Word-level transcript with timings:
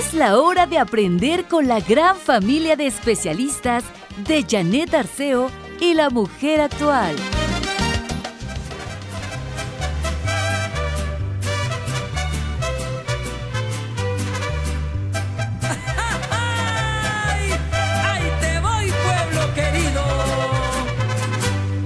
Es 0.00 0.14
la 0.14 0.38
hora 0.38 0.66
de 0.66 0.78
aprender 0.78 1.44
con 1.44 1.68
la 1.68 1.78
gran 1.78 2.16
familia 2.16 2.74
de 2.74 2.86
especialistas 2.86 3.84
de 4.26 4.46
Janet 4.48 4.94
Arceo 4.94 5.50
y 5.78 5.92
la 5.92 6.08
mujer 6.08 6.62
actual. 6.62 7.14
¡Ay! 16.30 17.50
¡Ahí 18.02 18.32
te 18.40 18.58
voy, 18.58 18.90
pueblo 19.04 19.54
querido! 19.54 20.02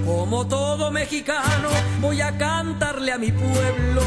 Como 0.05 0.47
todo 0.47 0.89
mexicano, 0.89 1.67
voy 1.99 2.21
a 2.21 2.37
cantarle 2.37 3.11
a 3.11 3.17
mi 3.17 3.33
pueblo, 3.33 4.03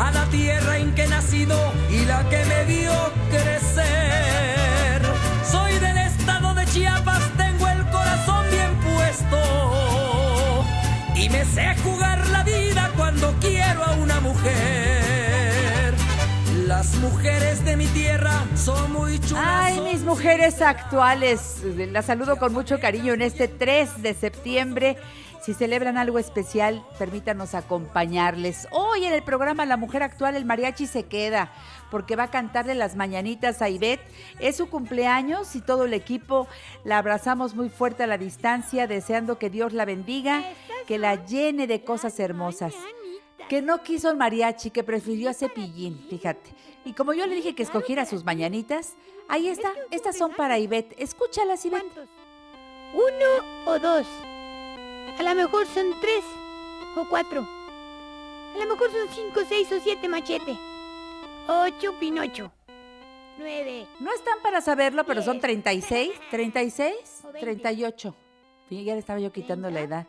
a 0.00 0.10
la 0.12 0.24
tierra 0.26 0.78
en 0.78 0.94
que 0.94 1.04
he 1.04 1.08
nacido 1.08 1.56
y 1.90 2.04
la 2.06 2.26
que 2.30 2.42
me 2.46 2.64
vio 2.64 2.92
crecer. 3.30 5.02
Soy 5.44 5.78
del 5.78 5.98
estado 5.98 6.54
de 6.54 6.64
Chiapas, 6.66 7.22
tengo 7.36 7.68
el 7.68 7.84
corazón 7.90 8.46
bien 8.50 8.74
puesto 8.80 10.64
y 11.14 11.28
me 11.28 11.44
sé 11.44 11.74
jugar 11.84 12.26
la 12.28 12.42
vida 12.42 12.90
cuando 12.96 13.34
quiero 13.40 13.84
a 13.84 13.92
una 13.92 14.20
mujer. 14.20 15.94
Las 16.66 16.94
mujeres 16.96 17.62
de 17.64 17.76
mi 17.76 17.86
tierra 17.88 18.44
son 18.54 18.92
muy 18.92 19.18
chulas. 19.18 19.44
Ay, 19.44 19.80
mis 19.80 20.00
mujeres 20.02 20.62
actuales, 20.62 21.62
las 21.92 22.06
saludo 22.06 22.36
con 22.36 22.54
mucho 22.54 22.80
cariño 22.80 23.12
en 23.12 23.20
este 23.22 23.48
3 23.48 24.02
de 24.02 24.14
septiembre. 24.14 24.96
Si 25.50 25.54
celebran 25.54 25.98
algo 25.98 26.20
especial, 26.20 26.86
permítanos 26.96 27.56
acompañarles. 27.56 28.68
Hoy 28.70 29.04
en 29.04 29.12
el 29.12 29.24
programa 29.24 29.66
La 29.66 29.76
Mujer 29.76 30.04
Actual, 30.04 30.36
el 30.36 30.44
mariachi 30.44 30.86
se 30.86 31.06
queda 31.06 31.50
porque 31.90 32.14
va 32.14 32.22
a 32.22 32.30
cantarle 32.30 32.76
las 32.76 32.94
mañanitas 32.94 33.60
a 33.60 33.68
Ivette. 33.68 34.06
Es 34.38 34.58
su 34.58 34.70
cumpleaños 34.70 35.56
y 35.56 35.60
todo 35.60 35.86
el 35.86 35.92
equipo 35.92 36.46
la 36.84 36.98
abrazamos 36.98 37.56
muy 37.56 37.68
fuerte 37.68 38.04
a 38.04 38.06
la 38.06 38.16
distancia, 38.16 38.86
deseando 38.86 39.40
que 39.40 39.50
Dios 39.50 39.72
la 39.72 39.84
bendiga, 39.84 40.44
que 40.86 40.98
la 40.98 41.16
llene 41.26 41.66
de 41.66 41.82
cosas 41.82 42.20
hermosas. 42.20 42.72
Que 43.48 43.60
no 43.60 43.82
quiso 43.82 44.08
el 44.08 44.16
mariachi, 44.16 44.70
que 44.70 44.84
prefirió 44.84 45.30
a 45.30 45.34
Cepillín, 45.34 46.06
fíjate. 46.08 46.54
Y 46.84 46.92
como 46.92 47.12
yo 47.12 47.26
le 47.26 47.34
dije 47.34 47.56
que 47.56 47.64
escogiera 47.64 48.06
sus 48.06 48.22
mañanitas, 48.22 48.94
ahí 49.26 49.48
está, 49.48 49.72
estas 49.90 50.16
son 50.16 50.30
para 50.32 50.60
Ivette. 50.60 50.94
Escúchalas, 50.96 51.64
Ivette. 51.64 52.06
¿Uno 52.94 53.66
o 53.66 53.80
dos? 53.80 54.06
A 55.18 55.22
lo 55.22 55.34
mejor 55.34 55.66
son 55.66 55.86
tres 56.00 56.24
o 56.96 57.06
cuatro. 57.08 57.46
A 58.54 58.58
lo 58.58 58.66
mejor 58.66 58.90
son 58.90 59.08
cinco, 59.14 59.40
seis 59.48 59.70
o 59.72 59.80
siete 59.80 60.08
machete. 60.08 60.56
Ocho 61.48 61.98
pinocho. 61.98 62.52
Nueve. 63.38 63.86
No 64.00 64.12
están 64.12 64.38
para 64.42 64.60
saberlo, 64.60 65.04
pero 65.04 65.22
son 65.22 65.40
36, 65.40 66.10
36, 66.30 66.94
38. 67.40 68.14
Sí, 68.68 68.84
ya 68.84 68.92
le 68.92 69.00
estaba 69.00 69.18
yo 69.18 69.32
quitando 69.32 69.70
la 69.70 69.80
edad. 69.80 70.06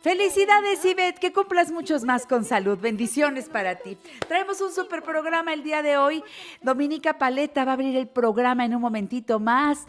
Felicidades, 0.00 0.84
Ivette, 0.84 1.18
que 1.18 1.32
cumplas 1.32 1.72
muchos 1.72 2.04
más 2.04 2.26
con 2.26 2.44
salud. 2.44 2.78
Bendiciones 2.78 3.48
para 3.48 3.76
ti. 3.76 3.96
Traemos 4.28 4.60
un 4.60 4.72
super 4.72 5.02
programa 5.02 5.52
el 5.52 5.62
día 5.62 5.82
de 5.82 5.96
hoy. 5.96 6.22
Dominica 6.60 7.18
Paleta 7.18 7.64
va 7.64 7.72
a 7.72 7.74
abrir 7.74 7.96
el 7.96 8.06
programa 8.06 8.64
en 8.64 8.74
un 8.74 8.82
momentito 8.82 9.40
más. 9.40 9.86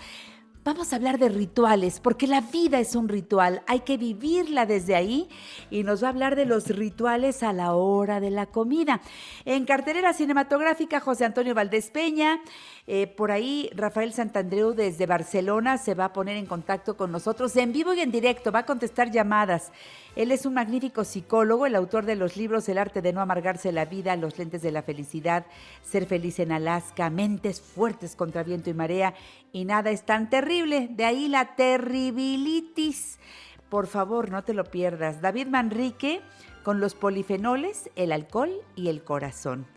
Vamos 0.68 0.92
a 0.92 0.98
hablar 0.98 1.18
de 1.18 1.30
rituales, 1.30 2.02
porque 2.02 2.28
la 2.28 2.42
vida 2.42 2.78
es 2.78 2.94
un 2.94 3.08
ritual, 3.08 3.64
hay 3.68 3.80
que 3.80 3.96
vivirla 3.96 4.66
desde 4.66 4.96
ahí 4.96 5.30
y 5.70 5.84
nos 5.84 6.04
va 6.04 6.08
a 6.08 6.10
hablar 6.10 6.36
de 6.36 6.46
los 6.46 6.68
rituales 6.68 7.42
a 7.42 7.54
la 7.54 7.74
hora 7.74 8.20
de 8.20 8.32
la 8.32 8.48
comida. 8.48 9.00
En 9.46 9.64
cartelera 9.64 10.12
cinematográfica, 10.12 11.00
José 11.00 11.24
Antonio 11.24 11.56
Valdés 11.56 11.90
Peña, 11.90 12.42
eh, 12.90 13.06
por 13.06 13.32
ahí 13.32 13.70
Rafael 13.76 14.14
Santandreu 14.14 14.74
desde 14.74 15.06
Barcelona 15.06 15.78
se 15.78 15.94
va 15.94 16.06
a 16.06 16.14
poner 16.14 16.38
en 16.38 16.46
contacto 16.46 16.96
con 16.96 17.12
nosotros 17.12 17.54
en 17.58 17.74
vivo 17.74 17.94
y 17.94 18.00
en 18.00 18.12
directo, 18.12 18.50
va 18.50 18.60
a 18.60 18.66
contestar 18.66 19.12
llamadas. 19.12 19.74
Él 20.16 20.32
es 20.32 20.46
un 20.46 20.54
magnífico 20.54 21.04
psicólogo, 21.04 21.66
el 21.66 21.76
autor 21.76 22.06
de 22.06 22.16
los 22.16 22.38
libros 22.38 22.70
El 22.70 22.78
arte 22.78 23.02
de 23.02 23.12
no 23.12 23.20
amargarse 23.20 23.74
la 23.74 23.84
vida, 23.84 24.16
Los 24.16 24.38
lentes 24.38 24.62
de 24.62 24.72
la 24.72 24.84
felicidad, 24.84 25.46
Ser 25.84 26.06
feliz 26.06 26.40
en 26.40 26.54
Alaska, 26.54 27.10
Mentes 27.10 27.60
fuertes 27.60 28.16
contra 28.16 28.44
viento 28.44 28.70
y 28.70 28.74
marea 28.74 29.14
y 29.52 29.66
nada 29.66 29.92
es 29.92 30.04
tan 30.04 30.30
terrible. 30.30 30.88
De 30.90 31.04
ahí 31.04 31.28
la 31.28 31.56
terribilitis. 31.56 33.20
Por 33.68 33.88
favor, 33.88 34.32
no 34.32 34.46
te 34.46 34.54
lo 34.54 34.64
pierdas. 34.64 35.20
David 35.20 35.48
Manrique 35.48 36.22
con 36.64 36.80
los 36.80 36.96
polifenoles, 36.96 37.90
el 37.98 38.14
alcohol 38.14 38.54
y 38.78 38.88
el 38.88 39.04
corazón. 39.04 39.68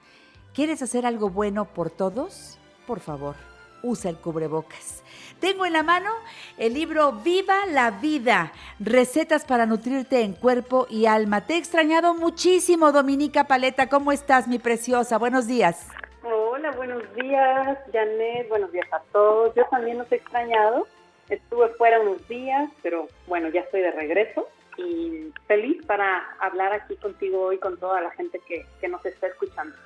¿Quieres 0.54 0.80
hacer 0.80 1.06
algo 1.06 1.28
bueno 1.28 1.64
por 1.64 1.90
todos? 1.90 2.59
Por 2.90 2.98
favor, 2.98 3.36
usa 3.84 4.10
el 4.10 4.16
cubrebocas. 4.16 5.04
Tengo 5.38 5.64
en 5.64 5.74
la 5.74 5.84
mano 5.84 6.10
el 6.58 6.74
libro 6.74 7.12
Viva 7.12 7.64
la 7.66 7.92
Vida, 7.92 8.52
recetas 8.80 9.44
para 9.44 9.64
nutrirte 9.64 10.22
en 10.22 10.32
cuerpo 10.32 10.88
y 10.90 11.06
alma. 11.06 11.46
Te 11.46 11.54
he 11.54 11.56
extrañado 11.56 12.14
muchísimo, 12.14 12.90
Dominica 12.90 13.44
Paleta. 13.44 13.88
¿Cómo 13.88 14.10
estás, 14.10 14.48
mi 14.48 14.58
preciosa? 14.58 15.18
Buenos 15.18 15.46
días. 15.46 15.86
Hola, 16.24 16.72
buenos 16.72 17.04
días, 17.14 17.78
Janet. 17.92 18.48
Buenos 18.48 18.72
días 18.72 18.92
a 18.92 18.98
todos. 19.12 19.54
Yo 19.54 19.64
también 19.66 19.96
los 19.98 20.10
he 20.10 20.16
extrañado. 20.16 20.88
Estuve 21.28 21.68
fuera 21.74 22.00
unos 22.00 22.26
días, 22.26 22.72
pero 22.82 23.06
bueno, 23.28 23.50
ya 23.50 23.60
estoy 23.60 23.82
de 23.82 23.92
regreso 23.92 24.48
y 24.78 25.32
feliz 25.46 25.86
para 25.86 26.28
hablar 26.40 26.72
aquí 26.72 26.96
contigo 26.96 27.40
hoy 27.40 27.58
con 27.58 27.78
toda 27.78 28.00
la 28.00 28.10
gente 28.10 28.40
que, 28.48 28.66
que 28.80 28.88
nos 28.88 29.06
está 29.06 29.28
escuchando. 29.28 29.76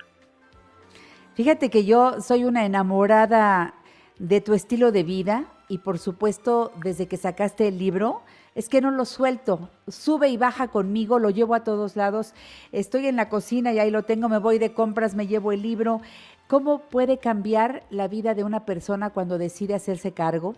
Fíjate 1.35 1.69
que 1.69 1.83
yo 1.83 2.21
soy 2.21 2.45
una 2.45 2.65
enamorada 2.65 3.73
de 4.19 4.39
tu 4.39 4.53
estilo 4.53 4.93
de 4.93 5.03
vida 5.03 5.51
y 5.67 5.79
por 5.79 5.99
supuesto 5.99 6.71
desde 6.81 7.07
que 7.07 7.17
sacaste 7.17 7.67
el 7.67 7.77
libro, 7.77 8.21
es 8.55 8.69
que 8.69 8.79
no 8.79 8.89
lo 8.89 9.03
suelto, 9.03 9.69
sube 9.89 10.29
y 10.29 10.37
baja 10.37 10.69
conmigo, 10.69 11.19
lo 11.19 11.29
llevo 11.29 11.53
a 11.53 11.65
todos 11.65 11.97
lados, 11.97 12.33
estoy 12.71 13.07
en 13.07 13.17
la 13.17 13.27
cocina 13.27 13.73
y 13.73 13.79
ahí 13.79 13.91
lo 13.91 14.03
tengo, 14.03 14.29
me 14.29 14.37
voy 14.37 14.59
de 14.59 14.73
compras, 14.73 15.13
me 15.13 15.27
llevo 15.27 15.51
el 15.51 15.61
libro. 15.61 15.99
¿Cómo 16.47 16.79
puede 16.87 17.17
cambiar 17.17 17.83
la 17.89 18.07
vida 18.07 18.33
de 18.33 18.45
una 18.45 18.63
persona 18.63 19.09
cuando 19.09 19.37
decide 19.37 19.73
hacerse 19.73 20.13
cargo? 20.13 20.55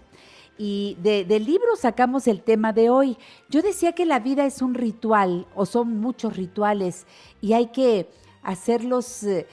Y 0.60 0.96
de, 1.02 1.26
del 1.26 1.46
libro 1.46 1.76
sacamos 1.76 2.28
el 2.28 2.44
tema 2.44 2.72
de 2.72 2.92
hoy. 2.92 3.18
Yo 3.50 3.64
decía 3.64 3.94
que 3.94 4.06
la 4.06 4.20
vida 4.20 4.46
es 4.46 4.62
un 4.62 4.76
ritual 4.76 5.48
o 5.56 5.66
son 5.66 6.00
muchos 6.00 6.38
rituales 6.38 7.08
y 7.42 7.54
hay 7.54 7.70
que 7.70 8.08
hacerlos... 8.44 9.24
eh, 9.24 9.48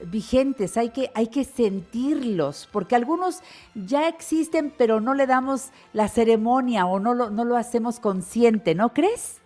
vigentes, 0.00 0.76
hay 0.76 0.90
que, 0.90 1.10
hay 1.14 1.28
que 1.28 1.44
sentirlos, 1.44 2.68
porque 2.72 2.96
algunos 2.96 3.42
ya 3.74 4.08
existen, 4.08 4.72
pero 4.76 5.00
no 5.00 5.14
le 5.14 5.26
damos 5.26 5.70
la 5.92 6.08
ceremonia 6.08 6.86
o 6.86 6.98
no 7.00 7.14
lo, 7.14 7.30
no 7.30 7.44
lo 7.44 7.56
hacemos 7.56 8.00
consciente, 8.00 8.74
¿no 8.74 8.92
crees? 8.92 9.40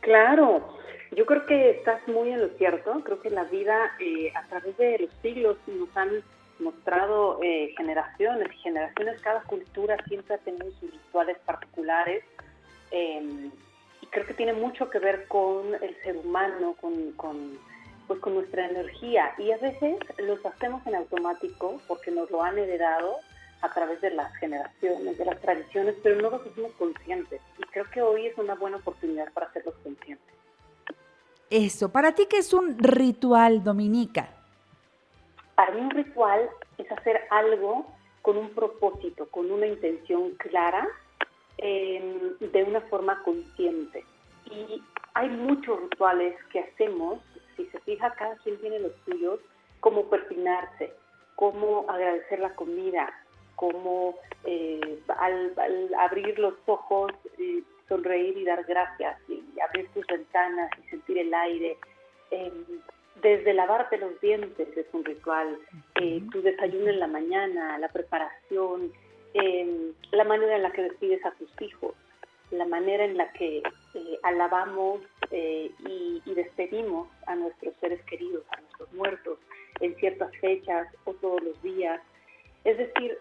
Claro, 0.00 0.76
yo 1.16 1.24
creo 1.26 1.46
que 1.46 1.70
estás 1.70 2.06
muy 2.08 2.30
en 2.30 2.40
lo 2.40 2.48
cierto. 2.58 3.00
Creo 3.04 3.20
que 3.20 3.30
la 3.30 3.44
vida 3.44 3.92
eh, 4.00 4.32
a 4.34 4.46
través 4.48 4.76
de 4.76 4.98
los 4.98 5.10
siglos 5.22 5.56
nos 5.66 5.96
han 5.96 6.10
mostrado 6.58 7.40
eh, 7.42 7.74
generaciones 7.76 8.48
y 8.52 8.58
generaciones, 8.58 9.20
cada 9.22 9.42
cultura 9.42 9.96
siempre 10.06 10.34
ha 10.34 10.38
tenido 10.38 10.70
sus 10.80 10.90
rituales 10.90 11.38
particulares. 11.46 12.24
eh, 12.90 13.50
y 14.04 14.06
creo 14.08 14.26
que 14.26 14.34
tiene 14.34 14.52
mucho 14.52 14.90
que 14.90 14.98
ver 14.98 15.26
con 15.28 15.74
el 15.74 15.96
ser 16.02 16.18
humano, 16.18 16.76
con, 16.78 17.12
con, 17.12 17.58
pues 18.06 18.20
con 18.20 18.34
nuestra 18.34 18.66
energía. 18.66 19.34
Y 19.38 19.50
a 19.52 19.58
veces 19.58 19.98
los 20.18 20.44
hacemos 20.44 20.86
en 20.86 20.96
automático 20.96 21.80
porque 21.88 22.10
nos 22.10 22.30
lo 22.30 22.42
han 22.42 22.58
heredado 22.58 23.16
a 23.62 23.72
través 23.72 24.00
de 24.00 24.10
las 24.10 24.34
generaciones, 24.36 25.16
de 25.16 25.24
las 25.24 25.40
tradiciones, 25.40 25.94
pero 26.02 26.20
no 26.20 26.30
los 26.30 26.46
hacemos 26.46 26.72
conscientes. 26.72 27.40
Y 27.58 27.62
creo 27.62 27.86
que 27.90 28.02
hoy 28.02 28.26
es 28.26 28.36
una 28.36 28.54
buena 28.54 28.76
oportunidad 28.76 29.32
para 29.32 29.46
hacerlos 29.46 29.74
conscientes. 29.82 30.34
Eso, 31.48 31.90
¿para 31.90 32.14
ti 32.14 32.26
qué 32.28 32.38
es 32.38 32.52
un 32.52 32.78
ritual, 32.78 33.62
Dominica? 33.62 34.28
Para 35.54 35.72
mí 35.72 35.80
un 35.80 35.90
ritual 35.90 36.50
es 36.78 36.90
hacer 36.90 37.22
algo 37.30 37.86
con 38.22 38.36
un 38.36 38.50
propósito, 38.50 39.28
con 39.30 39.50
una 39.50 39.66
intención 39.66 40.30
clara, 40.32 40.86
em, 41.58 42.36
de 42.40 42.64
una 42.64 42.80
forma 42.82 43.22
consciente. 43.22 44.04
Y 44.46 44.82
hay 45.14 45.28
muchos 45.28 45.80
rituales 45.80 46.34
que 46.50 46.60
hacemos, 46.60 47.20
si 47.56 47.66
se 47.66 47.80
fija, 47.80 48.14
cada 48.14 48.36
quien 48.36 48.58
tiene 48.58 48.78
los 48.78 48.92
suyos, 49.04 49.40
como 49.80 50.08
persignarse, 50.08 50.92
cómo 51.36 51.84
agradecer 51.88 52.40
la 52.40 52.54
comida, 52.54 53.12
cómo 53.56 54.16
eh, 54.44 54.98
al, 55.18 55.54
abrir 55.98 56.38
los 56.38 56.54
ojos, 56.66 57.12
eh, 57.38 57.62
sonreír 57.88 58.36
y 58.38 58.44
dar 58.44 58.64
gracias, 58.64 59.18
y 59.28 59.42
abrir 59.60 59.88
tus 59.90 60.06
ventanas 60.06 60.70
y 60.78 60.88
sentir 60.88 61.18
el 61.18 61.34
aire. 61.34 61.76
Em, 62.30 62.64
desde 63.22 63.54
lavarte 63.54 63.98
los 63.98 64.20
dientes 64.20 64.68
es 64.76 64.86
un 64.92 65.04
ritual, 65.04 65.58
eh, 66.00 66.22
tu 66.32 66.42
desayuno 66.42 66.90
en 66.90 67.00
la 67.00 67.06
mañana, 67.06 67.78
la 67.78 67.88
preparación, 67.88 68.92
em, 69.34 69.92
la 70.12 70.24
manera 70.24 70.56
en 70.56 70.62
la 70.62 70.72
que 70.72 70.82
despides 70.82 71.24
a 71.24 71.30
tus 71.32 71.50
hijos, 71.60 71.94
la 72.50 72.66
manera 72.66 73.04
en 73.04 73.16
la 73.16 73.32
que 73.32 73.62
alabamos 74.22 75.00
y, 75.30 76.22
y 76.24 76.34
despedimos 76.34 77.08
a 77.26 77.34
nuestros 77.34 77.74
seres 77.80 78.00
queridos, 78.04 78.44
a 78.50 78.60
nuestros 78.60 78.92
muertos 78.92 79.38
en 79.80 79.94
ciertas 79.96 80.34
fechas 80.40 80.88
o 81.04 81.12
todos 81.14 81.42
los 81.42 81.62
días. 81.62 82.00
Es 82.64 82.78
decir, 82.78 83.18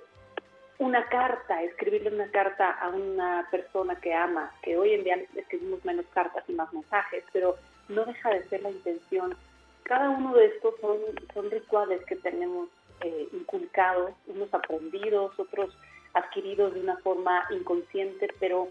una 0.80 1.08
carta, 1.08 1.62
escribirle 1.64 2.10
una 2.10 2.30
carta 2.32 2.72
a 2.72 2.90
una 2.90 3.48
persona 3.52 3.96
que 4.00 4.14
ama, 4.14 4.52
que 4.62 4.78
hoy 4.78 4.94
en 4.94 5.04
día 5.04 5.18
escribimos 5.36 5.84
menos 5.86 6.06
cartas 6.14 6.44
y 6.48 6.54
más 6.54 6.72
mensajes, 6.74 7.24
pero 7.32 7.58
no 7.90 8.06
deja 8.06 8.30
de 8.32 8.44
ser 8.50 8.62
la 8.62 8.72
intención. 8.72 9.36
Cada 9.84 10.10
uno 10.10 10.34
de 10.34 10.48
estos 10.48 10.76
son, 10.80 10.98
son 11.34 11.52
rituales 11.52 12.04
que 12.06 12.16
tenemos 12.18 12.70
eh, 13.02 13.28
inculcados, 13.34 14.14
unos 14.28 14.54
aprendidos, 14.54 15.38
otros 15.38 15.76
adquiridos 16.14 16.74
de 16.74 16.82
una 16.82 16.98
forma 16.98 17.46
inconsciente, 17.50 18.28
pero 18.40 18.70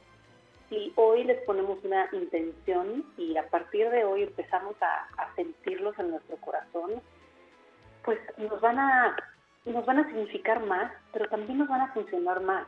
si 0.72 0.90
hoy 0.96 1.24
les 1.24 1.38
ponemos 1.42 1.78
una 1.84 2.08
intención 2.12 3.04
y 3.19 3.36
a 3.36 3.46
partir 3.48 3.90
de 3.90 4.04
hoy 4.04 4.22
empezamos 4.22 4.74
a, 4.80 5.22
a 5.22 5.34
sentirlos 5.34 5.98
en 5.98 6.12
nuestro 6.12 6.38
corazón, 6.38 7.02
pues 8.02 8.19
nos 8.38 8.58
van 8.62 8.78
a 8.78 9.14
nos 9.66 9.84
van 9.84 9.98
a 9.98 10.06
significar 10.06 10.64
más, 10.64 10.90
pero 11.12 11.28
también 11.28 11.58
nos 11.58 11.69
van 11.69 11.82
a 11.82 11.92
funcionar 11.92 12.40
más. 12.40 12.66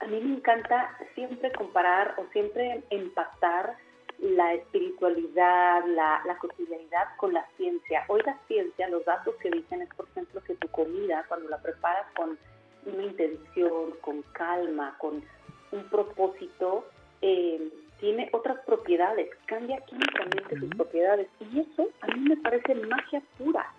A 0.00 0.06
mí 0.06 0.20
me 0.20 0.36
encanta 0.36 0.96
siempre 1.14 1.52
comparar 1.52 2.14
o 2.16 2.24
siempre 2.32 2.82
empatar 2.90 3.76
la 4.18 4.54
espiritualidad, 4.54 5.84
la, 5.84 6.22
la, 6.24 6.38
cotidianidad 6.38 7.08
con 7.18 7.34
la 7.34 7.46
ciencia. 7.56 8.04
Hoy 8.08 8.22
la 8.24 8.36
ciencia, 8.48 8.88
los 8.88 9.04
datos 9.04 9.34
que 9.36 9.50
dicen 9.50 9.82
es, 9.82 9.88
por 9.90 10.08
ejemplo, 10.08 10.40
que 10.42 10.54
tu 10.54 10.68
comida, 10.68 11.24
cuando 11.28 11.48
la 11.50 11.58
preparas 11.58 12.06
con 12.16 12.38
una 12.86 13.02
intención, 13.02 13.92
con 14.00 14.22
calma, 14.32 14.96
con 14.98 15.22
un 15.70 15.84
propósito, 15.84 16.84
eh, 17.22 17.72
tiene 17.98 18.28
otras 18.32 18.58
propiedades, 18.66 19.30
cambia 19.46 19.80
químicamente 19.86 20.58
sus 20.58 20.68
propiedades. 20.70 21.28
Y 21.40 21.60
eso 21.60 21.88
a 22.00 22.08
mí 22.08 22.28
me 22.28 22.36
parece 22.36 22.74
magia 22.74 23.22
pura. 23.38 23.72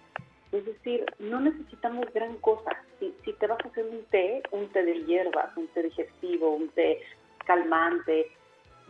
Es 0.54 0.66
decir, 0.66 1.06
no 1.20 1.42
necesitamos 1.42 2.06
gran 2.14 2.38
cosa. 2.38 2.72
Si, 3.00 3.12
te 3.34 3.48
vas 3.48 3.60
a 3.64 3.68
hacer 3.68 3.86
un 3.86 4.04
té, 4.06 4.42
un 4.52 4.70
té 4.70 4.84
de 4.84 5.04
hierbas, 5.04 5.56
un 5.58 5.68
té 5.70 5.84
digestivo, 5.84 6.56
un 6.56 6.70
té 6.70 7.02
calmante, 7.46 8.32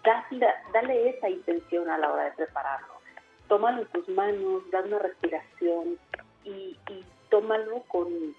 dale, 0.04 0.48
dale 0.72 1.10
esa 1.10 1.30
intención 1.30 1.90
a 1.90 1.98
la 1.98 2.12
hora 2.12 2.26
de 2.26 2.32
prepararlo. 2.34 2.94
Tómalo 3.48 3.82
en 3.82 3.88
tus 3.88 4.08
manos, 4.10 4.70
da 4.70 4.82
una 4.82 5.00
respiración 5.00 5.98
y, 6.44 6.78
y 6.90 7.06
tómalo 7.30 7.82
con... 7.88 8.36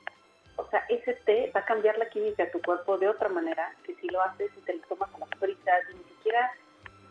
O 0.57 0.69
sea, 0.71 0.85
ese 0.89 1.15
té 1.25 1.51
va 1.55 1.61
a 1.61 1.65
cambiar 1.65 1.99
la 1.99 2.09
química 2.09 2.45
de 2.45 2.51
tu 2.51 2.61
cuerpo 2.63 2.97
de 2.99 3.09
otra 3.09 3.29
manera 3.29 3.75
que 3.85 3.95
si 3.97 4.09
lo 4.09 4.21
haces 4.23 4.51
y 4.57 4.61
te 4.61 4.75
lo 4.75 4.83
tomas 4.87 5.13
a 5.15 5.19
las 5.19 5.31
fritas 5.39 5.85
y 5.91 5.97
ni 5.97 6.05
siquiera 6.05 6.53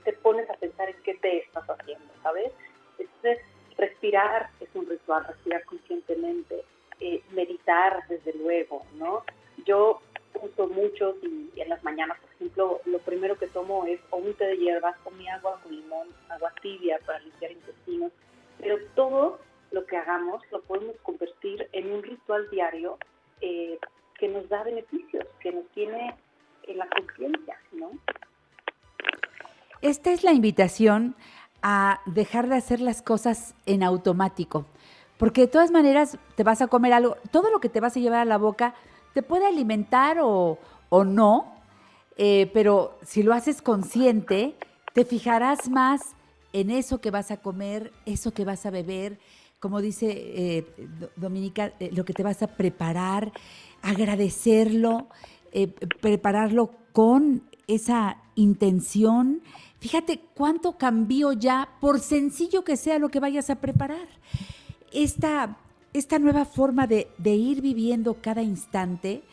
te 0.04 0.14
pones 0.14 0.50
a 0.50 0.54
pensar 0.54 0.90
en 0.90 0.96
qué 1.04 1.16
té 1.16 1.40
estás 1.40 1.70
haciendo, 1.70 2.06
¿sabes? 2.22 2.52
Entonces, 2.98 3.40
respirar 3.78 4.50
es 4.60 4.70
un 4.74 4.88
ritual, 4.88 5.26
respirar 5.26 5.64
conscientemente, 5.66 6.64
eh, 7.00 7.22
meditar 7.32 8.06
desde 8.08 8.34
luego, 8.34 8.86
¿no? 8.96 9.24
Yo 9.66 10.02
uso 10.42 10.68
mucho 10.68 11.16
y, 11.22 11.52
en 11.60 11.70
las 11.70 11.84
mañanas, 11.84 12.20
por 12.20 12.30
ejemplo, 12.32 12.82
lo 12.86 13.00
primero 13.00 13.38
que 13.38 13.48
tomo 13.48 13.86
es 13.86 14.00
o 14.10 14.18
un 14.18 14.34
té 14.34 14.46
de 14.46 14.58
hierbas 14.58 14.96
o 15.06 15.12
mi 15.12 15.28
agua 15.30 15.60
con 15.64 15.76
limón, 15.76 16.08
agua 16.30 16.54
tibia 16.62 17.00
para 17.06 17.20
limpiar 17.20 17.52
intestinos, 17.52 18.12
pero 18.60 18.78
todo 18.96 19.40
lo 19.72 19.86
que 19.86 19.98
hagamos 19.98 20.42
lo 20.52 20.62
podemos 20.62 20.96
convertir 21.04 21.68
en 21.72 21.92
un 21.92 22.04
ritual 22.04 22.50
diario 22.50 22.98
eh, 23.44 23.78
que 24.18 24.30
nos 24.30 24.48
da 24.48 24.64
beneficios, 24.64 25.26
que 25.42 25.52
nos 25.52 25.68
tiene 25.72 26.16
en 26.66 26.78
la 26.78 26.88
conciencia, 26.88 27.60
¿no? 27.74 27.92
Esta 29.82 30.14
es 30.14 30.24
la 30.24 30.32
invitación 30.32 31.14
a 31.62 32.00
dejar 32.06 32.48
de 32.48 32.56
hacer 32.56 32.80
las 32.80 33.02
cosas 33.02 33.54
en 33.66 33.84
automático. 33.84 34.66
Porque 35.18 35.42
de 35.42 35.48
todas 35.48 35.72
maneras 35.72 36.18
te 36.36 36.44
vas 36.44 36.62
a 36.62 36.68
comer 36.68 36.94
algo, 36.94 37.18
todo 37.32 37.52
lo 37.52 37.60
que 37.60 37.68
te 37.68 37.82
vas 37.82 37.98
a 37.98 38.00
llevar 38.00 38.22
a 38.22 38.26
la 38.26 38.38
boca 38.38 38.76
te 39.14 39.24
puede 39.24 39.46
alimentar 39.46 40.20
o, 40.22 40.58
no, 40.90 41.54
eh, 42.16 42.50
pero 42.54 42.98
si 43.04 43.24
lo 43.24 43.34
haces 43.34 43.62
consciente, 43.62 44.56
te 44.94 45.04
fijarás 45.04 45.70
más 45.70 46.16
en 46.54 46.72
eso 46.72 47.02
que 47.02 47.12
vas 47.12 47.30
a 47.30 47.42
comer, 47.42 47.92
eso 48.06 48.34
que 48.34 48.46
vas 48.46 48.66
a 48.66 48.72
beber, 48.72 49.20
como 49.64 49.80
dice 49.80 50.12
eh, 50.12 50.66
Dominica, 51.16 51.72
eh, 51.80 51.90
lo 51.94 52.04
que 52.04 52.12
te 52.12 52.22
vas 52.22 52.44
a 52.44 52.48
preparar, 52.48 53.32
agradecerlo, 53.82 55.08
prepararlo 56.02 56.72
con 56.92 57.44
esa 57.68 58.18
intención 58.36 59.42
Fíjate 59.84 60.22
cuánto 60.34 60.78
cambió 60.78 61.34
ya, 61.34 61.68
por 61.82 62.00
sencillo 62.00 62.64
que 62.64 62.78
sea 62.78 63.00
lo 63.00 63.10
que 63.10 63.20
vayas 63.20 63.50
a 63.50 63.56
preparar. 63.56 64.08
Esta, 64.94 65.58
esta 65.92 66.20
nueva 66.20 66.46
forma 66.46 66.88
de, 66.88 67.10
ir 67.22 67.62
viviendo 67.62 68.22
cada 68.22 68.42
instante 68.42 69.24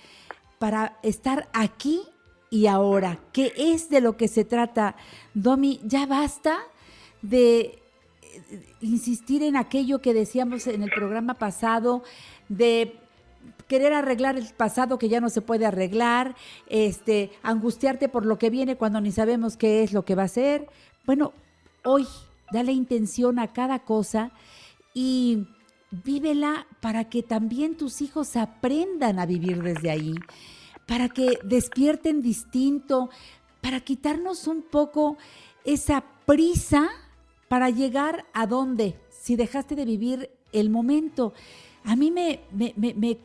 para 0.59 0.99
estar 1.05 1.49
aquí 1.53 2.01
y 2.51 2.67
ahora, 2.67 3.21
¿qué 3.33 3.53
es 3.57 3.91
de 3.91 4.01
lo 4.01 4.17
que 4.17 4.27
se 4.27 4.45
trata, 4.45 4.97
Domi, 5.35 5.79
ya 5.85 6.05
basta 6.07 6.59
de 7.23 7.61
eh, 7.61 7.80
insistir 8.81 9.43
en 9.43 9.57
aquello 9.57 10.01
que 10.01 10.15
decíamos 10.15 10.67
en 10.67 10.83
el 10.83 10.91
programa 10.91 11.35
pasado, 11.35 12.03
de 12.49 12.97
querer 13.69 13.93
arreglar 13.93 14.37
el 14.37 14.53
pasado 14.55 14.99
que 14.99 15.09
ya 15.09 15.21
no 15.21 15.31
se 15.31 15.41
puede 15.41 15.67
arreglar, 15.67 16.35
este, 16.69 17.31
angustiarte 17.43 18.09
por 18.09 18.27
lo 18.27 18.39
que 18.39 18.51
viene 18.51 18.77
cuando 18.77 19.01
ni 19.01 19.13
sabemos 19.13 19.57
qué 19.57 19.83
es 19.83 19.93
lo 19.93 20.05
que 20.05 20.15
va 20.15 20.25
a 20.25 20.29
ser. 20.29 20.69
Bueno, 21.07 21.33
hoy 21.85 22.07
dale 22.53 22.73
intención 22.73 23.39
a 23.39 23.53
cada 23.53 23.81
cosa 23.81 24.33
y 24.93 25.47
vívela 25.91 26.67
para 26.81 27.09
que 27.09 27.23
también 27.23 27.77
tus 27.77 28.01
hijos 28.01 28.37
aprendan 28.37 29.19
a 29.19 29.27
vivir 29.27 29.63
desde 29.63 29.91
ahí, 29.91 30.15
para 30.87 31.09
que 31.09 31.39
despierten 31.45 32.23
distinto, 32.23 33.11
para 33.61 33.81
quitarnos 33.81 34.47
un 34.47 34.63
poco 34.63 35.17
esa 35.65 36.05
prisa 36.27 36.89
para 37.51 37.69
llegar 37.69 38.25
a 38.33 38.47
dónde, 38.47 38.95
si 39.11 39.35
dejaste 39.35 39.75
de 39.75 39.85
vivir 39.85 40.31
el 40.53 40.71
momento 40.71 41.35
a 41.85 41.97
mí 41.97 42.11
me, 42.11 42.41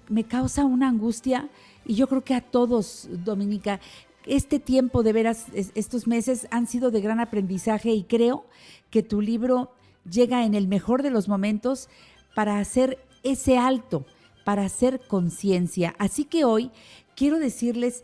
me, 0.10 0.24
causa 0.24 0.66
una 0.66 0.88
angustia 0.88 1.50
y 1.86 1.96
yo 1.96 2.08
creo 2.08 2.24
que 2.24 2.34
a 2.34 2.42
todos, 2.42 3.08
Dominica, 3.12 3.80
este 4.26 4.60
tiempo 4.60 5.04
de 5.04 5.14
veras, 5.14 5.48
estos 5.54 6.08
meses 6.08 6.48
han 6.52 6.68
sido 6.68 6.90
de 6.90 7.02
gran 7.02 7.20
aprendizaje 7.20 7.92
y 7.92 8.04
creo 8.04 8.46
que 8.90 9.04
tu 9.04 9.22
libro 9.22 9.72
llega 10.10 10.46
en 10.46 10.56
el 10.56 10.68
mejor 10.68 11.04
de 11.04 11.12
los 11.12 11.28
momentos 11.28 11.90
para 12.34 12.60
hacer 12.60 12.98
ese 13.24 13.58
alto, 13.58 14.06
para 14.46 14.64
hacer 14.64 15.02
conciencia. 15.08 15.94
Así 15.98 16.24
que 16.24 16.46
hoy 16.46 16.72
quiero 17.16 17.40
decirles 17.40 18.04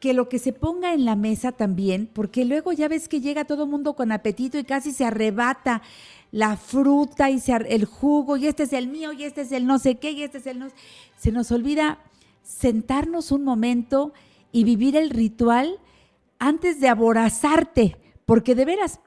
que 0.00 0.14
lo 0.14 0.28
que 0.28 0.38
se 0.38 0.52
ponga 0.52 0.94
en 0.94 1.04
la 1.04 1.16
mesa 1.16 1.52
también, 1.52 2.08
porque 2.12 2.44
luego 2.44 2.72
ya 2.72 2.88
ves 2.88 3.08
que 3.08 3.20
llega 3.20 3.44
todo 3.44 3.66
mundo 3.66 3.94
con 3.94 4.12
apetito 4.12 4.58
y 4.58 4.64
casi 4.64 4.92
se 4.92 5.04
arrebata 5.04 5.82
la 6.30 6.56
fruta 6.56 7.30
y 7.30 7.42
el 7.68 7.84
jugo, 7.84 8.36
y 8.36 8.46
este 8.46 8.64
es 8.64 8.72
el 8.72 8.88
mío, 8.88 9.12
y 9.12 9.24
este 9.24 9.40
es 9.42 9.52
el 9.52 9.66
no 9.66 9.78
sé 9.78 9.96
qué, 9.96 10.12
y 10.12 10.22
este 10.22 10.38
es 10.38 10.46
el 10.46 10.58
no... 10.58 10.68
Se 11.16 11.32
nos 11.32 11.50
olvida 11.50 11.98
sentarnos 12.42 13.32
un 13.32 13.44
momento 13.44 14.12
y 14.52 14.64
vivir 14.64 14.96
el 14.96 15.10
ritual 15.10 15.78
antes 16.38 16.80
de 16.80 16.88
aborazarte, 16.88 17.96
porque 18.24 18.54
de 18.54 18.66
veras, 18.66 19.00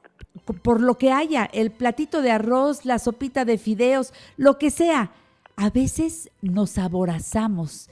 por 0.64 0.82
lo 0.82 0.98
que 0.98 1.12
haya, 1.12 1.46
el 1.46 1.72
platito 1.72 2.22
de 2.22 2.32
arroz, 2.32 2.86
la 2.86 3.00
sopita 3.00 3.46
de 3.46 3.58
fideos, 3.58 4.14
lo 4.36 4.58
que 4.58 4.72
sea, 4.72 5.12
a 5.56 5.70
veces 5.70 6.32
nos 6.42 6.78
aborazamos 6.78 7.90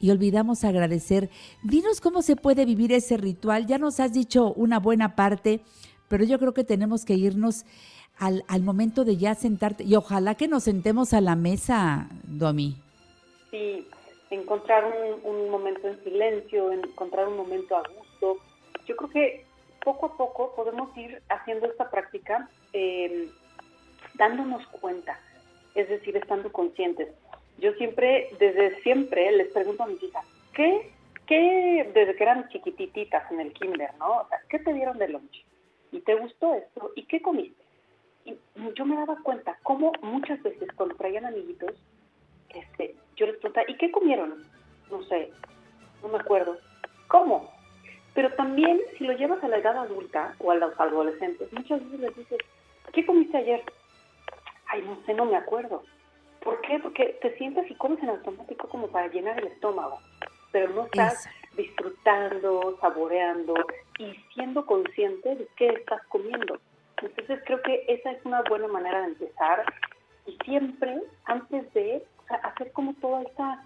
y 0.00 0.10
olvidamos 0.10 0.64
agradecer. 0.64 1.30
Dinos 1.62 2.00
cómo 2.00 2.22
se 2.22 2.36
puede 2.36 2.64
vivir 2.64 2.92
ese 2.92 3.16
ritual. 3.16 3.66
Ya 3.66 3.78
nos 3.78 4.00
has 4.00 4.12
dicho 4.12 4.52
una 4.54 4.78
buena 4.78 5.16
parte, 5.16 5.60
pero 6.08 6.24
yo 6.24 6.38
creo 6.38 6.54
que 6.54 6.64
tenemos 6.64 7.04
que 7.04 7.14
irnos 7.14 7.64
al, 8.18 8.44
al 8.48 8.62
momento 8.62 9.04
de 9.04 9.16
ya 9.16 9.34
sentarte 9.34 9.84
y 9.84 9.94
ojalá 9.94 10.34
que 10.34 10.48
nos 10.48 10.64
sentemos 10.64 11.12
a 11.12 11.20
la 11.20 11.36
mesa, 11.36 12.08
Domi. 12.24 12.76
Sí, 13.50 13.86
encontrar 14.30 14.84
un, 15.24 15.50
momento 15.50 15.88
en 15.88 16.02
silencio, 16.04 16.72
encontrar 16.72 17.28
un 17.28 17.36
momento 17.36 17.76
a 17.76 17.82
gusto. 17.88 18.38
Yo 18.86 18.96
creo 18.96 19.10
que 19.10 19.44
poco 19.84 20.06
a 20.06 20.16
poco 20.16 20.54
podemos 20.54 20.94
ir 20.96 21.22
haciendo 21.28 21.66
esta 21.66 21.90
práctica 21.90 22.48
eh, 22.72 23.28
dándonos 24.14 24.66
cuenta, 24.68 25.18
es 25.74 25.88
decir, 25.88 26.16
estando 26.16 26.52
conscientes. 26.52 27.08
Yo 27.58 27.72
siempre, 27.74 28.30
desde 28.38 28.80
siempre, 28.82 29.30
les 29.32 29.48
pregunto 29.48 29.82
a 29.82 29.86
mis 29.86 30.02
hijas, 30.02 30.24
¿qué, 30.54 30.90
qué 31.26 31.90
desde 31.92 32.14
que 32.14 32.22
eran 32.22 32.48
chiquititas 32.48 33.30
en 33.32 33.40
el 33.40 33.52
kinder, 33.52 33.90
¿no? 33.98 34.20
O 34.20 34.28
sea, 34.28 34.38
¿qué 34.48 34.58
te 34.58 34.72
dieron 34.72 34.98
de 34.98 35.08
lunch? 35.08 35.44
¿Y 35.90 36.00
te 36.00 36.14
gustó 36.14 36.54
esto? 36.54 36.92
¿Y 36.94 37.04
qué 37.04 37.20
comiste? 37.20 37.62
Y 38.24 38.36
yo 38.74 38.84
me 38.84 38.96
daba 38.96 39.16
cuenta 39.22 39.58
cómo 39.62 39.92
muchas 40.02 40.42
veces 40.42 40.68
cuando 40.76 40.94
traían 40.96 41.24
amiguitos, 41.24 41.72
este, 42.50 42.94
yo 43.16 43.26
les 43.26 43.36
preguntaba, 43.36 43.68
¿y 43.68 43.76
qué 43.76 43.90
comieron? 43.90 44.44
No 44.90 45.02
sé, 45.04 45.30
no 46.02 46.08
me 46.08 46.18
acuerdo. 46.18 46.58
¿Cómo? 47.08 47.50
Pero 48.14 48.32
también 48.34 48.80
si 48.96 49.04
lo 49.04 49.14
llevas 49.14 49.42
a 49.42 49.48
la 49.48 49.58
edad 49.58 49.76
adulta 49.78 50.34
o 50.38 50.50
a 50.50 50.56
los 50.56 50.78
adolescentes, 50.78 51.52
muchas 51.52 51.82
veces 51.84 52.00
les 52.00 52.16
dices, 52.16 52.38
¿qué 52.92 53.06
comiste 53.06 53.36
ayer? 53.36 53.62
Ay, 54.66 54.82
no 54.82 54.98
sé, 55.06 55.14
no 55.14 55.24
me 55.24 55.36
acuerdo. 55.36 55.82
¿Por 56.48 56.62
qué? 56.62 56.78
Porque 56.78 57.18
te 57.20 57.36
sientes 57.36 57.70
y 57.70 57.74
comes 57.74 58.02
en 58.02 58.08
automático 58.08 58.70
como 58.70 58.86
para 58.88 59.08
llenar 59.08 59.38
el 59.38 59.48
estómago, 59.48 60.00
pero 60.50 60.72
no 60.72 60.86
estás 60.86 61.28
disfrutando, 61.54 62.78
saboreando 62.80 63.52
y 63.98 64.14
siendo 64.32 64.64
consciente 64.64 65.36
de 65.36 65.46
qué 65.56 65.68
estás 65.68 66.00
comiendo. 66.08 66.58
Entonces 67.02 67.40
creo 67.44 67.60
que 67.60 67.84
esa 67.88 68.12
es 68.12 68.24
una 68.24 68.40
buena 68.48 68.66
manera 68.66 69.02
de 69.02 69.08
empezar 69.08 69.62
y 70.24 70.38
siempre 70.42 71.02
antes 71.26 71.70
de 71.74 72.02
hacer 72.42 72.72
como 72.72 72.94
toda 72.94 73.24
esta, 73.24 73.62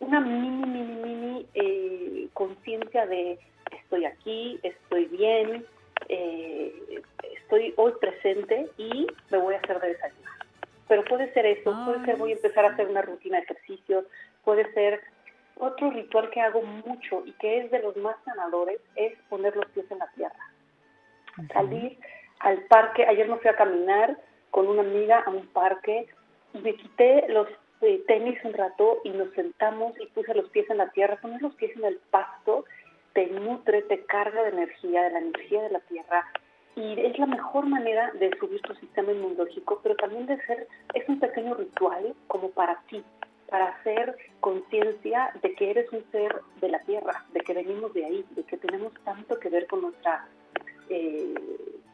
una 0.00 0.18
mini, 0.18 0.66
mini, 0.66 0.94
mini 1.04 1.46
eh, 1.54 2.28
conciencia 2.32 3.06
de 3.06 3.38
estoy 3.70 4.06
aquí, 4.06 4.58
estoy 4.64 5.04
bien, 5.04 5.64
eh, 6.08 7.00
estoy 7.42 7.74
hoy 7.76 7.92
presente 8.00 8.68
y 8.76 9.06
me 9.30 9.38
voy 9.38 9.54
a 9.54 9.58
hacer 9.58 9.80
de 9.80 9.88
desayunar. 9.90 10.43
Pero 10.88 11.04
puede 11.04 11.32
ser 11.32 11.46
eso, 11.46 11.74
puede 11.84 12.04
ser 12.04 12.16
voy 12.16 12.32
a 12.32 12.34
empezar 12.36 12.64
a 12.64 12.70
hacer 12.70 12.88
una 12.88 13.02
rutina 13.02 13.38
de 13.38 13.44
ejercicio, 13.44 14.04
puede 14.44 14.70
ser 14.74 15.00
otro 15.56 15.90
ritual 15.90 16.30
que 16.30 16.40
hago 16.40 16.62
mucho 16.62 17.22
y 17.24 17.32
que 17.32 17.60
es 17.60 17.70
de 17.70 17.78
los 17.78 17.96
más 17.96 18.16
sanadores 18.24 18.80
es 18.96 19.14
poner 19.28 19.56
los 19.56 19.66
pies 19.66 19.90
en 19.90 19.98
la 19.98 20.10
tierra. 20.12 20.50
Salir 21.52 21.98
al 22.40 22.62
parque, 22.62 23.06
ayer 23.06 23.28
me 23.28 23.38
fui 23.38 23.50
a 23.50 23.56
caminar 23.56 24.18
con 24.50 24.68
una 24.68 24.82
amiga 24.82 25.20
a 25.20 25.30
un 25.30 25.46
parque 25.48 26.06
y 26.52 26.58
me 26.58 26.74
quité 26.74 27.26
los 27.28 27.48
eh, 27.80 28.02
tenis 28.06 28.38
un 28.44 28.52
rato 28.52 29.00
y 29.04 29.10
nos 29.10 29.32
sentamos 29.34 29.98
y 30.00 30.06
puse 30.06 30.34
los 30.34 30.48
pies 30.50 30.68
en 30.70 30.78
la 30.78 30.90
tierra, 30.90 31.16
poner 31.16 31.40
los 31.42 31.54
pies 31.54 31.76
en 31.76 31.84
el 31.84 31.98
pasto 32.10 32.64
te 33.14 33.26
nutre, 33.28 33.82
te 33.82 34.04
carga 34.04 34.42
de 34.42 34.50
energía, 34.50 35.04
de 35.04 35.10
la 35.10 35.18
energía 35.20 35.62
de 35.62 35.70
la 35.70 35.80
tierra, 35.80 36.28
y 36.76 37.00
es 37.00 37.18
la 37.18 37.26
mejor 37.26 37.66
manera 37.66 38.10
de 38.18 38.30
subir 38.38 38.60
tu 38.62 38.74
sistema 38.74 39.12
inmunológico, 39.12 39.80
pero 39.82 39.94
también 39.96 40.26
de 40.26 40.40
ser, 40.44 40.66
es 40.94 41.08
un 41.08 41.20
pequeño 41.20 41.54
ritual 41.54 42.14
como 42.26 42.50
para 42.50 42.80
ti, 42.88 43.02
para 43.48 43.66
hacer 43.66 44.16
conciencia 44.40 45.30
de 45.42 45.54
que 45.54 45.70
eres 45.70 45.92
un 45.92 46.04
ser 46.10 46.40
de 46.60 46.68
la 46.68 46.80
tierra, 46.80 47.24
de 47.32 47.40
que 47.40 47.54
venimos 47.54 47.92
de 47.94 48.04
ahí, 48.04 48.24
de 48.30 48.42
que 48.42 48.56
tenemos 48.56 48.92
tanto 49.04 49.38
que 49.38 49.48
ver 49.48 49.66
con 49.68 49.82
nuestra, 49.82 50.26
eh, 50.88 51.34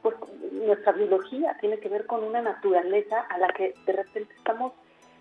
pues, 0.01 0.17
nuestra 0.53 0.93
biología, 0.93 1.57
tiene 1.61 1.79
que 1.79 1.89
ver 1.89 2.07
con 2.07 2.25
una 2.25 2.41
naturaleza 2.41 3.21
a 3.29 3.39
la 3.39 3.49
que 3.49 3.75
de 3.85 3.93
repente 3.93 4.33
estamos 4.35 4.73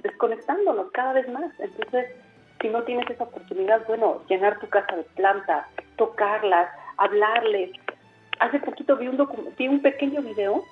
desconectándonos 0.01 0.91
cada 0.91 1.13
vez 1.13 1.27
más. 1.27 1.51
Entonces, 1.59 2.15
si 2.61 2.69
no 2.69 2.83
tienes 2.83 3.09
esa 3.09 3.25
oportunidad, 3.25 3.85
bueno, 3.87 4.21
llenar 4.29 4.59
tu 4.59 4.67
casa 4.69 4.95
de 4.95 5.03
plantas, 5.03 5.65
tocarlas, 5.97 6.69
hablarles, 6.97 7.71
hace 8.39 8.59
poquito 8.59 8.97
vi 8.97 9.07
un, 9.07 9.53
vi 9.57 9.67
un 9.67 9.81
pequeño 9.81 10.21
video 10.21 10.63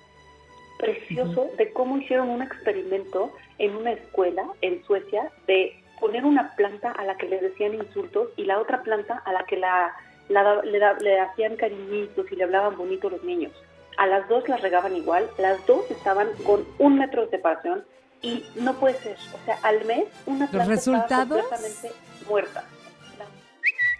precioso 0.77 1.49
de 1.57 1.71
cómo 1.73 1.97
hicieron 1.97 2.29
un 2.29 2.41
experimento 2.41 3.31
en 3.57 3.75
una 3.75 3.91
escuela 3.91 4.45
en 4.61 4.83
Suecia 4.85 5.31
de 5.47 5.83
poner 5.99 6.25
una 6.25 6.55
planta 6.55 6.91
a 6.91 7.03
la 7.03 7.17
que 7.17 7.27
le 7.27 7.39
decían 7.39 7.73
insultos 7.73 8.29
y 8.37 8.45
la 8.45 8.59
otra 8.59 8.83
planta 8.83 9.21
a 9.25 9.33
la 9.33 9.43
que 9.45 9.57
la, 9.57 9.95
le, 10.29 11.19
hacían 11.19 11.55
cariñitos 11.55 12.31
y 12.31 12.35
le 12.35 12.43
hablaban 12.43 12.77
bonito 12.77 13.09
los 13.09 13.23
niños. 13.23 13.51
A 13.97 14.05
las 14.05 14.29
dos 14.29 14.47
las 14.47 14.61
regaban 14.61 14.95
igual, 14.95 15.27
las 15.39 15.65
dos 15.65 15.89
estaban 15.89 16.27
con 16.45 16.65
un 16.77 16.99
metro 16.99 17.23
de 17.23 17.31
separación 17.31 17.83
y 18.21 18.43
no 18.55 18.75
puede 18.75 18.95
ser. 18.99 19.17
O 19.33 19.45
sea, 19.45 19.57
al 19.63 19.83
mes 19.85 20.05
una 20.27 20.47
planta 20.47 20.57
¿Los 20.57 20.67
resultados? 20.67 21.41
completamente 21.41 21.91
muerta. 22.29 22.63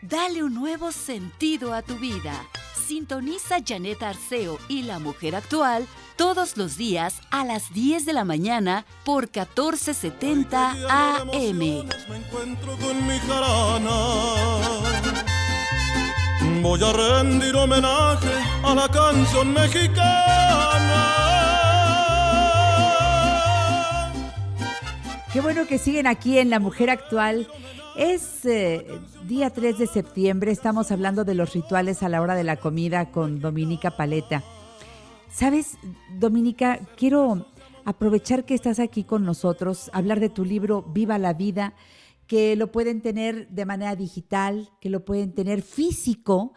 Dale 0.04 0.44
un 0.44 0.54
nuevo 0.54 0.92
sentido 0.92 1.74
a 1.74 1.82
tu 1.82 1.96
vida. 1.96 2.34
Sintoniza 2.88 3.58
Janet 3.66 4.02
Arceo 4.02 4.60
y 4.70 4.84
la 4.84 5.00
mujer 5.00 5.36
actual 5.36 5.86
todos 6.16 6.56
los 6.56 6.78
días 6.78 7.20
a 7.32 7.44
las 7.44 7.74
10 7.74 8.06
de 8.06 8.14
la 8.14 8.24
mañana 8.24 8.86
por 9.04 9.24
1470 9.24 10.70
AM. 10.88 11.60
Me 11.60 11.82
encuentro 12.16 12.78
con 12.78 13.06
mi 13.06 13.20
jarana. 13.20 13.92
Voy 16.62 16.80
a 16.82 16.94
rendir 16.94 17.58
homenaje 17.58 18.34
a 18.64 18.74
la 18.74 18.88
canción 18.88 19.52
mexicana. 19.52 21.18
Qué 25.34 25.42
bueno 25.42 25.68
que 25.68 25.78
siguen 25.78 26.08
aquí 26.08 26.40
en 26.40 26.50
La 26.50 26.60
Mujer 26.60 26.90
Actual. 26.90 27.50
Es 27.98 28.46
eh, 28.46 28.86
día 29.28 29.50
3 29.50 29.80
de 29.80 29.88
septiembre, 29.88 30.52
estamos 30.52 30.92
hablando 30.92 31.26
de 31.26 31.34
los 31.34 31.56
rituales 31.56 32.04
a 32.04 32.10
la 32.10 32.22
hora 32.22 32.36
de 32.36 32.44
la 32.44 32.58
comida 32.58 33.10
con 33.10 33.40
Dominica 33.40 33.90
Paleta. 33.90 34.44
Sabes, 35.32 35.80
Dominica, 36.20 36.80
quiero 36.96 37.48
aprovechar 37.86 38.46
que 38.46 38.54
estás 38.54 38.78
aquí 38.78 39.04
con 39.04 39.26
nosotros, 39.26 39.90
hablar 39.94 40.20
de 40.20 40.30
tu 40.30 40.46
libro 40.46 40.84
Viva 40.84 41.18
la 41.18 41.34
Vida, 41.34 41.74
que 42.28 42.56
lo 42.56 42.72
pueden 42.72 43.02
tener 43.02 43.48
de 43.48 43.66
manera 43.66 43.96
digital, 43.96 44.70
que 44.80 44.92
lo 44.92 45.04
pueden 45.04 45.34
tener 45.34 45.64
físico, 45.64 46.54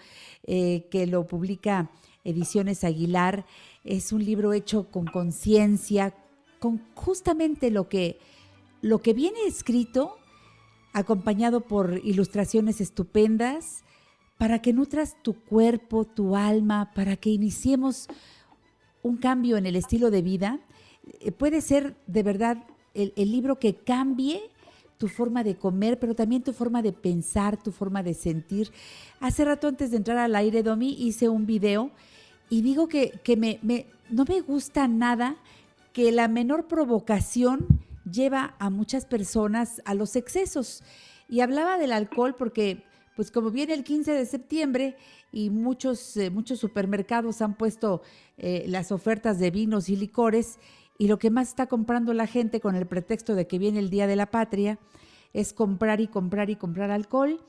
eh, 0.47 0.89
que 0.91 1.07
lo 1.07 1.27
publica 1.27 1.91
Ediciones 2.23 2.85
Aguilar. 2.85 3.47
Es 3.83 4.13
un 4.13 4.23
libro 4.23 4.53
hecho 4.53 4.91
con 4.91 5.07
conciencia, 5.07 6.13
con 6.59 6.83
justamente 6.95 7.71
lo 7.71 7.89
que, 7.89 8.19
lo 8.83 9.01
que 9.01 9.15
viene 9.15 9.39
escrito 9.47 10.20
acompañado 10.93 11.61
por 11.63 12.01
ilustraciones 12.05 12.81
estupendas, 12.81 13.85
para 14.39 14.63
que 14.63 14.73
nutras 14.73 15.17
tu 15.23 15.35
cuerpo, 15.35 16.07
tu 16.07 16.35
alma, 16.35 16.93
para 16.95 17.17
que 17.17 17.29
iniciemos 17.29 18.09
un 19.03 19.19
cambio 19.19 19.57
en 19.57 19.67
el 19.67 19.77
estilo 19.77 20.11
de 20.11 20.23
vida. 20.23 20.61
Eh, 21.21 21.31
puede 21.33 21.61
ser 21.61 21.97
de 22.07 22.23
verdad 22.23 22.65
el, 22.95 23.13
libro 23.17 23.59
que 23.59 23.75
cambie 23.75 24.41
tu 24.99 25.09
forma 25.09 25.45
de 25.45 25.57
comer, 25.57 25.99
pero 25.99 26.15
también 26.15 26.43
tu 26.43 26.53
forma 26.53 26.83
de 26.83 26.93
pensar, 26.93 27.63
tu 27.63 27.73
forma 27.73 28.03
de 28.03 28.15
sentir. 28.15 28.73
Hace 29.21 29.45
rato 29.45 29.69
antes 29.69 29.91
de 29.91 29.99
entrar 29.99 30.19
al 30.19 30.35
aire, 30.35 30.63
Domi, 30.63 30.97
hice 30.99 31.29
un 31.29 31.47
video 31.47 31.91
y 32.49 32.63
digo 32.63 32.89
que, 32.89 33.21
me, 33.37 33.87
no 34.11 34.25
me 34.25 34.41
gusta 34.41 34.89
nada 34.89 35.37
que 35.93 36.13
la 36.13 36.29
menor 36.29 36.67
provocación 36.67 37.67
lleva 38.11 38.55
a 38.59 38.71
muchas 38.71 39.07
personas 39.07 39.83
a 39.85 39.95
los 39.95 40.17
excesos. 40.17 40.83
Y 41.29 41.41
hablaba 41.41 41.79
del 41.79 41.93
alcohol 41.93 42.35
porque, 42.37 42.85
pues 43.17 43.31
como 43.31 43.51
viene 43.51 43.75
el 43.75 43.85
15 43.85 44.13
de 44.13 44.27
septiembre 44.27 44.97
y 45.33 45.51
muchos, 45.51 46.17
eh, 46.17 46.31
muchos 46.31 46.59
supermercados 46.59 47.41
han 47.41 47.55
puesto 47.57 48.03
eh, 48.37 48.65
las 48.67 48.91
ofertas 48.93 49.39
de 49.39 49.51
vinos 49.51 49.89
y 49.89 49.97
licores, 49.97 50.59
y 50.99 51.09
lo 51.09 51.19
que 51.19 51.31
más 51.31 51.49
está 51.49 51.67
comprando 51.67 52.13
la 52.13 52.27
gente 52.27 52.61
con 52.61 52.77
el 52.77 52.87
pretexto 52.87 53.35
de 53.35 53.47
que 53.47 53.59
viene 53.59 53.79
el 53.79 53.89
Día 53.89 54.07
de 54.07 54.17
la 54.17 54.31
Patria 54.31 54.79
es 55.33 55.55
comprar 55.55 56.01
y 56.03 56.09
comprar 56.09 56.51
y 56.51 56.57
comprar 56.57 56.91
alcohol. 56.91 57.41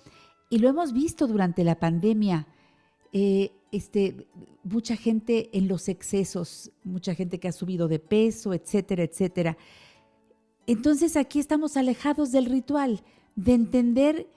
Y 0.49 0.59
lo 0.59 0.69
hemos 0.69 0.93
visto 0.93 1.27
durante 1.27 1.65
la 1.65 1.77
pandemia. 1.77 2.47
Eh, 3.11 3.51
este, 3.73 4.25
mucha 4.63 4.95
gente 4.95 5.49
en 5.51 5.67
los 5.67 5.89
excesos, 5.89 6.71
mucha 6.85 7.13
gente 7.13 7.41
que 7.41 7.49
ha 7.49 7.51
subido 7.51 7.89
de 7.89 7.99
peso, 7.99 8.53
etcétera, 8.53 9.03
etcétera. 9.03 9.57
Entonces 10.67 11.17
aquí 11.17 11.39
estamos 11.39 11.77
alejados 11.77 12.31
del 12.31 12.45
ritual, 12.45 13.01
de 13.35 13.53
entender 13.53 14.27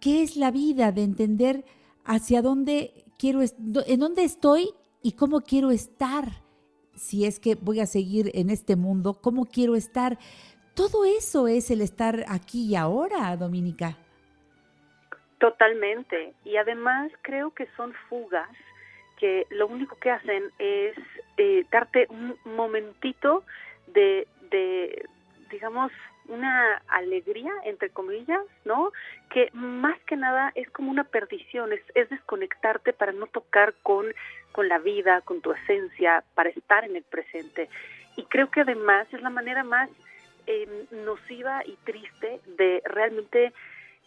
qué 0.00 0.22
es 0.22 0.36
la 0.36 0.50
vida, 0.50 0.92
de 0.92 1.04
entender 1.04 1.64
hacia 2.04 2.42
dónde 2.42 3.04
quiero, 3.18 3.40
en 3.42 4.00
dónde 4.00 4.24
estoy 4.24 4.70
y 5.02 5.12
cómo 5.12 5.42
quiero 5.42 5.70
estar. 5.70 6.24
Si 6.94 7.24
es 7.24 7.40
que 7.40 7.54
voy 7.54 7.80
a 7.80 7.86
seguir 7.86 8.30
en 8.34 8.50
este 8.50 8.76
mundo, 8.76 9.14
cómo 9.14 9.46
quiero 9.46 9.76
estar. 9.76 10.18
Todo 10.74 11.04
eso 11.04 11.48
es 11.48 11.70
el 11.70 11.80
estar 11.80 12.24
aquí 12.28 12.66
y 12.70 12.76
ahora, 12.76 13.36
Dominica. 13.36 13.96
Totalmente. 15.38 16.34
Y 16.44 16.56
además 16.56 17.10
creo 17.22 17.52
que 17.52 17.66
son 17.76 17.92
fugas 18.08 18.48
que 19.18 19.46
lo 19.50 19.66
único 19.68 19.96
que 19.96 20.10
hacen 20.10 20.44
es 20.58 20.96
eh, 21.36 21.64
darte 21.70 22.06
un 22.10 22.36
momentito 22.44 23.44
de, 23.88 24.26
digamos, 25.52 25.92
una 26.28 26.82
alegría, 26.88 27.52
entre 27.64 27.90
comillas, 27.90 28.42
¿no? 28.64 28.90
Que 29.30 29.50
más 29.52 29.98
que 30.06 30.16
nada 30.16 30.50
es 30.56 30.68
como 30.70 30.90
una 30.90 31.04
perdición, 31.04 31.72
es, 31.72 31.82
es 31.94 32.10
desconectarte 32.10 32.92
para 32.92 33.12
no 33.12 33.26
tocar 33.28 33.74
con, 33.82 34.06
con 34.50 34.68
la 34.68 34.78
vida, 34.78 35.20
con 35.20 35.40
tu 35.40 35.52
esencia, 35.52 36.24
para 36.34 36.48
estar 36.48 36.84
en 36.84 36.96
el 36.96 37.04
presente. 37.04 37.68
Y 38.16 38.24
creo 38.24 38.50
que 38.50 38.62
además 38.62 39.06
es 39.12 39.22
la 39.22 39.30
manera 39.30 39.62
más 39.62 39.88
eh, 40.46 40.86
nociva 41.04 41.62
y 41.64 41.76
triste 41.84 42.40
de 42.56 42.82
realmente 42.84 43.52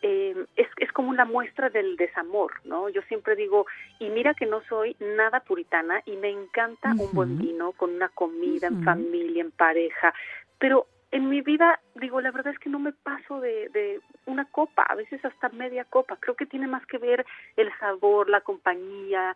eh, 0.01 0.35
es, 0.55 0.67
es 0.77 0.91
como 0.91 1.09
una 1.09 1.25
muestra 1.25 1.69
del 1.69 1.95
desamor, 1.95 2.51
¿no? 2.65 2.89
Yo 2.89 3.01
siempre 3.03 3.35
digo, 3.35 3.65
y 3.99 4.09
mira 4.09 4.33
que 4.33 4.45
no 4.45 4.61
soy 4.69 4.95
nada 4.99 5.39
puritana 5.39 6.01
y 6.05 6.15
me 6.17 6.29
encanta 6.29 6.91
un 6.91 7.11
buen 7.13 7.37
vino 7.37 7.71
con 7.71 7.91
una 7.95 8.09
comida 8.09 8.67
en 8.67 8.83
familia, 8.83 9.41
en 9.41 9.51
pareja, 9.51 10.13
pero 10.59 10.87
en 11.15 11.29
mi 11.29 11.39
vida, 11.39 11.79
digo, 11.93 12.19
la 12.19 12.31
verdad 12.31 12.51
es 12.51 12.59
que 12.59 12.69
no 12.69 12.77
me 12.77 12.91
paso 12.91 13.39
de, 13.39 14.01
una 14.25 14.43
copa, 14.43 14.81
a 14.83 14.95
veces 14.95 15.23
hasta 15.23 15.47
media 15.47 15.85
copa. 15.85 16.17
Creo 16.19 16.35
que 16.35 16.45
tiene 16.45 16.67
más 16.67 16.85
que 16.87 16.97
ver 16.97 17.25
el 17.55 17.71
sabor, 17.79 18.29
la 18.29 18.41
compañía, 18.41 19.33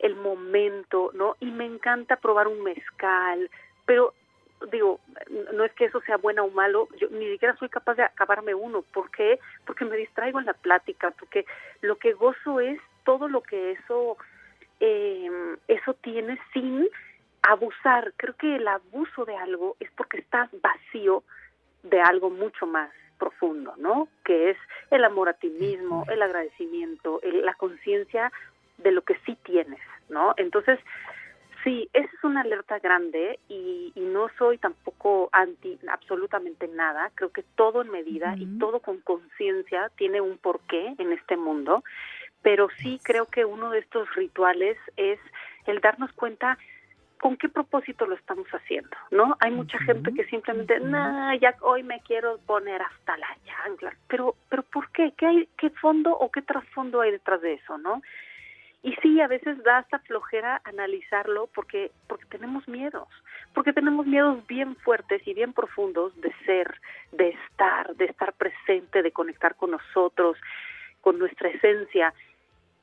el 0.00 0.16
momento, 0.16 1.12
¿no? 1.14 1.36
Y 1.38 1.52
me 1.52 1.66
encanta 1.66 2.16
probar 2.16 2.48
un 2.48 2.64
mezcal, 2.64 3.48
pero 3.86 4.12
digo, 4.72 4.98
no 5.52 5.64
es 5.64 5.72
que 5.74 5.84
eso 5.84 6.00
sea 6.00 6.16
bueno 6.16 6.46
o 6.46 6.50
malo, 6.50 6.88
yo 6.98 7.08
ni 7.10 7.30
siquiera 7.30 7.54
soy 7.58 7.68
capaz 7.68 7.94
de 7.94 8.02
acabarme 8.02 8.52
uno. 8.52 8.82
¿Por 8.92 9.08
qué? 9.12 9.38
Porque 9.66 9.84
me 9.84 9.96
distraigo 9.96 10.40
en 10.40 10.46
la 10.46 10.54
plática, 10.54 11.12
porque 11.12 11.46
lo 11.80 11.94
que 11.94 12.12
gozo 12.12 12.58
es 12.58 12.80
todo 13.04 13.28
lo 13.28 13.40
que 13.40 13.70
eso, 13.70 14.16
eh, 14.80 15.30
eso 15.68 15.94
tiene 15.94 16.40
sin 16.52 16.88
abusar. 17.42 18.12
Creo 18.16 18.34
que 18.36 18.56
el 18.56 18.68
abuso 18.68 19.24
de 19.24 19.36
algo 19.36 19.76
es 19.80 19.90
porque 19.96 20.18
estás 20.18 20.48
vacío 20.60 21.22
de 21.82 22.00
algo 22.00 22.30
mucho 22.30 22.66
más 22.66 22.90
profundo, 23.18 23.74
¿no? 23.76 24.08
Que 24.24 24.50
es 24.50 24.56
el 24.90 25.04
amor 25.04 25.28
a 25.28 25.34
ti 25.34 25.48
mismo, 25.48 26.04
el 26.08 26.22
agradecimiento, 26.22 27.20
la 27.22 27.54
conciencia 27.54 28.32
de 28.78 28.92
lo 28.92 29.02
que 29.02 29.16
sí 29.26 29.36
tienes, 29.44 29.80
¿no? 30.08 30.34
Entonces, 30.36 30.78
Sí, 31.62 31.90
esa 31.92 32.06
es 32.06 32.24
una 32.24 32.40
alerta 32.40 32.78
grande 32.78 33.38
y, 33.48 33.92
no 33.96 34.28
soy 34.38 34.58
tampoco 34.58 35.28
anti 35.30 35.78
absolutamente 35.88 36.66
nada. 36.68 37.10
Creo 37.14 37.30
que 37.30 37.42
todo 37.42 37.82
en 37.82 37.90
medida 37.90 38.34
y 38.36 38.46
todo 38.58 38.80
con 38.80 39.00
conciencia 39.00 39.90
tiene 39.96 40.20
un 40.20 40.38
porqué 40.38 40.94
en 40.98 41.12
este 41.12 41.36
mundo, 41.36 41.84
pero 42.42 42.68
sí 42.78 42.98
creo 43.02 43.26
que 43.26 43.44
uno 43.44 43.70
de 43.70 43.80
estos 43.80 44.12
rituales 44.14 44.78
es 44.96 45.20
el 45.66 45.80
darnos 45.80 46.12
cuenta 46.12 46.58
con 47.20 47.36
qué 47.36 47.50
propósito 47.50 48.06
lo 48.06 48.14
estamos 48.14 48.48
haciendo, 48.48 48.96
¿no? 49.10 49.36
Hay 49.40 49.50
mucha 49.50 49.78
gente 49.80 50.12
que 50.14 50.24
simplemente, 50.24 50.80
nah, 50.80 51.34
ya 51.34 51.54
hoy 51.60 51.82
me 51.82 52.00
quiero 52.00 52.38
poner 52.46 52.80
hasta 52.80 53.16
la 53.18 53.36
chancla, 53.44 53.94
pero, 54.08 54.34
pero 54.48 54.62
¿por 54.62 54.90
qué? 54.90 55.12
¿Qué 55.18 55.26
hay, 55.26 55.48
qué 55.58 55.68
fondo 55.68 56.16
o 56.16 56.30
qué 56.30 56.40
trasfondo 56.40 57.02
hay 57.02 57.10
detrás 57.10 57.42
de 57.42 57.54
eso, 57.54 57.76
no? 57.76 58.00
Y 58.82 58.94
sí, 59.02 59.20
a 59.20 59.28
veces 59.28 59.62
da 59.62 59.78
hasta 59.78 59.98
flojera 59.98 60.62
analizarlo 60.64 61.50
porque, 61.54 61.90
porque 62.08 62.24
tenemos 62.24 62.66
miedos, 62.66 63.08
porque 63.52 63.74
tenemos 63.74 64.06
miedos 64.06 64.46
bien 64.46 64.74
fuertes 64.76 65.20
y 65.26 65.34
bien 65.34 65.52
profundos 65.52 66.18
de 66.22 66.32
ser, 66.46 66.80
de 67.12 67.28
estar, 67.28 67.94
de 67.96 68.06
estar 68.06 68.32
presente, 68.32 69.02
de 69.02 69.12
conectar 69.12 69.56
con 69.56 69.72
nosotros, 69.72 70.38
con 71.02 71.18
nuestra 71.18 71.50
esencia. 71.50 72.14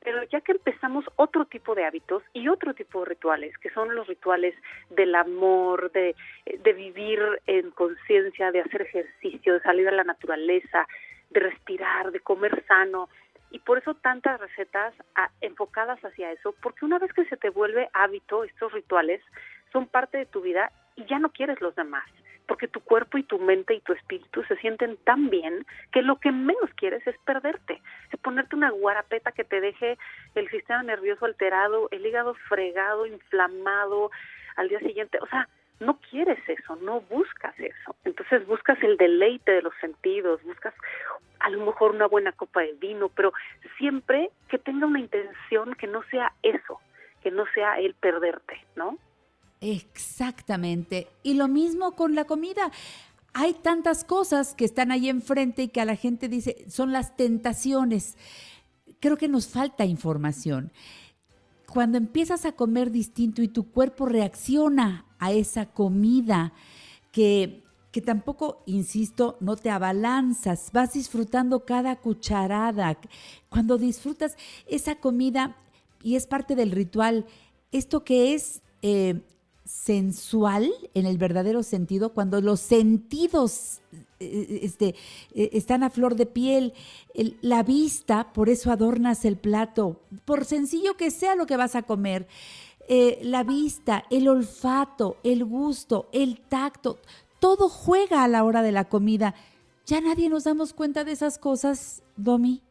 Pero 0.08 0.22
ya 0.22 0.40
que 0.40 0.52
empezamos 0.52 1.04
otro 1.16 1.44
tipo 1.44 1.74
de 1.74 1.84
hábitos 1.84 2.22
y 2.32 2.48
otro 2.48 2.72
tipo 2.72 3.00
de 3.00 3.10
rituales, 3.10 3.58
que 3.58 3.68
son 3.68 3.94
los 3.94 4.06
rituales 4.06 4.54
del 4.88 5.14
amor, 5.14 5.92
de, 5.92 6.16
de 6.46 6.72
vivir 6.72 7.20
en 7.44 7.70
conciencia, 7.72 8.50
de 8.50 8.60
hacer 8.60 8.80
ejercicio, 8.80 9.52
de 9.52 9.60
salir 9.60 9.86
a 9.86 9.92
la 9.92 10.04
naturaleza, 10.04 10.88
de 11.28 11.40
respirar, 11.40 12.10
de 12.10 12.20
comer 12.20 12.64
sano, 12.66 13.10
y 13.50 13.58
por 13.58 13.76
eso 13.76 13.96
tantas 13.96 14.40
recetas 14.40 14.94
enfocadas 15.42 16.02
hacia 16.02 16.32
eso, 16.32 16.54
porque 16.62 16.86
una 16.86 16.98
vez 16.98 17.12
que 17.12 17.26
se 17.26 17.36
te 17.36 17.50
vuelve 17.50 17.90
hábito, 17.92 18.44
estos 18.44 18.72
rituales 18.72 19.20
son 19.74 19.88
parte 19.88 20.16
de 20.16 20.24
tu 20.24 20.40
vida 20.40 20.72
y 20.96 21.04
ya 21.04 21.18
no 21.18 21.32
quieres 21.32 21.60
los 21.60 21.74
demás, 21.74 22.08
porque 22.48 22.66
tu 22.66 22.80
cuerpo 22.80 23.18
y 23.18 23.22
tu 23.22 23.38
mente 23.38 23.74
y 23.74 23.80
tu 23.80 23.92
espíritu 23.92 24.42
se 24.44 24.56
sienten 24.56 24.96
tan 25.04 25.30
bien 25.30 25.64
que 25.92 26.02
lo 26.02 26.16
que 26.16 26.32
menos 26.32 26.70
quieres 26.74 27.06
es 27.06 27.16
perderte, 27.18 27.80
es 28.10 28.18
ponerte 28.20 28.56
una 28.56 28.70
guarapeta 28.70 29.30
que 29.30 29.44
te 29.44 29.60
deje 29.60 29.98
el 30.34 30.48
sistema 30.48 30.82
nervioso 30.82 31.26
alterado, 31.26 31.88
el 31.92 32.04
hígado 32.04 32.34
fregado, 32.48 33.06
inflamado 33.06 34.10
al 34.56 34.68
día 34.68 34.80
siguiente, 34.80 35.18
o 35.20 35.26
sea, 35.28 35.48
no 35.80 36.00
quieres 36.10 36.38
eso, 36.48 36.74
no 36.76 37.02
buscas 37.02 37.54
eso. 37.60 37.94
Entonces 38.04 38.44
buscas 38.46 38.82
el 38.82 38.96
deleite 38.96 39.52
de 39.52 39.62
los 39.62 39.74
sentidos, 39.80 40.42
buscas 40.42 40.74
a 41.38 41.50
lo 41.50 41.64
mejor 41.64 41.92
una 41.92 42.06
buena 42.06 42.32
copa 42.32 42.62
de 42.62 42.72
vino, 42.72 43.10
pero 43.10 43.32
siempre 43.76 44.30
que 44.48 44.58
tenga 44.58 44.86
una 44.86 44.98
intención 44.98 45.74
que 45.74 45.86
no 45.86 46.02
sea 46.04 46.32
eso, 46.42 46.80
que 47.22 47.30
no 47.30 47.44
sea 47.54 47.78
el 47.78 47.94
perderte, 47.94 48.64
¿no? 48.74 48.98
Exactamente. 49.60 51.08
Y 51.22 51.34
lo 51.34 51.48
mismo 51.48 51.92
con 51.92 52.14
la 52.14 52.24
comida. 52.24 52.70
Hay 53.32 53.54
tantas 53.54 54.04
cosas 54.04 54.54
que 54.54 54.64
están 54.64 54.90
ahí 54.90 55.08
enfrente 55.08 55.64
y 55.64 55.68
que 55.68 55.80
a 55.80 55.84
la 55.84 55.96
gente 55.96 56.28
dice 56.28 56.64
son 56.68 56.92
las 56.92 57.16
tentaciones. 57.16 58.16
Creo 59.00 59.16
que 59.16 59.28
nos 59.28 59.48
falta 59.48 59.84
información. 59.84 60.72
Cuando 61.66 61.98
empiezas 61.98 62.46
a 62.46 62.52
comer 62.52 62.90
distinto 62.90 63.42
y 63.42 63.48
tu 63.48 63.70
cuerpo 63.70 64.06
reacciona 64.06 65.04
a 65.18 65.32
esa 65.32 65.66
comida 65.66 66.52
que, 67.12 67.62
que 67.92 68.00
tampoco, 68.00 68.62
insisto, 68.64 69.36
no 69.40 69.56
te 69.56 69.68
abalanzas, 69.68 70.70
vas 70.72 70.94
disfrutando 70.94 71.66
cada 71.66 71.96
cucharada. 71.96 72.98
Cuando 73.50 73.76
disfrutas 73.76 74.36
esa 74.66 74.94
comida, 74.96 75.56
y 76.02 76.16
es 76.16 76.26
parte 76.26 76.54
del 76.54 76.70
ritual, 76.70 77.26
esto 77.70 78.02
que 78.02 78.34
es 78.34 78.62
eh, 78.82 79.20
sensual 79.68 80.72
en 80.94 81.04
el 81.04 81.18
verdadero 81.18 81.62
sentido, 81.62 82.14
cuando 82.14 82.40
los 82.40 82.58
sentidos 82.58 83.80
eh, 84.18 84.60
este, 84.62 84.94
eh, 85.34 85.50
están 85.52 85.82
a 85.82 85.90
flor 85.90 86.16
de 86.16 86.26
piel, 86.26 86.72
la 87.42 87.62
vista, 87.62 88.32
por 88.32 88.48
eso 88.48 88.72
adornas 88.72 89.24
el 89.24 89.36
plato, 89.36 90.00
por 90.24 90.44
sencillo 90.46 90.96
que 90.96 91.10
sea 91.10 91.34
lo 91.34 91.46
que 91.46 91.56
vas 91.56 91.74
a 91.74 91.82
comer. 91.82 92.26
Eh, 92.88 93.20
la 93.22 93.44
vista, 93.44 94.04
el 94.08 94.28
olfato, 94.28 95.18
el 95.22 95.44
gusto, 95.44 96.08
el 96.12 96.40
tacto, 96.40 96.98
todo 97.38 97.68
juega 97.68 98.24
a 98.24 98.28
la 98.28 98.44
hora 98.44 98.62
de 98.62 98.72
la 98.72 98.88
comida. 98.88 99.34
¿Ya 99.84 100.00
nadie 100.00 100.30
nos 100.30 100.44
damos 100.44 100.72
cuenta 100.72 101.04
de 101.04 101.12
esas 101.12 101.36
cosas, 101.36 102.02
Domi? 102.16 102.62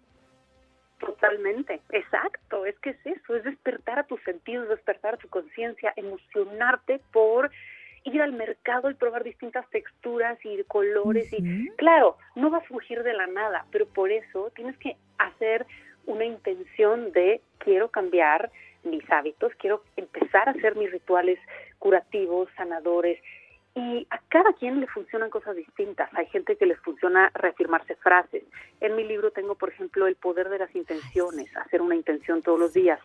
Totalmente, 1.00 1.80
exacto, 1.92 2.66
es 2.66 2.78
que 2.80 2.92
es 2.92 3.06
eso, 3.06 3.36
es 3.36 3.44
despertar 3.44 4.00
a 4.00 4.04
tus 4.04 4.22
sentidos, 4.24 4.68
despertar 4.68 5.14
a 5.14 5.18
tu 5.18 5.28
conciencia, 5.28 5.94
emocionarte 5.96 7.00
por 7.12 7.52
ir 8.04 8.22
al 8.22 8.34
mercado 8.34 8.90
y 8.90 8.96
probar 8.96 9.24
distintas 9.24 9.70
texturas 9.70 10.40
y 10.44 10.64
colores 10.64 11.32
y 11.32 11.70
claro, 11.76 12.18
no 12.36 12.50
va 12.50 12.60
a 12.60 12.68
surgir 12.68 13.04
de 13.04 13.14
la 13.14 13.28
nada, 13.28 13.66
pero 13.72 13.86
por 13.86 14.12
eso 14.12 14.52
tienes 14.56 14.78
que 14.78 14.96
hacer 15.18 15.66
una 16.06 16.26
intención 16.26 17.12
de 17.12 17.42
quiero 17.60 17.90
cambiar 17.90 18.50
mis 18.84 19.04
hábitos, 19.12 19.52
quiero 19.60 19.84
empezar 19.98 20.48
a 20.48 20.52
hacer 20.52 20.76
mis 20.76 20.92
rituales 20.92 21.38
curativos, 21.80 22.50
sanadores. 22.56 23.20
Y 23.78 24.08
a 24.10 24.20
cada 24.30 24.54
quien 24.54 24.80
le 24.80 24.88
funcionan 24.88 25.30
cosas 25.30 25.56
distintas. 25.56 26.10
Hay 26.16 26.26
gente 26.28 26.56
que 26.56 26.66
les 26.66 26.80
funciona 26.80 27.30
reafirmarse 27.36 27.94
frases. 27.98 28.44
En 28.82 28.96
mi 28.96 29.04
libro 29.04 29.30
tengo, 29.30 29.54
por 29.54 29.70
ejemplo, 29.70 30.08
el 30.08 30.16
poder 30.16 30.50
de 30.50 30.58
las 30.58 30.76
intenciones, 30.76 31.56
hacer 31.56 31.84
una 31.84 31.96
intención 31.96 32.42
todos 32.42 32.60
los 32.60 32.74
días. 32.74 33.00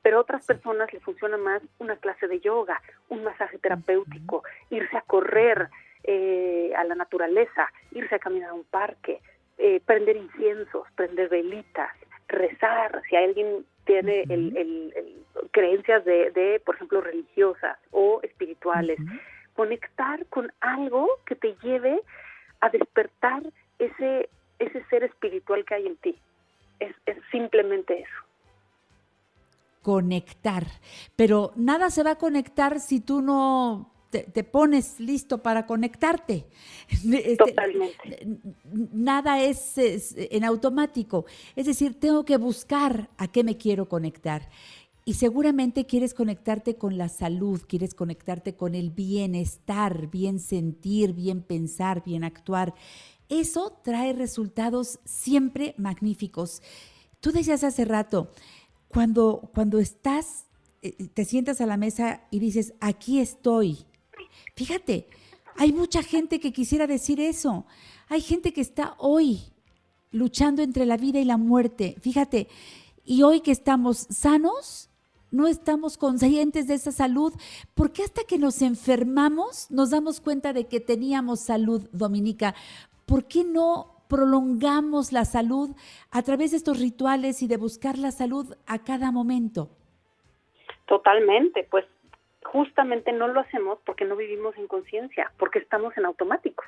Pero 0.00 0.18
a 0.18 0.20
otras 0.20 0.46
personas 0.46 0.92
les 0.92 1.02
funciona 1.02 1.36
más 1.38 1.60
una 1.80 1.96
clase 1.96 2.28
de 2.28 2.38
yoga, 2.38 2.80
un 3.08 3.24
masaje 3.24 3.58
terapéutico, 3.58 4.44
irse 4.70 4.96
a 4.96 5.00
correr 5.00 5.70
eh, 6.04 6.72
a 6.76 6.84
la 6.84 6.94
naturaleza, 6.94 7.72
irse 7.90 8.14
a 8.14 8.20
caminar 8.20 8.50
a 8.50 8.54
un 8.54 8.64
parque, 8.64 9.20
eh, 9.58 9.80
prender 9.84 10.16
inciensos, 10.16 10.86
prender 10.94 11.30
velitas, 11.30 11.90
rezar. 12.28 13.02
Si 13.10 13.16
alguien 13.16 13.66
tiene 13.86 14.22
el, 14.28 14.94
creencias 15.50 16.04
de, 16.04 16.62
por 16.64 16.76
ejemplo, 16.76 17.00
religiosas 17.00 17.76
o 17.90 18.20
espirituales. 18.22 19.00
Conectar 19.54 20.26
con 20.26 20.52
algo 20.60 21.08
que 21.26 21.34
te 21.36 21.54
lleve 21.62 22.00
a 22.60 22.68
despertar 22.70 23.42
ese, 23.78 24.28
ese 24.58 24.84
ser 24.86 25.04
espiritual 25.04 25.64
que 25.64 25.74
hay 25.74 25.86
en 25.86 25.96
ti. 25.96 26.16
Es, 26.80 26.94
es 27.06 27.16
simplemente 27.30 28.00
eso 28.00 28.22
conectar. 29.82 30.64
Pero 31.16 31.52
nada 31.56 31.90
se 31.90 32.02
va 32.02 32.12
a 32.12 32.18
conectar 32.18 32.80
si 32.80 33.00
tú 33.00 33.20
no 33.20 33.92
te, 34.10 34.44
pones 34.44 35.00
listo 35.00 35.38
para 35.38 35.66
conectarte. 35.66 36.46
Este, 36.88 37.36
Totalmente. 37.36 38.26
Nada 38.92 39.42
es, 39.42 39.74
en 40.16 40.44
automático. 40.44 41.24
Es 41.56 41.66
decir, 41.66 41.98
tengo 41.98 42.24
que 42.24 42.36
buscar 42.36 43.08
a 43.16 43.28
qué 43.28 43.42
me 43.42 43.56
quiero 43.56 43.88
conectar. 43.88 44.48
Y 45.04 45.14
seguramente 45.14 45.84
quieres 45.84 46.14
conectarte 46.14 46.76
con 46.76 46.96
la 46.96 47.08
salud, 47.08 47.60
quieres 47.66 47.92
conectarte 47.94 48.54
con 48.54 48.74
el 48.76 48.90
bienestar, 48.90 50.08
bien 50.08 50.38
sentir, 50.38 51.12
bien 51.12 51.42
pensar, 51.42 52.04
bien 52.04 52.24
actuar. 52.24 52.74
eso 53.28 53.78
trae 53.82 54.12
resultados 54.12 55.00
siempre 55.04 55.74
magníficos. 55.78 56.62
Tú 57.20 57.32
decías 57.32 57.64
hace 57.64 57.84
rato, 57.84 58.30
cuando, 58.88 59.50
cuando 59.54 59.78
estás, 59.78 60.46
eh, 60.82 60.92
te 61.14 61.24
sientas 61.24 61.60
a 61.60 61.66
la 61.66 61.76
mesa 61.76 62.22
y 62.30 62.38
dices, 62.38 62.74
aquí 62.80 63.20
estoy. 63.20 63.86
Fíjate, 64.54 65.08
hay 65.56 65.72
mucha 65.72 66.02
gente 66.02 66.40
que 66.40 66.52
quisiera 66.52 66.86
decir 66.86 67.20
eso. 67.20 67.66
Hay 68.08 68.20
gente 68.20 68.52
que 68.52 68.60
está 68.60 68.94
hoy 68.98 69.40
luchando 70.10 70.62
entre 70.62 70.86
la 70.86 70.96
vida 70.96 71.18
y 71.20 71.24
la 71.24 71.38
muerte. 71.38 71.96
Fíjate, 72.00 72.48
y 73.04 73.22
hoy 73.22 73.40
que 73.40 73.50
estamos 73.50 74.06
sanos, 74.10 74.90
no 75.32 75.48
estamos 75.48 75.98
conscientes 75.98 76.68
de 76.68 76.74
esa 76.74 76.92
salud, 76.92 77.32
porque 77.74 78.02
hasta 78.04 78.22
que 78.24 78.38
nos 78.38 78.62
enfermamos 78.62 79.70
nos 79.70 79.90
damos 79.90 80.20
cuenta 80.20 80.52
de 80.52 80.68
que 80.68 80.80
teníamos 80.80 81.40
salud, 81.40 81.88
Dominica. 81.92 82.54
¿Por 83.06 83.26
qué 83.26 83.44
no 83.44 84.04
prolongamos 84.08 85.12
la 85.12 85.24
salud 85.24 85.70
a 86.10 86.22
través 86.22 86.50
de 86.50 86.58
estos 86.58 86.78
rituales 86.78 87.42
y 87.42 87.48
de 87.48 87.56
buscar 87.56 87.98
la 87.98 88.12
salud 88.12 88.54
a 88.66 88.78
cada 88.84 89.10
momento? 89.10 89.70
Totalmente, 90.86 91.66
pues 91.70 91.86
justamente 92.44 93.12
no 93.12 93.28
lo 93.28 93.40
hacemos 93.40 93.78
porque 93.86 94.04
no 94.04 94.16
vivimos 94.16 94.56
en 94.58 94.66
conciencia, 94.66 95.32
porque 95.38 95.58
estamos 95.58 95.96
en 95.96 96.04
automático. 96.04 96.62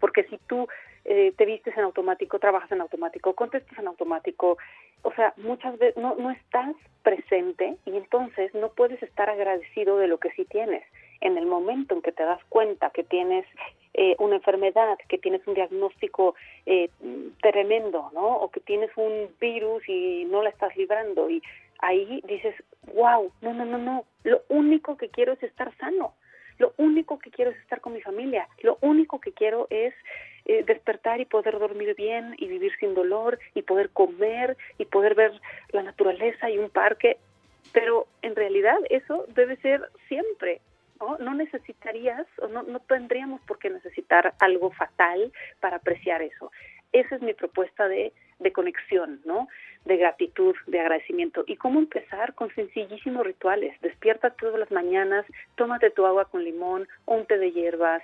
Porque 0.00 0.24
si 0.24 0.38
tú 0.48 0.66
eh, 1.08 1.32
te 1.36 1.44
vistes 1.44 1.76
en 1.76 1.84
automático, 1.84 2.38
trabajas 2.38 2.70
en 2.72 2.80
automático, 2.80 3.34
contestas 3.34 3.78
en 3.78 3.86
automático, 3.86 4.58
o 5.02 5.12
sea, 5.12 5.32
muchas 5.36 5.78
veces 5.78 5.96
no, 5.96 6.16
no 6.16 6.30
estás 6.30 6.74
presente 7.02 7.76
y 7.84 7.96
entonces 7.96 8.52
no 8.54 8.70
puedes 8.70 9.00
estar 9.02 9.30
agradecido 9.30 9.98
de 9.98 10.08
lo 10.08 10.18
que 10.18 10.30
sí 10.32 10.44
tienes. 10.44 10.82
En 11.20 11.38
el 11.38 11.46
momento 11.46 11.94
en 11.94 12.02
que 12.02 12.12
te 12.12 12.24
das 12.24 12.42
cuenta 12.48 12.90
que 12.90 13.04
tienes 13.04 13.46
eh, 13.94 14.16
una 14.18 14.36
enfermedad, 14.36 14.98
que 15.08 15.16
tienes 15.16 15.46
un 15.46 15.54
diagnóstico 15.54 16.34
eh, 16.66 16.90
tremendo, 17.40 18.10
¿no? 18.12 18.26
O 18.38 18.50
que 18.50 18.60
tienes 18.60 18.90
un 18.96 19.30
virus 19.40 19.88
y 19.88 20.26
no 20.26 20.42
la 20.42 20.50
estás 20.50 20.76
librando 20.76 21.30
y 21.30 21.40
ahí 21.78 22.20
dices, 22.26 22.54
wow, 22.94 23.32
no, 23.40 23.54
no, 23.54 23.64
no, 23.64 23.78
no, 23.78 24.04
lo 24.24 24.42
único 24.48 24.96
que 24.96 25.08
quiero 25.08 25.32
es 25.32 25.42
estar 25.42 25.74
sano, 25.78 26.14
lo 26.58 26.72
único 26.76 27.18
que 27.18 27.30
quiero 27.30 27.50
es 27.50 27.58
estar 27.58 27.80
con 27.80 27.92
mi 27.92 28.00
familia, 28.00 28.48
lo 28.62 28.78
único 28.80 29.20
que 29.20 29.32
quiero 29.32 29.66
es 29.70 29.94
eh, 30.44 30.62
despertar 30.64 31.20
y 31.20 31.24
poder 31.24 31.58
dormir 31.58 31.94
bien 31.96 32.34
y 32.38 32.46
vivir 32.46 32.72
sin 32.78 32.94
dolor 32.94 33.38
y 33.54 33.62
poder 33.62 33.90
comer 33.90 34.56
y 34.78 34.84
poder 34.84 35.14
ver 35.14 35.32
la 35.70 35.82
naturaleza 35.82 36.50
y 36.50 36.58
un 36.58 36.70
parque, 36.70 37.18
pero 37.72 38.06
en 38.22 38.36
realidad 38.36 38.78
eso 38.90 39.24
debe 39.34 39.56
ser 39.56 39.82
siempre, 40.08 40.60
¿no? 41.00 41.18
No 41.18 41.34
necesitarías 41.34 42.26
o 42.40 42.48
no, 42.48 42.62
no 42.62 42.80
tendríamos 42.80 43.40
por 43.42 43.58
qué 43.58 43.70
necesitar 43.70 44.34
algo 44.38 44.70
fatal 44.70 45.32
para 45.60 45.76
apreciar 45.76 46.22
eso. 46.22 46.52
Esa 46.92 47.16
es 47.16 47.22
mi 47.22 47.34
propuesta 47.34 47.88
de, 47.88 48.12
de 48.38 48.52
conexión, 48.52 49.20
¿no? 49.24 49.48
De 49.84 49.96
gratitud, 49.96 50.54
de 50.66 50.80
agradecimiento. 50.80 51.44
¿Y 51.46 51.56
cómo 51.56 51.78
empezar? 51.78 52.34
Con 52.34 52.54
sencillísimos 52.54 53.24
rituales. 53.24 53.80
Despierta 53.80 54.30
todas 54.30 54.58
las 54.58 54.70
mañanas, 54.70 55.24
tómate 55.56 55.90
tu 55.90 56.04
agua 56.06 56.26
con 56.26 56.44
limón, 56.44 56.88
un 57.06 57.26
té 57.26 57.38
de 57.38 57.52
hierbas 57.52 58.02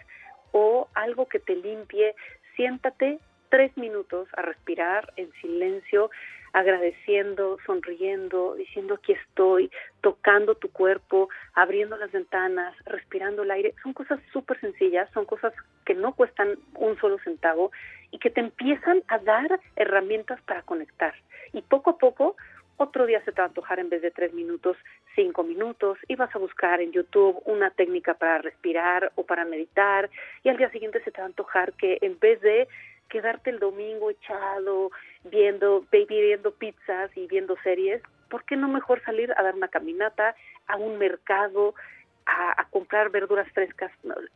o 0.53 0.88
algo 0.95 1.27
que 1.27 1.38
te 1.38 1.57
limpie. 1.57 2.14
Siéntate 2.57 3.18
tres 3.49 3.77
minutos 3.77 4.29
a 4.37 4.42
respirar 4.42 5.12
en 5.16 5.31
silencio, 5.40 6.11
agradeciendo, 6.53 7.59
sonriendo, 7.65 8.55
diciendo 8.55 8.95
aquí 8.95 9.12
estoy, 9.12 9.71
tocando 10.01 10.55
tu 10.55 10.71
cuerpo, 10.71 11.29
abriendo 11.55 11.97
las 11.97 12.12
ventanas, 12.12 12.75
respirando 12.85 13.43
el 13.43 13.51
aire. 13.51 13.75
Son 13.83 13.93
cosas 13.93 14.21
súper 14.33 14.61
sencillas, 14.61 15.11
son 15.12 15.25
cosas 15.25 15.53
que 15.85 15.95
no 15.95 16.15
cuestan 16.15 16.59
un 16.75 16.99
solo 16.99 17.19
centavo 17.25 17.73
y 18.11 18.19
que 18.19 18.31
te 18.31 18.41
empiezan 18.41 19.03
a 19.09 19.19
dar 19.19 19.61
herramientas 19.77 20.41
para 20.43 20.62
conectar. 20.62 21.15
Y 21.53 21.62
poco 21.62 21.91
a 21.91 21.99
poco, 21.99 22.37
otro 22.77 23.07
día 23.07 23.23
se 23.25 23.33
te 23.33 23.41
va 23.41 23.45
a 23.45 23.49
antojar 23.49 23.79
en 23.79 23.88
vez 23.88 24.03
de 24.03 24.11
tres 24.11 24.33
minutos, 24.33 24.77
cinco 25.15 25.43
minutos, 25.45 25.99
y 26.09 26.17
vas 26.17 26.35
a 26.35 26.38
buscar 26.38 26.81
en 26.81 26.93
YouTube 26.93 27.41
una 27.45 27.71
técnica 27.71 28.15
para 28.15 28.38
respirar 28.38 29.12
o 29.15 29.25
para 29.25 29.45
meditar, 29.45 30.11
y 30.43 30.49
al 30.49 30.57
día 30.57 30.71
siguiente 30.71 31.03
se 31.05 31.11
te 31.11 31.21
va 31.21 31.25
a 31.25 31.29
antojar 31.29 31.75
que 31.75 31.99
en 32.01 32.19
vez 32.19 32.41
de 32.41 32.69
quedarte 33.09 33.51
el 33.51 33.59
domingo 33.59 34.11
echado, 34.11 34.91
viendo, 35.24 35.85
viendo 35.90 36.52
pizzas 36.52 37.11
y 37.16 37.26
viendo 37.26 37.56
series, 37.62 38.02
¿por 38.28 38.44
qué 38.44 38.56
no 38.56 38.68
mejor 38.68 39.02
salir 39.04 39.32
a 39.37 39.42
dar 39.42 39.54
una 39.54 39.68
caminata, 39.68 40.35
a 40.66 40.76
un 40.76 40.98
mercado, 40.98 41.74
a, 42.26 42.66
comprar 42.70 43.11
verduras 43.11 43.50
frescas, 43.52 43.90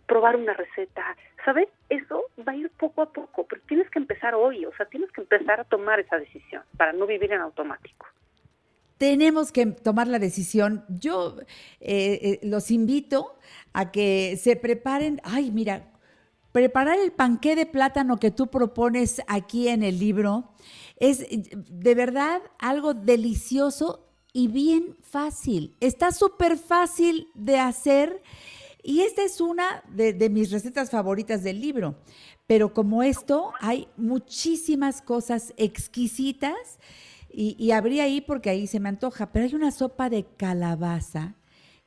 probar 0.06 0.36
una 0.36 0.52
receta, 0.54 1.16
¿sabes? 1.44 1.68
Eso 1.88 2.24
va 2.46 2.52
a 2.52 2.56
ir 2.56 2.70
poco 2.70 3.02
a 3.02 3.12
poco, 3.12 3.46
pero 3.46 3.62
tienes 3.66 3.88
que 3.90 3.98
empezar 3.98 4.34
hoy, 4.34 4.66
o 4.66 4.74
sea, 4.76 4.86
tienes 4.86 5.10
que 5.12 5.20
empezar 5.20 5.60
a 5.60 5.64
tomar 5.64 6.00
esa 6.00 6.16
decisión 6.16 6.62
para 6.76 6.92
no 6.92 7.06
vivir 7.06 7.32
en 7.32 7.40
automático. 7.40 8.06
Tenemos 8.98 9.52
que 9.52 9.66
tomar 9.66 10.06
la 10.06 10.18
decisión. 10.18 10.84
Yo 10.88 11.36
eh, 11.80 12.18
eh, 12.22 12.40
los 12.42 12.70
invito 12.70 13.36
a 13.74 13.92
que 13.92 14.36
se 14.38 14.56
preparen. 14.56 15.20
Ay, 15.22 15.50
mira, 15.50 15.82
preparar 16.56 16.98
el 16.98 17.12
panqué 17.12 17.54
de 17.54 17.66
plátano 17.66 18.16
que 18.16 18.30
tú 18.30 18.46
propones 18.46 19.20
aquí 19.26 19.68
en 19.68 19.82
el 19.82 19.98
libro 19.98 20.54
es 20.98 21.26
de 21.28 21.94
verdad 21.94 22.40
algo 22.58 22.94
delicioso 22.94 24.08
y 24.32 24.48
bien 24.48 24.96
fácil. 25.02 25.76
Está 25.80 26.12
súper 26.12 26.56
fácil 26.56 27.28
de 27.34 27.58
hacer 27.58 28.22
y 28.82 29.02
esta 29.02 29.22
es 29.22 29.42
una 29.42 29.84
de, 29.90 30.30
mis 30.30 30.50
recetas 30.50 30.88
favoritas 30.88 31.42
del 31.42 31.60
libro. 31.60 31.98
Pero 32.46 32.72
como 32.72 33.02
esto, 33.02 33.52
hay 33.60 33.88
muchísimas 33.98 35.02
cosas 35.02 35.52
exquisitas 35.58 36.56
y, 37.28 37.54
y 37.62 37.72
habría 37.72 38.04
ahí 38.04 38.22
porque 38.22 38.48
ahí 38.48 38.66
se 38.66 38.80
me 38.80 38.88
antoja. 38.88 39.30
Pero 39.30 39.44
hay 39.44 39.54
una 39.54 39.72
sopa 39.72 40.08
de 40.08 40.24
calabaza 40.38 41.34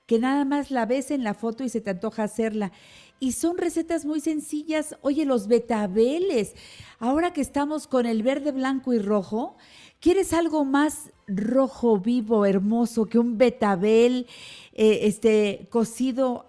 que 0.09 0.17
nada 0.17 0.43
más 0.43 0.71
la 0.71 0.87
ves 0.87 1.11
en 1.11 1.23
la 1.23 1.35
foto 1.35 1.63
y 1.63 1.69
se 1.69 1.81
te 1.81 1.91
antoja 1.91 2.23
hacerla. 2.23 2.71
Y 3.19 3.33
son 3.33 3.59
recetas 3.59 4.05
muy 4.05 4.21
sencillas. 4.21 4.97
Oye, 5.03 5.23
los 5.23 5.47
betabeles. 5.47 6.55
Ahora 6.97 7.31
que 7.31 7.41
estamos 7.41 7.85
con 7.85 8.07
el 8.07 8.23
verde, 8.23 8.51
blanco 8.51 8.91
y 8.91 8.97
rojo, 8.97 9.55
¿quieres 9.99 10.33
algo 10.33 10.65
más 10.65 11.11
rojo 11.27 11.99
vivo, 11.99 12.47
hermoso, 12.47 13.05
que 13.05 13.19
un 13.19 13.37
betabel 13.37 14.25
eh, 14.73 15.01
este, 15.03 15.67
cocido, 15.69 16.47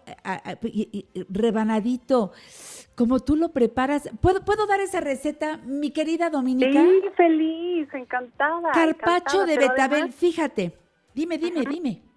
rebanadito, 1.29 2.33
como 2.95 3.21
tú 3.21 3.37
lo 3.37 3.51
preparas. 3.51 4.09
¿Puedo, 4.23 4.43
¿Puedo 4.43 4.67
dar 4.67 4.81
esa 4.81 5.01
receta, 5.01 5.59
mi 5.67 5.91
querida 5.91 6.31
Dominica? 6.31 6.83
Sí, 6.83 7.03
feliz, 7.15 7.89
encantada. 7.93 8.71
Carpacho 8.73 9.45
de 9.45 9.59
betabel, 9.59 10.13
fíjate. 10.15 10.73
Dime, 11.15 11.37
dime, 11.37 11.67
dime. 11.69 12.10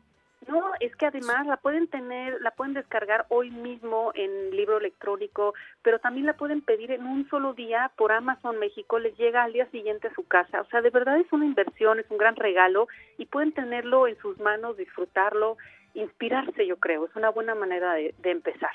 No, 0.47 0.71
es 0.79 0.95
que 0.95 1.05
además 1.05 1.45
la 1.47 1.57
pueden 1.57 1.87
tener, 1.87 2.41
la 2.41 2.51
pueden 2.51 2.73
descargar 2.73 3.25
hoy 3.29 3.51
mismo 3.51 4.11
en 4.15 4.55
libro 4.55 4.77
electrónico, 4.77 5.53
pero 5.81 5.99
también 5.99 6.25
la 6.25 6.35
pueden 6.35 6.61
pedir 6.61 6.91
en 6.91 7.05
un 7.05 7.29
solo 7.29 7.53
día 7.53 7.91
por 7.95 8.11
Amazon 8.11 8.59
México, 8.59 8.99
les 8.99 9.15
llega 9.17 9.43
al 9.43 9.53
día 9.53 9.65
siguiente 9.67 10.07
a 10.07 10.13
su 10.13 10.27
casa. 10.27 10.61
O 10.61 10.65
sea, 10.65 10.81
de 10.81 10.89
verdad 10.89 11.17
es 11.17 11.31
una 11.31 11.45
inversión, 11.45 11.99
es 11.99 12.09
un 12.09 12.17
gran 12.17 12.35
regalo 12.35 12.87
y 13.17 13.25
pueden 13.25 13.53
tenerlo 13.53 14.07
en 14.07 14.17
sus 14.17 14.39
manos, 14.39 14.77
disfrutarlo, 14.77 15.57
inspirarse, 15.93 16.65
yo 16.65 16.77
creo. 16.77 17.05
Es 17.05 17.15
una 17.15 17.29
buena 17.29 17.55
manera 17.55 17.93
de, 17.93 18.13
de 18.19 18.31
empezar. 18.31 18.71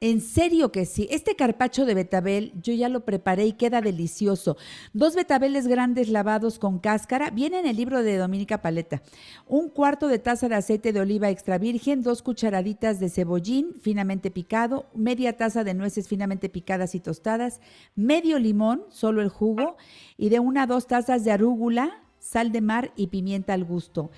En 0.00 0.20
serio 0.20 0.70
que 0.70 0.86
sí. 0.86 1.08
Este 1.10 1.34
carpacho 1.34 1.84
de 1.84 1.94
betabel 1.94 2.52
yo 2.62 2.72
ya 2.72 2.88
lo 2.88 3.04
preparé 3.04 3.46
y 3.46 3.54
queda 3.54 3.80
delicioso. 3.80 4.56
Dos 4.92 5.16
betabeles 5.16 5.66
grandes 5.66 6.08
lavados 6.08 6.60
con 6.60 6.78
cáscara. 6.78 7.30
Viene 7.30 7.58
en 7.58 7.66
el 7.66 7.76
libro 7.76 8.04
de 8.04 8.16
Dominica 8.16 8.62
Paleta. 8.62 9.02
Un 9.48 9.68
cuarto 9.68 10.06
de 10.06 10.20
taza 10.20 10.48
de 10.48 10.54
aceite 10.54 10.92
de 10.92 11.00
oliva 11.00 11.30
extra 11.30 11.58
virgen, 11.58 12.02
dos 12.02 12.22
cucharaditas 12.22 13.00
de 13.00 13.10
cebollín 13.10 13.74
finamente 13.80 14.30
picado, 14.30 14.86
media 14.94 15.36
taza 15.36 15.64
de 15.64 15.74
nueces 15.74 16.06
finamente 16.06 16.48
picadas 16.48 16.94
y 16.94 17.00
tostadas, 17.00 17.60
medio 17.96 18.38
limón, 18.38 18.84
solo 18.90 19.20
el 19.20 19.30
jugo, 19.30 19.76
y 20.16 20.28
de 20.28 20.38
una 20.38 20.62
a 20.62 20.66
dos 20.68 20.86
tazas 20.86 21.24
de 21.24 21.32
arúgula, 21.32 22.04
sal 22.20 22.52
de 22.52 22.60
mar 22.60 22.92
y 22.94 23.08
pimienta 23.08 23.52
al 23.52 23.64
gusto. 23.64 24.12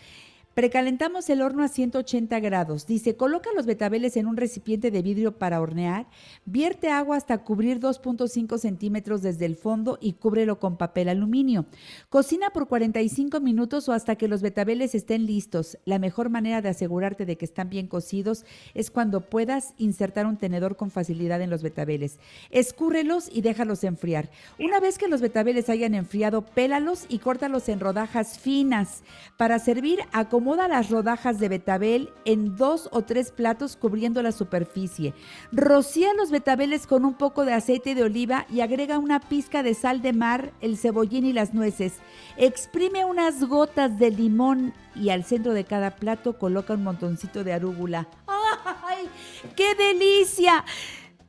Precalentamos 0.61 1.31
el 1.31 1.41
horno 1.41 1.63
a 1.63 1.69
180 1.69 2.39
grados. 2.41 2.87
Dice, 2.87 3.17
coloca 3.17 3.49
los 3.57 3.65
betabeles 3.65 4.19
en 4.19 4.27
un 4.27 4.37
recipiente 4.37 4.91
de 4.91 5.01
vidrio 5.01 5.39
para 5.39 5.59
hornear, 5.59 6.07
vierte 6.45 6.91
agua 6.91 7.17
hasta 7.17 7.39
cubrir 7.39 7.81
2.5 7.81 8.59
centímetros 8.59 9.23
desde 9.23 9.47
el 9.47 9.57
fondo 9.57 9.97
y 10.03 10.13
cúbrelo 10.13 10.59
con 10.59 10.77
papel 10.77 11.09
aluminio. 11.09 11.65
Cocina 12.11 12.51
por 12.51 12.69
45 12.69 13.41
minutos 13.41 13.89
o 13.89 13.95
hasta 13.95 14.17
que 14.17 14.29
los 14.29 14.43
betabeles 14.43 14.95
estén 14.95 15.25
listos. 15.25 15.79
La 15.87 15.99
mejor 15.99 16.29
manera 16.29 16.61
de 16.61 16.69
asegurarte 16.69 17.25
de 17.25 17.39
que 17.39 17.47
están 17.47 17.71
bien 17.71 17.87
cocidos 17.87 18.45
es 18.75 18.91
cuando 18.91 19.23
puedas 19.23 19.73
insertar 19.79 20.27
un 20.27 20.37
tenedor 20.37 20.77
con 20.77 20.91
facilidad 20.91 21.41
en 21.41 21.49
los 21.49 21.63
betabeles. 21.63 22.19
Escúrrelos 22.51 23.31
y 23.33 23.41
déjalos 23.41 23.83
enfriar. 23.83 24.29
Una 24.59 24.79
vez 24.79 24.99
que 24.99 25.09
los 25.09 25.23
betabeles 25.23 25.71
hayan 25.71 25.95
enfriado, 25.95 26.43
pélalos 26.43 27.07
y 27.09 27.21
córtalos 27.21 27.71
en 27.71 27.81
rodajas 27.81 28.39
finas. 28.39 29.05
Para 29.39 29.59
servir, 29.59 30.01
como 30.29 30.50
Acomoda 30.51 30.67
las 30.67 30.91
rodajas 30.91 31.39
de 31.39 31.49
betabel 31.49 32.13
en 32.25 32.57
dos 32.57 32.89
o 32.91 33.03
tres 33.03 33.31
platos 33.31 33.77
cubriendo 33.77 34.21
la 34.21 34.33
superficie. 34.33 35.15
Rocía 35.53 36.13
los 36.15 36.33
betabeles 36.33 36.89
con 36.89 37.05
un 37.05 37.15
poco 37.15 37.45
de 37.45 37.53
aceite 37.53 37.95
de 37.95 38.03
oliva 38.03 38.47
y 38.51 38.61
agrega 38.61 38.99
una 38.99 39.21
pizca 39.21 39.63
de 39.63 39.75
sal 39.75 40.03
de 40.03 40.13
mar, 40.13 40.53
el 40.61 40.77
cebollín 40.77 41.25
y 41.25 41.33
las 41.33 41.55
nueces. 41.55 42.01
Exprime 42.37 43.05
unas 43.05 43.45
gotas 43.45 43.97
de 44.01 44.11
limón 44.11 44.75
y 44.97 45.11
al 45.11 45.23
centro 45.23 45.55
de 45.55 45.63
cada 45.63 45.95
plato 45.95 46.37
coloca 46.37 46.75
un 46.75 46.83
montoncito 46.83 47.45
de 47.45 47.53
arúgula. 47.53 48.09
¡Ay, 48.27 49.09
qué 49.55 49.77
delicia! 49.77 50.65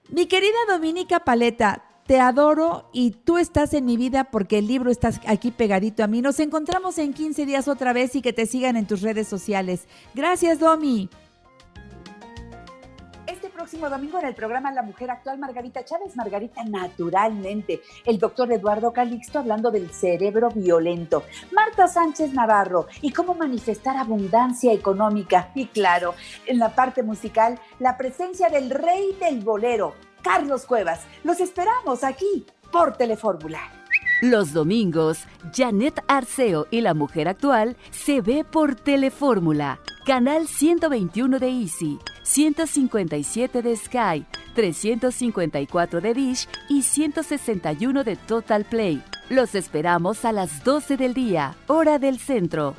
Mi 0.10 0.26
querida 0.26 0.58
Dominica 0.68 1.20
Paleta, 1.20 1.91
te 2.12 2.20
adoro 2.20 2.90
y 2.92 3.12
tú 3.12 3.38
estás 3.38 3.74
en 3.74 3.86
mi 3.86 3.96
vida 3.96 4.26
porque 4.26 4.58
el 4.58 4.68
libro 4.68 4.92
está 4.92 5.12
aquí 5.28 5.50
pegadito 5.50 6.04
a 6.04 6.08
mí. 6.08 6.22
Nos 6.22 6.42
encontramos 6.42 6.98
en 6.98 7.14
15 7.14 7.46
días 7.46 7.70
otra 7.70 7.94
vez 7.94 8.18
y 8.18 8.22
que 8.22 8.34
te 8.34 8.46
sigan 8.48 8.76
en 8.76 8.86
tus 8.86 9.00
redes 9.00 9.30
sociales. 9.30 9.88
Gracias, 10.14 10.60
Domi. 10.60 11.10
Este 13.28 13.48
próximo 13.48 13.90
domingo 13.90 14.20
en 14.20 14.26
el 14.26 14.36
programa 14.36 14.74
La 14.74 14.82
Mujer 14.82 15.10
Actual, 15.10 15.40
Margarita 15.40 15.86
Chávez, 15.86 16.18
Margarita 16.18 16.66
Naturalmente, 16.66 17.80
el 18.06 18.20
doctor 18.20 18.52
Eduardo 18.52 18.92
Calixto 18.92 19.40
hablando 19.40 19.72
del 19.72 19.90
cerebro 19.92 20.50
violento, 20.50 21.24
Marta 21.54 21.88
Sánchez 21.88 22.34
Navarro 22.34 22.88
y 23.02 23.14
cómo 23.14 23.36
manifestar 23.36 23.96
abundancia 23.96 24.74
económica. 24.74 25.52
Y 25.56 25.68
claro, 25.68 26.16
en 26.46 26.60
la 26.60 26.76
parte 26.76 27.04
musical, 27.04 27.58
la 27.80 27.96
presencia 27.96 28.50
del 28.50 28.70
rey 28.70 29.16
del 29.18 29.40
bolero, 29.40 29.94
Carlos 30.22 30.66
Cuevas. 30.66 31.02
Los 31.24 31.40
esperamos 31.40 32.04
aquí 32.04 32.46
por 32.72 32.98
Telefórmula. 32.98 33.60
Los 34.22 34.54
domingos, 34.54 35.26
Janet 35.52 36.04
Arceo 36.08 36.68
y 36.70 36.82
la 36.82 36.94
mujer 36.94 37.28
actual 37.28 37.76
se 37.90 38.22
ve 38.22 38.44
por 38.44 38.76
Telefórmula, 38.76 39.80
canal 40.06 40.48
121 40.48 41.40
de 41.40 41.50
Easy, 41.50 41.98
157 42.22 43.64
de 43.64 43.76
Sky, 43.76 44.26
354 44.54 46.02
de 46.02 46.14
Dish 46.14 46.48
y 46.70 46.84
161 46.84 48.04
de 48.04 48.16
Total 48.16 48.64
Play. 48.64 49.04
Los 49.30 49.56
esperamos 49.56 50.24
a 50.24 50.32
las 50.32 50.64
12 50.64 50.98
del 50.98 51.16
día, 51.16 51.56
hora 51.66 51.98
del 51.98 52.20
centro. 52.20 52.76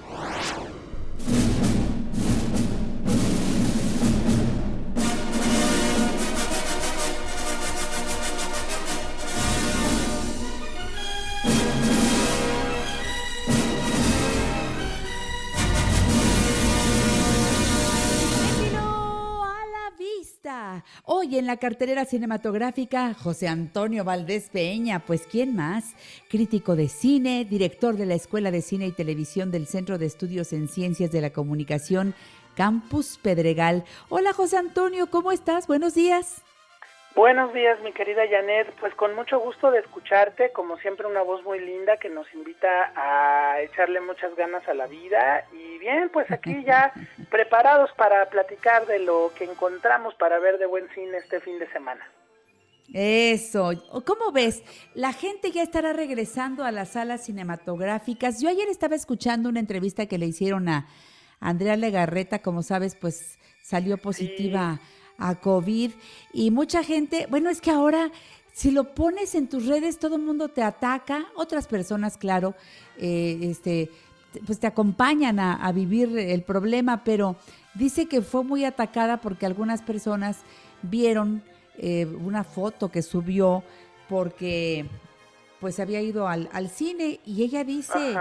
En 21.42 21.48
la 21.48 21.56
cartelera 21.56 22.04
cinematográfica, 22.04 23.14
José 23.14 23.48
Antonio 23.48 24.04
Valdés 24.04 24.48
Peña, 24.48 25.04
pues 25.04 25.22
¿quién 25.28 25.56
más? 25.56 25.96
Crítico 26.28 26.76
de 26.76 26.88
cine, 26.88 27.44
director 27.44 27.96
de 27.96 28.06
la 28.06 28.14
Escuela 28.14 28.52
de 28.52 28.62
Cine 28.62 28.86
y 28.86 28.92
Televisión 28.92 29.50
del 29.50 29.66
Centro 29.66 29.98
de 29.98 30.06
Estudios 30.06 30.52
en 30.52 30.68
Ciencias 30.68 31.10
de 31.10 31.20
la 31.20 31.32
Comunicación, 31.32 32.14
Campus 32.54 33.18
Pedregal. 33.20 33.84
Hola 34.08 34.32
José 34.32 34.56
Antonio, 34.56 35.10
¿cómo 35.10 35.32
estás? 35.32 35.66
Buenos 35.66 35.94
días. 35.94 36.42
Buenos 37.14 37.52
días, 37.52 37.78
mi 37.82 37.92
querida 37.92 38.22
Janet. 38.28 38.72
Pues 38.80 38.94
con 38.94 39.14
mucho 39.14 39.38
gusto 39.38 39.70
de 39.70 39.80
escucharte, 39.80 40.50
como 40.52 40.78
siempre 40.78 41.06
una 41.06 41.22
voz 41.22 41.44
muy 41.44 41.60
linda 41.60 41.98
que 41.98 42.08
nos 42.08 42.26
invita 42.32 42.92
a 42.96 43.60
echarle 43.60 44.00
muchas 44.00 44.34
ganas 44.34 44.66
a 44.66 44.72
la 44.72 44.86
vida. 44.86 45.44
Y 45.52 45.78
bien, 45.78 46.08
pues 46.10 46.30
aquí 46.30 46.64
ya 46.66 46.90
preparados 47.30 47.90
para 47.98 48.30
platicar 48.30 48.86
de 48.86 48.98
lo 48.98 49.30
que 49.36 49.44
encontramos 49.44 50.14
para 50.14 50.38
ver 50.38 50.58
de 50.58 50.64
buen 50.64 50.88
cine 50.94 51.18
este 51.18 51.40
fin 51.40 51.58
de 51.58 51.70
semana. 51.70 52.02
Eso. 52.94 53.72
¿Cómo 54.06 54.32
ves? 54.32 54.62
La 54.94 55.12
gente 55.12 55.50
ya 55.50 55.62
estará 55.62 55.92
regresando 55.92 56.64
a 56.64 56.72
las 56.72 56.92
salas 56.92 57.26
cinematográficas. 57.26 58.40
Yo 58.40 58.48
ayer 58.48 58.68
estaba 58.68 58.94
escuchando 58.94 59.50
una 59.50 59.60
entrevista 59.60 60.06
que 60.06 60.16
le 60.16 60.26
hicieron 60.26 60.68
a 60.70 60.86
Andrea 61.40 61.76
Legarreta, 61.76 62.40
como 62.40 62.62
sabes, 62.62 62.96
pues 62.96 63.38
salió 63.62 63.98
positiva 63.98 64.80
a 65.18 65.34
COVID. 65.34 65.92
Y 66.32 66.50
mucha 66.50 66.82
gente, 66.82 67.26
bueno, 67.30 67.50
es 67.50 67.60
que 67.60 67.70
ahora 67.70 68.10
si 68.52 68.70
lo 68.70 68.94
pones 68.94 69.34
en 69.34 69.48
tus 69.48 69.66
redes 69.66 69.98
todo 69.98 70.16
el 70.16 70.22
mundo 70.22 70.48
te 70.48 70.62
ataca, 70.62 71.26
otras 71.34 71.66
personas, 71.66 72.16
claro, 72.16 72.54
eh, 72.98 73.38
este, 73.42 73.90
pues 74.46 74.58
te 74.60 74.66
acompañan 74.66 75.40
a, 75.40 75.72
vivir 75.72 76.16
el 76.18 76.42
problema, 76.42 77.02
pero 77.04 77.36
dice 77.74 78.06
que 78.06 78.22
fue 78.22 78.44
muy 78.44 78.64
atacada 78.64 79.20
porque 79.20 79.46
algunas 79.46 79.82
personas 79.82 80.38
vieron 80.82 81.42
eh, 81.78 82.06
una 82.06 82.44
foto 82.44 82.90
que 82.90 83.02
subió 83.02 83.62
porque 84.08 84.86
pues 85.60 85.80
había 85.80 86.00
ido 86.00 86.28
al, 86.28 86.48
al 86.52 86.68
cine 86.68 87.20
y 87.24 87.42
ella 87.42 87.64
dice, 87.64 88.16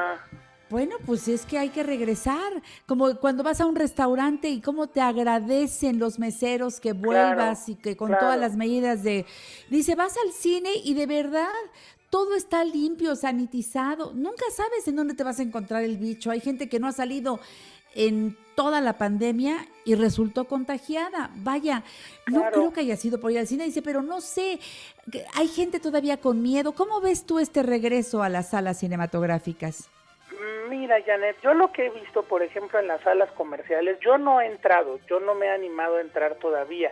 bueno, 0.72 0.96
pues 1.06 1.28
es 1.28 1.46
que 1.46 1.60
hay 1.60 1.70
que 1.70 1.84
regresar, 1.84 2.64
como 2.88 3.14
cuando 3.18 3.44
vas 3.44 3.60
a 3.60 3.66
un 3.66 3.76
restaurante 3.76 4.50
y 4.50 4.62
cómo 4.62 4.88
te 4.88 5.02
agradecen 5.02 6.00
los 6.00 6.18
meseros 6.18 6.80
que 6.80 6.94
vuelvas 6.94 7.68
y 7.68 7.76
que 7.76 7.98
con 7.98 8.10
todas 8.10 8.40
las 8.40 8.56
medidas 8.56 9.04
de... 9.04 9.26
Dice, 9.70 9.96
vas 9.96 10.16
al 10.26 10.32
cine 10.32 10.70
y 10.84 10.94
de 10.94 11.06
verdad 11.06 11.50
todo 12.10 12.36
está 12.36 12.64
limpio, 12.64 13.18
sanitizado. 13.18 14.14
Nunca 14.14 14.46
sabes 14.56 14.88
en 14.88 14.96
dónde 14.96 15.14
te 15.14 15.24
vas 15.24 15.40
a 15.40 15.44
encontrar 15.44 15.84
el 15.84 15.98
bicho. 15.98 16.32
Hay 16.32 16.40
gente 16.40 16.70
que 16.70 16.80
no 16.80 16.88
ha 16.88 16.94
salido 16.94 17.42
en 17.94 18.38
toda 18.56 18.80
la 18.80 18.98
pandemia 18.98 19.68
y 19.84 19.96
resultó 19.96 20.46
contagiada. 20.46 21.32
Vaya, 21.36 21.84
no 22.28 22.44
creo 22.50 22.72
que 22.72 22.80
haya 22.80 22.96
sido 22.96 23.20
por 23.20 23.32
ir 23.32 23.40
al 23.40 23.48
cine. 23.48 23.66
Dice, 23.66 23.82
pero 23.82 24.02
no 24.02 24.22
sé, 24.22 24.60
hay 25.34 25.50
gente 25.50 25.82
todavía 25.82 26.18
con 26.18 26.42
miedo. 26.42 26.72
¿Cómo 26.72 27.02
ves 27.02 27.26
tú 27.26 27.40
este 27.40 27.62
regreso 27.62 28.24
a 28.24 28.30
las 28.30 28.52
salas 28.52 28.80
cinematográficas? 28.80 29.90
Mira, 30.70 31.02
Janet, 31.06 31.38
yo 31.42 31.54
lo 31.54 31.72
que 31.72 31.86
he 31.86 31.90
visto, 31.90 32.24
por 32.24 32.42
ejemplo, 32.42 32.80
en 32.80 32.88
las 32.88 33.02
salas 33.02 33.32
comerciales, 33.34 34.00
yo 34.00 34.18
no 34.18 34.42
he 34.42 34.48
entrado, 34.48 35.00
yo 35.08 35.20
no 35.20 35.36
me 35.36 35.48
he 35.48 35.50
animado 35.50 35.98
a 35.98 36.02
entrar 36.02 36.36
todavía, 36.36 36.92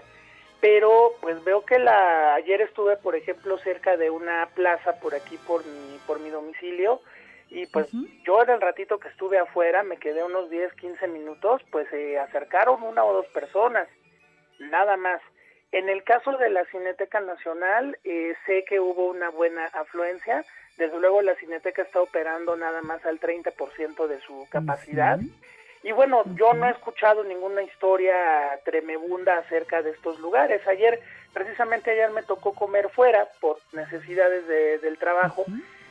pero 0.61 1.13
pues 1.21 1.43
veo 1.43 1.65
que 1.65 1.79
la 1.79 2.35
ayer 2.35 2.61
estuve, 2.61 2.97
por 2.97 3.15
ejemplo, 3.15 3.57
cerca 3.59 3.97
de 3.97 4.09
una 4.09 4.47
plaza 4.53 4.99
por 4.99 5.15
aquí 5.15 5.37
por 5.47 5.65
mi 5.65 5.97
por 6.05 6.19
mi 6.19 6.29
domicilio 6.29 7.01
y 7.49 7.65
pues 7.67 7.89
yo 8.23 8.43
en 8.43 8.49
el 8.49 8.61
ratito 8.61 8.99
que 8.99 9.07
estuve 9.07 9.39
afuera, 9.39 9.81
me 9.81 9.97
quedé 9.97 10.23
unos 10.23 10.49
10, 10.49 10.73
15 10.73 11.07
minutos, 11.07 11.61
pues 11.71 11.87
se 11.89 12.19
acercaron 12.19 12.83
una 12.83 13.03
o 13.03 13.13
dos 13.13 13.25
personas, 13.27 13.87
nada 14.59 14.97
más. 14.97 15.21
En 15.71 15.89
el 15.89 16.03
caso 16.03 16.37
de 16.37 16.49
la 16.49 16.65
Cineteca 16.65 17.19
Nacional, 17.19 17.97
eh, 18.03 18.35
sé 18.45 18.65
que 18.67 18.79
hubo 18.79 19.07
una 19.07 19.29
buena 19.29 19.65
afluencia, 19.65 20.45
desde 20.79 20.97
luego 20.97 21.21
la 21.21 21.35
Cineteca 21.35 21.81
está 21.81 22.01
operando 22.01 22.55
nada 22.55 22.81
más 22.81 23.05
al 23.05 23.19
30% 23.19 24.07
de 24.07 24.19
su 24.21 24.47
capacidad. 24.49 25.19
Y 25.83 25.91
bueno, 25.91 26.23
yo 26.35 26.53
no 26.53 26.67
he 26.67 26.71
escuchado 26.71 27.23
ninguna 27.23 27.61
historia 27.61 28.15
tremebunda 28.63 29.37
acerca 29.37 29.81
de 29.81 29.91
estos 29.91 30.19
lugares. 30.19 30.65
Ayer, 30.67 31.01
precisamente 31.33 31.91
ayer 31.91 32.09
me 32.11 32.23
tocó 32.23 32.53
comer 32.53 32.89
fuera 32.89 33.27
por 33.41 33.57
necesidades 33.73 34.47
del 34.81 34.97
trabajo. 34.97 35.45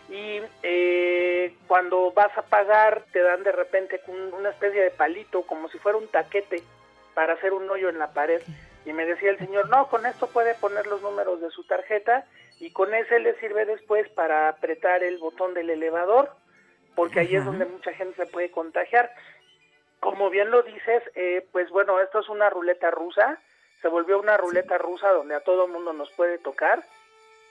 Y 0.09 0.40
eh, 0.62 1.55
cuando 1.66 2.11
vas 2.12 2.37
a 2.38 2.42
pagar, 2.42 3.03
te 3.12 3.20
dan 3.20 3.42
de 3.42 3.53
repente 3.53 4.01
una 4.38 4.51
especie 4.51 4.83
de 4.83 4.90
palito, 4.90 5.42
como 5.42 5.68
si 5.68 5.79
fuera 5.79 5.98
un 5.98 6.09
taquete, 6.09 6.62
para 7.12 7.35
hacer 7.35 7.53
un 7.53 7.68
hoyo 7.68 7.90
en 7.90 7.98
la 7.98 8.12
pared. 8.14 8.40
Y 8.85 8.93
me 8.93 9.05
decía 9.05 9.31
el 9.31 9.38
señor, 9.38 9.69
no, 9.69 9.88
con 9.88 10.07
esto 10.07 10.29
puede 10.29 10.55
poner 10.55 10.87
los 10.87 11.03
números 11.03 11.41
de 11.41 11.51
su 11.51 11.64
tarjeta 11.64 12.27
y 12.61 12.71
con 12.73 12.95
ese 12.95 13.19
le 13.21 13.38
sirve 13.38 13.64
después 13.64 14.09
para 14.11 14.49
apretar 14.49 15.03
el 15.03 15.19
botón 15.19 15.55
del 15.55 15.71
elevador, 15.71 16.31
porque 16.95 17.21
ahí 17.21 17.37
es 17.37 17.45
donde 17.45 17.67
mucha 17.67 17.93
gente 17.93 18.25
se 18.25 18.31
puede 18.31 18.51
contagiar. 18.51 19.11
Como 20.01 20.31
bien 20.31 20.51
lo 20.51 20.62
dices, 20.62 21.03
eh, 21.14 21.47
pues 21.53 21.71
bueno, 21.71 22.01
esto 22.01 22.21
es 22.21 22.29
una 22.29 22.51
ruleta 22.51 22.91
rusa, 22.91 23.38
se 23.83 23.88
volvió 23.88 24.19
una 24.19 24.37
ruleta 24.37 24.79
rusa 24.79 25.11
donde 25.11 25.35
a 25.35 25.41
todo 25.41 25.69
mundo 25.69 25.93
nos 25.93 26.11
puede 26.12 26.38
tocar 26.38 26.83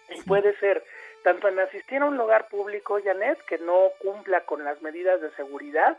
y 0.09 0.21
puede 0.23 0.57
ser 0.59 0.83
tanto 1.23 1.47
en 1.47 1.59
asistir 1.59 2.01
a 2.01 2.05
un 2.05 2.17
lugar 2.17 2.47
público, 2.47 2.99
Janet, 3.03 3.39
que 3.45 3.57
no 3.57 3.89
cumpla 3.99 4.41
con 4.41 4.63
las 4.63 4.81
medidas 4.81 5.21
de 5.21 5.31
seguridad, 5.31 5.97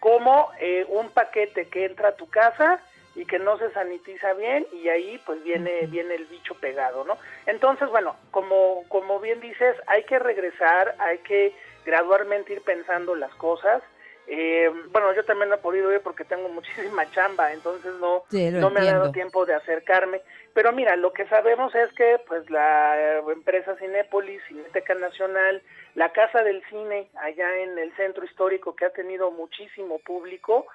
como 0.00 0.50
eh, 0.60 0.84
un 0.88 1.10
paquete 1.10 1.68
que 1.68 1.86
entra 1.86 2.08
a 2.08 2.16
tu 2.16 2.28
casa 2.28 2.80
y 3.16 3.24
que 3.24 3.38
no 3.38 3.58
se 3.58 3.70
sanitiza 3.72 4.34
bien 4.34 4.66
y 4.72 4.88
ahí 4.88 5.20
pues 5.24 5.42
viene 5.42 5.86
viene 5.86 6.14
el 6.14 6.26
bicho 6.26 6.54
pegado, 6.54 7.04
¿no? 7.04 7.18
Entonces, 7.46 7.88
bueno, 7.88 8.14
como 8.30 8.84
como 8.88 9.18
bien 9.18 9.40
dices, 9.40 9.74
hay 9.86 10.04
que 10.04 10.18
regresar, 10.18 10.94
hay 10.98 11.18
que 11.18 11.52
gradualmente 11.84 12.52
ir 12.52 12.62
pensando 12.62 13.14
las 13.14 13.34
cosas. 13.34 13.82
Eh, 14.28 14.68
bueno, 14.90 15.14
yo 15.14 15.24
también 15.24 15.48
no 15.48 15.54
he 15.54 15.58
podido 15.58 15.92
ir 15.92 16.00
porque 16.00 16.24
tengo 16.24 16.48
muchísima 16.50 17.10
chamba, 17.10 17.52
entonces 17.52 17.94
no, 18.00 18.24
no 18.30 18.70
me 18.70 18.80
ha 18.80 18.84
dado 18.84 19.12
tiempo 19.12 19.46
de 19.46 19.54
acercarme. 19.54 20.20
Pero 20.52 20.72
mira, 20.72 20.96
lo 20.96 21.12
que 21.12 21.26
sabemos 21.26 21.74
es 21.74 21.90
que 21.92 22.20
pues 22.26 22.48
la 22.50 23.20
empresa 23.32 23.76
Cinépolis, 23.76 24.42
Cineteca 24.48 24.94
Nacional, 24.94 25.62
la 25.94 26.12
Casa 26.12 26.42
del 26.42 26.62
Cine 26.68 27.08
allá 27.16 27.56
en 27.58 27.78
el 27.78 27.94
centro 27.96 28.24
histórico 28.24 28.76
que 28.76 28.84
ha 28.84 28.90
tenido 28.90 29.30
muchísimo 29.30 29.98
público, 30.00 30.66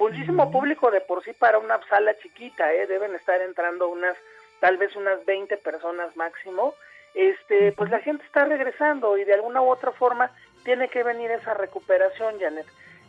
muchísimo 0.00 0.50
público 0.50 0.90
de 0.90 1.00
por 1.00 1.22
sí 1.22 1.32
para 1.32 1.58
una 1.58 1.78
sala 1.88 2.16
chiquita, 2.18 2.72
¿eh? 2.72 2.86
deben 2.86 3.14
estar 3.14 3.40
entrando 3.42 3.88
unas, 3.88 4.16
tal 4.58 4.78
vez 4.78 4.96
unas 4.96 5.24
20 5.26 5.56
personas 5.58 6.16
máximo, 6.16 6.74
este, 7.14 7.72
pues 7.72 7.90
la 7.90 8.00
gente 8.00 8.24
está 8.24 8.44
regresando 8.44 9.18
y 9.18 9.24
de 9.24 9.34
alguna 9.34 9.62
u 9.62 9.70
otra 9.70 9.92
forma 9.92 10.30
tiene 10.64 10.88
que 10.88 11.02
venir 11.02 11.30
esa 11.30 11.54
recuperación, 11.54 12.38
Janet. 12.40 12.66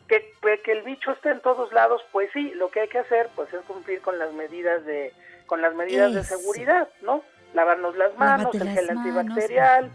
Que, 0.08 0.34
que 0.62 0.72
el 0.74 0.82
bicho 0.82 1.12
esté 1.12 1.30
en 1.30 1.40
todos 1.40 1.72
lados, 1.72 2.04
pues 2.12 2.30
sí, 2.34 2.52
lo 2.56 2.70
que 2.70 2.82
hay 2.82 2.90
que 2.90 3.00
hacer 3.00 3.30
pues 3.34 3.54
es 3.54 3.62
cumplir 3.62 4.02
con 4.02 4.20
las 4.20 4.34
medidas 4.34 4.86
de 4.86 5.14
con 5.46 5.62
las 5.62 5.74
medidas 5.74 6.14
de 6.14 6.24
seguridad, 6.24 6.90
¿no? 7.02 7.24
Lavarnos 7.54 7.96
las 7.98 8.18
manos, 8.18 8.54
el 8.56 8.70
gel 8.70 8.90
antibacterial, 8.90 9.90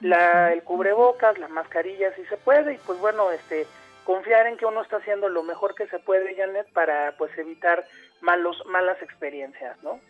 la, 0.00 0.52
el 0.52 0.62
cubrebocas, 0.62 1.38
la 1.38 1.48
mascarilla 1.48 2.14
si 2.14 2.24
se 2.26 2.36
puede 2.36 2.74
y 2.74 2.78
pues 2.78 3.00
bueno, 3.00 3.30
este 3.32 3.66
confiar 4.06 4.46
en 4.46 4.56
que 4.56 4.64
uno 4.64 4.80
está 4.82 4.98
haciendo 4.98 5.28
lo 5.28 5.42
mejor 5.42 5.74
que 5.74 5.88
se 5.88 5.98
puede, 5.98 6.34
Janet, 6.36 6.72
para 6.72 7.16
pues 7.18 7.36
evitar 7.36 7.86
malos 8.20 8.56
malas 8.66 9.02
experiencias, 9.02 9.76
¿no? 9.82 10.00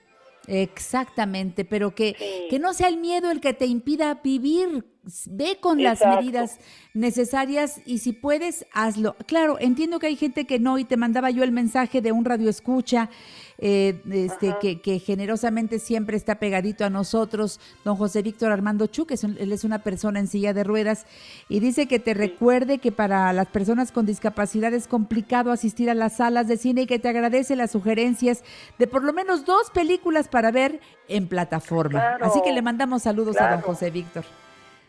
Exactamente, 0.47 1.65
pero 1.65 1.95
que, 1.95 2.47
que 2.49 2.59
no 2.61 2.73
sea 2.73 2.89
el 2.89 2.99
miedo 2.99 3.31
el 3.31 3.41
que 3.41 3.53
te 3.53 3.67
impida 3.67 4.21
vivir. 4.23 4.85
Ve 5.31 5.59
con 5.61 5.83
las 5.83 6.05
medidas 6.05 6.59
necesarias 6.93 7.81
y 7.87 7.99
si 7.99 8.13
puedes, 8.13 8.67
hazlo. 8.73 9.15
Claro, 9.27 9.57
entiendo 9.61 9.99
que 9.99 10.09
hay 10.09 10.17
gente 10.17 10.47
que 10.47 10.59
no, 10.59 10.79
y 10.79 10.85
te 10.85 10.97
mandaba 10.97 11.31
yo 11.31 11.43
el 11.43 11.53
mensaje 11.53 12.01
de 12.01 12.13
un 12.13 12.25
radio 12.25 12.51
escucha 12.51 13.09
eh, 13.59 14.03
este, 14.11 14.55
que, 14.61 14.81
que, 14.81 14.99
generosamente 14.99 15.79
siempre 15.79 16.16
está 16.16 16.37
pegadito 16.37 16.85
a 16.85 16.90
nosotros, 16.90 17.61
don 17.85 17.97
José 17.97 18.23
Víctor 18.23 18.53
Armando 18.53 18.87
Chu, 18.87 19.07
que 19.07 19.14
él 19.14 19.53
es 19.53 19.64
una 19.64 19.83
persona 19.83 20.21
en 20.21 20.27
silla 20.27 20.53
de 20.53 20.64
ruedas, 20.64 21.07
y 21.49 21.61
dice 21.61 21.88
que 21.88 21.99
te 21.99 22.14
recuerde 22.14 22.79
que 22.79 22.92
para 22.92 23.33
las 23.33 23.49
personas 23.49 23.92
con 23.92 24.05
discapacidad 24.05 24.75
es 24.75 24.87
complicado 24.87 25.53
asistir 25.53 25.88
a 25.88 25.95
las 25.95 26.16
salas 26.16 26.49
de 26.49 26.57
cine 26.57 26.83
y 26.83 26.87
que 26.87 26.99
te 26.99 27.09
agradece 27.09 27.57
las 27.57 27.71
sugerencias 27.71 28.45
de 28.79 28.87
por 28.87 29.03
lo 29.03 29.12
menos 29.12 29.45
dos 29.45 29.71
películas 29.71 30.29
para 30.29 30.51
ver 30.51 30.81
en 31.09 31.29
plataforma. 31.29 32.19
Así 32.21 32.42
que 32.42 32.53
le 32.53 32.62
mandamos 32.62 33.05
saludos 33.05 33.40
a 33.40 33.51
don 33.53 33.61
José 33.62 33.90
Víctor. 33.90 34.25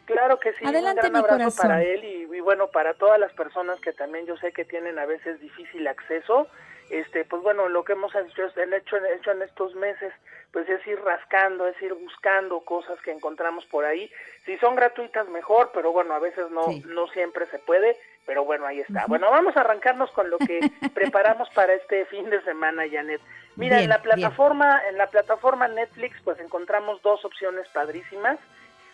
Claro 0.06 0.40
que 0.40 0.54
sí. 0.54 0.66
Adelante, 0.66 1.08
un 1.08 1.14
gran 1.14 1.26
abrazo 1.26 1.62
para 1.62 1.84
él 1.84 2.04
y, 2.04 2.34
y, 2.34 2.40
bueno, 2.40 2.68
para 2.68 2.94
todas 2.94 3.20
las 3.20 3.34
personas 3.34 3.78
que 3.82 3.92
también 3.92 4.26
yo 4.26 4.38
sé 4.38 4.54
que 4.54 4.64
tienen 4.64 4.98
a 5.00 5.06
veces 5.06 5.40
difícil 5.42 5.86
acceso 5.86 6.48
este 6.90 7.26
pues 7.26 7.42
bueno 7.42 7.68
lo 7.70 7.84
que 7.84 7.94
hemos 7.94 8.14
hecho, 8.16 8.46
hecho, 8.46 8.98
hecho 8.98 9.32
en 9.32 9.42
estos 9.42 9.76
meses 9.76 10.14
pues 10.52 10.68
es 10.70 10.86
ir 10.88 11.00
rascando 11.02 11.68
es 11.68 11.80
ir 11.82 11.94
buscando 11.94 12.62
cosas 12.62 13.00
que 13.02 13.12
encontramos 13.12 13.66
por 13.66 13.86
ahí. 13.86 14.10
Si 14.46 14.58
son 14.58 14.76
gratuitas 14.76 15.28
mejor 15.30 15.72
pero 15.74 15.92
bueno 15.92 16.14
a 16.14 16.20
veces 16.20 16.50
no 16.52 16.66
no 16.86 17.08
siempre 17.10 17.46
se 17.48 17.60
puede 17.60 17.98
pero 18.26 18.46
bueno 18.46 18.66
ahí 18.66 18.80
está. 18.82 19.06
Bueno 19.08 19.30
vamos 19.30 19.56
a 19.58 19.62
arrancarnos 19.62 20.12
con 20.12 20.30
lo 20.30 20.38
que 20.38 20.60
preparamos 20.94 21.50
para 21.52 21.74
este 21.74 22.06
fin 22.06 22.30
de 22.30 22.42
semana 22.44 22.84
Janet. 22.90 23.22
Mira 23.56 23.82
en 23.82 23.90
la 23.90 24.02
plataforma 24.02 24.82
en 24.90 24.98
la 24.98 25.08
plataforma 25.08 25.68
Netflix 25.68 26.16
pues 26.24 26.40
encontramos 26.40 27.02
dos 27.02 27.24
opciones 27.26 27.68
padrísimas. 27.70 28.40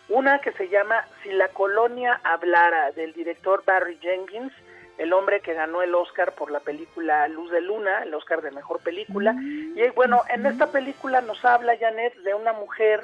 Una 0.10 0.40
que 0.40 0.52
se 0.54 0.68
llama 0.68 1.08
Si 1.22 1.32
la 1.32 1.48
colonia 1.50 2.20
hablara 2.24 2.92
del 2.92 3.14
director 3.14 3.64
Barry 3.66 3.98
Jenkins 4.02 4.52
el 4.98 5.14
hombre 5.14 5.42
que 5.42 5.54
ganó 5.54 5.82
el 5.82 5.96
Oscar 5.96 6.34
por 6.34 6.52
la 6.52 6.60
película 6.60 7.28
Luz 7.28 7.52
de 7.52 7.62
Luna, 7.62 8.04
el 8.04 8.14
Oscar 8.14 8.42
de 8.42 8.52
Mejor 8.52 8.82
Película. 8.82 9.34
Mm, 9.34 9.78
y 9.78 9.90
bueno, 9.90 10.22
en 10.30 10.46
esta 10.46 10.72
película 10.72 11.22
nos 11.22 11.44
habla 11.44 11.78
Janet 11.78 12.16
de 12.18 12.34
una 12.34 12.54
mujer 12.54 13.02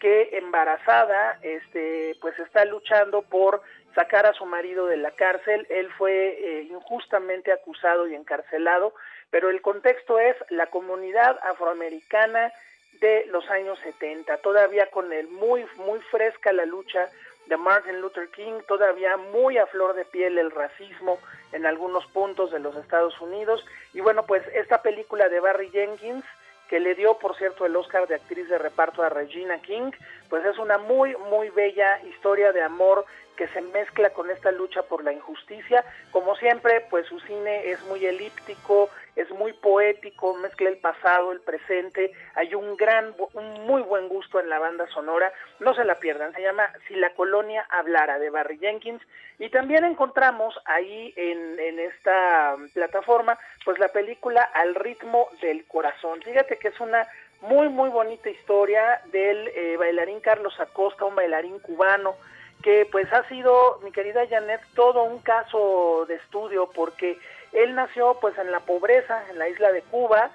que 0.00 0.30
embarazada, 0.38 1.38
este, 1.42 2.16
pues 2.20 2.38
está 2.38 2.64
luchando 2.64 3.22
por 3.22 3.62
sacar 3.94 4.26
a 4.26 4.32
su 4.32 4.46
marido 4.46 4.86
de 4.86 4.96
la 4.96 5.10
cárcel. 5.12 5.66
Él 5.70 5.88
fue 5.96 6.12
eh, 6.12 6.62
injustamente 6.70 7.52
acusado 7.52 8.06
y 8.06 8.14
encarcelado, 8.14 8.94
pero 9.30 9.50
el 9.50 9.60
contexto 9.60 10.18
es 10.18 10.36
la 10.50 10.66
comunidad 10.66 11.38
afroamericana 11.42 12.52
de 13.00 13.26
los 13.26 13.48
años 13.50 13.78
70, 13.80 14.38
todavía 14.38 14.90
con 14.90 15.12
él 15.12 15.28
muy, 15.28 15.64
muy 15.76 16.00
fresca 16.10 16.52
la 16.52 16.64
lucha 16.64 17.08
de 17.48 17.56
Martin 17.56 18.00
Luther 18.00 18.28
King, 18.28 18.60
todavía 18.66 19.16
muy 19.16 19.58
a 19.58 19.66
flor 19.66 19.94
de 19.94 20.04
piel 20.04 20.38
el 20.38 20.50
racismo 20.50 21.18
en 21.52 21.64
algunos 21.64 22.06
puntos 22.06 22.50
de 22.50 22.58
los 22.58 22.76
Estados 22.76 23.18
Unidos. 23.20 23.64
Y 23.94 24.00
bueno, 24.00 24.26
pues 24.26 24.42
esta 24.54 24.82
película 24.82 25.28
de 25.28 25.40
Barry 25.40 25.70
Jenkins, 25.70 26.24
que 26.68 26.78
le 26.78 26.94
dio, 26.94 27.18
por 27.18 27.34
cierto, 27.36 27.64
el 27.64 27.74
Oscar 27.74 28.06
de 28.06 28.16
actriz 28.16 28.48
de 28.48 28.58
reparto 28.58 29.02
a 29.02 29.08
Regina 29.08 29.60
King, 29.62 29.90
pues 30.28 30.44
es 30.44 30.58
una 30.58 30.76
muy, 30.76 31.16
muy 31.30 31.48
bella 31.48 31.98
historia 32.04 32.52
de 32.52 32.62
amor 32.62 33.06
que 33.36 33.48
se 33.48 33.62
mezcla 33.62 34.10
con 34.10 34.30
esta 34.30 34.50
lucha 34.50 34.82
por 34.82 35.02
la 35.02 35.12
injusticia. 35.12 35.84
Como 36.10 36.36
siempre, 36.36 36.84
pues 36.90 37.06
su 37.06 37.18
cine 37.20 37.70
es 37.70 37.80
muy 37.84 38.04
elíptico, 38.04 38.90
es 39.18 39.28
muy 39.30 39.52
poético, 39.52 40.34
mezcla 40.34 40.68
el 40.68 40.78
pasado, 40.78 41.32
el 41.32 41.40
presente, 41.40 42.12
hay 42.36 42.54
un 42.54 42.76
gran, 42.76 43.14
un 43.34 43.66
muy 43.66 43.82
buen 43.82 44.08
gusto 44.08 44.38
en 44.38 44.48
la 44.48 44.60
banda 44.60 44.86
sonora, 44.88 45.32
no 45.58 45.74
se 45.74 45.84
la 45.84 45.96
pierdan, 45.96 46.32
se 46.34 46.42
llama 46.42 46.72
Si 46.86 46.94
la 46.94 47.10
colonia 47.14 47.66
hablara 47.68 48.20
de 48.20 48.30
Barry 48.30 48.58
Jenkins. 48.58 49.02
Y 49.40 49.50
también 49.50 49.84
encontramos 49.84 50.54
ahí 50.64 51.12
en, 51.16 51.58
en 51.58 51.80
esta 51.80 52.56
plataforma 52.74 53.38
pues 53.64 53.78
la 53.78 53.88
película 53.88 54.42
Al 54.42 54.74
ritmo 54.74 55.28
del 55.42 55.64
corazón, 55.66 56.22
fíjate 56.22 56.56
que 56.58 56.68
es 56.68 56.80
una 56.80 57.06
muy 57.40 57.68
muy 57.68 57.88
bonita 57.90 58.30
historia 58.30 59.00
del 59.12 59.48
eh, 59.48 59.76
bailarín 59.76 60.20
Carlos 60.20 60.58
Acosta, 60.58 61.04
un 61.04 61.14
bailarín 61.14 61.58
cubano, 61.60 62.16
que 62.62 62.88
pues 62.90 63.12
ha 63.12 63.26
sido, 63.28 63.80
mi 63.84 63.92
querida 63.92 64.26
Janet, 64.28 64.60
todo 64.74 65.04
un 65.04 65.20
caso 65.20 66.04
de 66.08 66.16
estudio 66.16 66.68
porque 66.74 67.18
él 67.52 67.74
nació 67.74 68.18
pues 68.20 68.36
en 68.38 68.50
la 68.50 68.60
pobreza, 68.60 69.22
en 69.30 69.38
la 69.38 69.48
isla 69.48 69.72
de 69.72 69.82
Cuba, 69.82 70.30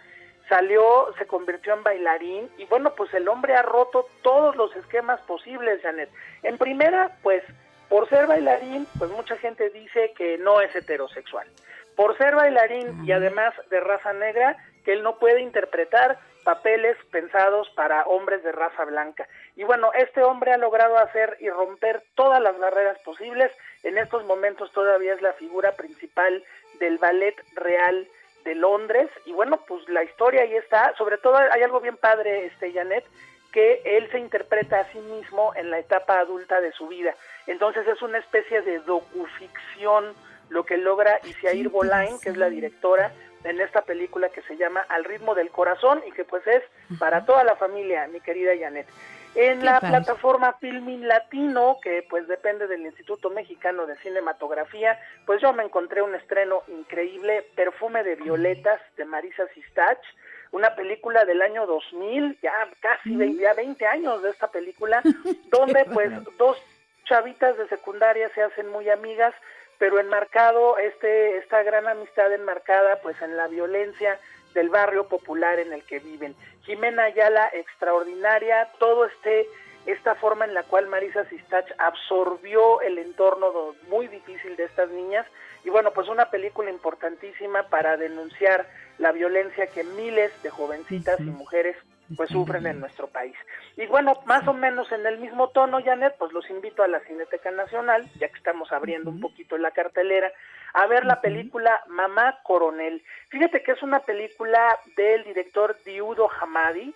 salió, 0.49 1.13
se 1.17 1.26
convirtió 1.26 1.73
en 1.73 1.84
bailarín 1.84 2.49
y 2.58 2.65
bueno, 2.65 2.93
pues 2.95 3.13
el 3.13 3.28
hombre 3.28 3.56
ha 3.56 3.62
roto 3.62 4.08
todos 4.21 4.56
los 4.56 4.76
esquemas 4.76 5.19
posibles, 5.21 5.82
Janet. 5.82 6.10
En 6.43 6.58
primera, 6.58 7.17
pues 7.21 7.43
por 7.89 8.10
ser 8.10 8.28
bailarín, 8.28 8.88
pues 8.97 9.12
mucha 9.12 9.38
gente 9.38 9.69
dice 9.69 10.13
que 10.17 10.38
no 10.38 10.62
es 10.62 10.76
heterosexual. 10.76 11.47
Por 11.95 12.17
ser 12.17 12.36
bailarín 12.36 13.06
y 13.06 13.12
además 13.12 13.54
de 13.69 13.80
raza 13.80 14.13
negra, 14.13 14.58
que 14.84 14.93
él 14.93 15.04
no 15.04 15.17
puede 15.19 15.41
interpretar 15.41 16.17
papeles 16.43 16.97
pensados 17.12 17.69
para 17.69 18.04
hombres 18.04 18.43
de 18.43 18.52
raza 18.52 18.84
blanca. 18.86 19.28
Y 19.56 19.63
bueno, 19.63 19.91
este 19.93 20.23
hombre 20.23 20.52
ha 20.52 20.58
logrado 20.58 20.97
hacer 20.97 21.38
y 21.39 21.49
romper 21.49 22.04
todas 22.15 22.41
las 22.41 22.58
barreras 22.60 22.97
posibles. 22.99 23.52
En 23.84 23.97
estos 23.97 24.26
momentos 24.26 24.71
todavía 24.71 25.13
es 25.13 25.21
la 25.21 25.34
figura 25.34 25.71
principal 25.73 26.43
del 26.84 26.98
ballet 26.98 27.36
real 27.56 28.08
de 28.43 28.56
Londres. 28.56 29.10
Y 29.26 29.32
bueno, 29.32 29.60
pues 29.67 29.88
la 29.89 30.04
historia 30.04 30.41
ahí 30.41 30.56
está. 30.56 30.93
Sobre 30.98 31.17
todo 31.17 31.38
hay 31.38 31.62
algo 31.62 31.80
bien 31.80 31.98
padre, 31.98 32.46
este 32.46 32.74
Janet, 32.74 33.06
que 33.52 33.82
él 33.86 34.10
se 34.12 34.19
interpreta 34.19 34.80
a 34.80 34.91
sí 34.91 35.00
mismo 35.00 35.54
en 35.56 35.69
la 35.69 35.80
etapa 35.80 36.19
adulta 36.19 36.60
de 36.60 36.72
su 36.74 36.88
vida. 36.88 37.15
Entonces 37.48 37.88
es 37.88 38.02
una 38.02 38.17
especie 38.17 38.62
de 38.62 38.80
docuficción 38.80 40.13
lo 40.50 40.65
que 40.65 40.78
logra 40.78 41.19
Isiair 41.24 41.69
Bolain, 41.69 42.19
que 42.19 42.30
es 42.30 42.38
la 42.38 42.50
directora, 42.50 43.13
en 43.43 43.60
esta 43.60 43.82
película 43.82 44.30
que 44.30 44.41
se 44.43 44.56
llama 44.56 44.86
Al 44.89 45.04
ritmo 45.04 45.36
del 45.36 45.50
corazón 45.50 46.02
y 46.08 46.12
que 46.12 46.24
pues 46.24 46.46
es 46.48 46.63
para 47.00 47.26
toda 47.26 47.43
la 47.43 47.56
familia, 47.56 48.08
mi 48.08 48.22
querida 48.22 48.52
Janet. 48.58 48.88
En 49.36 49.65
la 49.65 49.80
plataforma 49.80 50.54
Filmin 50.60 51.08
Latino, 51.08 51.80
que 51.82 52.06
pues 52.08 52.28
depende 52.28 52.67
del 52.67 52.82
Instituto 52.82 53.32
Mexicano 53.32 53.88
de 53.88 53.98
Cinematografía, 53.98 55.00
pues 55.26 55.41
yo 55.41 55.54
me 55.54 55.63
encontré 55.63 56.04
un 56.04 56.13
estreno 56.13 56.62
increíble, 56.67 57.43
Perfume 57.56 58.04
de 58.04 58.15
Violetas, 58.15 58.80
de 58.96 59.06
Marisa 59.06 59.48
Sistach, 59.56 60.00
una 60.52 60.76
película 60.76 61.26
del 61.26 61.41
año 61.41 61.65
2000, 61.65 62.38
ya 62.43 62.54
casi 62.80 63.39
ya 63.39 63.56
20 63.56 63.88
años 63.88 64.22
de 64.22 64.30
esta 64.30 64.52
película, 64.52 65.02
donde 65.50 65.86
pues 65.86 66.12
dos 66.38 66.62
chavitas 67.06 67.58
de 67.58 67.67
secundaria 67.69 68.30
se 68.36 68.43
hacen 68.43 68.69
muy 68.69 68.88
amigas, 68.89 69.34
pero 69.80 70.00
enmarcado 70.00 70.78
este 70.78 71.38
esta 71.38 71.63
gran 71.63 71.88
amistad 71.88 72.32
enmarcada 72.32 73.00
pues 73.02 73.19
en 73.22 73.36
la 73.36 73.48
violencia 73.48 74.19
del 74.54 74.70
barrio 74.70 75.08
popular 75.08 75.60
en 75.60 75.74
el 75.74 75.84
que 75.84 76.00
viven. 76.00 76.36
Jimena 76.63 77.04
Ayala 77.04 77.50
extraordinaria, 77.54 78.70
todo 78.80 79.06
este 79.06 79.48
esta 79.86 80.16
forma 80.16 80.45
en 80.45 80.54
la 80.54 80.64
cual 80.64 80.88
Marisa 80.88 81.26
Sistach 81.26 81.70
absorbió 81.78 82.80
el 82.82 82.97
entorno 82.99 83.76
muy 83.89 84.08
difícil 84.08 84.56
de 84.56 84.64
estas 84.64 84.89
niñas 84.89 85.26
y 85.66 85.70
bueno, 85.70 85.91
pues 85.91 86.08
una 86.08 86.30
película 86.30 86.70
importantísima 86.70 87.64
para 87.64 87.97
denunciar 87.97 88.66
la 88.97 89.12
violencia 89.12 89.68
que 89.68 89.84
miles 89.84 90.32
de 90.41 90.49
jovencitas 90.49 91.20
y 91.20 91.24
mujeres 91.24 91.76
pues 92.16 92.30
sufren 92.30 92.66
en 92.68 92.80
nuestro 92.80 93.08
país. 93.08 93.36
Y 93.76 93.86
bueno, 93.88 94.20
más 94.26 94.47
o 94.47 94.54
menos 94.54 94.91
en 94.91 95.06
el 95.06 95.20
mismo 95.20 95.49
tono, 95.49 95.84
Janet, 95.84 96.16
pues 96.18 96.32
los 96.34 96.49
invito 96.49 96.84
a 96.84 96.88
la 96.88 96.99
Cineteca 97.01 97.51
Nacional, 97.51 98.10
ya 98.20 98.30
que 98.30 98.38
estamos 98.38 98.72
abriendo 98.72 99.10
un 99.10 99.20
poquito 99.20 99.58
la 99.58 99.72
cartelera, 99.72 100.32
a 100.74 100.88
ver 100.88 101.06
la 101.06 101.22
película 101.22 101.84
Mamá 101.88 102.39
Coronel. 102.43 103.04
Fíjate 103.30 103.64
que 103.64 103.72
es 103.72 103.84
una 103.84 103.99
película 103.99 104.80
del 104.95 105.24
director 105.24 105.78
Diudo 105.84 106.30
Hamadi, 106.39 106.93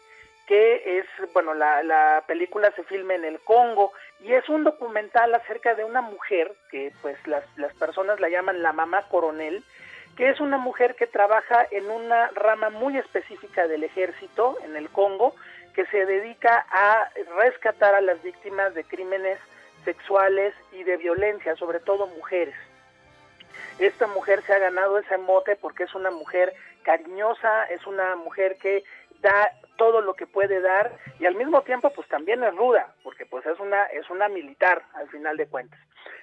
que 0.47 0.99
es, 0.99 1.05
bueno, 1.33 1.53
la, 1.53 1.83
la 1.83 2.23
película 2.25 2.71
se 2.75 2.83
filma 2.83 3.15
en 3.15 3.25
el 3.25 3.39
Congo 3.41 3.91
y 4.21 4.33
es 4.33 4.47
un 4.47 4.63
documental 4.63 5.35
acerca 5.35 5.75
de 5.75 5.83
una 5.83 6.01
mujer 6.01 6.53
que 6.71 6.93
pues 7.01 7.17
las, 7.27 7.43
las 7.57 7.73
personas 7.75 8.19
la 8.21 8.29
llaman 8.29 8.63
la 8.63 8.71
mamá 8.71 9.03
coronel, 9.09 9.63
que 10.17 10.29
es 10.29 10.39
una 10.39 10.57
mujer 10.57 10.95
que 10.95 11.05
trabaja 11.05 11.65
en 11.69 11.89
una 11.89 12.27
rama 12.29 12.71
muy 12.71 12.97
específica 12.97 13.67
del 13.67 13.83
ejército 13.83 14.57
en 14.65 14.75
el 14.75 14.89
Congo, 14.89 15.35
que 15.75 15.85
se 15.85 16.07
dedica 16.07 16.65
a 16.71 17.07
rescatar 17.37 17.93
a 17.93 18.01
las 18.01 18.21
víctimas 18.23 18.73
de 18.73 18.83
crímenes 18.83 19.37
sexuales 19.85 20.55
y 20.71 20.83
de 20.83 20.97
violencia, 20.97 21.55
sobre 21.55 21.79
todo 21.79 22.07
mujeres. 22.07 22.55
Esta 23.77 24.07
mujer 24.07 24.41
se 24.41 24.53
ha 24.53 24.59
ganado 24.59 24.97
ese 24.97 25.19
mote 25.19 25.55
porque 25.55 25.83
es 25.83 25.93
una 25.93 26.09
mujer 26.09 26.51
cariñosa, 26.81 27.65
es 27.65 27.85
una 27.85 28.15
mujer 28.15 28.57
que 28.57 28.83
da 29.21 29.51
todo 29.77 30.01
lo 30.01 30.15
que 30.15 30.27
puede 30.27 30.59
dar 30.59 30.91
y 31.19 31.25
al 31.25 31.35
mismo 31.35 31.61
tiempo 31.61 31.91
pues 31.91 32.07
también 32.07 32.43
es 32.43 32.55
ruda, 32.55 32.93
porque 33.03 33.25
pues 33.25 33.45
es 33.45 33.59
una 33.59 33.83
es 33.85 34.09
una 34.09 34.27
militar 34.27 34.83
al 34.93 35.07
final 35.09 35.37
de 35.37 35.47
cuentas. 35.47 35.79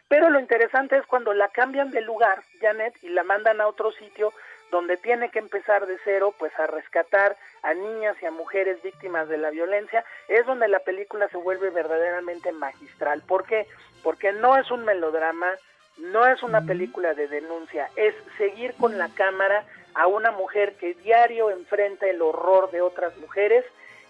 Pero 0.09 0.29
lo 0.31 0.39
interesante 0.39 0.97
es 0.97 1.07
cuando 1.07 1.33
la 1.33 1.49
cambian 1.49 1.91
de 1.91 2.03
lugar, 2.03 2.43
Janet, 2.61 2.95
y 3.03 3.09
la 3.09 3.25
mandan 3.25 3.61
a 3.61 3.67
otro 3.67 3.91
sitio 3.93 4.33
donde 4.71 4.97
tiene 4.97 5.31
que 5.31 5.39
empezar 5.39 5.87
de 5.87 5.97
cero, 6.05 6.35
pues 6.39 6.53
a 6.59 6.67
rescatar 6.67 7.37
a 7.63 7.75
niñas 7.75 8.17
y 8.21 8.27
a 8.27 8.31
mujeres 8.31 8.83
víctimas 8.83 9.29
de 9.29 9.39
la 9.39 9.51
violencia, 9.51 10.05
es 10.29 10.45
donde 10.47 10.69
la 10.69 10.81
película 10.81 11.29
se 11.29 11.37
vuelve 11.37 11.71
verdaderamente 11.71 12.51
magistral. 12.53 13.23
¿Por 13.23 13.45
qué? 13.45 13.67
Porque 14.03 14.33
no 14.33 14.57
es 14.57 14.71
un 14.71 14.85
melodrama, 14.85 15.53
no 15.99 16.27
es 16.27 16.43
una 16.43 16.61
película 16.61 17.15
de 17.15 17.29
denuncia, 17.29 17.89
es 17.97 18.15
seguir 18.37 18.75
con 18.75 18.99
la 18.99 19.09
cámara 19.15 19.65
a 19.95 20.07
una 20.07 20.33
mujer 20.33 20.77
que 20.77 20.95
diario 20.95 21.51
enfrenta 21.51 22.07
el 22.07 22.21
horror 22.23 22.71
de 22.71 22.81
otras 22.81 23.17
mujeres 23.19 23.65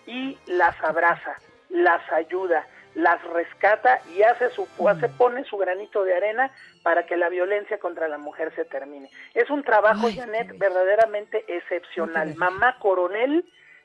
y 0.06 0.38
las 0.46 0.82
abraza, 0.82 1.36
las 1.68 2.10
ayuda, 2.12 2.66
las 2.94 3.22
rescata 3.24 4.00
y 4.14 4.22
hace 4.22 4.50
su 4.50 4.66
hace, 4.88 5.08
pone 5.08 5.44
su 5.44 5.56
granito 5.56 6.04
de 6.04 6.14
arena 6.14 6.50
para 6.82 7.06
que 7.06 7.16
la 7.16 7.28
violencia 7.28 7.78
contra 7.78 8.08
la 8.08 8.18
mujer 8.18 8.52
se 8.54 8.64
termine. 8.64 9.10
Es 9.34 9.50
un 9.50 9.62
trabajo, 9.64 10.08
Janet, 10.14 10.56
verdaderamente 10.58 11.44
excepcional. 11.48 12.34
Mamá 12.36 12.78
Coronel 12.78 13.44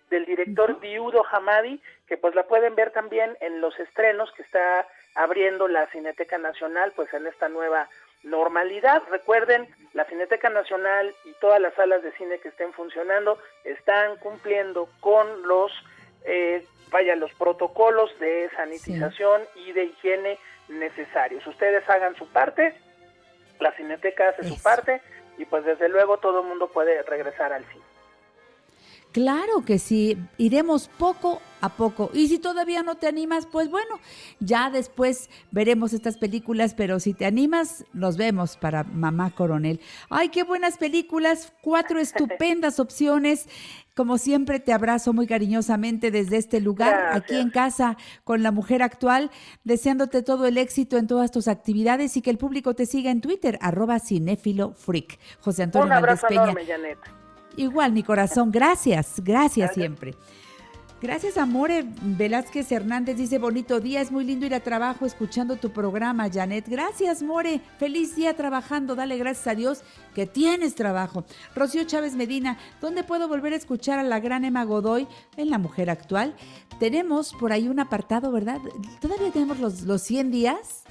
del 0.09 0.25
director 0.25 0.79
Viudo 0.79 1.23
Hamadi, 1.31 1.81
que 2.07 2.17
pues 2.17 2.33
la 2.35 2.43
pueden 2.43 2.75
ver 2.75 2.91
también 2.91 3.37
en 3.41 3.61
los 3.61 3.77
estrenos 3.79 4.31
que 4.33 4.41
está 4.41 4.87
abriendo 5.15 5.67
la 5.67 5.87
Cineteca 5.87 6.37
Nacional, 6.37 6.93
pues 6.95 7.13
en 7.13 7.27
esta 7.27 7.49
nueva 7.49 7.89
normalidad. 8.23 9.01
Recuerden, 9.09 9.67
la 9.93 10.05
Cineteca 10.05 10.49
Nacional 10.49 11.15
y 11.25 11.33
todas 11.41 11.59
las 11.59 11.73
salas 11.75 12.03
de 12.03 12.11
cine 12.13 12.39
que 12.39 12.49
estén 12.49 12.73
funcionando 12.73 13.39
están 13.63 14.17
cumpliendo 14.17 14.89
con 14.99 15.47
los, 15.47 15.71
eh, 16.25 16.65
vaya, 16.91 17.15
los 17.15 17.33
protocolos 17.33 18.11
de 18.19 18.49
sanitización 18.55 19.41
y 19.55 19.71
de 19.71 19.85
higiene 19.85 20.37
necesarios. 20.67 21.45
Ustedes 21.47 21.87
hagan 21.89 22.15
su 22.15 22.27
parte, 22.27 22.75
la 23.59 23.71
Cineteca 23.73 24.29
hace 24.29 24.43
su 24.43 24.61
parte 24.61 25.01
y 25.37 25.45
pues 25.45 25.65
desde 25.65 25.89
luego 25.89 26.17
todo 26.17 26.41
el 26.41 26.47
mundo 26.47 26.67
puede 26.67 27.01
regresar 27.03 27.53
al 27.53 27.63
cine. 27.65 27.88
Claro 29.11 29.65
que 29.65 29.79
sí, 29.79 30.17
iremos 30.37 30.87
poco 30.87 31.41
a 31.61 31.69
poco. 31.69 32.11
Y 32.13 32.27
si 32.27 32.37
todavía 32.37 32.83
no 32.83 32.95
te 32.95 33.07
animas, 33.07 33.47
pues 33.47 33.69
bueno, 33.69 33.99
ya 34.39 34.69
después 34.69 35.29
veremos 35.51 35.93
estas 35.93 36.17
películas, 36.17 36.75
pero 36.75 36.99
si 36.99 37.13
te 37.15 37.25
animas, 37.25 37.85
los 37.91 38.17
vemos 38.17 38.55
para 38.55 38.83
Mamá 38.83 39.31
Coronel. 39.31 39.81
Ay, 40.09 40.29
qué 40.29 40.43
buenas 40.43 40.77
películas, 40.77 41.51
cuatro 41.61 41.99
estupendas 41.99 42.79
opciones. 42.79 43.49
Como 43.95 44.19
siempre, 44.19 44.59
te 44.59 44.71
abrazo 44.73 45.11
muy 45.11 45.25
cariñosamente 45.25 46.11
desde 46.11 46.37
este 46.37 46.61
lugar, 46.61 47.09
aquí 47.17 47.35
en 47.35 47.49
casa, 47.49 47.97
con 48.23 48.43
la 48.43 48.51
mujer 48.51 48.83
actual, 48.83 49.31
deseándote 49.63 50.21
todo 50.21 50.45
el 50.45 50.57
éxito 50.57 50.97
en 50.97 51.07
todas 51.07 51.31
tus 51.31 51.47
actividades 51.47 52.15
y 52.15 52.21
que 52.21 52.29
el 52.29 52.37
público 52.37 52.75
te 52.75 52.85
siga 52.85 53.11
en 53.11 53.21
Twitter, 53.21 53.57
arroba 53.59 53.99
cinéfilo 53.99 54.73
freak. 54.73 55.19
José 55.41 55.63
Antonio 55.63 55.87
Un 55.87 55.93
abrazo 55.93 56.27
Valdés 56.29 56.39
Peña. 56.39 56.51
enorme, 56.51 56.65
Janet. 56.65 57.18
Igual, 57.59 57.91
mi 57.91 58.03
corazón, 58.03 58.51
gracias, 58.51 59.15
gracias 59.21 59.73
siempre. 59.73 60.15
Gracias, 61.01 61.37
Amore 61.37 61.85
Velázquez 62.01 62.71
Hernández. 62.71 63.17
Dice, 63.17 63.37
bonito 63.37 63.81
día, 63.81 63.99
es 63.99 64.13
muy 64.13 64.23
lindo 64.23 64.45
ir 64.45 64.55
a 64.55 64.61
trabajo 64.61 65.05
escuchando 65.05 65.57
tu 65.57 65.71
programa, 65.71 66.29
Janet. 66.31 66.69
Gracias, 66.69 67.21
More. 67.21 67.59
Feliz 67.77 68.15
día 68.15 68.33
trabajando. 68.33 68.95
Dale 68.95 69.17
gracias 69.17 69.47
a 69.47 69.55
Dios 69.55 69.81
que 70.15 70.25
tienes 70.25 70.73
trabajo. 70.75 71.25
Rocío 71.53 71.83
Chávez 71.83 72.15
Medina, 72.15 72.57
¿dónde 72.79 73.03
puedo 73.03 73.27
volver 73.27 73.51
a 73.51 73.57
escuchar 73.57 73.99
a 73.99 74.03
la 74.03 74.21
gran 74.21 74.45
Emma 74.45 74.63
Godoy 74.63 75.05
en 75.35 75.49
La 75.49 75.57
Mujer 75.57 75.89
Actual? 75.89 76.35
Tenemos 76.79 77.33
por 77.33 77.51
ahí 77.51 77.67
un 77.67 77.81
apartado, 77.81 78.31
¿verdad? 78.31 78.59
¿Todavía 79.01 79.31
tenemos 79.31 79.59
los, 79.59 79.81
los 79.81 80.01
100 80.01 80.31
días? 80.31 80.83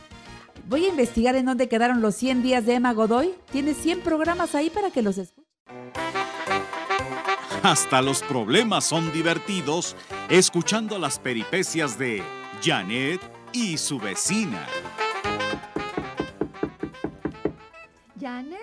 Voy 0.69 0.85
a 0.85 0.91
investigar 0.91 1.35
en 1.35 1.47
dónde 1.47 1.67
quedaron 1.67 2.03
los 2.03 2.15
100 2.17 2.43
días 2.43 2.67
de 2.67 2.75
Emma 2.75 2.93
Godoy. 2.93 3.35
Tiene 3.53 3.73
100 3.73 4.01
programas 4.01 4.55
ahí 4.55 4.69
para 4.69 4.91
que 4.91 5.01
los 5.01 5.17
escuchen. 5.17 5.49
Hasta 7.63 8.03
los 8.03 8.23
problemas 8.23 8.85
son 8.85 9.13
divertidos 9.13 9.97
escuchando 10.31 10.99
las 10.99 11.19
peripecias 11.19 11.99
de 11.99 12.23
Janet 12.63 13.21
y 13.53 13.77
su 13.79 13.99
vecina. 13.99 14.65
Janet, 18.21 18.59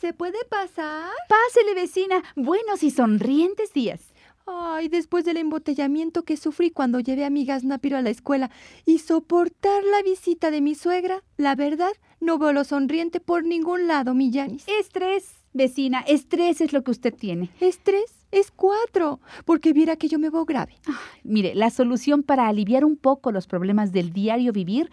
¿se 0.00 0.12
puede 0.12 0.44
pasar? 0.48 1.10
Pásele, 1.28 1.74
vecina. 1.74 2.22
Buenos 2.34 2.82
y 2.82 2.90
sonrientes 2.90 3.72
días. 3.72 4.00
Ay, 4.46 4.88
después 4.88 5.24
del 5.24 5.36
embotellamiento 5.36 6.24
que 6.24 6.36
sufrí 6.36 6.70
cuando 6.70 6.98
llevé 6.98 7.24
a 7.24 7.30
mi 7.30 7.44
Nápiro 7.44 7.98
a 7.98 8.02
la 8.02 8.10
escuela 8.10 8.50
y 8.84 8.98
soportar 8.98 9.84
la 9.84 10.02
visita 10.02 10.50
de 10.50 10.60
mi 10.60 10.74
suegra, 10.74 11.22
la 11.36 11.54
verdad, 11.54 11.92
no 12.18 12.38
veo 12.38 12.52
lo 12.52 12.64
sonriente 12.64 13.20
por 13.20 13.44
ningún 13.44 13.86
lado, 13.86 14.12
mi 14.12 14.32
Yanis. 14.32 14.64
Estrés, 14.66 15.36
vecina, 15.52 16.00
estrés 16.00 16.60
es 16.60 16.72
lo 16.72 16.82
que 16.82 16.90
usted 16.90 17.14
tiene. 17.14 17.50
¿Estrés? 17.60 18.19
Es 18.30 18.52
cuatro, 18.52 19.20
porque 19.44 19.72
viera 19.72 19.96
que 19.96 20.08
yo 20.08 20.18
me 20.18 20.30
veo 20.30 20.44
grave. 20.44 20.76
Mire, 21.24 21.54
la 21.54 21.70
solución 21.70 22.22
para 22.22 22.46
aliviar 22.46 22.84
un 22.84 22.96
poco 22.96 23.32
los 23.32 23.48
problemas 23.48 23.92
del 23.92 24.12
diario 24.12 24.52
vivir 24.52 24.90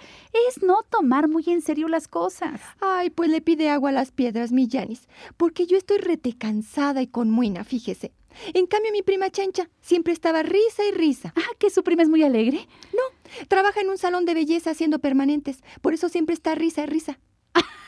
es 0.47 0.63
no 0.63 0.83
tomar 0.89 1.27
muy 1.27 1.43
en 1.47 1.61
serio 1.61 1.87
las 1.87 2.07
cosas. 2.07 2.59
Ay, 2.81 3.11
pues 3.11 3.29
le 3.29 3.41
pide 3.41 3.69
agua 3.69 3.89
a 3.89 3.93
las 3.93 4.11
piedras, 4.11 4.51
mi 4.51 4.67
Yanis, 4.67 5.07
porque 5.37 5.67
yo 5.67 5.77
estoy 5.77 5.99
rete 5.99 6.35
cansada 6.35 7.01
y 7.01 7.07
con 7.07 7.29
muina, 7.29 7.63
fíjese. 7.63 8.11
En 8.53 8.67
cambio, 8.67 8.91
mi 8.91 9.01
prima 9.01 9.29
Chancha 9.29 9.69
siempre 9.81 10.13
estaba 10.13 10.43
risa 10.43 10.83
y 10.89 10.91
risa. 10.91 11.33
Ah, 11.35 11.55
que 11.59 11.69
su 11.69 11.83
prima 11.83 12.03
es 12.03 12.09
muy 12.09 12.23
alegre. 12.23 12.67
No, 12.93 13.45
trabaja 13.47 13.81
en 13.81 13.89
un 13.89 13.97
salón 13.97 14.25
de 14.25 14.33
belleza 14.33 14.71
haciendo 14.71 14.99
permanentes, 14.99 15.63
por 15.81 15.93
eso 15.93 16.09
siempre 16.09 16.33
está 16.33 16.55
risa 16.55 16.83
y 16.83 16.85
risa. 16.87 17.19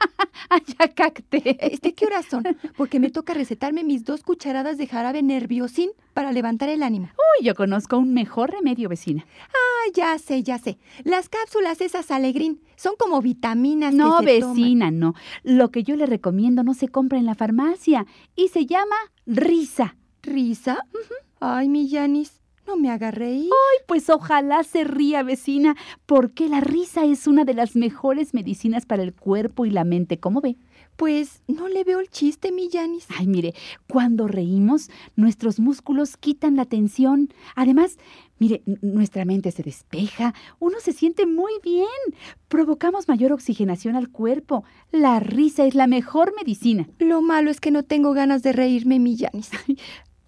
Ya 0.78 0.88
cacté. 0.88 1.58
¿Este 1.72 1.94
qué 1.94 2.06
horas 2.06 2.26
son? 2.26 2.42
Porque 2.76 3.00
me 3.00 3.10
toca 3.10 3.34
recetarme 3.34 3.84
mis 3.84 4.04
dos 4.04 4.22
cucharadas 4.22 4.78
de 4.78 4.86
jarabe 4.86 5.22
nerviosín 5.22 5.90
para 6.14 6.32
levantar 6.32 6.68
el 6.68 6.82
ánimo. 6.82 7.08
Uy, 7.38 7.44
yo 7.46 7.54
conozco 7.54 7.98
un 7.98 8.14
mejor 8.14 8.50
remedio, 8.50 8.88
vecina. 8.88 9.26
Ah, 9.48 9.90
ya 9.94 10.18
sé, 10.18 10.42
ya 10.42 10.58
sé. 10.58 10.78
Las 11.04 11.28
cápsulas 11.28 11.80
esas 11.80 12.10
alegrín 12.10 12.60
son 12.76 12.94
como 12.98 13.20
vitaminas. 13.20 13.92
No, 13.94 14.18
que 14.20 14.26
se 14.40 14.46
vecina, 14.46 14.86
toman. 14.86 14.98
no. 14.98 15.14
Lo 15.42 15.70
que 15.70 15.82
yo 15.82 15.96
le 15.96 16.06
recomiendo 16.06 16.62
no 16.62 16.74
se 16.74 16.88
compra 16.88 17.18
en 17.18 17.26
la 17.26 17.34
farmacia 17.34 18.06
y 18.34 18.48
se 18.48 18.66
llama 18.66 18.96
risa. 19.26 19.96
¿Risa? 20.22 20.78
Ay, 21.40 21.68
mi 21.68 21.88
Yanis, 21.88 22.37
no 22.68 22.76
me 22.76 22.90
haga 22.90 23.10
reír. 23.10 23.50
Ay, 23.50 23.84
pues 23.86 24.10
ojalá 24.10 24.62
se 24.62 24.84
ría, 24.84 25.22
vecina, 25.22 25.74
porque 26.04 26.48
la 26.48 26.60
risa 26.60 27.04
es 27.04 27.26
una 27.26 27.44
de 27.44 27.54
las 27.54 27.74
mejores 27.74 28.34
medicinas 28.34 28.84
para 28.84 29.02
el 29.02 29.14
cuerpo 29.14 29.64
y 29.64 29.70
la 29.70 29.84
mente, 29.84 30.20
¿cómo 30.20 30.42
ve? 30.42 30.56
Pues 30.96 31.42
no 31.48 31.68
le 31.68 31.82
veo 31.84 32.00
el 32.00 32.10
chiste, 32.10 32.52
mi 32.52 32.68
Yanis. 32.68 33.06
Ay, 33.16 33.26
mire, 33.26 33.54
cuando 33.88 34.28
reímos, 34.28 34.90
nuestros 35.16 35.60
músculos 35.60 36.16
quitan 36.16 36.56
la 36.56 36.66
tensión. 36.66 37.32
Además, 37.56 37.96
mire, 38.38 38.62
nuestra 38.82 39.24
mente 39.24 39.50
se 39.50 39.62
despeja, 39.62 40.34
uno 40.58 40.78
se 40.80 40.92
siente 40.92 41.24
muy 41.24 41.52
bien. 41.62 41.86
Provocamos 42.48 43.08
mayor 43.08 43.32
oxigenación 43.32 43.96
al 43.96 44.10
cuerpo. 44.10 44.64
La 44.90 45.20
risa 45.20 45.64
es 45.64 45.74
la 45.74 45.86
mejor 45.86 46.34
medicina. 46.36 46.88
Lo 46.98 47.22
malo 47.22 47.50
es 47.50 47.60
que 47.60 47.70
no 47.70 47.82
tengo 47.82 48.12
ganas 48.12 48.42
de 48.42 48.52
reírme, 48.52 48.98
mi 48.98 49.16
Yanis. 49.16 49.50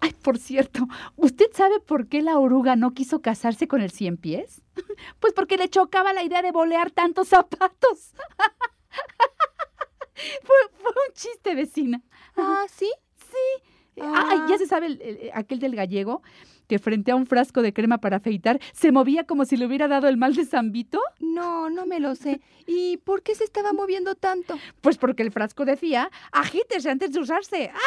Ay, 0.01 0.13
por 0.21 0.37
cierto, 0.39 0.87
¿usted 1.15 1.47
sabe 1.53 1.79
por 1.79 2.07
qué 2.07 2.21
la 2.21 2.39
oruga 2.39 2.75
no 2.75 2.93
quiso 2.93 3.21
casarse 3.21 3.67
con 3.67 3.81
el 3.81 3.91
cien 3.91 4.17
pies? 4.17 4.61
Pues 5.19 5.33
porque 5.33 5.57
le 5.57 5.69
chocaba 5.69 6.13
la 6.13 6.23
idea 6.23 6.41
de 6.41 6.51
bolear 6.51 6.91
tantos 6.91 7.27
zapatos. 7.29 8.13
fue, 10.43 10.55
fue 10.81 10.91
un 10.91 11.13
chiste, 11.13 11.55
vecina. 11.55 12.01
Ah, 12.35 12.65
¿sí? 12.71 12.89
Sí. 13.17 14.01
Ay, 14.01 14.39
ya 14.49 14.57
se 14.57 14.65
sabe 14.67 14.87
el- 14.87 15.01
el- 15.01 15.31
aquel 15.33 15.59
del 15.59 15.75
gallego 15.75 16.21
que 16.67 16.79
frente 16.79 17.11
a 17.11 17.15
un 17.15 17.25
frasco 17.27 17.61
de 17.61 17.73
crema 17.73 17.97
para 17.99 18.17
afeitar 18.17 18.59
se 18.73 18.91
movía 18.91 19.25
como 19.25 19.45
si 19.45 19.57
le 19.57 19.65
hubiera 19.65 19.87
dado 19.87 20.07
el 20.07 20.17
mal 20.17 20.35
de 20.35 20.45
Zambito. 20.45 20.99
No, 21.19 21.69
no 21.69 21.85
me 21.85 21.99
lo 21.99 22.15
sé. 22.15 22.41
¿Y 22.65 22.97
por 22.97 23.21
qué 23.23 23.35
se 23.35 23.43
estaba 23.43 23.73
moviendo 23.73 24.15
tanto? 24.15 24.57
Pues 24.81 24.97
porque 24.97 25.23
el 25.23 25.31
frasco 25.31 25.65
decía, 25.65 26.09
agítese 26.31 26.89
antes 26.89 27.11
de 27.11 27.19
usarse. 27.19 27.71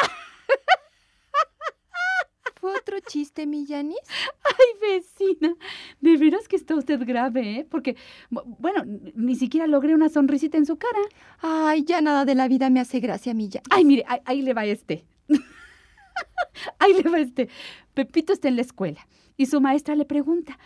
¿Fue 2.65 2.73
otro 2.79 2.97
chiste, 2.99 3.45
mi 3.45 3.63
Yanis? 3.67 3.99
Ay, 4.43 4.65
vecina, 4.95 5.53
de 6.01 6.17
veras 6.17 6.47
que 6.47 6.55
está 6.55 6.73
usted 6.73 6.99
grave, 7.05 7.59
¿eh? 7.59 7.67
Porque, 7.69 7.95
bu- 8.31 8.41
bueno, 8.57 8.81
ni 9.13 9.35
siquiera 9.35 9.67
logré 9.67 9.93
una 9.93 10.09
sonrisita 10.09 10.57
en 10.57 10.65
su 10.65 10.75
cara. 10.77 10.97
Ay, 11.41 11.83
ya 11.83 12.01
nada 12.01 12.25
de 12.25 12.33
la 12.33 12.47
vida 12.47 12.71
me 12.71 12.79
hace 12.79 12.99
gracia, 12.99 13.35
mi 13.35 13.49
Yanis. 13.49 13.67
Ay, 13.69 13.85
mire, 13.85 14.03
ahí, 14.07 14.19
ahí 14.25 14.41
le 14.41 14.55
va 14.55 14.65
este. 14.65 15.05
ahí 16.79 16.93
le 16.93 17.07
va 17.07 17.19
este. 17.19 17.49
Pepito 17.93 18.33
está 18.33 18.47
en 18.47 18.55
la 18.55 18.63
escuela 18.63 19.07
y 19.37 19.45
su 19.45 19.61
maestra 19.61 19.95
le 19.95 20.05
pregunta, 20.05 20.57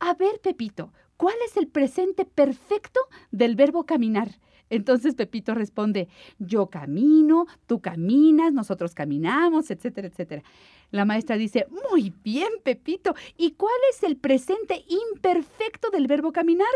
a 0.00 0.14
ver, 0.14 0.40
Pepito, 0.42 0.92
¿cuál 1.16 1.36
es 1.46 1.56
el 1.56 1.68
presente 1.68 2.24
perfecto 2.24 2.98
del 3.30 3.54
verbo 3.54 3.84
caminar? 3.86 4.40
Entonces 4.74 5.14
Pepito 5.14 5.54
responde, 5.54 6.08
yo 6.38 6.66
camino, 6.66 7.46
tú 7.66 7.80
caminas, 7.80 8.52
nosotros 8.52 8.92
caminamos, 8.92 9.70
etcétera, 9.70 10.08
etcétera. 10.08 10.42
La 10.90 11.04
maestra 11.04 11.36
dice, 11.36 11.66
muy 11.88 12.12
bien, 12.24 12.48
Pepito, 12.62 13.14
¿y 13.36 13.52
cuál 13.52 13.74
es 13.90 14.02
el 14.02 14.16
presente 14.16 14.84
imperfecto 14.88 15.90
del 15.90 16.08
verbo 16.08 16.32
caminar? 16.32 16.74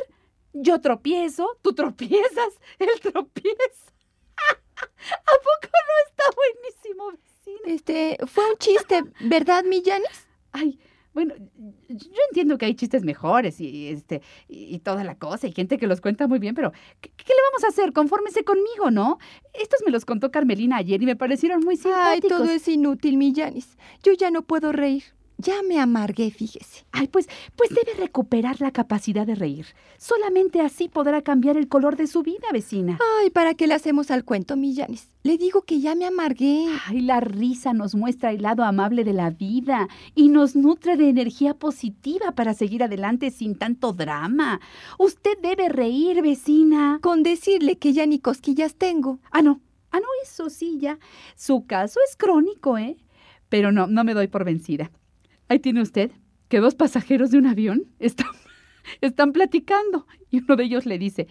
Yo 0.53 0.81
tropiezo, 0.81 1.59
tú 1.61 1.73
tropiezas, 1.73 2.61
él 2.79 2.89
tropieza. 3.01 3.93
¿A 4.77 5.33
poco 5.33 5.69
no 5.73 6.09
está 6.09 6.25
buenísimo, 6.37 7.11
vecina? 7.11 7.75
Este, 7.75 8.17
fue 8.27 8.49
un 8.49 8.57
chiste, 8.59 9.03
¿verdad, 9.21 9.65
mi 9.65 9.83
Yanis? 9.83 10.29
Ay, 10.53 10.79
bueno, 11.19 11.35
yo 11.89 12.21
entiendo 12.31 12.59
que 12.59 12.67
hay 12.67 12.75
chistes 12.75 13.03
mejores 13.03 13.61
y, 13.61 13.89
este 13.89 14.23
y, 14.49 14.75
y 14.75 14.79
toda 14.79 15.03
la 15.03 15.17
cosa 15.17 15.49
y 15.49 15.53
gente 15.53 15.77
que 15.79 15.89
los 15.89 16.01
cuenta 16.01 16.29
muy 16.29 16.39
bien, 16.39 16.55
pero 16.55 16.71
¿qué, 17.01 17.11
qué 17.17 17.25
le 17.33 17.41
vamos 17.51 17.65
a 17.65 17.69
hacer? 17.69 17.93
Confórmese 17.93 18.45
conmigo, 18.45 18.93
¿no? 18.93 19.19
Estos 19.53 19.81
me 19.85 19.91
los 19.91 20.05
contó 20.05 20.31
Carmelina 20.31 20.77
ayer 20.77 21.03
y 21.03 21.07
me 21.07 21.17
parecieron 21.17 21.61
muy 21.65 21.75
Ay, 21.75 21.81
simpáticos. 21.83 22.39
todo 22.39 22.45
es 22.51 22.69
inútil, 22.69 23.17
mi 23.17 23.33
Yanis. 23.33 23.77
Yo 24.05 24.13
ya 24.13 24.31
no 24.31 24.43
puedo 24.43 24.71
reír. 24.71 25.03
Ya 25.41 25.63
me 25.63 25.79
amargué, 25.79 26.33
fíjese. 26.33 26.85
Ay, 26.91 27.07
pues, 27.07 27.29
pues 27.55 27.71
debe 27.71 27.97
recuperar 27.97 28.61
la 28.61 28.73
capacidad 28.73 29.25
de 29.25 29.37
reír. 29.37 29.67
Solamente 29.97 30.61
así 30.61 30.89
podrá 30.89 31.23
cambiar 31.23 31.57
el 31.57 31.69
color 31.69 31.97
de 31.97 32.09
su 32.09 32.25
vida, 32.25 32.49
vecina. 32.53 32.99
Ay, 33.21 33.31
¿para 33.31 33.55
qué 33.55 33.69
le 33.69 33.75
hacemos 33.75 34.11
al 34.11 34.25
cuento, 34.25 34.57
mi 34.57 34.75
Yanis? 34.75 35.13
Le 35.23 35.39
digo 35.39 35.63
que 35.63 35.79
ya 35.79 35.95
me 35.95 36.07
amargué. 36.07 36.67
Ay, 36.87 37.03
la 37.03 37.21
risa 37.21 37.73
nos 37.73 37.95
muestra 37.95 38.33
el 38.33 38.43
lado 38.43 38.65
amable 38.65 39.05
de 39.05 39.13
la 39.13 39.31
vida 39.31 39.87
y 40.17 40.29
nos 40.29 40.57
nutre 40.57 40.97
de 40.97 41.09
energía 41.09 41.55
positiva 41.55 42.33
para 42.33 42.53
seguir 42.53 42.83
adelante 42.83 43.31
sin 43.31 43.55
tanto 43.57 43.93
drama. 43.93 44.61
Usted 44.99 45.39
debe 45.41 45.69
reír, 45.69 46.21
vecina. 46.21 46.99
Con 47.01 47.23
decirle 47.23 47.79
que 47.79 47.93
ya 47.93 48.07
ni 48.07 48.19
cosquillas 48.19 48.75
tengo. 48.75 49.21
Ah, 49.31 49.43
no. 49.43 49.61
Ah, 49.93 50.01
no, 50.01 50.09
eso 50.25 50.51
sí, 50.51 50.79
ya. 50.81 50.99
Su 51.37 51.65
caso 51.65 52.01
es 52.09 52.17
crónico, 52.17 52.77
¿eh? 52.77 52.97
Pero 53.49 53.71
no, 53.71 53.87
no 53.87 54.03
me 54.03 54.15
doy 54.15 54.27
por 54.27 54.45
vencida. 54.45 54.91
Ahí 55.49 55.59
tiene 55.59 55.83
usted 55.83 56.11
que 56.49 56.61
dos 56.61 56.75
pasajeros 56.75 57.31
de 57.31 57.39
un 57.39 57.47
avión 57.47 57.85
están, 57.99 58.29
están 59.01 59.33
platicando 59.33 60.07
y 60.31 60.43
uno 60.43 60.57
de 60.57 60.65
ellos 60.65 60.87
le 60.87 60.99
dice, 60.99 61.29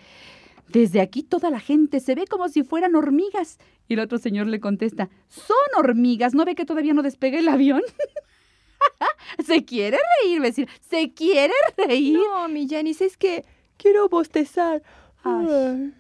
desde 0.70 1.02
aquí 1.02 1.24
toda 1.24 1.50
la 1.50 1.60
gente 1.60 2.00
se 2.00 2.16
ve 2.16 2.26
como 2.28 2.50
si 2.50 2.64
fueran 2.64 2.96
hormigas. 2.96 3.58
Y 3.88 3.94
el 3.94 4.02
otro 4.02 4.18
señor 4.18 4.48
le 4.48 4.60
contesta, 4.60 5.10
son 5.28 5.56
hormigas, 5.78 6.34
¿no 6.34 6.46
ve 6.46 6.56
que 6.56 6.66
todavía 6.66 6.94
no 6.94 7.04
despegue 7.04 7.40
el 7.40 7.48
avión? 7.48 7.82
se 9.46 9.64
quiere 9.66 9.98
reír, 10.22 10.42
vecina, 10.42 10.68
se 10.90 11.14
quiere 11.14 11.54
reír. 11.78 12.18
No, 12.18 12.50
mi 12.50 12.68
Yanis, 12.68 13.02
es 13.02 13.18
que 13.18 13.46
quiero 13.78 14.10
bostezar. 14.10 14.84
Ay. 15.24 15.94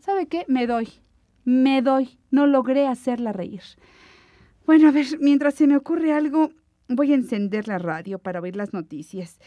¿Sabe 0.00 0.26
qué? 0.26 0.44
Me 0.48 0.66
doy. 0.66 0.88
Me 1.44 1.82
doy. 1.82 2.18
No 2.30 2.46
logré 2.46 2.86
hacerla 2.86 3.32
reír. 3.32 3.62
Bueno, 4.66 4.88
a 4.88 4.90
ver, 4.90 5.06
mientras 5.20 5.54
se 5.54 5.66
me 5.66 5.76
ocurre 5.76 6.12
algo, 6.12 6.50
voy 6.88 7.12
a 7.12 7.14
encender 7.14 7.68
la 7.68 7.78
radio 7.78 8.18
para 8.18 8.40
oír 8.40 8.56
las 8.56 8.72
noticias. 8.72 9.38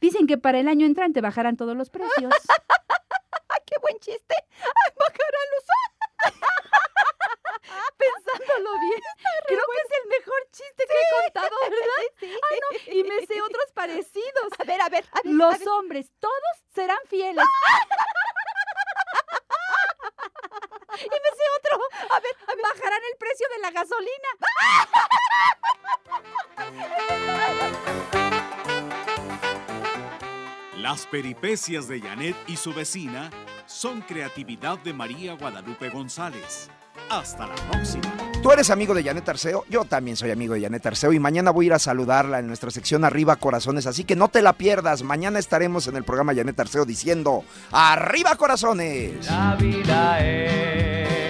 Dicen 0.00 0.26
que 0.26 0.38
para 0.38 0.58
el 0.58 0.68
año 0.68 0.86
entrante 0.86 1.20
bajarán 1.20 1.56
todos 1.56 1.76
los 1.76 1.90
precios. 1.90 2.32
¡Ay, 3.48 3.60
qué 3.66 3.76
buen 3.80 3.98
chiste! 4.00 4.34
¡Ay, 4.34 4.92
bajarán 4.98 5.48
los... 5.54 5.64
Pensándolo 7.96 8.70
bien, 8.80 9.00
creo 9.46 9.60
que 9.60 9.78
es 9.78 9.92
el 10.02 10.08
mejor 10.08 10.40
chiste 10.50 10.84
que 10.88 10.94
he 10.94 11.22
contado, 11.22 11.56
¿verdad? 11.62 12.02
Sí. 12.20 12.26
Ay, 12.50 12.58
no, 12.60 12.98
y 12.98 13.04
me 13.04 13.26
sé 13.26 13.40
otros 13.42 13.72
parecidos. 13.74 14.52
A 14.58 14.64
ver, 14.64 14.80
a 14.80 14.88
ver, 14.88 15.04
a 15.10 15.22
ver. 15.22 15.32
Los 15.34 15.54
a 15.54 15.58
ver. 15.58 15.68
hombres, 15.68 16.10
todos 16.20 16.54
serán 16.74 16.98
fieles. 17.08 17.44
Y 21.00 21.08
me 21.08 21.30
sé 21.36 21.44
otro. 21.58 21.80
A 22.10 22.20
ver, 22.20 22.36
bajarán 22.62 23.00
el 23.10 23.16
precio 23.18 23.46
de 23.54 23.58
la 23.60 23.70
gasolina. 23.70 24.28
Las 30.76 31.06
peripecias 31.06 31.88
de 31.88 32.00
Janet 32.00 32.36
y 32.48 32.56
su 32.56 32.74
vecina 32.74 33.30
son 33.66 34.02
creatividad 34.02 34.78
de 34.78 34.92
María 34.92 35.34
Guadalupe 35.34 35.88
González. 35.90 36.68
Hasta 37.10 37.46
la 37.46 37.54
próxima. 37.54 38.02
Tú 38.42 38.50
eres 38.50 38.70
amigo 38.70 38.92
de 38.92 39.04
Janet 39.04 39.28
Arceo, 39.28 39.64
yo 39.68 39.84
también 39.84 40.16
soy 40.16 40.32
amigo 40.32 40.54
de 40.54 40.62
Janet 40.62 40.84
Arceo 40.84 41.12
y 41.12 41.20
mañana 41.20 41.52
voy 41.52 41.66
a 41.66 41.68
ir 41.68 41.72
a 41.74 41.78
saludarla 41.78 42.40
en 42.40 42.48
nuestra 42.48 42.70
sección 42.72 43.04
Arriba 43.04 43.36
Corazones, 43.36 43.86
así 43.86 44.02
que 44.02 44.16
no 44.16 44.28
te 44.28 44.42
la 44.42 44.54
pierdas. 44.54 45.04
Mañana 45.04 45.38
estaremos 45.38 45.86
en 45.86 45.96
el 45.96 46.04
programa 46.04 46.34
Janet 46.34 46.58
Arceo 46.58 46.84
diciendo 46.84 47.44
¡Arriba 47.70 48.34
Corazones! 48.34 49.26
La 49.26 49.54
vida 49.54 50.20
es 50.20 51.21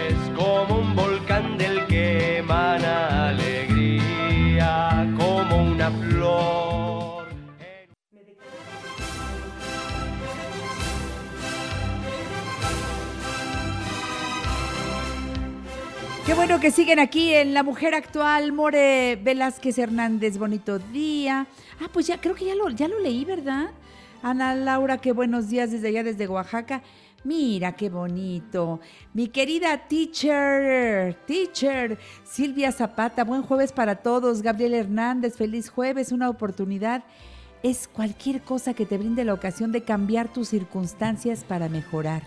Qué 16.24 16.34
bueno 16.34 16.60
que 16.60 16.70
siguen 16.70 17.00
aquí 17.00 17.34
en 17.34 17.52
La 17.52 17.64
Mujer 17.64 17.96
Actual, 17.96 18.52
More 18.52 19.16
Velázquez 19.16 19.76
Hernández, 19.76 20.38
bonito 20.38 20.78
día. 20.78 21.48
Ah, 21.80 21.88
pues 21.92 22.06
ya, 22.06 22.20
creo 22.20 22.36
que 22.36 22.44
ya 22.44 22.54
lo, 22.54 22.70
ya 22.70 22.86
lo 22.86 23.00
leí, 23.00 23.24
¿verdad? 23.24 23.70
Ana 24.22 24.54
Laura, 24.54 24.98
qué 24.98 25.10
buenos 25.10 25.48
días 25.48 25.72
desde 25.72 25.88
allá, 25.88 26.04
desde 26.04 26.28
Oaxaca. 26.28 26.80
Mira, 27.24 27.72
qué 27.72 27.90
bonito. 27.90 28.78
Mi 29.12 29.26
querida 29.26 29.88
teacher, 29.88 31.16
teacher, 31.26 31.98
Silvia 32.22 32.70
Zapata, 32.70 33.24
buen 33.24 33.42
jueves 33.42 33.72
para 33.72 33.96
todos. 33.96 34.42
Gabriel 34.42 34.74
Hernández, 34.74 35.34
feliz 35.34 35.70
jueves, 35.70 36.12
una 36.12 36.30
oportunidad. 36.30 37.02
Es 37.64 37.88
cualquier 37.88 38.42
cosa 38.42 38.74
que 38.74 38.86
te 38.86 38.96
brinde 38.96 39.24
la 39.24 39.34
ocasión 39.34 39.72
de 39.72 39.82
cambiar 39.82 40.32
tus 40.32 40.50
circunstancias 40.50 41.42
para 41.42 41.68
mejorar. 41.68 42.22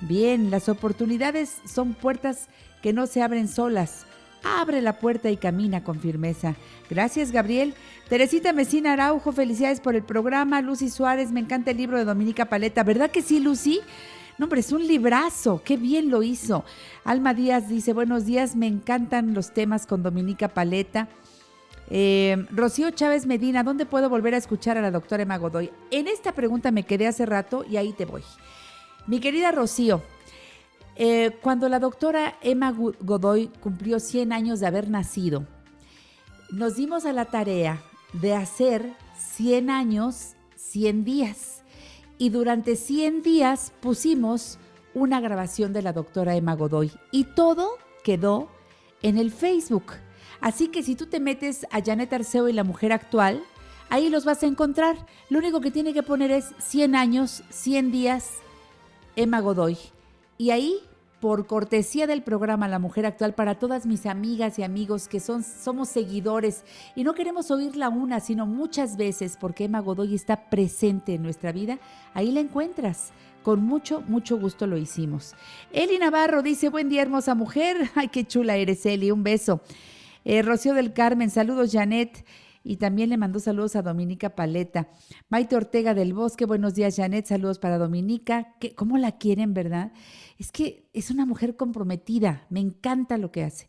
Bien, 0.00 0.50
las 0.50 0.68
oportunidades 0.68 1.58
son 1.66 1.94
puertas 1.94 2.48
que 2.84 2.92
no 2.92 3.06
se 3.06 3.22
abren 3.22 3.48
solas. 3.48 4.04
Abre 4.42 4.82
la 4.82 4.98
puerta 4.98 5.30
y 5.30 5.38
camina 5.38 5.82
con 5.82 6.00
firmeza. 6.00 6.54
Gracias, 6.90 7.32
Gabriel. 7.32 7.72
Teresita 8.10 8.52
Mesina 8.52 8.92
Araujo, 8.92 9.32
felicidades 9.32 9.80
por 9.80 9.94
el 9.94 10.02
programa. 10.02 10.60
Lucy 10.60 10.90
Suárez, 10.90 11.32
me 11.32 11.40
encanta 11.40 11.70
el 11.70 11.78
libro 11.78 11.96
de 11.96 12.04
Dominica 12.04 12.44
Paleta. 12.44 12.82
¿Verdad 12.82 13.10
que 13.10 13.22
sí, 13.22 13.40
Lucy? 13.40 13.80
No, 14.36 14.44
hombre, 14.44 14.60
es 14.60 14.70
un 14.70 14.86
librazo. 14.86 15.62
Qué 15.64 15.78
bien 15.78 16.10
lo 16.10 16.22
hizo. 16.22 16.62
Alma 17.04 17.32
Díaz 17.32 17.70
dice, 17.70 17.94
buenos 17.94 18.26
días, 18.26 18.54
me 18.54 18.66
encantan 18.66 19.32
los 19.32 19.54
temas 19.54 19.86
con 19.86 20.02
Dominica 20.02 20.48
Paleta. 20.48 21.08
Eh, 21.88 22.44
Rocío 22.50 22.90
Chávez 22.90 23.24
Medina, 23.24 23.62
¿dónde 23.62 23.86
puedo 23.86 24.10
volver 24.10 24.34
a 24.34 24.38
escuchar 24.38 24.76
a 24.76 24.82
la 24.82 24.90
doctora 24.90 25.22
Emma 25.22 25.38
Godoy? 25.38 25.70
En 25.90 26.06
esta 26.06 26.32
pregunta 26.32 26.70
me 26.70 26.82
quedé 26.82 27.06
hace 27.06 27.24
rato 27.24 27.64
y 27.64 27.78
ahí 27.78 27.94
te 27.94 28.04
voy. 28.04 28.20
Mi 29.06 29.20
querida 29.20 29.52
Rocío, 29.52 30.02
eh, 30.96 31.36
cuando 31.42 31.68
la 31.68 31.80
doctora 31.80 32.36
Emma 32.40 32.72
Godoy 32.72 33.48
cumplió 33.60 33.98
100 33.98 34.32
años 34.32 34.60
de 34.60 34.66
haber 34.66 34.90
nacido, 34.90 35.46
nos 36.50 36.76
dimos 36.76 37.04
a 37.04 37.12
la 37.12 37.24
tarea 37.24 37.82
de 38.12 38.34
hacer 38.34 38.92
100 39.16 39.70
años, 39.70 40.34
100 40.56 41.04
días. 41.04 41.62
Y 42.16 42.30
durante 42.30 42.76
100 42.76 43.22
días 43.22 43.72
pusimos 43.80 44.58
una 44.94 45.20
grabación 45.20 45.72
de 45.72 45.82
la 45.82 45.92
doctora 45.92 46.36
Emma 46.36 46.54
Godoy. 46.54 46.92
Y 47.10 47.24
todo 47.24 47.72
quedó 48.04 48.48
en 49.02 49.18
el 49.18 49.32
Facebook. 49.32 49.94
Así 50.40 50.68
que 50.68 50.82
si 50.82 50.94
tú 50.94 51.06
te 51.06 51.20
metes 51.20 51.66
a 51.70 51.82
Janet 51.82 52.12
Arceo 52.12 52.48
y 52.48 52.52
la 52.52 52.64
mujer 52.64 52.92
actual, 52.92 53.42
ahí 53.90 54.08
los 54.10 54.24
vas 54.24 54.42
a 54.42 54.46
encontrar. 54.46 55.06
Lo 55.28 55.38
único 55.38 55.60
que 55.60 55.70
tiene 55.70 55.92
que 55.92 56.02
poner 56.02 56.30
es 56.30 56.54
100 56.58 56.94
años, 56.94 57.42
100 57.50 57.90
días, 57.90 58.30
Emma 59.16 59.40
Godoy. 59.40 59.76
Y 60.36 60.50
ahí, 60.50 60.78
por 61.20 61.46
cortesía 61.46 62.06
del 62.06 62.22
programa 62.22 62.68
La 62.68 62.78
Mujer 62.78 63.06
Actual, 63.06 63.34
para 63.34 63.58
todas 63.58 63.86
mis 63.86 64.04
amigas 64.04 64.58
y 64.58 64.62
amigos 64.62 65.08
que 65.08 65.20
son, 65.20 65.42
somos 65.42 65.88
seguidores 65.88 66.64
y 66.94 67.04
no 67.04 67.14
queremos 67.14 67.50
oírla 67.50 67.88
una, 67.88 68.20
sino 68.20 68.44
muchas 68.44 68.96
veces, 68.96 69.38
porque 69.40 69.64
Emma 69.64 69.80
Godoy 69.80 70.14
está 70.14 70.50
presente 70.50 71.14
en 71.14 71.22
nuestra 71.22 71.52
vida, 71.52 71.78
ahí 72.12 72.30
la 72.32 72.40
encuentras. 72.40 73.12
Con 73.42 73.62
mucho, 73.62 74.00
mucho 74.08 74.38
gusto 74.38 74.66
lo 74.66 74.78
hicimos. 74.78 75.34
Eli 75.70 75.98
Navarro 75.98 76.42
dice, 76.42 76.70
buen 76.70 76.88
día, 76.88 77.02
hermosa 77.02 77.34
mujer. 77.34 77.90
Ay, 77.94 78.08
qué 78.08 78.24
chula 78.26 78.56
eres, 78.56 78.86
Eli. 78.86 79.10
Un 79.10 79.22
beso. 79.22 79.60
Eh, 80.24 80.40
Rocío 80.40 80.72
del 80.72 80.94
Carmen, 80.94 81.28
saludos, 81.28 81.70
Janet. 81.70 82.24
y 82.66 82.76
también 82.76 83.10
le 83.10 83.18
mandó 83.18 83.40
saludos 83.40 83.76
a 83.76 83.82
Dominica 83.82 84.30
Paleta. 84.34 84.88
Maite 85.28 85.54
Ortega 85.56 85.92
del 85.92 86.14
Bosque, 86.14 86.46
buenos 86.46 86.74
días 86.74 86.96
Janet, 86.96 87.26
saludos 87.26 87.58
para 87.58 87.76
Dominica. 87.76 88.54
¿Qué, 88.58 88.74
¿Cómo 88.74 88.96
la 88.96 89.18
quieren, 89.18 89.52
verdad? 89.52 89.92
Es 90.38 90.52
que 90.52 90.88
es 90.92 91.10
una 91.10 91.26
mujer 91.26 91.56
comprometida, 91.56 92.46
me 92.50 92.60
encanta 92.60 93.18
lo 93.18 93.30
que 93.30 93.44
hace. 93.44 93.68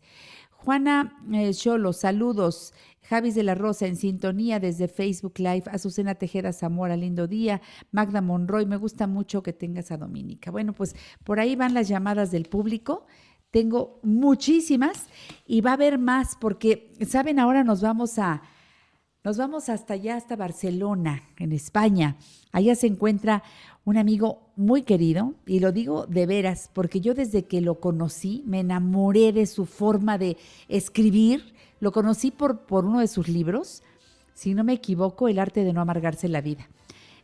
Juana 0.66 1.20
eh, 1.32 1.54
Cholo, 1.54 1.94
saludos. 1.94 2.74
Javis 3.04 3.36
de 3.36 3.44
la 3.44 3.54
Rosa 3.54 3.86
en 3.86 3.96
sintonía 3.96 4.60
desde 4.60 4.88
Facebook 4.88 5.38
Live. 5.38 5.66
Azucena 5.72 6.16
Tejeda 6.16 6.54
Zamora, 6.54 6.98
lindo 6.98 7.28
día. 7.28 7.62
Magda 7.92 8.20
Monroy, 8.20 8.66
me 8.66 8.78
gusta 8.78 9.06
mucho 9.06 9.44
que 9.44 9.54
tengas 9.54 9.92
a 9.92 9.98
Dominica. 9.98 10.50
Bueno, 10.50 10.74
pues 10.74 10.96
por 11.24 11.40
ahí 11.40 11.56
van 11.56 11.76
las 11.76 11.88
llamadas 11.88 12.32
del 12.32 12.46
público. 12.46 13.06
Tengo 13.52 14.00
muchísimas 14.02 15.06
y 15.46 15.62
va 15.62 15.72
a 15.72 15.74
haber 15.76 16.00
más 16.00 16.36
porque, 16.36 16.92
¿saben? 17.08 17.40
Ahora 17.40 17.64
nos 17.64 17.82
vamos 17.82 18.18
a, 18.18 18.42
nos 19.24 19.38
vamos 19.38 19.70
hasta 19.70 19.94
allá, 19.94 20.16
hasta 20.18 20.36
Barcelona, 20.36 21.22
en 21.38 21.52
España. 21.52 22.18
Allá 22.52 22.76
se 22.76 22.88
encuentra 22.88 23.44
un 23.86 23.98
amigo 23.98 24.40
muy 24.56 24.82
querido, 24.82 25.36
y 25.46 25.60
lo 25.60 25.72
digo 25.72 26.08
de 26.08 26.26
veras, 26.26 26.72
porque 26.74 27.02
yo 27.02 27.14
desde 27.14 27.44
que 27.44 27.62
lo 27.62 27.80
conocí 27.80 28.44
me 28.48 28.62
enamoré 28.62 29.32
de 29.32 29.46
su 29.46 29.66
forma 29.66 30.18
de 30.18 30.38
escribir. 30.68 31.54
Lo 31.80 31.92
conocí 31.92 32.32
por, 32.32 32.62
por 32.62 32.86
uno 32.86 33.00
de 33.00 33.08
sus 33.08 33.28
libros, 33.28 33.84
si 34.34 34.54
no 34.54 34.64
me 34.64 34.74
equivoco, 34.74 35.28
El 35.28 35.40
arte 35.40 35.64
de 35.64 35.72
no 35.72 35.82
amargarse 35.82 36.28
la 36.28 36.42
vida. 36.42 36.68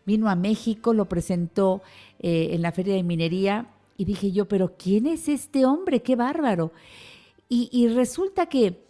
Vino 0.05 0.29
a 0.29 0.35
México, 0.35 0.93
lo 0.93 1.05
presentó 1.05 1.81
eh, 2.19 2.49
en 2.51 2.61
la 2.61 2.71
Feria 2.71 2.95
de 2.95 3.03
Minería 3.03 3.67
y 3.97 4.05
dije 4.05 4.31
yo, 4.31 4.47
pero 4.47 4.75
¿quién 4.77 5.07
es 5.07 5.29
este 5.29 5.65
hombre? 5.65 6.01
¡Qué 6.01 6.15
bárbaro! 6.15 6.71
Y, 7.49 7.69
y 7.71 7.87
resulta 7.89 8.45
que 8.45 8.83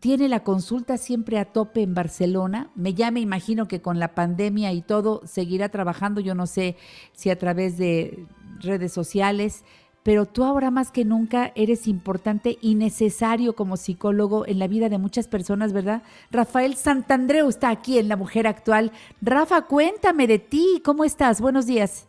tiene 0.00 0.28
la 0.28 0.40
consulta 0.40 0.96
siempre 0.96 1.38
a 1.38 1.44
tope 1.44 1.82
en 1.82 1.94
Barcelona. 1.94 2.70
Me 2.74 2.94
ya 2.94 3.10
me 3.10 3.20
imagino 3.20 3.68
que 3.68 3.82
con 3.82 3.98
la 3.98 4.14
pandemia 4.14 4.72
y 4.72 4.82
todo 4.82 5.20
seguirá 5.26 5.68
trabajando, 5.68 6.20
yo 6.20 6.34
no 6.34 6.46
sé 6.46 6.76
si 7.12 7.30
a 7.30 7.38
través 7.38 7.76
de 7.76 8.24
redes 8.60 8.92
sociales, 8.92 9.64
pero 10.02 10.24
tú 10.24 10.44
ahora 10.44 10.70
más 10.70 10.90
que 10.90 11.04
nunca 11.04 11.52
eres 11.54 11.86
importante 11.86 12.56
y 12.62 12.74
necesario 12.74 13.54
como 13.54 13.76
psicólogo 13.76 14.46
en 14.46 14.58
la 14.58 14.66
vida 14.66 14.88
de 14.88 14.96
muchas 14.96 15.28
personas, 15.28 15.74
¿verdad? 15.74 16.02
Rafael 16.30 16.74
Santandreu 16.74 17.48
está 17.50 17.68
aquí 17.68 17.98
en 17.98 18.08
La 18.08 18.16
Mujer 18.16 18.46
Actual. 18.46 18.92
Rafa, 19.20 19.62
cuéntame 19.62 20.26
de 20.26 20.38
ti, 20.38 20.80
¿cómo 20.82 21.04
estás? 21.04 21.42
Buenos 21.42 21.66
días. 21.66 22.08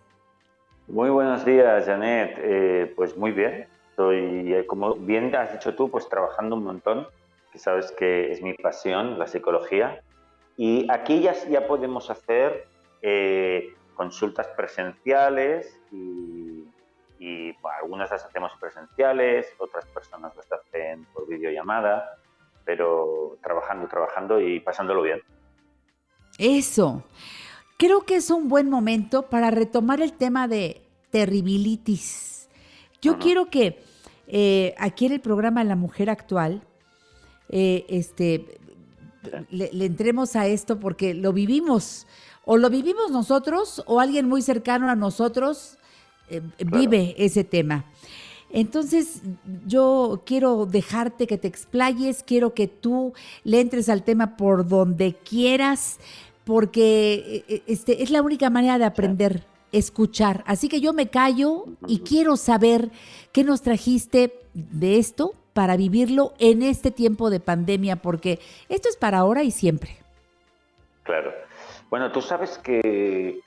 Muy 0.87 1.09
buenos 1.09 1.43
días, 1.43 1.85
Janet. 1.85 2.37
Eh, 2.37 2.93
pues 2.95 3.17
muy 3.17 3.31
bien. 3.31 3.67
Estoy, 3.89 4.53
eh, 4.53 4.65
como 4.65 4.95
bien 4.95 5.35
has 5.35 5.51
dicho 5.51 5.75
tú, 5.75 5.91
pues 5.91 6.07
trabajando 6.07 6.55
un 6.55 6.63
montón, 6.63 7.07
que 7.51 7.59
sabes 7.59 7.91
que 7.91 8.31
es 8.31 8.41
mi 8.41 8.53
pasión, 8.53 9.19
la 9.19 9.27
psicología. 9.27 10.01
Y 10.57 10.87
aquí 10.91 11.21
ya, 11.21 11.33
ya 11.49 11.67
podemos 11.67 12.09
hacer 12.09 12.67
eh, 13.01 13.73
consultas 13.95 14.47
presenciales 14.55 15.79
y, 15.91 16.65
y 17.19 17.51
bueno, 17.61 17.77
algunas 17.81 18.11
las 18.11 18.25
hacemos 18.25 18.51
presenciales, 18.59 19.53
otras 19.57 19.85
personas 19.87 20.35
las 20.35 20.51
hacen 20.51 21.05
por 21.13 21.27
videollamada, 21.27 22.17
pero 22.65 23.37
trabajando, 23.43 23.87
trabajando 23.87 24.39
y 24.39 24.59
pasándolo 24.59 25.01
bien. 25.01 25.21
Eso. 26.37 27.03
Creo 27.77 28.05
que 28.05 28.15
es 28.15 28.29
un 28.29 28.47
buen 28.47 28.69
momento 28.69 29.23
para 29.23 29.51
retomar 29.51 30.01
el 30.01 30.13
tema 30.13 30.47
de 30.47 30.81
terribilitis. 31.09 32.49
Yo 33.01 33.17
quiero 33.17 33.47
que 33.47 33.83
eh, 34.27 34.75
aquí 34.77 35.07
en 35.07 35.13
el 35.13 35.21
programa 35.21 35.63
La 35.63 35.75
Mujer 35.75 36.09
Actual, 36.09 36.61
eh, 37.51 37.85
este, 37.89 38.59
le, 39.51 39.69
le 39.71 39.85
entremos 39.85 40.35
a 40.35 40.47
esto 40.47 40.79
porque 40.79 41.13
lo 41.13 41.33
vivimos. 41.33 42.07
O 42.43 42.57
lo 42.57 42.69
vivimos 42.71 43.11
nosotros 43.11 43.83
o 43.85 43.99
alguien 43.99 44.27
muy 44.27 44.41
cercano 44.41 44.89
a 44.89 44.95
nosotros 44.95 45.77
eh, 46.31 46.41
vive 46.65 47.13
ese 47.17 47.43
tema. 47.43 47.85
Entonces, 48.49 49.21
yo 49.67 50.23
quiero 50.25 50.65
dejarte 50.65 51.27
que 51.27 51.37
te 51.37 51.47
explayes, 51.47 52.23
quiero 52.23 52.53
que 52.53 52.67
tú 52.67 53.13
le 53.43 53.61
entres 53.61 53.89
al 53.89 54.03
tema 54.03 54.37
por 54.37 54.67
donde 54.67 55.13
quieras, 55.13 55.99
porque 56.45 57.43
eh, 57.47 57.63
este, 57.67 58.01
es 58.01 58.11
la 58.11 58.21
única 58.21 58.49
manera 58.49 58.77
de 58.77 58.85
aprender, 58.85 59.45
escuchar. 59.71 60.43
Así 60.47 60.69
que 60.69 60.81
yo 60.81 60.93
me 60.93 61.09
callo 61.09 61.65
y 61.87 61.99
quiero 61.99 62.37
saber 62.37 62.91
qué 63.31 63.43
nos 63.43 63.61
trajiste 63.61 64.33
de 64.53 64.97
esto 64.97 65.33
para 65.53 65.75
vivirlo 65.77 66.33
en 66.39 66.61
este 66.61 66.91
tiempo 66.91 67.29
de 67.29 67.39
pandemia, 67.39 67.97
porque 67.97 68.39
esto 68.69 68.89
es 68.89 68.95
para 68.95 69.19
ahora 69.19 69.43
y 69.43 69.51
siempre. 69.51 69.97
Claro. 71.03 71.33
Bueno, 71.89 72.11
tú 72.11 72.21
sabes 72.21 72.57
que, 72.57 73.41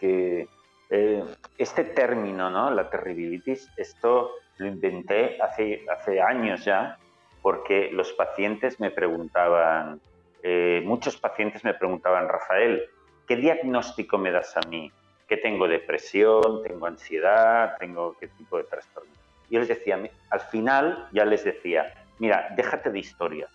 eh, 0.91 1.25
este 1.57 1.85
término, 1.85 2.51
¿no? 2.51 2.71
La 2.71 2.91
terribilitis, 2.91 3.71
esto 3.77 4.33
lo 4.59 4.67
inventé 4.67 5.39
hace, 5.41 6.21
años 6.21 6.65
ya, 6.65 6.99
porque 7.41 7.91
los 7.91 8.13
pacientes 8.13 8.81
me 8.81 8.91
preguntaban, 8.91 10.01
eh, 10.43 10.83
muchos 10.85 11.17
pacientes 11.17 11.65
me 11.65 11.75
preguntaban, 11.75 12.29
Rafael, 12.29 12.83
¿qué 13.27 13.37
diagnóstico 13.37 14.19
me 14.19 14.31
das 14.31 14.57
a 14.57 14.69
mí? 14.69 14.93
¿Que 15.27 15.39
tengo 15.39 15.67
depresión, 15.67 16.63
tengo 16.63 16.87
ansiedad, 16.87 17.77
tengo 17.79 18.15
qué 18.19 18.29
tipo 18.29 18.59
de 18.59 18.65
trastorno? 18.65 19.24
Yo 19.55 19.61
les 19.61 19.69
decía, 19.69 19.97
al 20.31 20.41
final 20.41 21.09
ya 21.13 21.25
les 21.25 21.45
decía, 21.45 21.95
mira, 22.19 22.49
déjate 22.57 22.91
de 22.91 22.99
historias. 22.99 23.49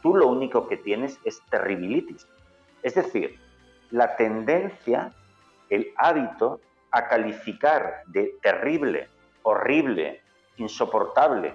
Tú 0.00 0.14
lo 0.14 0.28
único 0.28 0.68
que 0.68 0.76
tienes 0.76 1.18
es 1.24 1.42
terribilitis. 1.50 2.24
Es 2.84 2.94
decir, 2.94 3.36
la 3.90 4.14
tendencia, 4.14 5.10
el 5.68 5.92
hábito 5.96 6.60
a 6.92 7.08
calificar 7.08 8.04
de 8.06 8.36
terrible, 8.40 9.08
horrible, 9.42 10.20
insoportable, 10.56 11.54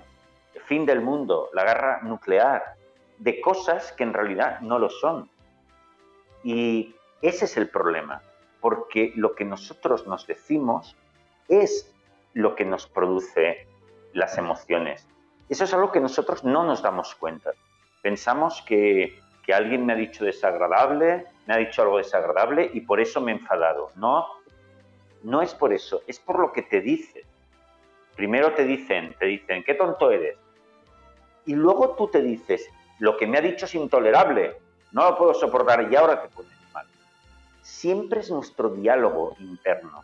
fin 0.66 0.86
del 0.86 1.00
mundo, 1.00 1.50
la 1.54 1.64
guerra 1.64 2.02
nuclear, 2.02 2.76
de 3.20 3.40
cosas 3.40 3.94
que 3.94 4.04
en 4.04 4.12
realidad 4.12 4.60
no 4.60 4.78
lo 4.78 4.90
son. 4.90 5.30
Y 6.44 6.94
ese 7.22 7.46
es 7.46 7.56
el 7.56 7.70
problema, 7.70 8.22
porque 8.60 9.14
lo 9.16 9.36
que 9.36 9.46
nosotros 9.46 10.06
nos 10.06 10.28
decimos 10.28 10.98
es 11.48 11.96
lo 12.34 12.56
que 12.56 12.66
nos 12.66 12.88
produce 12.88 13.70
las 14.16 14.38
emociones. 14.38 15.08
Eso 15.50 15.66
es 15.66 15.74
algo 15.74 15.92
que 15.92 16.00
nosotros 16.00 16.44
no 16.44 16.64
nos 16.64 16.82
damos 16.82 17.14
cuenta. 17.16 17.52
Pensamos 18.02 18.64
que, 18.66 19.20
que 19.46 19.54
alguien 19.54 19.86
me 19.86 19.94
ha 19.94 19.96
dicho 19.96 20.26
desagradable, 20.26 21.26
me 21.46 21.54
ha 21.54 21.58
dicho 21.58 21.82
algo 21.84 21.98
desagradable 21.98 22.72
y 22.74 22.82
por 22.82 23.00
eso 23.00 23.22
me 23.22 23.32
he 23.32 23.36
enfadado. 23.36 23.92
No, 23.96 24.26
no 25.24 25.42
es 25.42 25.54
por 25.54 25.74
eso, 25.74 26.02
es 26.08 26.20
por 26.20 26.40
lo 26.40 26.52
que 26.52 26.64
te 26.64 26.82
dice. 26.82 27.24
Primero 28.16 28.54
te 28.54 28.64
dicen, 28.64 29.14
te 29.20 29.26
dicen, 29.26 29.64
qué 29.64 29.76
tonto 29.76 30.10
eres. 30.10 30.38
Y 31.46 31.54
luego 31.54 31.92
tú 31.92 32.08
te 32.08 32.22
dices, 32.22 32.68
lo 33.00 33.18
que 33.18 33.28
me 33.28 33.38
ha 33.38 33.42
dicho 33.42 33.66
es 33.66 33.76
intolerable, 33.76 34.56
no 34.94 35.10
lo 35.10 35.18
puedo 35.18 35.34
soportar 35.34 35.92
y 35.92 35.96
ahora 35.96 36.22
te 36.22 36.30
pones 36.30 36.54
mal. 36.74 36.88
Siempre 37.62 38.22
es 38.22 38.32
nuestro 38.32 38.70
diálogo 38.70 39.36
interno 39.40 40.04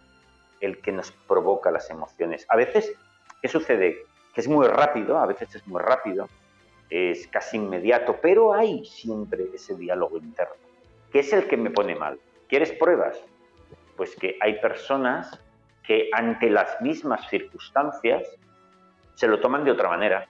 el 0.60 0.80
que 0.82 0.92
nos 0.92 1.12
provoca 1.12 1.72
las 1.72 1.90
emociones. 1.90 2.46
A 2.50 2.58
veces, 2.58 2.94
¿qué 3.42 3.48
sucede? 3.48 4.04
Que 4.34 4.42
es 4.42 4.48
muy 4.48 4.68
rápido, 4.68 5.18
a 5.18 5.26
veces 5.26 5.56
es 5.56 5.68
muy 5.68 5.82
rápido, 5.82 6.28
es 6.90 7.28
casi 7.28 7.58
inmediato, 7.58 8.18
pero 8.22 8.54
hay 8.54 8.86
siempre 8.86 9.46
ese 9.54 9.76
diálogo 9.76 10.18
interno, 10.18 10.56
que 11.12 11.20
es 11.20 11.34
el 11.34 11.48
que 11.48 11.58
me 11.58 11.72
pone 11.72 11.96
mal. 11.96 12.20
¿Quieres 12.48 12.72
pruebas? 12.74 13.20
Pues 13.96 14.16
que 14.16 14.38
hay 14.42 14.60
personas 14.60 15.40
que 15.86 16.10
ante 16.14 16.50
las 16.50 16.80
mismas 16.82 17.28
circunstancias 17.30 18.28
se 19.16 19.28
lo 19.28 19.40
toman 19.40 19.64
de 19.64 19.72
otra 19.72 19.90
manera. 19.90 20.28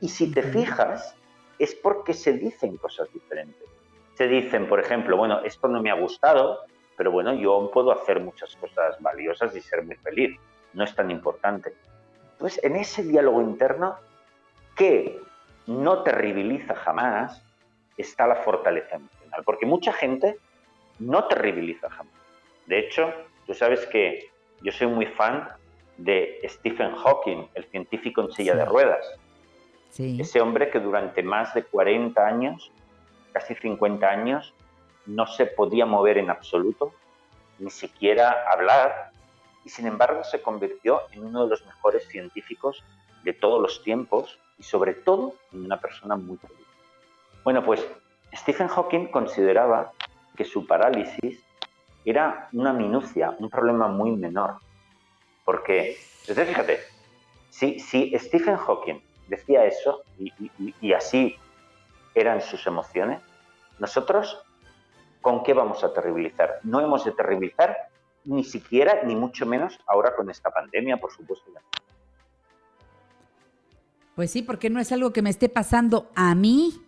Y 0.00 0.08
si 0.08 0.32
te 0.32 0.42
fijas, 0.42 1.14
es 1.58 1.74
porque 1.74 2.14
se 2.14 2.32
dicen 2.32 2.76
cosas 2.76 3.12
diferentes. 3.12 3.66
Se 4.14 4.26
dicen, 4.26 4.68
por 4.68 4.80
ejemplo, 4.80 5.16
bueno, 5.16 5.40
esto 5.44 5.68
no 5.68 5.82
me 5.82 5.90
ha 5.90 5.94
gustado, 5.94 6.60
pero 6.96 7.10
bueno, 7.10 7.34
yo 7.34 7.70
puedo 7.72 7.92
hacer 7.92 8.20
muchas 8.20 8.54
cosas 8.56 9.00
valiosas 9.00 9.54
y 9.54 9.60
ser 9.60 9.84
muy 9.84 9.96
feliz. 9.96 10.38
No 10.72 10.84
es 10.84 10.94
tan 10.94 11.10
importante. 11.10 11.74
Entonces, 12.38 12.62
en 12.62 12.76
ese 12.76 13.02
diálogo 13.02 13.42
interno, 13.42 13.96
que 14.76 15.20
no 15.66 16.04
terribiliza 16.04 16.76
jamás, 16.76 17.42
está 17.96 18.28
la 18.28 18.36
fortaleza 18.36 18.94
emocional. 18.94 19.42
Porque 19.44 19.66
mucha 19.66 19.92
gente 19.92 20.38
no 21.00 21.24
terribiliza 21.24 21.90
jamás. 21.90 22.14
De 22.66 22.78
hecho, 22.78 23.12
tú 23.44 23.54
sabes 23.54 23.84
que 23.86 24.30
yo 24.62 24.70
soy 24.70 24.86
muy 24.86 25.06
fan 25.06 25.48
de 25.96 26.40
Stephen 26.44 26.94
Hawking, 26.94 27.48
el 27.54 27.64
científico 27.64 28.20
en 28.22 28.30
silla 28.30 28.54
de 28.54 28.64
ruedas. 28.64 29.04
Ese 29.98 30.40
hombre 30.40 30.70
que 30.70 30.78
durante 30.78 31.24
más 31.24 31.54
de 31.54 31.64
40 31.64 32.24
años, 32.24 32.70
casi 33.32 33.56
50 33.56 34.08
años, 34.08 34.54
no 35.06 35.26
se 35.26 35.46
podía 35.46 35.86
mover 35.86 36.18
en 36.18 36.30
absoluto, 36.30 36.92
ni 37.58 37.70
siquiera 37.70 38.44
hablar, 38.48 39.10
y 39.68 39.70
sin 39.70 39.86
embargo 39.86 40.24
se 40.24 40.40
convirtió 40.40 41.02
en 41.12 41.26
uno 41.26 41.44
de 41.44 41.50
los 41.50 41.66
mejores 41.66 42.08
científicos 42.08 42.82
de 43.22 43.34
todos 43.34 43.60
los 43.60 43.82
tiempos 43.84 44.38
y 44.56 44.62
sobre 44.62 44.94
todo 44.94 45.34
en 45.52 45.66
una 45.66 45.78
persona 45.78 46.16
muy 46.16 46.38
feliz. 46.38 46.66
Bueno, 47.44 47.62
pues 47.62 47.86
Stephen 48.34 48.68
Hawking 48.68 49.08
consideraba 49.08 49.92
que 50.38 50.46
su 50.46 50.66
parálisis 50.66 51.44
era 52.06 52.48
una 52.54 52.72
minucia, 52.72 53.36
un 53.38 53.50
problema 53.50 53.88
muy 53.88 54.12
menor. 54.12 54.56
Porque, 55.44 55.98
entonces 56.20 56.48
fíjate, 56.48 56.80
si, 57.50 57.78
si 57.78 58.18
Stephen 58.18 58.56
Hawking 58.56 59.00
decía 59.26 59.66
eso 59.66 60.02
y- 60.18 60.32
y 60.80 60.92
así 60.94 61.36
eran 62.14 62.40
sus 62.40 62.66
emociones, 62.66 63.20
nosotros, 63.78 64.42
¿con 65.20 65.42
qué 65.42 65.52
vamos 65.52 65.84
a 65.84 65.92
terribilizar? 65.92 66.58
No 66.62 66.80
hemos 66.80 67.04
de 67.04 67.12
terribilizar 67.12 67.76
ni 68.24 68.44
siquiera, 68.44 69.02
ni 69.04 69.16
mucho 69.16 69.46
menos 69.46 69.78
ahora 69.86 70.14
con 70.14 70.30
esta 70.30 70.50
pandemia, 70.50 70.96
por 70.98 71.12
supuesto. 71.12 71.50
Pues 74.14 74.30
sí, 74.30 74.42
porque 74.42 74.68
no 74.68 74.80
es 74.80 74.90
algo 74.92 75.12
que 75.12 75.22
me 75.22 75.30
esté 75.30 75.48
pasando 75.48 76.10
a 76.14 76.34
mí, 76.34 76.82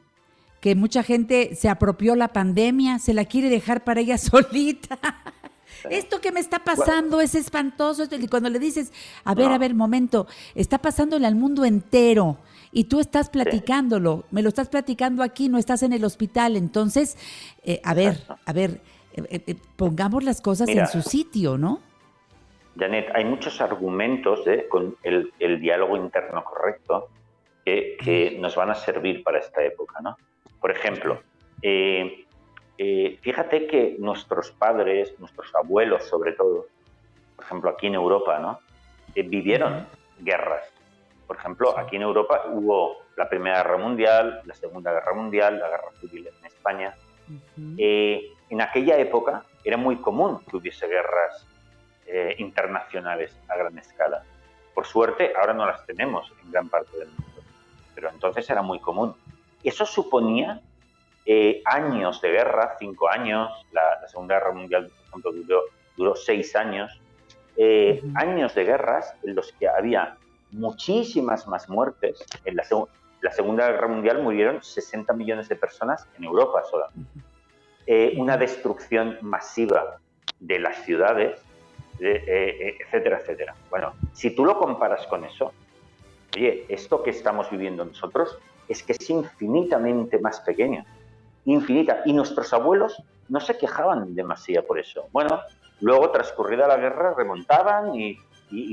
que 0.61 0.75
mucha 0.75 1.03
gente 1.03 1.55
se 1.55 1.69
apropió 1.69 2.17
la 2.17 2.29
pandemia, 2.29 2.99
se 2.99 3.15
la 3.15 3.25
quiere 3.25 3.49
dejar 3.49 3.85
para 3.85 4.01
ella 4.01 4.19
solita. 4.19 4.99
Esto 5.89 6.21
que 6.21 6.33
me 6.33 6.41
está 6.41 6.59
pasando 6.59 7.21
es 7.21 7.35
espantoso. 7.35 8.05
Y 8.11 8.29
cuando 8.29 8.51
le 8.51 8.59
dices, 8.59 8.93
a 9.25 9.35
ver, 9.35 9.49
No. 9.49 9.55
a 9.55 9.59
ver, 9.59 9.75
momento, 9.75 10.27
está 10.55 10.79
pasándole 10.79 11.27
al 11.27 11.37
mundo 11.37 11.65
entero 11.65 12.39
y 12.73 12.85
tú 12.85 13.01
estás 13.01 13.31
platicándolo, 13.31 14.25
me 14.31 14.43
lo 14.43 14.49
estás 14.49 14.69
platicando 14.69 15.23
aquí, 15.23 15.49
no 15.49 15.59
estás 15.59 15.83
en 15.83 15.93
el 15.93 16.05
hospital. 16.05 16.57
Entonces, 16.57 17.17
eh, 17.65 17.81
a 17.85 17.95
ver, 17.95 18.23
a 18.45 18.53
ver, 18.53 18.81
eh, 19.15 19.23
eh, 19.31 19.43
eh, 19.47 19.55
pongamos 19.77 20.25
las 20.25 20.41
cosas 20.41 20.69
Mira. 20.69 20.83
en 20.83 20.89
su 20.89 21.03
sitio, 21.03 21.59
¿no? 21.59 21.81
Janet, 22.79 23.11
hay 23.15 23.25
muchos 23.25 23.61
argumentos 23.61 24.45
de- 24.45 24.69
con 24.69 24.97
el, 25.03 25.33
el 25.39 25.61
diálogo 25.61 25.97
interno 25.97 26.45
correcto 26.45 27.09
que, 27.65 27.97
que 28.03 28.39
nos 28.41 28.55
van 28.57 28.71
a 28.71 28.75
servir 28.75 29.23
para 29.23 29.39
esta 29.39 29.63
época, 29.65 30.01
¿no? 30.01 30.17
Por 30.61 30.71
ejemplo, 30.71 31.21
eh, 31.63 32.25
eh, 32.79 33.19
fíjate 33.21 33.67
que 33.67 33.97
nuestros 33.99 34.53
padres, 34.53 35.15
nuestros 35.19 35.55
abuelos 35.55 36.05
sobre 36.05 36.33
todo, 36.33 36.67
por 37.37 37.45
ejemplo 37.45 37.71
aquí 37.71 37.89
en 37.89 37.95
Europa, 37.95 38.39
¿no? 38.39 38.61
Eh, 39.15 39.23
vivieron 39.23 39.87
guerras. 40.21 40.63
Por 41.27 41.37
ejemplo, 41.37 41.77
aquí 41.79 41.97
en 41.97 42.03
Europa 42.03 42.45
hubo 42.51 42.97
la 43.17 43.29
Primera 43.29 43.59
Guerra 43.63 43.77
Mundial, 43.79 44.41
la 44.45 44.55
Segunda 44.55 44.93
Guerra 44.93 45.13
Mundial, 45.15 45.59
la 45.59 45.69
Guerra 45.69 45.91
Civil 46.01 46.27
en 46.29 46.47
España. 46.47 46.95
Eh, 47.79 48.33
en 48.51 48.61
aquella 48.61 48.99
época 48.99 49.45
era 49.65 49.77
muy 49.77 49.97
común 49.97 50.41
que 50.49 50.57
hubiese 50.57 50.87
guerras 50.87 51.47
eh, 52.07 52.35
internacionales 52.39 53.37
a 53.49 53.57
gran 53.57 53.79
escala. 53.79 54.23
Por 54.75 54.87
suerte, 54.87 55.33
ahora 55.39 55.53
no 55.55 55.67
las 55.67 55.85
tenemos 55.87 56.31
en 56.45 56.51
gran 56.53 56.69
parte 56.69 56.97
del 56.99 57.09
mundo, 57.09 57.43
pero 57.95 58.11
entonces 58.11 58.49
era 58.51 58.63
muy 58.63 58.79
común. 58.81 59.15
Eso 59.63 59.85
suponía 59.87 60.61
eh, 61.27 61.63
años 61.67 62.21
de 62.23 62.31
guerra, 62.31 62.77
cinco 62.79 63.09
años, 63.11 63.51
la, 63.73 64.01
la 64.01 64.09
Segunda 64.09 64.37
Guerra 64.39 64.53
Mundial, 64.53 64.87
por 64.89 65.07
ejemplo, 65.09 65.33
duró, 65.33 65.63
duró 65.97 66.15
seis 66.17 66.57
años, 66.57 67.01
eh, 67.57 68.03
años 68.15 68.55
de 68.55 68.65
guerras 68.65 69.15
en 69.23 69.35
los 69.35 69.53
que 69.53 69.69
había 69.69 70.17
muchísimas 70.51 71.47
más 71.47 71.69
muertes. 71.69 72.25
En 72.45 72.57
la, 72.57 72.65
seg- 72.65 72.89
la 73.21 73.31
Segunda 73.33 73.71
Guerra 73.71 73.89
Mundial 73.89 74.23
murieron 74.23 74.63
60 74.63 75.13
millones 75.13 75.49
de 75.49 75.57
personas 75.57 76.09
en 76.17 76.25
Europa 76.25 76.63
solamente. 76.71 77.21
Eh, 77.87 78.15
una 78.19 78.37
destrucción 78.37 79.19
masiva 79.23 79.97
de 80.39 80.59
las 80.59 80.85
ciudades, 80.85 81.39
de- 81.99 82.17
eh, 82.17 82.23
eh, 82.69 82.77
etcétera, 82.81 83.19
etcétera. 83.19 83.55
Bueno, 83.69 83.95
si 84.13 84.35
tú 84.35 84.45
lo 84.45 84.59
comparas 84.59 85.07
con 85.07 85.25
eso, 85.25 85.53
oye, 86.37 86.67
esto 86.69 87.03
que 87.03 87.11
estamos 87.11 87.51
viviendo 87.51 87.85
nosotros 87.85 88.39
es 88.69 88.83
que 88.83 88.93
es 88.93 89.11
infinitamente 89.11 90.19
más 90.19 90.41
pequeño, 90.41 90.85
infinita. 91.47 92.03
Y 92.05 92.13
nuestros 92.13 92.53
abuelos 92.53 93.03
no 93.29 93.41
se 93.41 93.59
quejaban 93.59 94.15
demasiado 94.15 94.67
por 94.67 94.79
eso. 94.79 95.09
Bueno, 95.13 95.41
luego 95.81 96.11
transcurrida 96.11 96.69
la 96.69 96.77
guerra 96.77 97.15
remontaban 97.17 97.95
y, 97.95 98.19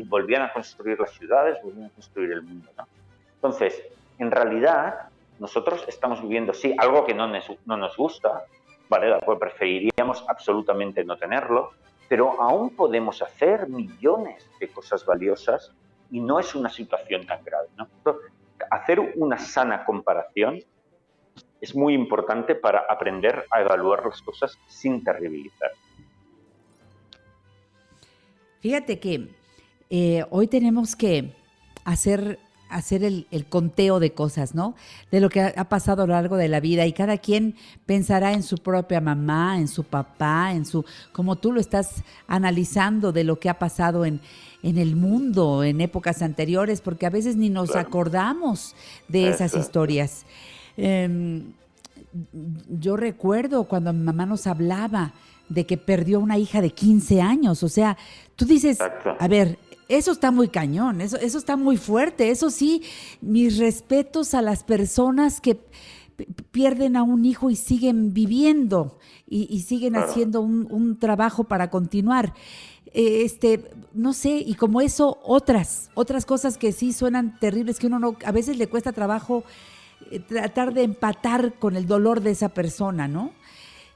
volvían 0.08 0.42
a 0.42 0.54
construir 0.54 1.00
las 1.00 1.12
ciudades, 1.12 1.58
volvían 1.64 1.86
a 1.88 1.94
construir 1.94 2.32
el 2.32 2.42
mundo. 2.42 2.70
¿no? 2.78 2.88
Entonces, 3.36 3.84
en 4.18 4.32
realidad, 4.32 5.10
nosotros 5.40 5.86
estamos 5.88 6.22
viviendo, 6.22 6.54
sí, 6.54 6.76
algo 6.78 7.06
que 7.06 7.14
no 7.14 7.28
nos 7.28 7.98
gusta, 7.98 8.44
¿vale? 8.90 9.20
Pues 9.26 9.40
preferiríamos 9.40 10.24
absolutamente 10.28 11.04
no 11.04 11.18
tenerlo, 11.18 11.72
pero 12.08 12.42
aún 12.42 12.76
podemos 12.76 13.22
hacer 13.22 13.68
millones 13.68 14.50
de 14.60 14.70
cosas 14.70 15.06
valiosas 15.06 15.74
y 16.12 16.20
no 16.20 16.40
es 16.40 16.56
una 16.56 16.70
situación 16.70 17.26
tan 17.26 17.44
grave. 17.44 17.68
¿no? 17.78 17.88
Hacer 18.72 19.14
una 19.16 19.38
sana 19.38 19.86
comparación 19.86 20.60
es 21.60 21.76
muy 21.76 21.94
importante 21.94 22.56
para 22.56 22.86
aprender 22.90 23.46
a 23.52 23.62
evaluar 23.62 24.06
las 24.06 24.22
cosas 24.22 24.58
sin 24.68 25.04
terribilizar. 25.04 25.72
Fíjate 28.60 29.00
que 29.00 29.30
eh, 29.90 30.26
hoy 30.30 30.48
tenemos 30.48 30.96
que 30.96 31.34
hacer, 31.86 32.40
hacer 32.70 33.04
el, 33.04 33.28
el 33.32 33.46
conteo 33.46 34.00
de 34.00 34.12
cosas, 34.14 34.56
¿no? 34.56 34.76
De 35.12 35.20
lo 35.20 35.30
que 35.30 35.42
ha, 35.42 35.54
ha 35.56 35.70
pasado 35.70 36.04
a 36.04 36.08
lo 36.08 36.14
largo 36.14 36.38
de 36.38 36.48
la 36.48 36.60
vida 36.60 36.86
y 36.86 36.94
cada 36.94 37.18
quien 37.18 37.56
pensará 37.86 38.34
en 38.34 38.44
su 38.44 38.58
propia 38.58 39.02
mamá, 39.02 39.58
en 39.60 39.68
su 39.68 39.84
papá, 39.84 40.52
en 40.54 40.66
su, 40.66 40.86
como 41.12 41.36
tú 41.38 41.52
lo 41.52 41.60
estás 41.60 42.04
analizando 42.28 43.12
de 43.12 43.24
lo 43.24 43.40
que 43.40 43.50
ha 43.50 43.60
pasado 43.60 44.06
en, 44.06 44.20
en 44.64 44.78
el 44.78 44.96
mundo 44.96 45.64
en 45.64 45.82
épocas 45.82 46.22
anteriores, 46.22 46.82
porque 46.82 47.06
a 47.06 47.10
veces 47.10 47.36
ni 47.36 47.50
nos 47.50 47.72
Claro. 47.72 47.88
acordamos 47.88 48.76
de 49.08 49.30
esas 49.30 49.52
Eso. 49.54 49.60
historias. 49.60 50.26
Em, 50.76 51.54
yo 52.70 52.98
recuerdo 52.98 53.66
cuando 53.66 53.94
mi 53.94 54.04
mamá 54.04 54.26
nos 54.26 54.48
hablaba 54.48 55.14
de 55.50 55.66
que 55.66 55.78
perdió 55.78 56.20
una 56.20 56.38
hija 56.38 56.62
de 56.62 56.72
15 56.72 57.22
años. 57.22 57.64
O 57.64 57.70
sea, 57.70 57.98
tú 58.36 58.46
dices, 58.46 58.80
a 59.20 59.28
ver, 59.28 59.58
eso 59.90 60.12
está 60.12 60.32
muy 60.32 60.50
cañón, 60.50 61.02
eso, 61.02 61.18
eso 61.18 61.38
está 61.38 61.56
muy 61.56 61.78
fuerte. 61.78 62.30
Eso 62.30 62.50
sí, 62.50 62.84
mis 63.22 63.58
respetos 63.58 64.34
a 64.34 64.42
las 64.42 64.64
personas 64.64 65.40
que 65.42 65.60
pierden 66.52 66.96
a 66.98 67.04
un 67.04 67.26
hijo 67.26 67.50
y 67.50 67.56
siguen 67.56 68.14
viviendo 68.14 68.98
y, 69.28 69.48
y 69.56 69.62
siguen 69.62 69.94
Claro. 69.94 70.10
haciendo 70.10 70.42
un, 70.42 70.68
un 70.72 70.98
trabajo 71.00 71.44
para 71.46 71.70
continuar. 71.70 72.34
Eh, 72.94 73.22
Este, 73.24 73.70
no 73.94 74.14
sé, 74.14 74.38
y 74.46 74.56
como 74.56 74.82
eso, 74.82 75.20
otras, 75.24 75.90
otras 75.94 76.26
cosas 76.26 76.58
que 76.58 76.72
sí 76.72 76.94
suenan 76.94 77.38
terribles, 77.40 77.78
que 77.80 77.88
uno 77.88 78.00
no, 78.00 78.18
a 78.26 78.32
veces 78.32 78.58
le 78.58 78.68
cuesta 78.68 78.92
trabajo 78.94 79.44
eh, 80.10 80.20
tratar 80.20 80.74
de 80.74 80.84
empatar 80.84 81.54
con 81.60 81.76
el 81.76 81.86
dolor 81.86 82.22
de 82.22 82.32
esa 82.32 82.50
persona, 82.50 83.08
¿no? 83.08 83.32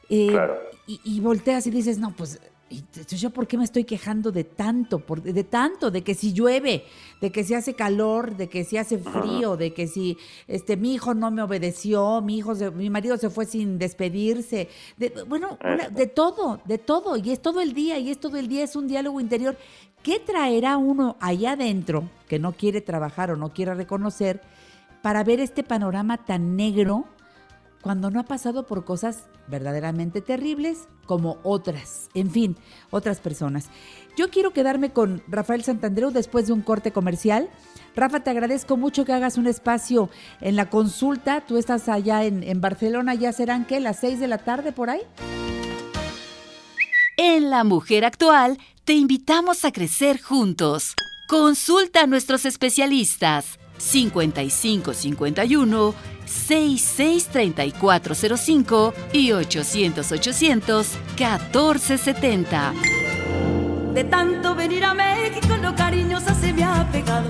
Eh, 0.09 0.27
Claro. 0.29 0.55
y, 0.87 0.99
y 1.03 1.19
volteas 1.21 1.65
y 1.67 1.71
dices, 1.71 1.97
no, 1.97 2.13
pues, 2.15 2.39
¿y 2.39 2.50
entonces 2.79 3.19
¿yo 3.19 3.29
por 3.29 3.47
qué 3.47 3.57
me 3.57 3.63
estoy 3.63 3.83
quejando 3.83 4.31
de 4.31 4.43
tanto? 4.43 4.99
Por, 4.99 5.21
de 5.21 5.43
tanto, 5.43 5.91
de 5.91 6.03
que 6.03 6.13
si 6.13 6.33
llueve, 6.33 6.85
de 7.19 7.31
que 7.31 7.43
si 7.43 7.53
hace 7.53 7.73
calor, 7.73 8.35
de 8.37 8.49
que 8.49 8.63
si 8.63 8.77
hace 8.77 8.97
frío, 8.97 9.57
de 9.57 9.73
que 9.73 9.87
si 9.87 10.17
este 10.47 10.77
mi 10.77 10.93
hijo 10.93 11.13
no 11.13 11.31
me 11.31 11.41
obedeció, 11.41 12.21
mi 12.21 12.37
hijo, 12.37 12.55
se- 12.55 12.71
mi 12.71 12.89
marido 12.89 13.17
se 13.17 13.29
fue 13.29 13.45
sin 13.45 13.77
despedirse, 13.77 14.69
de, 14.97 15.13
bueno, 15.27 15.57
una- 15.63 15.89
de 15.89 16.07
todo, 16.07 16.61
de 16.65 16.77
todo, 16.77 17.17
y 17.17 17.31
es 17.31 17.41
todo 17.41 17.61
el 17.61 17.73
día, 17.73 17.97
y 17.99 18.09
es 18.11 18.19
todo 18.19 18.37
el 18.37 18.47
día, 18.47 18.63
es 18.63 18.75
un 18.75 18.87
diálogo 18.87 19.19
interior. 19.19 19.57
¿Qué 20.03 20.19
traerá 20.19 20.77
uno 20.77 21.17
allá 21.19 21.51
adentro 21.51 22.09
que 22.27 22.39
no 22.39 22.53
quiere 22.53 22.81
trabajar 22.81 23.29
o 23.31 23.35
no 23.35 23.53
quiere 23.53 23.75
reconocer 23.75 24.41
para 25.01 25.23
ver 25.23 25.39
este 25.39 25.63
panorama 25.63 26.17
tan 26.25 26.55
negro 26.55 27.05
cuando 27.81 28.11
no 28.11 28.19
ha 28.19 28.23
pasado 28.23 28.65
por 28.65 28.85
cosas 28.85 29.25
verdaderamente 29.47 30.21
terribles 30.21 30.87
como 31.05 31.37
otras, 31.43 32.09
en 32.13 32.31
fin, 32.31 32.55
otras 32.89 33.19
personas. 33.19 33.69
Yo 34.15 34.29
quiero 34.29 34.51
quedarme 34.51 34.91
con 34.91 35.23
Rafael 35.27 35.63
Santandreu 35.63 36.11
después 36.11 36.47
de 36.47 36.53
un 36.53 36.61
corte 36.61 36.91
comercial. 36.91 37.49
Rafa, 37.95 38.21
te 38.21 38.29
agradezco 38.29 38.77
mucho 38.77 39.03
que 39.03 39.13
hagas 39.13 39.37
un 39.37 39.47
espacio 39.47 40.09
en 40.39 40.55
la 40.55 40.69
consulta. 40.69 41.41
Tú 41.41 41.57
estás 41.57 41.89
allá 41.89 42.23
en, 42.23 42.61
Barcelona, 42.61 43.15
ya 43.15 43.33
serán 43.33 43.65
qué, 43.65 43.79
las 43.79 43.99
seis 43.99 44.19
de 44.19 44.27
la 44.27 44.37
tarde 44.37 44.71
por 44.71 44.89
ahí. 44.89 45.01
En 47.17 47.49
La 47.49 47.63
Mujer 47.63 48.05
Actual 48.05 48.57
te 48.85 48.93
invitamos 48.93 49.65
a 49.65 49.71
crecer 49.71 50.21
juntos. 50.21 50.95
Consulta 51.27 52.01
a 52.01 52.07
nuestros 52.07 52.45
especialistas 52.45 53.60
5551 53.81 55.95
663405 56.25 58.93
y 59.11 59.31
800 59.31 60.11
800 60.11 60.87
1470. 61.17 62.73
De 63.93 64.03
tanto 64.05 64.55
venir 64.55 64.85
a 64.85 64.93
México, 64.93 65.57
lo 65.61 65.75
cariñosa 65.75 66.33
se 66.35 66.53
me 66.53 66.63
ha 66.63 66.87
pegado. 66.91 67.29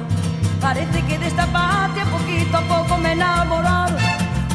Parece 0.60 1.02
que 1.08 1.18
de 1.18 1.28
esta 1.28 1.48
patria 1.48 2.04
poquito 2.06 2.58
a 2.58 2.62
poco 2.62 2.98
me 2.98 3.10
he 3.10 3.14
enamorado. 3.14 3.98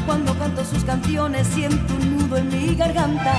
Cuando 0.04 0.38
canto 0.38 0.64
sus 0.64 0.84
canciones 0.84 1.46
siento 1.48 1.94
un 1.94 2.18
nudo 2.18 2.36
en 2.36 2.48
mi 2.48 2.76
garganta 2.76 3.32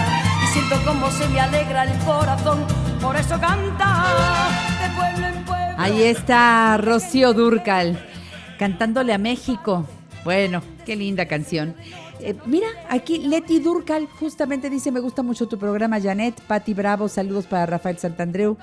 y 0.43 0.47
siento 0.51 0.75
como 0.83 1.09
se 1.11 1.29
me 1.29 1.39
alegra 1.39 1.83
el 1.83 1.97
corazón. 1.99 2.65
Por 3.01 3.15
eso 3.15 3.39
canta 3.39 4.03
de 4.81 4.89
pueblo 4.99 5.27
en 5.27 5.45
pueblo. 5.45 5.75
Ahí 5.77 6.03
está 6.03 6.75
Rocío 6.77 7.33
Durcal 7.33 7.97
cantándole 8.57 9.13
a 9.13 9.17
México. 9.17 9.85
Bueno, 10.23 10.61
Qué 10.87 10.95
linda 10.95 11.25
canción. 11.25 11.75
Eh, 12.21 12.33
mira, 12.45 12.67
aquí 12.89 13.17
Leti 13.17 13.59
Durcal 13.59 14.07
justamente 14.21 14.69
dice, 14.69 14.89
me 14.89 15.01
gusta 15.01 15.21
mucho 15.21 15.49
tu 15.49 15.59
programa, 15.59 15.99
Janet. 15.99 16.39
Patti 16.47 16.73
Bravo, 16.73 17.09
saludos 17.09 17.45
para 17.45 17.65
Rafael 17.65 17.97
Santandreu. 17.97 18.57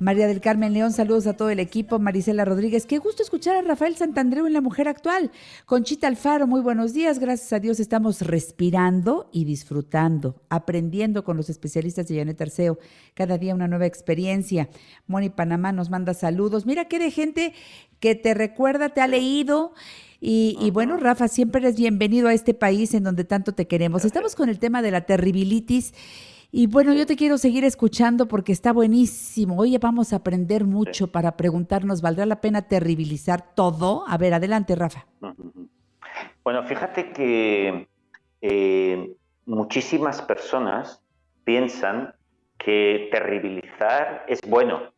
María 0.00 0.26
del 0.26 0.40
Carmen 0.40 0.72
León, 0.72 0.94
saludos 0.94 1.26
a 1.26 1.36
todo 1.36 1.50
el 1.50 1.60
equipo. 1.60 1.98
Marisela 1.98 2.46
Rodríguez, 2.46 2.86
qué 2.86 2.96
gusto 2.96 3.22
escuchar 3.22 3.56
a 3.56 3.60
Rafael 3.60 3.96
Santandreu 3.96 4.46
en 4.46 4.54
La 4.54 4.62
Mujer 4.62 4.88
Actual. 4.88 5.30
Conchita 5.66 6.06
Alfaro, 6.06 6.46
muy 6.46 6.62
buenos 6.62 6.94
días. 6.94 7.18
Gracias 7.18 7.52
a 7.52 7.60
Dios 7.60 7.80
estamos 7.80 8.22
respirando 8.22 9.28
y 9.30 9.44
disfrutando, 9.44 10.40
aprendiendo 10.48 11.22
con 11.22 11.36
los 11.36 11.50
especialistas 11.50 12.08
de 12.08 12.16
Janet 12.16 12.40
Arceo. 12.40 12.78
Cada 13.12 13.36
día 13.36 13.54
una 13.54 13.68
nueva 13.68 13.84
experiencia. 13.84 14.70
Moni 15.06 15.28
Panamá 15.28 15.70
nos 15.70 15.90
manda 15.90 16.14
saludos. 16.14 16.64
Mira 16.64 16.86
qué 16.86 16.98
de 16.98 17.10
gente 17.10 17.52
que 17.98 18.14
te 18.14 18.32
recuerda, 18.32 18.88
te 18.88 19.02
ha 19.02 19.06
leído. 19.06 19.74
Y, 20.18 20.56
y, 20.62 20.70
bueno, 20.70 20.96
Rafa, 20.96 21.28
siempre 21.28 21.60
eres 21.60 21.76
bienvenido 21.76 22.28
a 22.28 22.32
este 22.32 22.54
país 22.54 22.94
en 22.94 23.04
donde 23.04 23.24
tanto 23.24 23.52
te 23.52 23.66
queremos. 23.66 24.06
Estamos 24.06 24.34
con 24.34 24.48
el 24.48 24.58
tema 24.58 24.80
de 24.80 24.92
la 24.92 25.02
terribilitis 25.02 25.92
y 26.52 26.66
bueno, 26.66 26.92
yo 26.92 27.06
te 27.06 27.16
quiero 27.16 27.38
seguir 27.38 27.64
escuchando 27.64 28.26
porque 28.26 28.52
está 28.52 28.72
buenísimo. 28.72 29.56
Oye, 29.56 29.78
vamos 29.78 30.12
a 30.12 30.16
aprender 30.16 30.64
mucho 30.64 31.12
para 31.12 31.36
preguntarnos, 31.36 32.02
¿valdrá 32.02 32.26
la 32.26 32.40
pena 32.40 32.62
terribilizar 32.62 33.54
todo? 33.54 34.04
A 34.08 34.18
ver, 34.18 34.34
adelante, 34.34 34.74
Rafa. 34.74 35.06
Bueno, 36.42 36.64
fíjate 36.64 37.12
que 37.12 37.86
eh, 38.40 39.14
muchísimas 39.46 40.22
personas 40.22 41.00
piensan 41.44 42.14
que 42.58 43.08
terribilizar 43.12 44.24
es 44.26 44.40
bueno. 44.46 44.92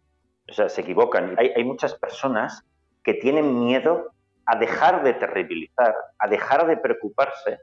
O 0.48 0.52
sea, 0.52 0.68
se 0.68 0.80
equivocan. 0.80 1.34
Hay, 1.38 1.50
hay 1.54 1.64
muchas 1.64 1.94
personas 1.94 2.64
que 3.04 3.14
tienen 3.14 3.64
miedo 3.64 4.12
a 4.46 4.56
dejar 4.56 5.02
de 5.04 5.14
terribilizar, 5.14 5.94
a 6.18 6.28
dejar 6.28 6.66
de 6.66 6.76
preocuparse, 6.76 7.58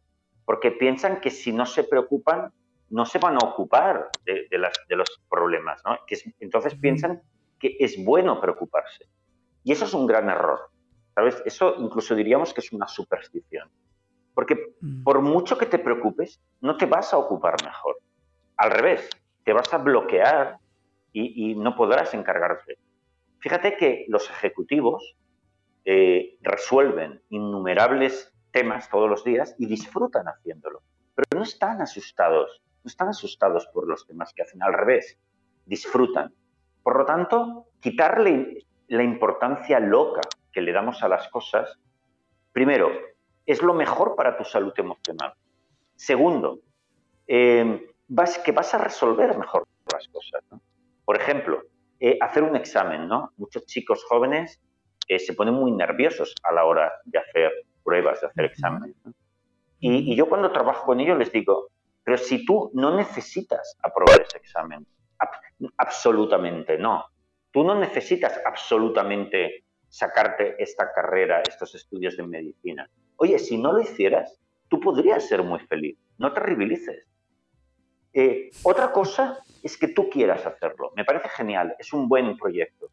porque 0.46 0.72
piensan 0.72 1.22
que 1.22 1.32
si 1.32 1.52
no 1.52 1.66
se 1.66 1.84
preocupan 1.84 2.52
no 2.90 3.06
se 3.06 3.20
van 3.20 3.36
a 3.36 3.46
ocupar 3.46 4.10
de, 4.26 4.48
los 4.90 5.22
problemas, 5.30 5.82
¿no? 5.86 5.98
Que 6.08 6.18
entonces 6.40 6.76
piensan 6.76 7.22
que 7.60 7.76
es 7.80 8.04
bueno 8.04 8.40
preocuparse. 8.42 9.06
Y 9.64 9.72
eso 9.72 9.86
es 9.86 9.94
un 9.94 10.08
gran 10.08 10.30
error, 10.30 10.70
¿sabes? 11.14 11.42
Eso 11.46 11.76
incluso 11.78 12.16
diríamos 12.16 12.54
que 12.54 12.62
es 12.62 12.72
una 12.72 12.88
superstición. 12.88 13.70
Porque 14.34 14.76
mm. 14.82 15.04
por 15.04 15.22
mucho 15.22 15.58
que 15.58 15.66
te 15.66 15.80
preocupes, 15.80 16.42
no 16.62 16.78
te 16.78 16.86
vas 16.86 17.14
a 17.14 17.18
ocupar 17.18 17.56
mejor. 17.64 17.98
Al 18.58 18.72
revés, 18.72 19.10
te 19.44 19.54
vas 19.54 19.74
a 19.74 19.78
bloquear 19.78 20.58
y, 21.12 21.56
no 21.56 21.76
podrás 21.76 22.14
encargarte. 22.14 22.78
Fíjate 23.40 23.76
que 23.78 24.06
los 24.10 24.30
ejecutivos 24.30 25.16
eh, 25.86 26.38
resuelven 26.42 27.22
innumerables 27.30 28.32
temas 28.52 28.90
todos 28.90 29.10
los 29.10 29.24
días 29.24 29.56
y 29.58 29.66
disfrutan 29.66 30.26
haciéndolo, 30.28 30.82
pero 31.16 31.28
no 31.36 31.44
están 31.44 31.82
asustados 31.82 32.62
no 32.84 32.88
están 32.88 33.10
asustados 33.10 33.68
por 33.74 33.88
los 33.88 34.06
temas 34.08 34.34
que 34.34 34.44
hacen, 34.44 34.64
al 34.64 34.74
revés, 34.74 35.18
disfrutan. 35.66 36.34
Por 36.84 36.98
lo 36.98 37.06
tanto, 37.06 37.68
quitarle 37.80 38.66
la 38.88 39.04
importancia 39.04 39.80
loca 39.80 40.22
que 40.52 40.62
le 40.62 40.72
damos 40.72 41.04
a 41.04 41.08
las 41.08 41.28
cosas, 41.30 41.78
primero, 42.52 42.90
es 43.46 43.62
lo 43.62 43.74
mejor 43.74 44.16
para 44.16 44.38
tu 44.38 44.44
salud 44.44 44.74
emocional. 44.78 45.34
Segundo, 45.96 46.60
eh, 47.28 47.88
vas, 48.08 48.40
que 48.40 48.52
vas 48.52 48.74
a 48.74 48.78
resolver 48.78 49.38
mejor 49.38 49.68
las 49.92 50.08
cosas. 50.08 50.44
Por 51.06 51.18
ejemplo, 51.18 51.64
eh, 52.00 52.18
hacer 52.22 52.44
un 52.44 52.56
examen, 52.56 53.08
¿no? 53.08 53.34
Muchos 53.38 53.66
chicos 53.66 54.04
jóvenes 54.06 54.62
eh, 55.08 55.20
se 55.20 55.34
ponen 55.34 55.54
muy 55.54 55.72
nerviosos 55.72 56.34
a 56.44 56.54
la 56.54 56.66
hora 56.66 56.92
de 57.06 57.20
hacer 57.20 57.52
pruebas, 57.84 58.22
de 58.22 58.28
hacer 58.28 58.46
exámenes. 58.46 58.96
y, 59.80 60.16
yo 60.16 60.28
cuando 60.30 60.52
trabajo 60.52 60.86
con 60.86 61.00
ellos 61.00 61.18
les 61.18 61.32
digo, 61.32 61.70
pero 62.10 62.18
si 62.18 62.44
tú 62.44 62.72
no 62.74 62.96
necesitas 62.96 63.78
aprobar 63.84 64.22
ese 64.22 64.40
examen, 64.40 64.84
absolutamente 65.78 66.76
no. 66.76 67.06
Tú 67.52 67.64
no 67.64 67.76
necesitas 67.76 68.42
absolutamente 68.44 69.66
sacarte 69.88 70.56
esta 70.58 70.92
carrera, 70.92 71.44
estos 71.48 71.76
estudios 71.76 72.18
de 72.18 72.24
medicina. 72.24 72.90
Oye, 73.18 73.38
si 73.38 73.60
no 73.60 73.74
lo 73.74 73.82
hicieras, 73.82 74.40
tú 74.70 74.80
podrías 74.80 75.28
ser 75.28 75.44
muy 75.44 75.60
feliz. 75.60 76.00
No 76.18 76.34
te 76.34 76.40
ribilices. 76.40 77.06
Eh, 78.12 78.50
otra 78.64 78.92
cosa 78.92 79.38
es 79.62 79.78
que 79.78 79.90
tú 79.90 80.10
quieras 80.10 80.44
hacerlo. 80.48 80.92
Me 80.96 81.06
parece 81.06 81.30
genial, 81.30 81.76
es 81.78 81.94
un 81.94 82.10
buen 82.10 82.36
proyecto. 82.38 82.90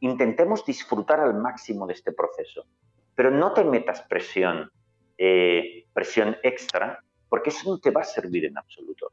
Intentemos 0.00 0.62
disfrutar 0.66 1.20
al 1.20 1.32
máximo 1.32 1.86
de 1.86 1.94
este 1.94 2.12
proceso, 2.12 2.66
pero 3.14 3.30
no 3.30 3.54
te 3.54 3.64
metas 3.64 4.02
presión, 4.02 4.70
eh, 5.16 5.86
presión 5.94 6.36
extra 6.42 7.02
porque 7.28 7.50
eso 7.50 7.70
no 7.70 7.78
te 7.78 7.90
va 7.90 8.02
a 8.02 8.04
servir 8.04 8.44
en 8.46 8.58
absoluto. 8.58 9.12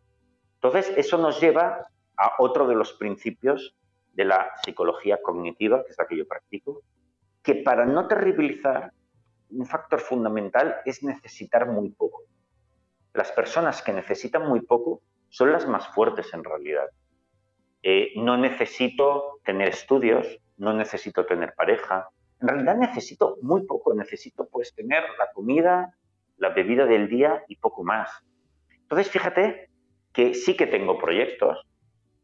Entonces, 0.56 0.94
eso 0.98 1.18
nos 1.18 1.40
lleva 1.40 1.88
a 2.18 2.34
otro 2.40 2.68
de 2.68 2.76
los 2.76 2.94
principios 2.94 3.76
de 4.14 4.26
la 4.26 4.52
psicología 4.64 5.20
cognitiva, 5.22 5.84
que 5.84 5.92
es 5.92 5.98
la 5.98 6.08
que 6.08 6.18
yo 6.18 6.28
practico, 6.28 6.82
que 7.44 7.56
para 7.56 7.86
no 7.86 8.08
terribilizar, 8.08 8.92
un 9.52 9.66
factor 9.66 10.00
fundamental 10.00 10.78
es 10.86 11.04
necesitar 11.04 11.68
muy 11.68 11.90
poco. 11.90 12.24
Las 13.14 13.32
personas 13.32 13.82
que 13.82 13.94
necesitan 13.94 14.48
muy 14.48 14.62
poco 14.62 15.02
son 15.30 15.52
las 15.52 15.68
más 15.68 15.88
fuertes 15.90 16.34
en 16.34 16.44
realidad. 16.44 16.88
Eh, 17.84 18.14
no 18.16 18.38
necesito 18.38 19.40
tener 19.44 19.70
estudios, 19.70 20.40
no 20.58 20.74
necesito 20.74 21.26
tener 21.26 21.54
pareja. 21.54 22.10
En 22.42 22.48
realidad 22.48 22.78
necesito 22.78 23.38
muy 23.42 23.66
poco, 23.66 23.94
necesito 23.94 24.48
pues 24.48 24.74
tener 24.74 25.04
la 25.20 25.32
comida, 25.34 25.96
la 26.38 26.50
bebida 26.50 26.86
del 26.86 27.08
día 27.08 27.44
y 27.48 27.56
poco 27.58 27.84
más. 27.84 28.10
Entonces, 28.82 29.10
fíjate 29.10 29.70
que 30.14 30.34
sí 30.34 30.56
que 30.56 30.68
tengo 30.68 30.98
proyectos, 30.98 31.66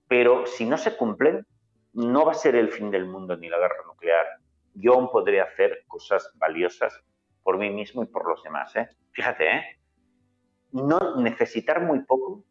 pero 0.07 0.45
si 0.45 0.66
no 0.66 0.78
se 0.78 0.95
cumplen, 0.95 1.45
no 1.93 2.26
va 2.26 2.32
a 2.32 2.36
ser 2.36 2.55
el 2.55 2.72
fin 2.72 2.91
del 2.91 3.05
mundo 3.05 3.36
ni 3.38 3.49
la 3.49 3.57
guerra 3.57 3.86
nuclear. 3.86 4.26
Yo 4.74 4.93
aún 4.93 5.09
podré 5.09 5.41
hacer 5.41 5.84
cosas 5.88 6.32
valiosas 6.36 7.01
por 7.43 7.57
mí 7.57 7.70
mismo 7.70 8.03
y 8.03 8.05
por 8.05 8.28
los 8.28 8.41
demás. 8.43 8.76
¿eh? 8.76 8.88
Fíjate, 9.12 9.55
¿eh? 9.55 9.64
no 10.72 11.18
necesitar 11.18 11.82
muy 11.82 12.01
poco 12.03 12.43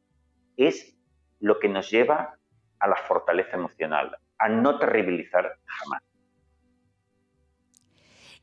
es 0.57 0.97
lo 1.39 1.59
que 1.59 1.69
nos 1.69 1.91
lleva 1.91 2.35
a 2.79 2.89
la 2.89 2.97
fortaleza 2.97 3.57
emocional, 3.57 4.17
a 4.39 4.49
no 4.49 4.79
terribilizar 4.79 5.51
jamás. 5.65 6.03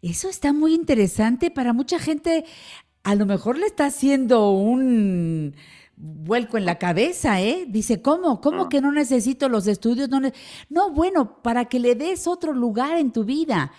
Eso 0.01 0.29
está 0.29 0.53
muy 0.53 0.73
interesante. 0.73 1.51
Para 1.51 1.73
mucha 1.73 1.99
gente 1.99 2.45
a 3.03 3.15
lo 3.15 3.25
mejor 3.25 3.57
le 3.57 3.65
está 3.65 3.85
haciendo 3.85 4.51
un 4.51 5.55
vuelco 5.97 6.57
en 6.57 6.65
la 6.65 6.77
cabeza, 6.77 7.41
¿eh? 7.41 7.65
Dice, 7.67 8.01
¿cómo? 8.01 8.39
¿Cómo 8.39 8.63
ah. 8.63 8.69
que 8.69 8.81
no 8.81 8.91
necesito 8.91 9.49
los 9.49 9.65
estudios? 9.67 10.09
No, 10.09 10.19
no, 10.69 10.91
bueno, 10.91 11.41
para 11.41 11.65
que 11.65 11.79
le 11.79 11.95
des 11.95 12.27
otro 12.27 12.53
lugar 12.53 12.97
en 12.97 13.11
tu 13.11 13.23
vida, 13.23 13.71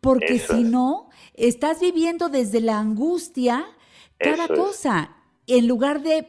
porque 0.00 0.38
si 0.38 0.64
no, 0.64 1.08
estás 1.34 1.80
viviendo 1.80 2.28
desde 2.28 2.60
la 2.60 2.78
angustia 2.78 3.64
cada 4.18 4.48
cosa, 4.48 5.16
en 5.46 5.66
lugar 5.66 6.02
de 6.02 6.26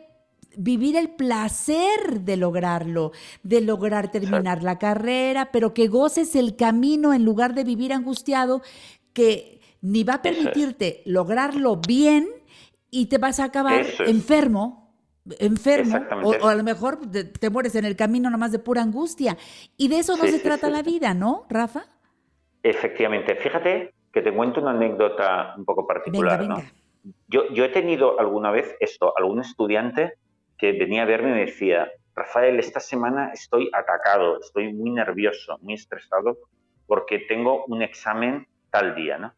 vivir 0.55 0.95
el 0.95 1.09
placer 1.09 2.21
de 2.21 2.37
lograrlo, 2.37 3.11
de 3.41 3.61
lograr 3.61 4.11
terminar 4.11 4.63
la 4.63 4.77
carrera, 4.77 5.51
pero 5.51 5.73
que 5.73 5.87
goces 5.87 6.35
el 6.35 6.55
camino 6.55 7.13
en 7.13 7.25
lugar 7.25 7.55
de 7.55 7.63
vivir 7.63 7.93
angustiado, 7.93 8.61
que 9.13 9.61
ni 9.83 10.03
va 10.03 10.15
a 10.15 10.21
permitirte 10.21 11.03
lograrlo 11.05 11.75
bien, 11.75 12.27
y 12.89 13.07
te 13.07 13.17
vas 13.17 13.39
a 13.39 13.45
acabar 13.45 13.83
enfermo, 14.05 14.93
enfermo, 15.39 15.99
o, 16.23 16.47
a 16.47 16.53
lo 16.53 16.63
mejor 16.63 16.99
te, 17.09 17.49
mueres 17.49 17.73
en 17.73 17.85
el 17.85 17.95
camino 17.95 18.29
nomás 18.29 18.51
de 18.51 18.59
pura 18.59 18.83
angustia. 18.83 19.35
Y 19.77 19.87
de 19.87 19.97
eso 19.97 20.15
no 20.15 20.25
se 20.25 20.39
trata 20.39 20.69
la 20.69 20.83
vida, 20.83 21.15
¿no, 21.15 21.47
Rafa? 21.49 21.85
Efectivamente. 22.61 23.35
Fíjate 23.35 23.95
que 24.11 24.21
te 24.21 24.31
cuento 24.31 24.61
una 24.61 24.71
anécdota 24.71 25.55
un 25.57 25.65
poco 25.65 25.87
particular. 25.87 26.43
¿no? 26.43 26.57
Yo, 27.27 27.49
yo 27.51 27.65
he 27.65 27.69
tenido 27.69 28.19
alguna 28.19 28.51
vez 28.51 28.75
esto, 28.79 29.11
algún 29.17 29.39
estudiante 29.39 30.13
que 30.59 30.73
venía 30.73 31.01
a 31.01 31.05
verme 31.05 31.29
y 31.29 31.33
me 31.33 31.45
decía, 31.45 31.89
Rafael, 32.15 32.59
esta 32.59 32.79
semana 32.79 33.31
estoy 33.33 33.71
atacado, 33.73 34.39
estoy 34.39 34.71
muy 34.71 34.91
nervioso, 34.91 35.57
muy 35.61 35.73
estresado 35.73 36.37
porque 36.85 37.17
tengo 37.27 37.65
un 37.65 37.81
examen 37.81 38.47
tal 38.69 38.93
día, 38.93 39.17
¿no? 39.17 39.33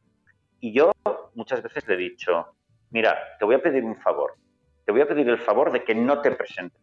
Y 0.65 0.73
yo 0.73 0.91
muchas 1.35 1.61
veces 1.61 1.87
le 1.87 1.93
he 1.93 1.97
dicho, 1.97 2.55
mira, 2.89 3.15
te 3.37 3.45
voy 3.45 3.53
a 3.53 3.61
pedir 3.61 3.83
un 3.83 3.97
favor. 3.97 4.33
Te 4.83 4.91
voy 4.91 5.01
a 5.01 5.07
pedir 5.07 5.29
el 5.29 5.37
favor 5.37 5.71
de 5.71 5.83
que 5.83 5.93
no 5.93 6.21
te 6.21 6.31
presentes, 6.31 6.81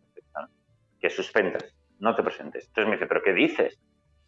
que 1.00 1.10
suspendas, 1.10 1.64
no 1.98 2.14
te 2.14 2.22
presentes. 2.22 2.68
Entonces 2.68 2.88
me 2.88 2.94
dice, 2.94 3.08
¿pero 3.08 3.24
qué 3.24 3.32
dices? 3.32 3.80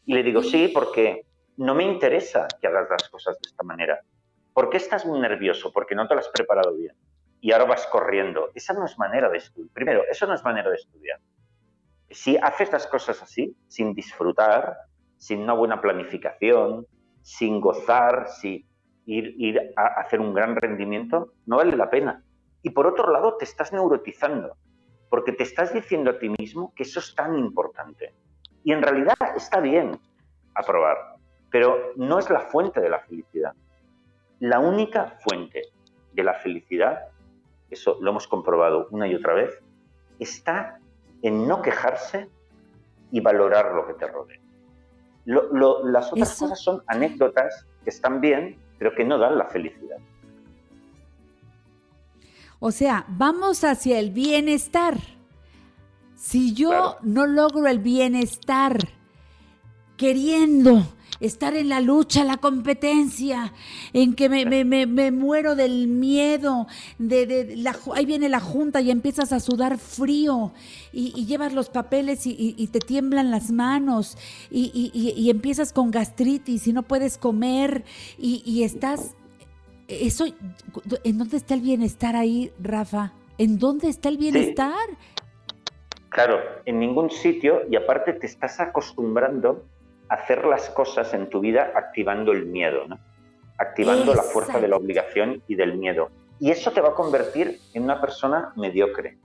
Y 0.07 0.15
le 0.15 0.25
digo, 0.25 0.43
sí, 0.43 0.73
porque 0.75 1.25
no 1.57 1.73
me 1.73 1.85
interesa 1.85 2.49
que 2.61 2.67
hagas 2.67 2.89
las 2.91 3.09
cosas 3.09 3.37
de 3.41 3.49
esta 3.49 3.63
manera. 3.63 4.01
¿Por 4.53 4.71
qué 4.71 4.79
estás 4.79 5.07
muy 5.07 5.21
nervioso? 5.21 5.73
Porque 5.73 5.95
no 5.95 6.09
te 6.09 6.15
lo 6.15 6.21
has 6.21 6.31
preparado 6.31 6.75
bien. 6.75 6.97
Y 7.41 7.53
ahora 7.53 7.67
vas 7.67 7.87
corriendo. 7.87 8.51
Esa 8.57 8.73
no 8.73 8.85
es 8.85 8.99
manera 8.99 9.29
de 9.29 9.39
estudiar. 9.39 9.73
Primero, 9.73 10.03
eso 10.11 10.27
no 10.27 10.35
es 10.35 10.43
manera 10.43 10.69
de 10.69 10.77
estudiar. 10.79 11.21
Si 12.11 12.37
haces 12.39 12.73
las 12.73 12.89
cosas 12.89 13.23
así, 13.23 13.57
sin 13.69 13.95
disfrutar, 13.95 14.77
sin 15.17 15.43
una 15.43 15.53
buena 15.53 15.81
planificación, 15.81 16.89
sin 17.23 17.61
gozar, 17.61 18.27
sin 18.31 18.67
ir, 19.07 19.35
ir 19.39 19.73
a 19.77 20.01
hacer 20.01 20.21
un 20.21 20.35
gran 20.35 20.57
rendimiento, 20.57 21.33
no 21.47 21.57
vale 21.57 21.77
la 21.77 21.91
pena. 21.91 22.23
Y 22.63 22.71
por 22.71 22.87
otro 22.87 23.11
lado, 23.11 23.37
te 23.37 23.45
estás 23.45 23.73
neurotizando, 23.73 24.57
porque 25.11 25.33
te 25.33 25.43
estás 25.43 25.73
diciendo 25.73 26.11
a 26.11 26.19
ti 26.19 26.31
mismo 26.39 26.73
que 26.75 26.85
eso 26.85 27.01
es 27.01 27.15
tan 27.15 27.39
importante. 27.39 28.15
Y 28.65 28.73
en 28.73 28.83
realidad 28.83 29.15
está 29.37 29.61
bien 29.61 29.99
aprobar, 30.55 31.17
pero 31.51 31.93
no 31.97 32.19
es 32.19 32.31
la 32.31 32.41
fuente 32.41 32.81
de 32.81 32.89
la 32.89 33.01
felicidad. 33.01 33.53
La 34.41 34.61
única 34.61 35.19
fuente 35.21 35.63
de 36.13 36.25
la 36.25 36.35
felicidad, 36.35 37.09
eso 37.71 37.99
lo 38.01 38.11
hemos 38.11 38.27
comprobado 38.27 38.89
una 38.91 39.07
y 39.07 39.15
otra 39.15 39.35
vez, 39.35 39.59
está 40.19 40.79
en 41.23 41.47
no 41.47 41.63
quejarse 41.63 42.29
y 43.11 43.21
valorar 43.21 43.75
lo 43.75 43.87
que 43.87 43.95
te 43.95 44.07
rodea. 44.07 44.41
las 45.25 46.13
otras 46.13 46.39
cosas 46.39 46.61
son 46.61 46.83
anécdotas 46.87 47.67
que 47.83 47.91
están 47.91 48.21
bien, 48.21 48.59
pero 48.79 48.95
que 48.95 49.05
no 49.05 49.19
dan 49.19 49.39
la 49.39 49.47
felicidad. 49.47 49.99
O 52.61 52.71
sea, 52.71 53.05
vamos 53.09 53.63
hacia 53.65 53.99
el 53.99 54.11
bienestar. 54.11 54.99
Si 56.17 56.55
yo 56.55 56.97
no 57.03 57.27
logro 57.27 57.67
el 57.67 57.79
bienestar 57.79 58.79
queriendo 59.97 60.87
estar 61.25 61.57
en 61.57 61.69
la 61.69 61.81
lucha, 61.81 62.25
la 62.25 62.37
competencia, 62.37 63.53
en 63.93 64.15
que 64.15 64.29
me, 64.29 65.11
muero 65.11 65.55
del 65.55 65.89
miedo, 65.89 66.67
de, 66.99 67.55
la, 67.57 67.77
ahí 67.95 68.05
viene 68.05 68.29
la 68.29 68.41
junta 68.41 68.81
y 68.81 68.91
empiezas 68.91 69.33
a 69.33 69.41
sudar 69.41 69.79
frío 69.79 70.53
y, 70.93 71.25
llevas 71.25 71.53
los 71.53 71.71
papeles 71.71 72.27
y, 72.27 72.67
te 72.69 72.79
tiemblan 72.79 73.31
las 73.31 73.51
manos 73.51 74.19
y, 74.51 75.31
empiezas 75.31 75.73
con 75.73 75.91
gastritis 75.91 76.67
y 76.67 76.73
no 76.73 76.83
puedes 76.83 77.19
comer 77.19 77.85
y, 78.19 78.63
estás... 78.63 79.15
Eso, 79.87 80.25
¿En 81.05 81.19
dónde 81.19 81.37
está 81.37 81.53
el 81.53 81.61
bienestar 81.61 82.17
ahí, 82.17 82.51
Rafa? 82.59 83.13
¿En 83.37 83.59
dónde 83.59 83.89
está 83.89 84.09
el 84.09 84.17
bienestar? 84.17 84.73
Claro, 86.09 86.39
en 86.65 86.79
ningún 86.79 87.11
sitio 87.11 87.63
y 87.71 87.77
aparte 87.77 88.15
te 88.15 88.27
estás 88.27 88.61
acostumbrando 88.61 89.67
hacer 90.15 90.45
las 90.45 90.71
cosas 90.71 91.13
en 91.13 91.29
tu 91.29 91.41
vida 91.41 91.73
activando 91.75 92.33
el 92.33 92.47
miedo, 92.47 92.87
¿no? 92.87 92.99
activando 93.59 94.15
la 94.15 94.23
fuerza 94.23 94.61
de 94.61 94.69
la 94.69 94.77
obligación 94.77 95.43
y 95.47 95.55
del 95.55 95.77
miedo. 95.77 96.11
Y 96.41 96.51
eso 96.51 96.73
te 96.73 96.81
va 96.81 96.91
a 96.91 96.95
convertir 96.95 97.61
en 97.73 97.85
una 97.85 98.01
persona 98.01 98.53
mediocre, 98.57 99.17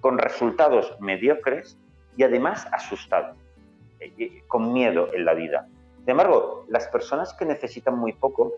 con 0.00 0.18
resultados 0.18 0.96
mediocres 1.00 1.78
y 2.16 2.24
además 2.24 2.66
asustado, 2.72 3.36
eh, 4.00 4.42
con 4.48 4.72
miedo 4.72 5.12
en 5.12 5.24
la 5.24 5.34
vida. 5.34 5.68
Sin 6.00 6.10
embargo, 6.10 6.64
las 6.68 6.88
personas 6.88 7.34
que 7.34 7.44
necesitan 7.44 7.96
muy 7.96 8.12
poco, 8.12 8.54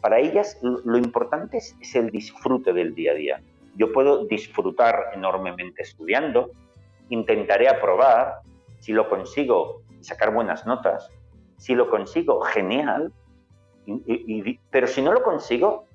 para 0.00 0.18
ellas 0.18 0.58
lo 0.62 0.98
importante 0.98 1.58
es, 1.58 1.76
es 1.80 1.94
el 1.94 2.10
disfrute 2.10 2.72
del 2.72 2.94
día 2.94 3.12
a 3.12 3.14
día. 3.14 3.40
Yo 3.76 3.92
puedo 3.92 4.26
disfrutar 4.26 5.10
enormemente 5.12 5.82
estudiando, 5.82 6.50
intentaré 7.10 7.68
aprobar, 7.68 8.40
si 8.80 8.92
lo 8.92 9.08
consigo, 9.08 9.82
sacar 10.00 10.32
buenas 10.32 10.66
notas. 10.66 11.10
Si 11.56 11.74
lo 11.74 11.88
consigo, 11.90 12.40
genial. 12.40 13.12
pero 14.70 14.86
si 14.86 15.02
no 15.02 15.12
lo 15.12 15.22
consigo, 15.22 15.86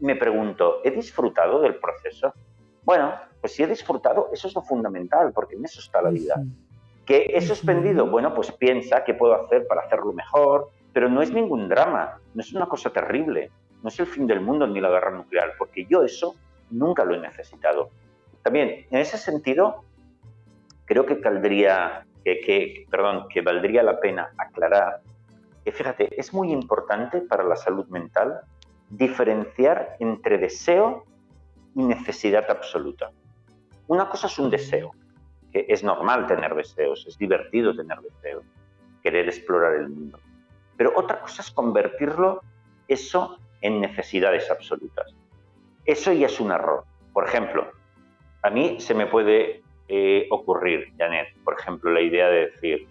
me 0.00 0.16
pregunto, 0.16 0.80
¿he 0.84 0.90
disfrutado 0.90 1.60
del 1.60 1.76
proceso? 1.76 2.32
Bueno, 2.84 3.14
pues 3.40 3.54
si 3.54 3.62
he 3.62 3.66
disfrutado, 3.66 4.28
eso 4.32 4.48
es 4.48 4.54
lo 4.54 4.62
fundamental, 4.62 5.32
porque 5.32 5.56
en 5.56 5.64
eso 5.64 5.80
está 5.80 6.02
la 6.02 6.10
vida. 6.10 6.42
¿Que 7.04 7.32
he 7.34 7.40
suspendido? 7.40 8.06
Bueno, 8.06 8.34
pues 8.34 8.52
piensa 8.52 9.04
qué 9.04 9.14
puedo 9.14 9.34
hacer 9.34 9.66
para 9.66 9.82
hacerlo 9.82 10.12
mejor, 10.12 10.70
pero 10.92 11.08
no 11.08 11.22
es 11.22 11.32
ningún 11.32 11.68
drama, 11.68 12.18
no 12.34 12.40
es 12.40 12.52
una 12.52 12.66
cosa 12.66 12.90
terrible, 12.90 13.50
no 13.82 13.88
es 13.88 13.98
el 14.00 14.06
fin 14.06 14.26
del 14.26 14.40
mundo 14.40 14.66
ni 14.66 14.80
la 14.80 14.90
guerra 14.90 15.10
nuclear, 15.10 15.54
porque 15.58 15.86
yo 15.86 16.02
eso 16.02 16.34
nunca 16.70 17.04
lo 17.04 17.14
he 17.14 17.18
necesitado. 17.18 17.90
También, 18.42 18.86
en 18.90 18.98
ese 18.98 19.18
sentido, 19.18 19.84
creo 20.84 21.06
que 21.06 21.20
caldría 21.20 22.06
que, 22.24 22.86
perdón, 22.90 23.26
que 23.28 23.40
valdría 23.42 23.82
la 23.82 23.98
pena 23.98 24.30
aclarar 24.36 25.00
que, 25.64 25.72
fíjate, 25.72 26.18
es 26.18 26.32
muy 26.32 26.52
importante 26.52 27.20
para 27.20 27.44
la 27.44 27.56
salud 27.56 27.86
mental 27.88 28.40
diferenciar 28.88 29.96
entre 30.00 30.38
deseo 30.38 31.04
y 31.74 31.82
necesidad 31.82 32.50
absoluta. 32.50 33.10
Una 33.86 34.08
cosa 34.08 34.26
es 34.26 34.38
un 34.38 34.50
deseo, 34.50 34.92
que 35.52 35.66
es 35.68 35.84
normal 35.84 36.26
tener 36.26 36.54
deseos, 36.54 37.06
es 37.06 37.18
divertido 37.18 37.74
tener 37.74 37.98
deseos, 38.00 38.44
querer 39.02 39.28
explorar 39.28 39.74
el 39.74 39.88
mundo. 39.88 40.18
Pero 40.76 40.92
otra 40.96 41.20
cosa 41.20 41.42
es 41.42 41.50
convertirlo 41.50 42.40
eso 42.88 43.38
en 43.60 43.80
necesidades 43.80 44.50
absolutas. 44.50 45.14
Eso 45.84 46.12
ya 46.12 46.26
es 46.26 46.40
un 46.40 46.50
error. 46.50 46.84
Por 47.12 47.26
ejemplo, 47.26 47.70
a 48.42 48.50
mí 48.50 48.80
se 48.80 48.94
me 48.94 49.06
puede 49.06 49.62
eh, 49.92 50.28
ocurrir, 50.30 50.92
Janet? 50.96 51.28
Por 51.42 51.58
ejemplo, 51.58 51.90
la 51.90 52.00
idea 52.00 52.28
de 52.28 52.46
decir, 52.46 52.86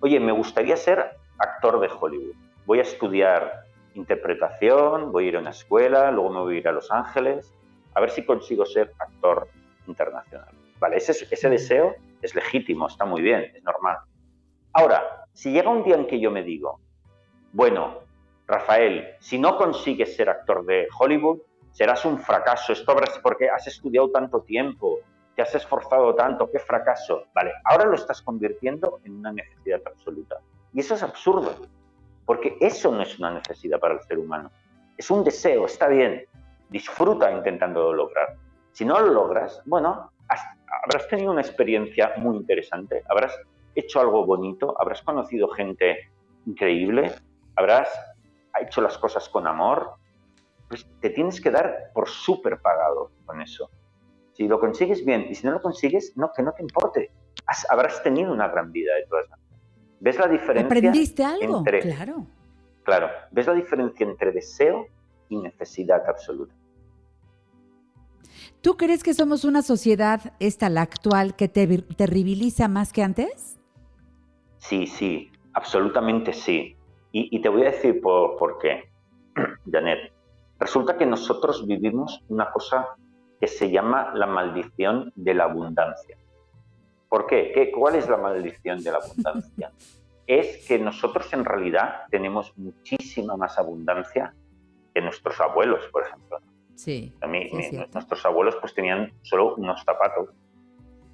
oye, 0.00 0.20
me 0.20 0.32
gustaría 0.32 0.76
ser 0.76 1.16
actor 1.38 1.80
de 1.80 1.88
Hollywood. 1.88 2.34
Voy 2.66 2.78
a 2.78 2.82
estudiar 2.82 3.64
interpretación, 3.94 5.12
voy 5.12 5.24
a 5.24 5.28
ir 5.28 5.36
a 5.36 5.40
una 5.40 5.50
escuela, 5.50 6.10
luego 6.10 6.30
me 6.30 6.40
voy 6.40 6.56
a 6.56 6.58
ir 6.58 6.68
a 6.68 6.72
Los 6.72 6.90
Ángeles, 6.90 7.54
a 7.94 8.00
ver 8.00 8.10
si 8.10 8.24
consigo 8.24 8.66
ser 8.66 8.92
actor 8.98 9.48
internacional. 9.86 10.54
Vale, 10.78 10.96
ese, 10.98 11.26
ese 11.30 11.48
deseo 11.48 11.94
es 12.20 12.34
legítimo, 12.34 12.86
está 12.86 13.06
muy 13.06 13.22
bien, 13.22 13.50
es 13.54 13.62
normal. 13.62 13.98
Ahora, 14.74 15.26
si 15.32 15.52
llega 15.52 15.70
un 15.70 15.84
día 15.84 15.96
en 15.96 16.06
que 16.06 16.20
yo 16.20 16.30
me 16.30 16.42
digo, 16.42 16.80
bueno, 17.52 18.00
Rafael, 18.46 19.14
si 19.20 19.38
no 19.38 19.56
consigues 19.56 20.16
ser 20.16 20.28
actor 20.28 20.66
de 20.66 20.86
Hollywood, 20.98 21.40
serás 21.70 22.04
un 22.04 22.18
fracaso. 22.18 22.72
Esto 22.72 22.94
es 23.02 23.18
porque 23.22 23.48
has 23.48 23.66
estudiado 23.66 24.10
tanto 24.10 24.42
tiempo, 24.42 24.98
te 25.34 25.42
has 25.42 25.54
esforzado 25.54 26.14
tanto, 26.14 26.50
qué 26.50 26.58
fracaso. 26.58 27.24
Vale, 27.34 27.52
ahora 27.64 27.86
lo 27.86 27.94
estás 27.94 28.22
convirtiendo 28.22 29.00
en 29.04 29.16
una 29.16 29.32
necesidad 29.32 29.80
absoluta. 29.86 30.38
Y 30.72 30.80
eso 30.80 30.94
es 30.94 31.02
absurdo, 31.02 31.54
porque 32.24 32.56
eso 32.60 32.92
no 32.92 33.02
es 33.02 33.18
una 33.18 33.32
necesidad 33.32 33.78
para 33.78 33.94
el 33.94 34.02
ser 34.02 34.18
humano. 34.18 34.50
Es 34.96 35.10
un 35.10 35.24
deseo, 35.24 35.66
está 35.66 35.88
bien, 35.88 36.24
disfruta 36.68 37.30
intentando 37.30 37.92
lograr. 37.92 38.36
Si 38.72 38.84
no 38.84 38.98
lo 39.00 39.12
logras, 39.12 39.62
bueno, 39.66 40.10
habrás 40.84 41.08
tenido 41.08 41.32
una 41.32 41.42
experiencia 41.42 42.14
muy 42.16 42.36
interesante, 42.36 43.02
habrás 43.08 43.38
hecho 43.74 44.00
algo 44.00 44.24
bonito, 44.24 44.74
habrás 44.80 45.02
conocido 45.02 45.48
gente 45.48 46.10
increíble, 46.46 47.14
habrás 47.56 47.88
hecho 48.60 48.80
las 48.80 48.98
cosas 48.98 49.28
con 49.28 49.46
amor, 49.46 49.94
pues 50.68 50.86
te 51.00 51.10
tienes 51.10 51.40
que 51.40 51.50
dar 51.50 51.90
por 51.92 52.08
súper 52.08 52.60
pagado 52.60 53.10
con 53.26 53.40
eso. 53.40 53.70
Si 54.32 54.48
lo 54.48 54.58
consigues 54.58 55.04
bien 55.04 55.26
y 55.28 55.34
si 55.34 55.46
no 55.46 55.52
lo 55.52 55.62
consigues, 55.62 56.16
no, 56.16 56.32
que 56.34 56.42
no 56.42 56.52
te 56.52 56.62
importe. 56.62 57.10
habrás 57.70 58.02
tenido 58.02 58.32
una 58.32 58.48
gran 58.48 58.72
vida 58.72 58.94
de 58.94 59.06
todas 59.06 59.28
maneras. 59.28 59.48
¿Ves 60.00 60.18
la 60.18 60.28
diferencia? 60.28 60.66
¿Aprendiste 60.66 61.24
algo? 61.24 61.62
claro. 61.62 62.26
Claro. 62.82 63.08
¿Ves 63.30 63.46
la 63.46 63.54
diferencia 63.54 64.04
entre 64.04 64.32
deseo 64.32 64.86
y 65.28 65.36
necesidad 65.36 66.02
absoluta? 66.08 66.54
¿Tú 68.60 68.76
crees 68.76 69.02
que 69.02 69.14
somos 69.14 69.44
una 69.44 69.62
sociedad, 69.62 70.34
esta 70.40 70.68
la 70.68 70.82
actual, 70.82 71.36
que 71.36 71.48
te 71.48 71.66
terribiliza 71.96 72.68
más 72.68 72.92
que 72.92 73.02
antes? 73.02 73.58
Sí, 74.58 74.86
sí, 74.86 75.32
absolutamente 75.52 76.32
sí. 76.32 76.76
Y, 77.14 77.42
te 77.42 77.48
voy 77.50 77.62
a 77.62 77.72
decir 77.72 78.00
por, 78.00 78.38
por 78.38 78.58
qué, 78.58 78.90
Janet. 79.70 80.12
Resulta 80.58 80.96
que 80.96 81.04
nosotros 81.04 81.66
vivimos 81.66 82.22
una 82.28 82.50
cosa 82.52 82.96
que 83.42 83.48
se 83.48 83.72
llama 83.72 84.12
la 84.14 84.28
maldición 84.28 85.12
de 85.16 85.34
la 85.34 85.44
abundancia. 85.44 86.16
¿Por 87.08 87.26
qué? 87.26 87.50
¿Qué 87.52 87.72
¿Cuál 87.72 87.96
es 87.96 88.08
la 88.08 88.16
maldición 88.16 88.80
de 88.80 88.92
la 88.92 88.98
abundancia? 88.98 89.72
es 90.28 90.64
que 90.68 90.78
nosotros 90.78 91.32
en 91.32 91.44
realidad 91.44 92.04
tenemos 92.08 92.56
muchísima 92.56 93.36
más 93.36 93.58
abundancia 93.58 94.32
que 94.94 95.00
nuestros 95.00 95.40
abuelos, 95.40 95.82
por 95.90 96.06
ejemplo. 96.06 96.38
Sí. 96.76 97.12
A 97.20 97.26
mí, 97.26 97.50
nuestros 97.92 98.24
abuelos 98.24 98.54
pues 98.60 98.74
tenían 98.74 99.12
solo 99.22 99.56
unos 99.56 99.82
zapatos 99.82 100.28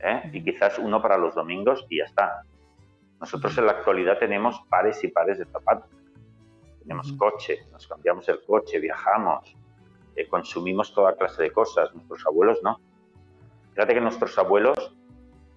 ¿eh? 0.00 0.28
y 0.30 0.44
quizás 0.44 0.78
uno 0.78 1.00
para 1.00 1.16
los 1.16 1.34
domingos 1.34 1.86
y 1.88 1.96
ya 1.96 2.04
está. 2.04 2.42
Nosotros 3.20 3.56
en 3.56 3.64
la 3.64 3.72
actualidad 3.72 4.18
tenemos 4.18 4.60
pares 4.68 5.02
y 5.02 5.08
pares 5.08 5.38
de 5.38 5.46
zapatos. 5.46 5.88
Tenemos 6.80 7.10
coche, 7.14 7.60
nos 7.72 7.88
cambiamos 7.88 8.28
el 8.28 8.42
coche, 8.44 8.78
viajamos, 8.80 9.56
eh, 10.18 10.26
consumimos 10.28 10.92
toda 10.92 11.14
clase 11.14 11.44
de 11.44 11.52
cosas, 11.52 11.94
nuestros 11.94 12.26
abuelos 12.26 12.58
no. 12.62 12.80
Fíjate 13.74 13.94
que 13.94 14.00
nuestros 14.00 14.36
abuelos 14.36 14.94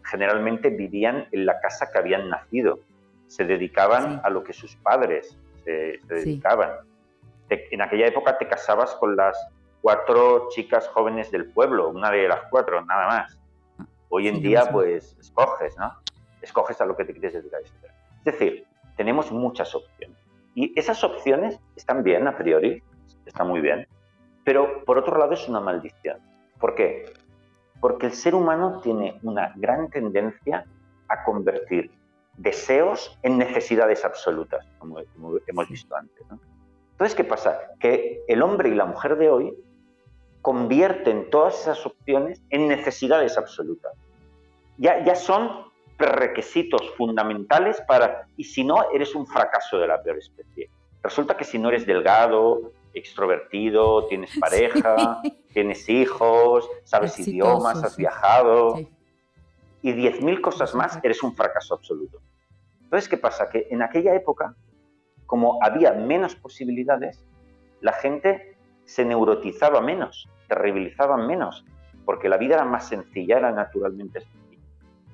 generalmente 0.04 0.70
vivían 0.70 1.28
en 1.32 1.46
la 1.46 1.60
casa 1.60 1.92
que 1.92 1.98
habían 1.98 2.30
nacido, 2.30 2.80
se 3.28 3.46
dedicaban 3.46 4.22
a 4.24 4.30
lo 4.30 4.44
que 4.44 4.54
sus 4.54 4.76
padres 4.76 5.38
se, 5.64 6.00
dedicaban. 6.08 6.72
en 7.50 7.82
aquella 7.82 8.08
época 8.08 8.38
te 8.38 8.48
casabas 8.48 8.94
con 8.96 9.16
las 9.16 9.36
cuatro 9.82 10.50
chicas 10.50 10.88
jóvenes 10.90 11.32
del 11.32 11.52
pueblo, 11.52 11.90
una 11.90 12.12
de 12.12 12.28
las 12.28 12.42
cuatro, 12.50 12.86
nada 12.86 13.08
más. 13.08 13.38
Hoy 14.10 14.28
en 14.28 14.42
día, 14.42 14.70
pues, 14.72 15.18
escoges, 15.20 15.78
¿no? 15.78 15.96
Escoges 16.42 16.80
a 16.82 16.86
lo 16.86 16.96
que 16.96 17.06
te 17.06 17.14
quieres 17.14 17.34
dedicar. 17.34 17.62
Es 17.62 18.26
decir, 18.26 18.66
tenemos 18.96 19.32
muchas 19.32 19.74
opciones. 19.74 20.18
Y 20.54 20.78
esas 20.78 21.04
opciones 21.04 21.60
están 21.76 22.04
bien 22.04 22.28
a 22.28 22.38
priori, 22.38 22.84
están 23.26 23.48
muy 23.48 23.62
bien. 23.62 23.88
Pero 24.52 24.84
por 24.84 24.98
otro 24.98 25.18
lado 25.18 25.32
es 25.32 25.48
una 25.48 25.62
maldición, 25.62 26.18
¿Por 26.60 26.76
qué? 26.76 27.06
Porque 27.80 28.08
el 28.08 28.12
ser 28.12 28.36
humano 28.36 28.82
tiene 28.84 29.18
una 29.24 29.54
gran 29.56 29.90
tendencia 29.90 30.66
a 31.08 31.24
convertir 31.24 31.90
deseos 32.36 33.18
en 33.24 33.38
necesidades 33.38 34.04
absolutas, 34.04 34.68
como, 34.78 35.00
como 35.16 35.38
hemos 35.48 35.70
visto 35.70 35.96
antes. 35.96 36.30
¿no? 36.30 36.38
Entonces, 36.92 37.16
¿qué 37.16 37.24
pasa? 37.24 37.62
Que 37.80 38.26
el 38.28 38.42
hombre 38.42 38.68
y 38.68 38.76
la 38.76 38.84
mujer 38.84 39.16
de 39.16 39.30
hoy 39.30 39.54
convierten 40.42 41.30
todas 41.30 41.62
esas 41.62 41.86
opciones 41.86 42.44
en 42.50 42.68
necesidades 42.68 43.38
absolutas. 43.38 43.94
Ya, 44.78 45.02
ya 45.06 45.16
son 45.16 45.64
requisitos 45.98 46.82
fundamentales 46.98 47.80
para, 47.88 48.28
y 48.36 48.44
si 48.44 48.66
no, 48.66 48.92
eres 48.92 49.16
un 49.16 49.26
fracaso 49.26 49.80
de 49.80 49.88
la 49.88 50.04
peor 50.04 50.18
especie. 50.18 50.70
Resulta 51.02 51.38
que 51.38 51.46
si 51.46 51.58
no 51.58 51.70
eres 51.70 51.86
delgado, 51.86 52.74
extrovertido, 52.94 54.08
tienes 54.08 54.32
pareja, 54.40 55.22
tienes 55.54 55.88
hijos, 55.90 56.70
sabes 56.84 57.12
Exitoso, 57.20 57.32
idiomas, 57.56 57.84
has 57.84 57.94
sí. 57.96 58.02
viajado 58.02 58.76
Sí. 58.78 58.90
y 59.84 59.94
10.000 59.94 60.42
cosas 60.42 60.76
más, 60.76 61.00
eres 61.04 61.24
un 61.24 61.36
fracaso 61.36 61.74
absoluto. 61.74 62.22
Entonces, 62.84 63.10
¿qué 63.10 63.18
pasa? 63.18 63.50
Que 63.50 63.68
en 63.72 63.82
aquella 63.82 64.14
época, 64.16 64.56
como 65.26 65.58
había 65.64 65.94
menos 65.94 66.36
posibilidades, 66.36 67.24
la 67.80 67.94
gente 67.94 68.58
se 68.86 69.06
neurotizaba 69.06 69.82
menos, 69.82 70.28
terribilizaba 70.48 71.18
menos, 71.18 71.66
porque 72.06 72.28
la 72.30 72.38
vida 72.38 72.56
era 72.56 72.66
más 72.66 72.88
sencilla, 72.90 73.38
era 73.38 73.52
naturalmente 73.52 74.20
sencilla. 74.22 74.62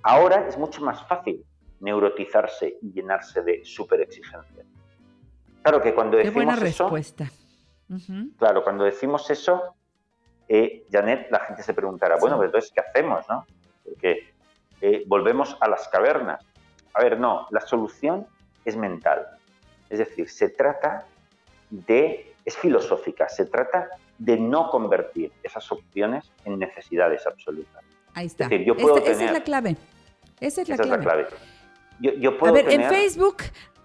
Ahora 0.04 0.48
es 0.48 0.58
mucho 0.58 0.82
más 0.84 1.06
fácil 1.08 1.46
neurotizarse 1.80 2.78
y 2.82 2.92
llenarse 2.92 3.42
de 3.44 3.64
superexigencias. 3.64 4.66
Claro 5.62 5.82
que 5.82 5.94
cuando 5.94 6.18
Qué 6.18 6.24
decimos 6.24 6.46
buena 6.46 6.68
eso, 6.68 6.90
Claro, 8.38 8.64
cuando 8.64 8.84
decimos 8.84 9.30
eso, 9.30 9.76
eh, 10.50 10.86
Janet, 10.92 11.28
la 11.32 11.40
gente 11.42 11.64
se 11.64 11.74
preguntará, 11.74 12.18
bueno, 12.20 12.36
pero 12.38 12.48
entonces, 12.48 12.72
¿qué 12.74 12.82
hacemos? 12.82 13.26
No? 13.30 13.46
Porque 13.84 14.34
eh, 14.82 15.04
volvemos 15.08 15.58
a 15.62 15.68
las 15.70 15.88
cavernas. 15.88 16.44
A 16.94 17.02
ver, 17.02 17.20
no, 17.20 17.48
la 17.52 17.62
solución 17.62 18.28
es 18.66 18.76
mental. 18.76 19.28
Es 19.90 20.00
decir, 20.00 20.30
se 20.30 20.50
trata 20.50 21.06
de, 21.70 22.34
es 22.44 22.58
filosófica, 22.58 23.30
se 23.30 23.46
trata 23.46 23.88
de 24.18 24.38
no 24.38 24.70
convertir 24.70 25.32
esas 25.44 25.72
opciones 25.72 26.32
en 26.44 26.58
necesidades 26.60 27.26
absolutas. 27.28 27.84
Ahí 28.14 28.26
está. 28.26 28.46
Es 28.46 28.50
decir, 28.50 28.66
yo 28.68 28.76
puedo 28.76 28.98
Esta- 28.98 29.12
Esa 29.12 29.26
es 29.26 29.32
la 29.32 29.44
clave. 29.44 29.78
Esa 30.40 30.62
es 30.62 30.70
la 30.70 30.76
Esa 30.76 30.84
es 30.84 30.90
clave. 30.90 31.04
la 31.24 31.28
clave. 31.28 31.28
Yo, 32.00 32.12
yo 32.14 32.32
A 32.32 32.38
puedo 32.38 32.54
ver, 32.54 32.70
en 32.70 32.84
Facebook, 32.90 33.38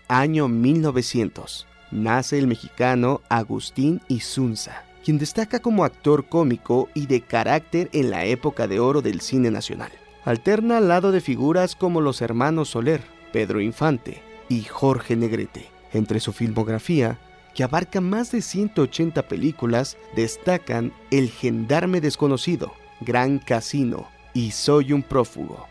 Año 0.08 0.48
1900. 0.48 1.68
Nace 1.92 2.40
el 2.40 2.48
mexicano 2.48 3.22
Agustín 3.30 4.02
Isunza, 4.08 4.84
quien 5.04 5.18
destaca 5.18 5.60
como 5.60 5.84
actor 5.84 6.26
cómico 6.26 6.90
y 6.94 7.08
de 7.08 7.22
carácter 7.22 7.90
en 7.92 8.10
la 8.12 8.26
época 8.26 8.68
de 8.68 8.80
oro 8.80 9.02
del 9.02 9.22
cine 9.22 9.52
nacional. 9.52 9.92
Alterna 10.24 10.78
al 10.78 10.88
lado 10.88 11.12
de 11.12 11.22
figuras 11.22 11.76
como 11.76 12.02
los 12.02 12.22
hermanos 12.22 12.70
Soler, 12.70 13.02
Pedro 13.34 13.62
Infante 13.62 14.22
y 14.48 14.64
Jorge 14.64 15.16
Negrete. 15.16 15.68
Entre 15.94 16.20
su 16.20 16.34
filmografía, 16.34 17.20
que 17.56 17.64
abarca 17.64 18.02
más 18.02 18.32
de 18.32 18.42
180 18.42 19.28
películas, 19.28 19.98
destacan 20.16 20.94
El 21.10 21.30
Gendarme 21.30 22.02
Desconocido, 22.02 22.74
Gran 23.02 23.40
Casino 23.40 24.08
y 24.34 24.52
Soy 24.52 24.92
un 24.92 25.02
Prófugo. 25.02 25.66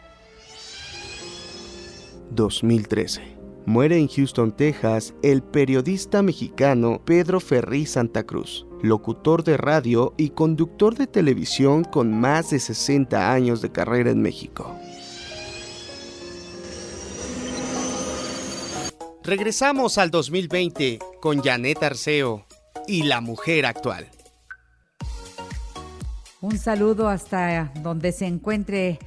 2013. 2.30 3.34
Muere 3.66 3.98
en 3.98 4.08
Houston, 4.08 4.52
Texas, 4.52 5.14
el 5.22 5.42
periodista 5.42 6.22
mexicano 6.22 7.00
Pedro 7.04 7.40
Ferri 7.40 7.86
Santa 7.86 8.24
Cruz, 8.24 8.66
locutor 8.82 9.44
de 9.44 9.56
radio 9.56 10.14
y 10.16 10.30
conductor 10.30 10.94
de 10.94 11.06
televisión 11.06 11.84
con 11.84 12.18
más 12.18 12.50
de 12.50 12.60
60 12.60 13.32
años 13.32 13.62
de 13.62 13.72
carrera 13.72 14.10
en 14.10 14.20
México. 14.20 14.74
Regresamos 19.26 19.96
al 19.96 20.10
2020 20.10 20.98
con 21.18 21.40
Janet 21.40 21.82
Arceo 21.82 22.44
y 22.86 23.04
la 23.04 23.22
mujer 23.22 23.64
actual. 23.64 24.06
Un 26.42 26.58
saludo 26.58 27.08
hasta 27.08 27.72
donde 27.82 28.12
se 28.12 28.26
encuentre 28.26 28.98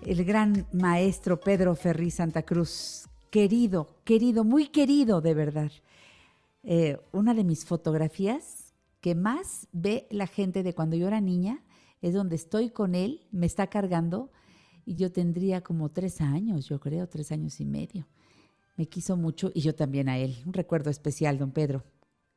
el 0.00 0.24
gran 0.24 0.66
maestro 0.72 1.38
Pedro 1.38 1.76
Ferri 1.76 2.10
Santa 2.10 2.42
Cruz. 2.42 3.06
Querido, 3.28 3.98
querido, 4.04 4.44
muy 4.44 4.68
querido 4.68 5.20
de 5.20 5.34
verdad. 5.34 5.72
Eh, 6.62 6.96
una 7.12 7.34
de 7.34 7.44
mis 7.44 7.66
fotografías 7.66 8.72
que 9.02 9.14
más 9.14 9.68
ve 9.72 10.06
la 10.10 10.26
gente 10.26 10.62
de 10.62 10.74
cuando 10.74 10.96
yo 10.96 11.06
era 11.06 11.20
niña 11.20 11.62
es 12.00 12.14
donde 12.14 12.36
estoy 12.36 12.70
con 12.70 12.94
él, 12.94 13.26
me 13.30 13.44
está 13.44 13.66
cargando 13.66 14.32
y 14.86 14.94
yo 14.94 15.12
tendría 15.12 15.60
como 15.60 15.90
tres 15.90 16.22
años, 16.22 16.66
yo 16.66 16.80
creo, 16.80 17.06
tres 17.10 17.30
años 17.30 17.60
y 17.60 17.66
medio. 17.66 18.06
Me 18.78 18.86
quiso 18.86 19.16
mucho 19.16 19.50
y 19.54 19.60
yo 19.60 19.74
también 19.74 20.08
a 20.08 20.18
él. 20.18 20.36
Un 20.46 20.52
recuerdo 20.52 20.88
especial, 20.88 21.36
don 21.36 21.50
Pedro. 21.50 21.82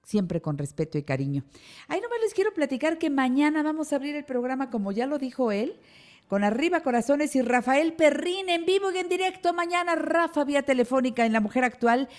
Siempre 0.03 0.41
con 0.41 0.57
respeto 0.57 0.97
y 0.97 1.03
cariño. 1.03 1.43
Ahí 1.87 2.01
nomás 2.01 2.17
les 2.19 2.33
quiero 2.33 2.51
platicar 2.51 2.97
que 2.97 3.11
mañana 3.11 3.61
vamos 3.61 3.93
a 3.93 3.97
abrir 3.97 4.15
el 4.15 4.25
programa, 4.25 4.71
como 4.71 4.91
ya 4.91 5.05
lo 5.05 5.19
dijo 5.19 5.51
él, 5.51 5.79
con 6.27 6.43
Arriba 6.43 6.81
Corazones 6.81 7.35
y 7.35 7.43
Rafael 7.43 7.93
Perrín 7.93 8.49
en 8.49 8.65
vivo 8.65 8.91
y 8.91 8.97
en 8.97 9.07
directo. 9.07 9.53
Mañana, 9.53 9.93
Rafa, 9.95 10.43
vía 10.43 10.63
telefónica 10.63 11.27
en 11.27 11.33
La 11.33 11.41
Mujer 11.41 11.63
Actual. 11.63 12.09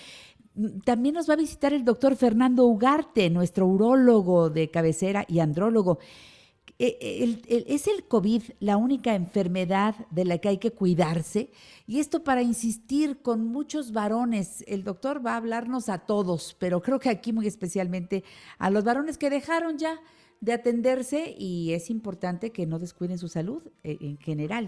Mm, 0.55 0.79
También 0.85 1.15
nos 1.15 1.29
va 1.29 1.33
a 1.33 1.37
visitar 1.37 1.73
el 1.73 1.83
doctor 1.83 2.15
Fernando 2.15 2.63
Ugarte, 2.65 3.29
nuestro 3.29 3.67
urólogo 3.67 4.49
de 4.49 4.71
cabecera 4.71 5.25
y 5.27 5.41
andrólogo. 5.41 5.99
El- 6.79 7.41
el- 7.47 7.65
¿Es 7.67 7.87
el 7.87 8.03
COVID 8.07 8.43
la 8.59 8.77
única 8.77 9.15
enfermedad 9.15 9.95
de 10.11 10.25
la 10.25 10.37
que 10.39 10.49
hay 10.49 10.57
que 10.57 10.71
cuidarse? 10.71 11.51
Y 11.87 11.99
esto 11.99 12.23
para 12.23 12.41
insistir 12.41 13.21
con 13.21 13.45
muchos 13.47 13.91
varones. 13.91 14.63
El 14.67 14.83
doctor 14.83 15.25
va 15.25 15.33
a 15.33 15.37
hablarnos 15.37 15.87
a 15.89 15.99
todos, 15.99 16.55
pero 16.59 16.81
creo 16.81 16.99
que 16.99 17.09
aquí 17.09 17.31
muy 17.31 17.47
especialmente 17.47 18.23
a 18.57 18.69
los 18.69 18.83
varones 18.83 19.17
que 19.17 19.29
dejaron 19.29 19.77
ya 19.77 19.99
de 20.41 20.51
atenderse 20.51 21.33
y 21.39 21.71
es 21.71 21.89
importante 21.89 22.51
que 22.51 22.65
no 22.65 22.77
descuiden 22.77 23.17
su 23.17 23.29
salud 23.29 23.63
eh, 23.81 23.97
en 24.01 24.17
general. 24.17 24.67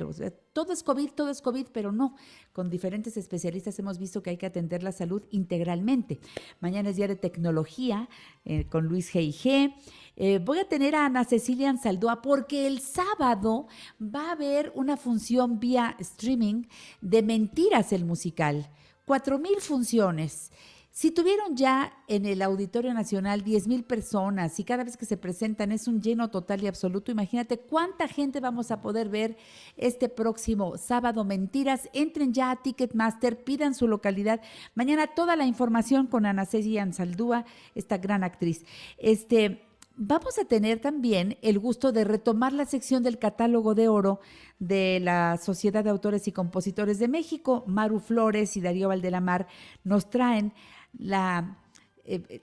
Todo 0.53 0.71
es 0.71 0.83
COVID, 0.83 1.09
todo 1.09 1.29
es 1.29 1.41
COVID, 1.41 1.67
pero 1.73 1.91
no. 1.91 2.15
Con 2.53 2.69
diferentes 2.69 3.17
especialistas 3.17 3.77
hemos 3.77 3.97
visto 3.97 4.23
que 4.23 4.29
hay 4.29 4.37
que 4.37 4.45
atender 4.45 4.83
la 4.83 4.93
salud 4.93 5.23
integralmente. 5.31 6.19
Mañana 6.61 6.91
es 6.91 6.95
día 6.95 7.09
de 7.09 7.17
tecnología 7.17 8.07
eh, 8.45 8.63
con 8.69 8.85
Luis 8.85 9.13
G.I.G. 9.13 9.73
Eh, 10.17 10.39
voy 10.43 10.59
a 10.59 10.67
tener 10.67 10.95
a 10.95 11.05
Ana 11.05 11.25
Cecilia 11.25 11.69
Ansaldúa 11.69 12.21
porque 12.21 12.67
el 12.67 12.79
sábado 12.79 13.67
va 14.01 14.29
a 14.29 14.31
haber 14.31 14.71
una 14.75 14.97
función 14.97 15.59
vía 15.59 15.95
streaming 15.99 16.63
de 17.01 17.21
Mentiras 17.21 17.91
el 17.91 18.05
musical. 18.05 18.69
Cuatro 19.05 19.37
mil 19.37 19.59
funciones. 19.59 20.51
Si 20.95 21.11
tuvieron 21.11 21.57
ya 21.57 21.91
en 22.07 22.25
el 22.25 22.41
Auditorio 22.41 22.93
Nacional 22.93 23.43
10 23.43 23.67
mil 23.67 23.83
personas 23.83 24.57
y 24.61 24.63
cada 24.63 24.85
vez 24.85 24.95
que 24.95 25.05
se 25.05 25.17
presentan 25.17 25.73
es 25.73 25.89
un 25.89 26.01
lleno 26.01 26.29
total 26.29 26.63
y 26.63 26.67
absoluto, 26.67 27.11
imagínate 27.11 27.59
cuánta 27.59 28.07
gente 28.07 28.39
vamos 28.39 28.71
a 28.71 28.81
poder 28.81 29.09
ver 29.09 29.35
este 29.75 30.07
próximo 30.07 30.77
sábado. 30.77 31.25
Mentiras, 31.25 31.89
entren 31.91 32.33
ya 32.33 32.49
a 32.49 32.55
Ticketmaster, 32.55 33.43
pidan 33.43 33.75
su 33.75 33.89
localidad. 33.89 34.39
Mañana 34.73 35.07
toda 35.07 35.35
la 35.35 35.45
información 35.45 36.07
con 36.07 36.25
Ana 36.25 36.45
Ceci 36.45 36.77
Ansaldúa, 36.77 37.43
esta 37.75 37.97
gran 37.97 38.23
actriz. 38.23 38.63
Este, 38.97 39.67
Vamos 39.97 40.37
a 40.37 40.43
tener 40.43 40.79
también 40.79 41.37
el 41.41 41.57
gusto 41.57 41.93
de 41.93 42.03
retomar 42.03 42.51
la 42.51 42.65
sección 42.65 43.01
del 43.01 43.17
catálogo 43.17 43.75
de 43.75 43.87
oro 43.87 44.19
de 44.59 44.99
la 44.99 45.37
Sociedad 45.37 45.85
de 45.85 45.89
Autores 45.89 46.27
y 46.27 46.33
Compositores 46.33 46.99
de 46.99 47.07
México. 47.07 47.63
Maru 47.65 47.99
Flores 47.99 48.57
y 48.57 48.61
Darío 48.61 48.89
Valdelamar 48.89 49.47
nos 49.85 50.09
traen 50.09 50.51
la, 50.97 51.59
eh, 52.03 52.41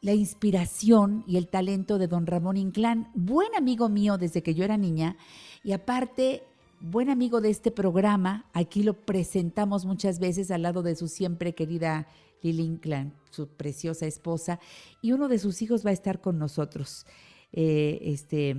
la 0.00 0.12
inspiración 0.12 1.22
y 1.28 1.36
el 1.36 1.46
talento 1.46 1.98
de 1.98 2.08
don 2.08 2.26
Ramón 2.26 2.56
Inclán, 2.56 3.12
buen 3.14 3.54
amigo 3.54 3.88
mío 3.88 4.18
desde 4.18 4.42
que 4.42 4.54
yo 4.54 4.64
era 4.64 4.76
niña 4.76 5.16
y 5.62 5.72
aparte 5.72 6.42
buen 6.80 7.10
amigo 7.10 7.40
de 7.40 7.50
este 7.50 7.70
programa. 7.70 8.46
Aquí 8.54 8.82
lo 8.82 8.94
presentamos 8.94 9.84
muchas 9.84 10.18
veces 10.18 10.50
al 10.50 10.62
lado 10.62 10.82
de 10.82 10.96
su 10.96 11.06
siempre 11.06 11.54
querida 11.54 12.08
Lili 12.42 12.64
Inclán, 12.64 13.14
su 13.30 13.48
preciosa 13.48 14.06
esposa, 14.06 14.60
y 15.00 15.12
uno 15.12 15.28
de 15.28 15.38
sus 15.38 15.62
hijos 15.62 15.84
va 15.84 15.90
a 15.90 15.94
estar 15.94 16.20
con 16.20 16.38
nosotros, 16.38 17.06
eh, 17.52 17.98
este 18.02 18.56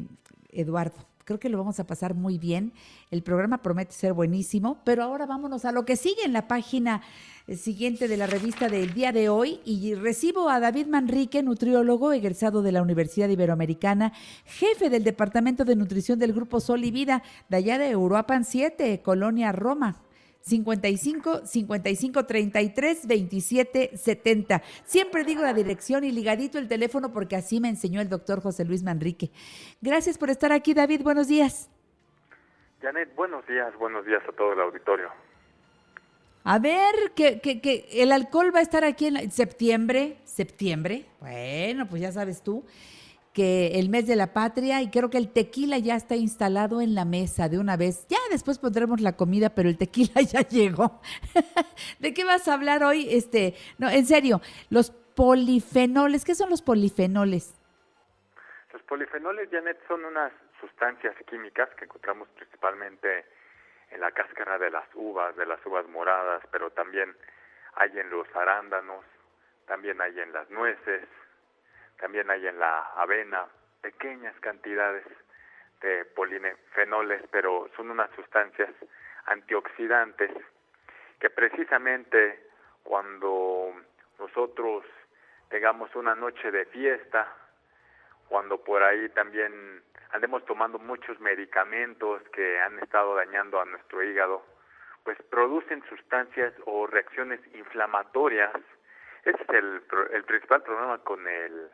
Eduardo. 0.52 1.14
Creo 1.26 1.40
que 1.40 1.48
lo 1.48 1.58
vamos 1.58 1.80
a 1.80 1.88
pasar 1.88 2.16
muy 2.16 2.38
bien. 2.38 2.74
El 3.10 3.24
programa 3.24 3.62
promete 3.62 3.94
ser 3.94 4.12
buenísimo, 4.12 4.80
pero 4.84 5.04
ahora 5.04 5.26
vámonos 5.26 5.64
a 5.64 5.72
lo 5.72 5.86
que 5.86 5.96
sigue 5.96 6.26
en 6.26 6.34
la 6.34 6.50
página 6.50 7.02
eh, 7.48 7.56
siguiente 7.56 8.10
de 8.10 8.18
la 8.18 8.28
revista 8.28 8.68
del 8.68 8.94
día 8.94 9.14
de 9.14 9.30
hoy 9.30 9.62
y 9.64 9.96
recibo 9.96 10.50
a 10.50 10.60
David 10.60 10.88
Manrique, 10.88 11.42
nutriólogo 11.42 12.12
egresado 12.12 12.62
de 12.62 12.74
la 12.74 12.82
Universidad 12.82 13.30
Iberoamericana, 13.30 14.12
jefe 14.46 14.90
del 14.90 15.06
Departamento 15.06 15.64
de 15.64 15.78
Nutrición 15.78 16.20
del 16.20 16.34
Grupo 16.34 16.60
Sol 16.60 16.84
y 16.84 16.92
Vida, 16.92 17.24
de 17.48 17.58
allá 17.58 17.78
de 17.78 17.96
Uruapan 17.96 18.44
7, 18.44 19.02
Colonia 19.02 19.54
Roma. 19.54 20.04
55 20.44 21.46
55 21.46 22.26
33 22.26 23.08
27 23.08 23.98
70. 23.98 24.62
Siempre 24.84 25.24
digo 25.24 25.42
la 25.42 25.54
dirección 25.54 26.04
y 26.04 26.12
ligadito 26.12 26.60
el 26.60 26.68
teléfono 26.68 27.14
porque 27.14 27.38
así 27.38 27.62
me 27.62 27.70
enseñó 27.70 28.02
el 28.02 28.10
doctor 28.10 28.42
José 28.42 28.66
Luis 28.66 28.84
Manrique. 28.84 29.32
Gracias 29.82 30.18
por 30.18 30.30
estar 30.30 30.52
aquí, 30.52 30.74
David. 30.74 31.02
Buenos 31.02 31.28
días. 31.28 31.70
Janet, 32.82 33.16
buenos 33.16 33.48
días, 33.48 33.74
buenos 33.80 34.06
días 34.06 34.22
a 34.28 34.32
todo 34.34 34.52
el 34.52 34.60
auditorio. 34.60 35.10
A 36.44 36.60
ver, 36.60 36.94
que, 37.16 37.40
que, 37.40 37.62
que 37.62 37.88
el 37.94 38.12
alcohol 38.12 38.54
va 38.54 38.60
a 38.60 38.64
estar 38.64 38.84
aquí 38.84 39.08
en 39.08 39.32
septiembre, 39.32 40.18
septiembre. 40.26 41.06
Bueno, 41.22 41.88
pues 41.88 42.02
ya 42.02 42.12
sabes 42.12 42.44
tú 42.44 42.66
que 43.34 43.80
el 43.80 43.90
mes 43.90 44.06
de 44.06 44.16
la 44.16 44.32
patria 44.32 44.82
y 44.82 44.92
creo 44.92 45.10
que 45.10 45.18
el 45.18 45.34
tequila 45.34 45.80
ya 45.80 45.96
está 45.96 46.16
instalado 46.16 46.82
en 46.82 46.94
la 46.94 47.04
mesa 47.04 47.50
de 47.50 47.58
una 47.58 47.76
vez. 47.78 48.08
Ya 48.08 48.20
después 48.30 48.60
pondremos 48.60 49.02
la 49.02 49.18
comida, 49.18 49.50
pero 49.50 49.70
el 49.70 49.78
tequila 49.78 50.22
ya 50.22 50.42
llegó. 50.42 51.02
¿De 52.00 52.14
qué 52.14 52.24
vas 52.24 52.48
a 52.48 52.54
hablar 52.54 52.84
hoy? 52.84 53.08
Este, 53.10 53.56
no, 53.80 53.90
en 53.90 54.06
serio, 54.06 54.40
los 54.70 54.92
polifenoles, 54.92 56.24
¿qué 56.26 56.36
son 56.36 56.50
los 56.50 56.62
polifenoles? 56.62 57.60
Los 58.72 58.84
polifenoles, 58.84 59.50
Janet, 59.52 59.80
son 59.88 60.06
unas 60.06 60.32
sustancias 60.60 61.16
químicas 61.28 61.70
que 61.76 61.86
encontramos 61.86 62.28
principalmente 62.30 63.26
en 63.92 64.00
la 64.00 64.12
cáscara 64.12 64.58
de 64.58 64.72
las 64.72 64.86
uvas, 64.96 65.36
de 65.36 65.46
las 65.46 65.64
uvas 65.66 65.88
moradas, 65.88 66.44
pero 66.52 66.72
también 66.72 67.16
hay 67.76 68.00
en 68.00 68.10
los 68.10 68.28
arándanos, 68.36 69.06
también 69.66 70.00
hay 70.02 70.20
en 70.20 70.34
las 70.34 70.50
nueces, 70.50 71.08
también 72.04 72.30
hay 72.30 72.46
en 72.46 72.60
la 72.60 72.80
avena 72.98 73.46
pequeñas 73.82 74.38
cantidades 74.42 75.06
de 75.80 76.04
polifenoles, 76.04 77.24
pero 77.32 77.70
son 77.78 77.92
unas 77.92 78.12
sustancias 78.12 78.70
antioxidantes 79.28 80.30
que 81.18 81.30
precisamente 81.30 82.46
cuando 82.84 83.74
nosotros 84.20 84.84
tengamos 85.48 85.96
una 85.96 86.14
noche 86.14 86.52
de 86.52 86.66
fiesta, 86.66 87.26
cuando 88.28 88.62
por 88.62 88.84
ahí 88.84 89.08
también 89.08 89.82
andemos 90.12 90.44
tomando 90.44 90.80
muchos 90.80 91.18
medicamentos 91.22 92.22
que 92.34 92.60
han 92.60 92.80
estado 92.80 93.16
dañando 93.16 93.62
a 93.62 93.66
nuestro 93.66 94.04
hígado, 94.04 94.46
pues 95.06 95.18
producen 95.30 95.82
sustancias 95.88 96.54
o 96.66 96.86
reacciones 96.86 97.40
inflamatorias. 97.56 98.52
Ese 99.24 99.42
es 99.42 99.50
el, 99.52 99.82
el 100.12 100.26
principal 100.26 100.64
problema 100.64 100.98
con 100.98 101.26
el 101.26 101.72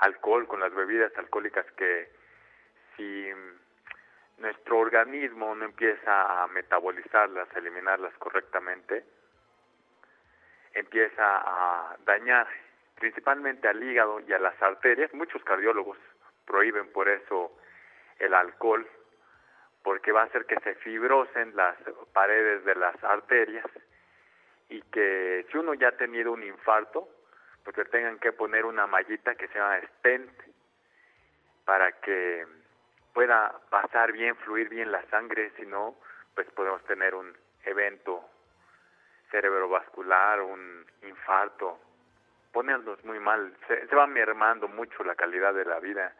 alcohol, 0.00 0.46
con 0.46 0.60
las 0.60 0.74
bebidas 0.74 1.16
alcohólicas 1.16 1.66
que 1.72 2.10
si 2.96 3.28
nuestro 4.38 4.78
organismo 4.78 5.54
no 5.54 5.64
empieza 5.64 6.42
a 6.42 6.46
metabolizarlas, 6.48 7.48
a 7.54 7.58
eliminarlas 7.58 8.14
correctamente, 8.18 9.04
empieza 10.72 11.22
a 11.22 11.96
dañar 12.04 12.48
principalmente 12.98 13.68
al 13.68 13.82
hígado 13.82 14.20
y 14.20 14.32
a 14.32 14.38
las 14.38 14.60
arterias. 14.62 15.12
Muchos 15.14 15.42
cardiólogos 15.44 15.98
prohíben 16.46 16.90
por 16.92 17.08
eso 17.08 17.52
el 18.18 18.34
alcohol, 18.34 18.86
porque 19.82 20.12
va 20.12 20.22
a 20.22 20.26
hacer 20.26 20.46
que 20.46 20.60
se 20.60 20.74
fibrosen 20.76 21.56
las 21.56 21.76
paredes 22.12 22.64
de 22.64 22.74
las 22.74 23.02
arterias 23.02 23.66
y 24.68 24.82
que 24.82 25.46
si 25.50 25.58
uno 25.58 25.74
ya 25.74 25.88
ha 25.88 25.96
tenido 25.96 26.32
un 26.32 26.42
infarto, 26.42 27.08
porque 27.64 27.84
tengan 27.84 28.18
que 28.18 28.32
poner 28.32 28.64
una 28.64 28.86
mallita 28.86 29.34
que 29.34 29.48
se 29.48 29.58
llama 29.58 29.80
stent 29.98 30.30
para 31.64 31.92
que 32.00 32.46
pueda 33.12 33.60
pasar 33.70 34.12
bien, 34.12 34.36
fluir 34.36 34.68
bien 34.68 34.90
la 34.90 35.02
sangre, 35.10 35.52
si 35.56 35.66
no, 35.66 35.96
pues 36.34 36.46
podemos 36.52 36.82
tener 36.84 37.14
un 37.14 37.36
evento 37.64 38.24
cerebrovascular, 39.30 40.40
un 40.40 40.84
infarto, 41.02 41.78
ponernos 42.52 43.04
muy 43.04 43.20
mal, 43.20 43.54
se, 43.68 43.86
se 43.86 43.96
va 43.96 44.06
mermando 44.06 44.68
mucho 44.68 45.04
la 45.04 45.14
calidad 45.14 45.54
de 45.54 45.64
la 45.64 45.78
vida 45.78 46.12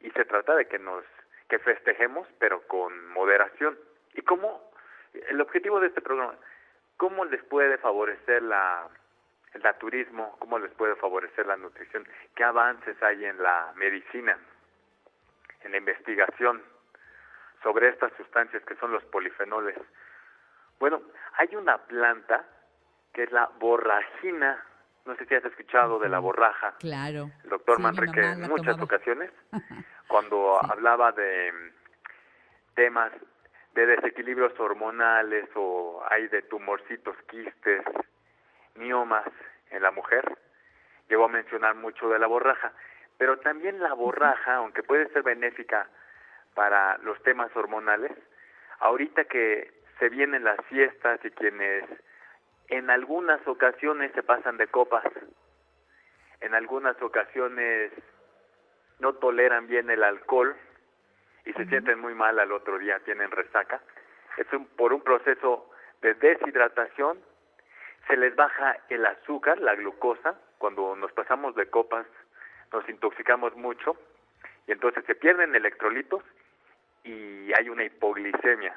y 0.00 0.10
se 0.10 0.24
trata 0.24 0.54
de 0.56 0.66
que 0.66 0.78
nos 0.78 1.04
que 1.48 1.58
festejemos 1.58 2.26
pero 2.38 2.66
con 2.66 3.08
moderación. 3.08 3.78
¿Y 4.14 4.22
cómo 4.22 4.70
el 5.12 5.40
objetivo 5.40 5.80
de 5.80 5.88
este 5.88 6.00
programa 6.00 6.34
cómo 6.96 7.24
les 7.24 7.42
puede 7.44 7.78
favorecer 7.78 8.42
la 8.42 8.88
el 9.54 9.62
naturismo, 9.62 10.36
cómo 10.38 10.58
les 10.58 10.72
puede 10.72 10.96
favorecer 10.96 11.46
la 11.46 11.56
nutrición, 11.56 12.06
qué 12.34 12.44
avances 12.44 13.00
hay 13.02 13.24
en 13.24 13.42
la 13.42 13.72
medicina, 13.76 14.38
en 15.62 15.72
la 15.72 15.76
investigación 15.78 16.62
sobre 17.62 17.88
estas 17.88 18.12
sustancias 18.16 18.62
que 18.64 18.74
son 18.76 18.92
los 18.92 19.04
polifenoles. 19.04 19.76
Bueno, 20.80 21.00
hay 21.38 21.54
una 21.54 21.78
planta 21.78 22.44
que 23.12 23.24
es 23.24 23.32
la 23.32 23.46
borragina, 23.58 24.64
no 25.04 25.14
sé 25.16 25.26
si 25.26 25.34
has 25.34 25.44
escuchado 25.44 25.98
de 25.98 26.08
la 26.08 26.18
borraja. 26.18 26.74
Claro. 26.80 27.30
El 27.44 27.50
doctor 27.50 27.76
Sí, 27.76 27.82
Manrique 27.82 28.20
en 28.20 28.40
muchas 28.42 28.76
tomaba. 28.76 28.84
ocasiones, 28.84 29.30
cuando 30.08 30.58
hablaba 30.64 31.12
de 31.12 31.72
temas 32.74 33.12
de 33.74 33.86
desequilibrios 33.86 34.58
hormonales 34.58 35.48
o 35.54 36.02
hay 36.10 36.28
de 36.28 36.42
tumorcitos, 36.42 37.16
quistes, 37.28 37.82
miomas 38.74 39.26
en 39.70 39.82
la 39.82 39.90
mujer, 39.90 40.36
llegó 41.08 41.24
a 41.24 41.28
mencionar 41.28 41.74
mucho 41.74 42.08
de 42.08 42.18
la 42.18 42.26
borraja, 42.26 42.72
pero 43.18 43.38
también 43.38 43.80
la 43.80 43.92
borraja, 43.94 44.56
aunque 44.56 44.82
puede 44.82 45.08
ser 45.10 45.22
benéfica 45.22 45.88
para 46.54 46.98
los 46.98 47.22
temas 47.22 47.54
hormonales, 47.56 48.12
ahorita 48.80 49.24
que 49.24 49.70
se 49.98 50.08
vienen 50.08 50.44
las 50.44 50.58
fiestas 50.66 51.20
y 51.24 51.30
quienes 51.30 51.84
en 52.68 52.90
algunas 52.90 53.46
ocasiones 53.46 54.12
se 54.12 54.22
pasan 54.22 54.56
de 54.56 54.66
copas, 54.66 55.04
en 56.40 56.54
algunas 56.54 57.00
ocasiones 57.02 57.92
no 58.98 59.14
toleran 59.14 59.66
bien 59.66 59.90
el 59.90 60.02
alcohol 60.02 60.56
y 61.44 61.52
se 61.52 61.66
sienten 61.66 61.98
muy 61.98 62.14
mal 62.14 62.38
al 62.38 62.52
otro 62.52 62.78
día, 62.78 62.98
tienen 63.00 63.30
resaca, 63.30 63.80
es 64.36 64.50
un- 64.52 64.66
por 64.66 64.92
un 64.92 65.02
proceso 65.02 65.70
de 66.00 66.14
deshidratación 66.14 67.18
se 68.06 68.16
les 68.16 68.34
baja 68.34 68.76
el 68.88 69.04
azúcar, 69.06 69.58
la 69.60 69.74
glucosa, 69.74 70.34
cuando 70.58 70.94
nos 70.96 71.12
pasamos 71.12 71.54
de 71.54 71.66
copas 71.66 72.06
nos 72.72 72.88
intoxicamos 72.88 73.54
mucho 73.56 73.96
y 74.66 74.72
entonces 74.72 75.04
se 75.04 75.14
pierden 75.14 75.54
electrolitos 75.54 76.22
y 77.04 77.52
hay 77.52 77.68
una 77.68 77.84
hipoglicemia. 77.84 78.74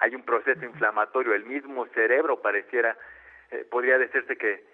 Hay 0.00 0.14
un 0.14 0.22
proceso 0.22 0.64
inflamatorio, 0.64 1.34
el 1.34 1.44
mismo 1.44 1.86
cerebro 1.88 2.40
pareciera, 2.40 2.96
eh, 3.50 3.66
podría 3.68 3.98
decirse 3.98 4.36
que 4.36 4.64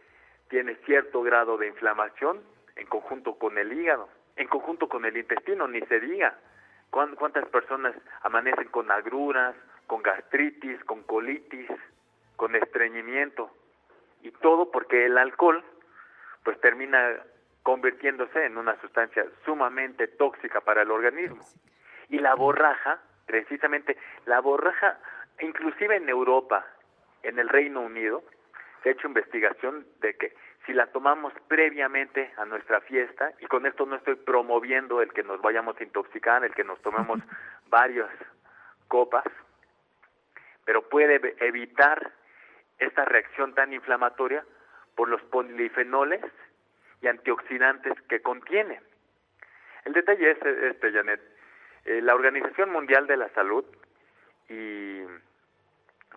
tiene 0.48 0.74
cierto 0.84 1.22
grado 1.22 1.56
de 1.56 1.68
inflamación 1.68 2.42
en 2.76 2.86
conjunto 2.88 3.38
con 3.38 3.56
el 3.56 3.72
hígado, 3.72 4.08
en 4.36 4.48
conjunto 4.48 4.88
con 4.88 5.04
el 5.06 5.16
intestino, 5.16 5.66
ni 5.68 5.80
se 5.82 6.00
diga. 6.00 6.34
¿Cuán- 6.90 7.14
¿Cuántas 7.16 7.46
personas 7.48 7.94
amanecen 8.22 8.68
con 8.68 8.90
agruras, 8.90 9.54
con 9.86 10.02
gastritis, 10.02 10.82
con 10.84 11.02
colitis, 11.04 11.70
con 12.36 12.54
estreñimiento? 12.56 13.50
Y 14.24 14.32
todo 14.32 14.70
porque 14.70 15.06
el 15.06 15.16
alcohol 15.18 15.62
pues 16.42 16.60
termina 16.60 17.20
convirtiéndose 17.62 18.44
en 18.44 18.58
una 18.58 18.78
sustancia 18.80 19.24
sumamente 19.44 20.08
tóxica 20.08 20.60
para 20.62 20.82
el 20.82 20.90
organismo. 20.90 21.44
Y 22.08 22.18
la 22.18 22.34
borraja, 22.34 23.00
precisamente, 23.26 23.96
la 24.26 24.40
borraja, 24.40 24.98
inclusive 25.40 25.96
en 25.96 26.08
Europa, 26.08 26.66
en 27.22 27.38
el 27.38 27.48
Reino 27.48 27.82
Unido, 27.82 28.22
se 28.82 28.88
ha 28.88 28.92
hecho 28.92 29.08
investigación 29.08 29.86
de 30.00 30.14
que 30.16 30.34
si 30.66 30.72
la 30.72 30.86
tomamos 30.86 31.34
previamente 31.48 32.32
a 32.38 32.46
nuestra 32.46 32.80
fiesta, 32.80 33.32
y 33.40 33.46
con 33.46 33.66
esto 33.66 33.84
no 33.84 33.96
estoy 33.96 34.14
promoviendo 34.16 35.02
el 35.02 35.12
que 35.12 35.22
nos 35.22 35.40
vayamos 35.42 35.78
a 35.78 35.84
intoxicar, 35.84 36.44
el 36.44 36.54
que 36.54 36.64
nos 36.64 36.80
tomemos 36.80 37.20
varias 37.68 38.10
copas, 38.88 39.24
pero 40.64 40.88
puede 40.88 41.34
evitar 41.40 42.12
esta 42.78 43.04
reacción 43.04 43.54
tan 43.54 43.72
inflamatoria 43.72 44.44
por 44.94 45.08
los 45.08 45.22
polifenoles 45.22 46.22
y 47.00 47.08
antioxidantes 47.08 47.92
que 48.08 48.20
contiene. 48.20 48.80
El 49.84 49.92
detalle 49.92 50.30
es 50.30 50.42
este, 50.42 50.92
Janet. 50.92 51.20
Eh, 51.84 52.00
la 52.00 52.14
Organización 52.14 52.70
Mundial 52.70 53.06
de 53.06 53.16
la 53.16 53.28
Salud 53.30 53.64
y 54.48 55.02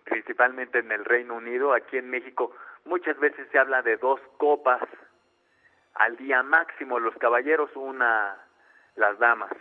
principalmente 0.04 0.78
en 0.78 0.90
el 0.90 1.04
Reino 1.04 1.34
Unido, 1.34 1.74
aquí 1.74 1.98
en 1.98 2.08
México, 2.08 2.54
muchas 2.84 3.18
veces 3.18 3.46
se 3.50 3.58
habla 3.58 3.82
de 3.82 3.96
dos 3.98 4.20
copas 4.38 4.82
al 5.94 6.16
día 6.16 6.42
máximo, 6.42 6.98
los 6.98 7.14
caballeros, 7.16 7.70
una 7.74 8.36
las 8.96 9.18
damas. 9.18 9.52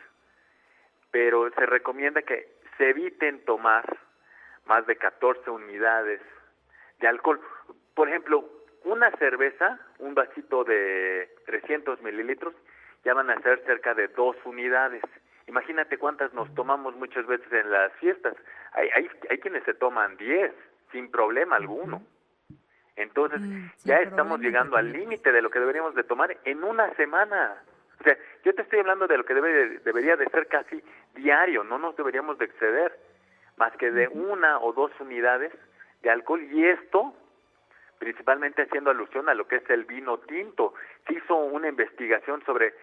Pero 1.11 1.49
se 1.51 1.65
recomienda 1.65 2.21
que 2.21 2.47
se 2.77 2.89
eviten 2.89 3.43
tomar 3.43 3.97
más 4.65 4.85
de 4.85 4.95
14 4.95 5.49
unidades 5.49 6.21
de 6.99 7.07
alcohol. 7.07 7.39
Por 7.93 8.09
ejemplo, 8.09 8.47
una 8.83 9.11
cerveza, 9.11 9.79
un 9.99 10.13
vasito 10.15 10.63
de 10.63 11.29
300 11.45 12.01
mililitros, 12.01 12.53
ya 13.03 13.13
van 13.13 13.29
a 13.29 13.39
ser 13.41 13.63
cerca 13.65 13.93
de 13.93 14.07
dos 14.09 14.35
unidades. 14.45 15.03
Imagínate 15.47 15.97
cuántas 15.97 16.33
nos 16.33 16.53
tomamos 16.55 16.95
muchas 16.95 17.25
veces 17.25 17.51
en 17.51 17.71
las 17.71 17.91
fiestas. 17.93 18.35
Hay, 18.73 18.89
hay, 18.95 19.09
hay 19.29 19.37
quienes 19.39 19.63
se 19.63 19.73
toman 19.73 20.17
10 20.17 20.53
sin 20.91 21.09
problema 21.09 21.55
alguno. 21.55 22.01
Entonces, 22.97 23.39
Mm, 23.39 23.67
ya 23.85 23.97
estamos 23.97 24.39
llegando 24.39 24.75
al 24.75 24.91
límite 24.91 25.31
de 25.31 25.41
lo 25.41 25.49
que 25.49 25.59
deberíamos 25.59 25.93
de 25.95 26.03
tomar 26.03 26.35
en 26.43 26.63
una 26.63 26.93
semana. 26.95 27.61
O 27.99 28.03
sea, 28.03 28.17
yo 28.43 28.53
te 28.53 28.63
estoy 28.63 28.79
hablando 28.79 29.07
de 29.07 29.17
lo 29.17 29.23
que 29.23 29.35
debe, 29.35 29.79
debería 29.79 30.15
de 30.15 30.27
ser 30.29 30.47
casi 30.47 30.83
diario, 31.15 31.63
no 31.63 31.77
nos 31.77 31.95
deberíamos 31.95 32.37
de 32.37 32.45
exceder 32.45 32.97
más 33.57 33.71
que 33.77 33.91
de 33.91 34.07
una 34.07 34.59
o 34.59 34.73
dos 34.73 34.91
unidades 34.99 35.51
de 36.07 36.13
alcohol 36.13 36.41
y 36.51 36.65
esto 36.65 37.13
principalmente 37.99 38.61
haciendo 38.61 38.91
alusión 38.91 39.27
a 39.27 39.33
lo 39.33 39.47
que 39.47 39.57
es 39.57 39.69
el 39.69 39.85
vino 39.85 40.19
tinto. 40.19 40.73
Se 41.05 41.15
hizo 41.15 41.35
una 41.35 41.67
investigación 41.67 42.43
sobre 42.45 42.73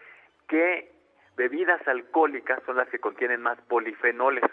qué 0.49 0.93
bebidas 1.37 1.87
alcohólicas 1.89 2.63
son 2.67 2.77
las 2.77 2.89
que 2.89 2.99
contienen 2.99 3.41
más 3.41 3.59
polifenoles. 3.63 4.45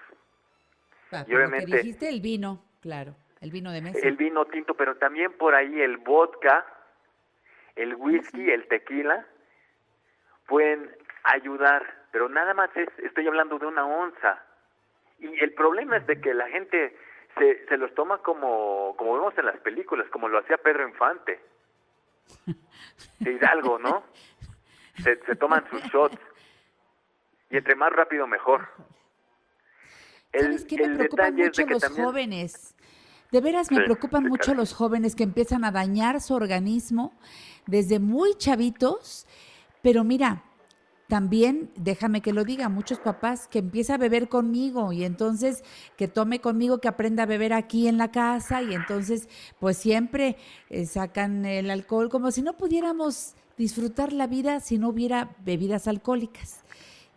Ah, 1.11 1.17
y 1.17 1.19
lo 1.19 1.25
que 1.25 1.35
obviamente 1.35 1.77
dijiste 1.77 2.09
el 2.09 2.21
vino, 2.21 2.63
claro, 2.79 3.15
el 3.41 3.51
vino 3.51 3.71
de 3.71 3.81
mesa. 3.81 4.07
el 4.07 4.15
vino 4.15 4.45
tinto, 4.45 4.75
pero 4.75 4.95
también 4.95 5.33
por 5.33 5.55
ahí 5.55 5.81
el 5.81 5.97
vodka, 5.97 6.65
el 7.75 7.95
whisky, 7.95 8.49
el 8.51 8.67
tequila, 8.67 9.25
pueden 10.47 10.89
ayudar, 11.23 12.05
pero 12.11 12.29
nada 12.29 12.53
más 12.53 12.69
es, 12.77 12.87
estoy 12.99 13.27
hablando 13.27 13.59
de 13.59 13.65
una 13.65 13.85
onza. 13.85 14.41
Y 15.19 15.43
el 15.43 15.53
problema 15.53 15.97
es 15.97 16.07
de 16.07 16.21
que 16.21 16.33
la 16.33 16.47
gente 16.47 16.95
se, 17.37 17.65
se 17.67 17.77
los 17.77 17.93
toma 17.95 18.19
como, 18.19 18.95
como 18.97 19.13
vemos 19.13 19.37
en 19.37 19.45
las 19.45 19.57
películas, 19.59 20.07
como 20.11 20.27
lo 20.27 20.39
hacía 20.39 20.57
Pedro 20.57 20.87
Infante. 20.87 21.39
De 23.19 23.31
Hidalgo, 23.33 23.79
¿no? 23.79 24.03
Se, 25.03 25.17
se 25.25 25.35
toman 25.35 25.67
sus 25.69 25.81
shots. 25.83 26.17
Y 27.49 27.57
entre 27.57 27.75
más 27.75 27.91
rápido, 27.91 28.27
mejor. 28.27 28.67
El, 30.31 30.43
¿Sabes 30.43 30.65
qué? 30.65 30.77
Me 30.77 30.83
el 30.85 30.97
preocupan 30.97 31.35
mucho 31.35 31.65
los 31.65 31.81
también... 31.81 32.05
jóvenes. 32.05 32.75
De 33.31 33.41
veras 33.41 33.71
me 33.71 33.77
Sí, 33.77 33.83
preocupan 33.83 34.23
sí, 34.23 34.29
mucho 34.29 34.53
los 34.53 34.73
jóvenes 34.73 35.15
que 35.15 35.23
empiezan 35.23 35.63
a 35.63 35.71
dañar 35.71 36.19
su 36.21 36.33
organismo 36.35 37.13
desde 37.65 37.99
muy 37.99 38.35
chavitos. 38.35 39.25
Pero 39.81 40.03
mira, 40.03 40.43
también, 41.11 41.69
déjame 41.75 42.21
que 42.21 42.31
lo 42.31 42.45
diga, 42.45 42.69
muchos 42.69 42.97
papás 42.99 43.49
que 43.49 43.59
empieza 43.59 43.95
a 43.95 43.97
beber 43.97 44.29
conmigo 44.29 44.93
y 44.93 45.03
entonces 45.03 45.61
que 45.97 46.07
tome 46.07 46.39
conmigo, 46.39 46.79
que 46.79 46.87
aprenda 46.87 47.23
a 47.23 47.25
beber 47.25 47.51
aquí 47.51 47.89
en 47.89 47.97
la 47.97 48.11
casa 48.11 48.61
y 48.61 48.73
entonces 48.73 49.27
pues 49.59 49.75
siempre 49.75 50.37
eh, 50.69 50.85
sacan 50.85 51.43
el 51.43 51.69
alcohol 51.69 52.07
como 52.07 52.31
si 52.31 52.41
no 52.41 52.55
pudiéramos 52.57 53.33
disfrutar 53.57 54.13
la 54.13 54.25
vida 54.25 54.61
si 54.61 54.77
no 54.77 54.87
hubiera 54.87 55.35
bebidas 55.43 55.89
alcohólicas. 55.89 56.63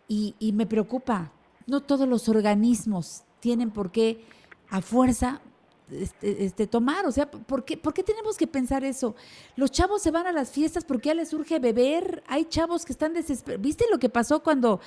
Y, 0.09 0.35
y 0.39 0.51
me 0.51 0.65
preocupa, 0.65 1.31
no 1.65 1.79
todos 1.79 2.05
los 2.05 2.27
organismos 2.27 3.23
tienen 3.39 3.71
por 3.71 3.93
qué 3.93 4.25
a 4.69 4.81
fuerza 4.81 5.39
este, 5.91 6.45
este, 6.45 6.65
tomar, 6.65 7.05
o 7.05 7.11
sea, 7.11 7.29
¿por 7.29 7.63
qué, 7.63 7.77
¿por 7.77 7.93
qué 7.93 8.01
tenemos 8.01 8.37
que 8.37 8.47
pensar 8.47 8.83
eso? 8.83 9.15
Los 9.55 9.71
chavos 9.71 10.01
se 10.01 10.09
van 10.09 10.25
a 10.25 10.31
las 10.31 10.49
fiestas 10.49 10.83
porque 10.83 11.09
ya 11.09 11.13
les 11.13 11.31
urge 11.33 11.59
beber, 11.59 12.23
hay 12.27 12.45
chavos 12.45 12.85
que 12.85 12.91
están 12.91 13.13
desesperados. 13.13 13.61
¿Viste 13.61 13.85
lo 13.91 13.99
que 13.99 14.09
pasó 14.09 14.41
cuando 14.41 14.79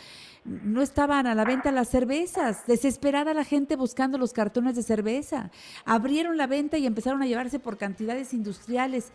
no 0.44 0.82
estaban 0.82 1.28
a 1.28 1.36
la 1.36 1.44
venta 1.44 1.70
las 1.70 1.88
cervezas? 1.88 2.66
Desesperada 2.66 3.32
la 3.32 3.44
gente 3.44 3.76
buscando 3.76 4.18
los 4.18 4.32
cartones 4.32 4.74
de 4.74 4.82
cerveza. 4.82 5.52
Abrieron 5.84 6.36
la 6.36 6.48
venta 6.48 6.78
y 6.78 6.86
empezaron 6.86 7.22
a 7.22 7.26
llevarse 7.26 7.60
por 7.60 7.78
cantidades 7.78 8.34
industriales. 8.34 9.12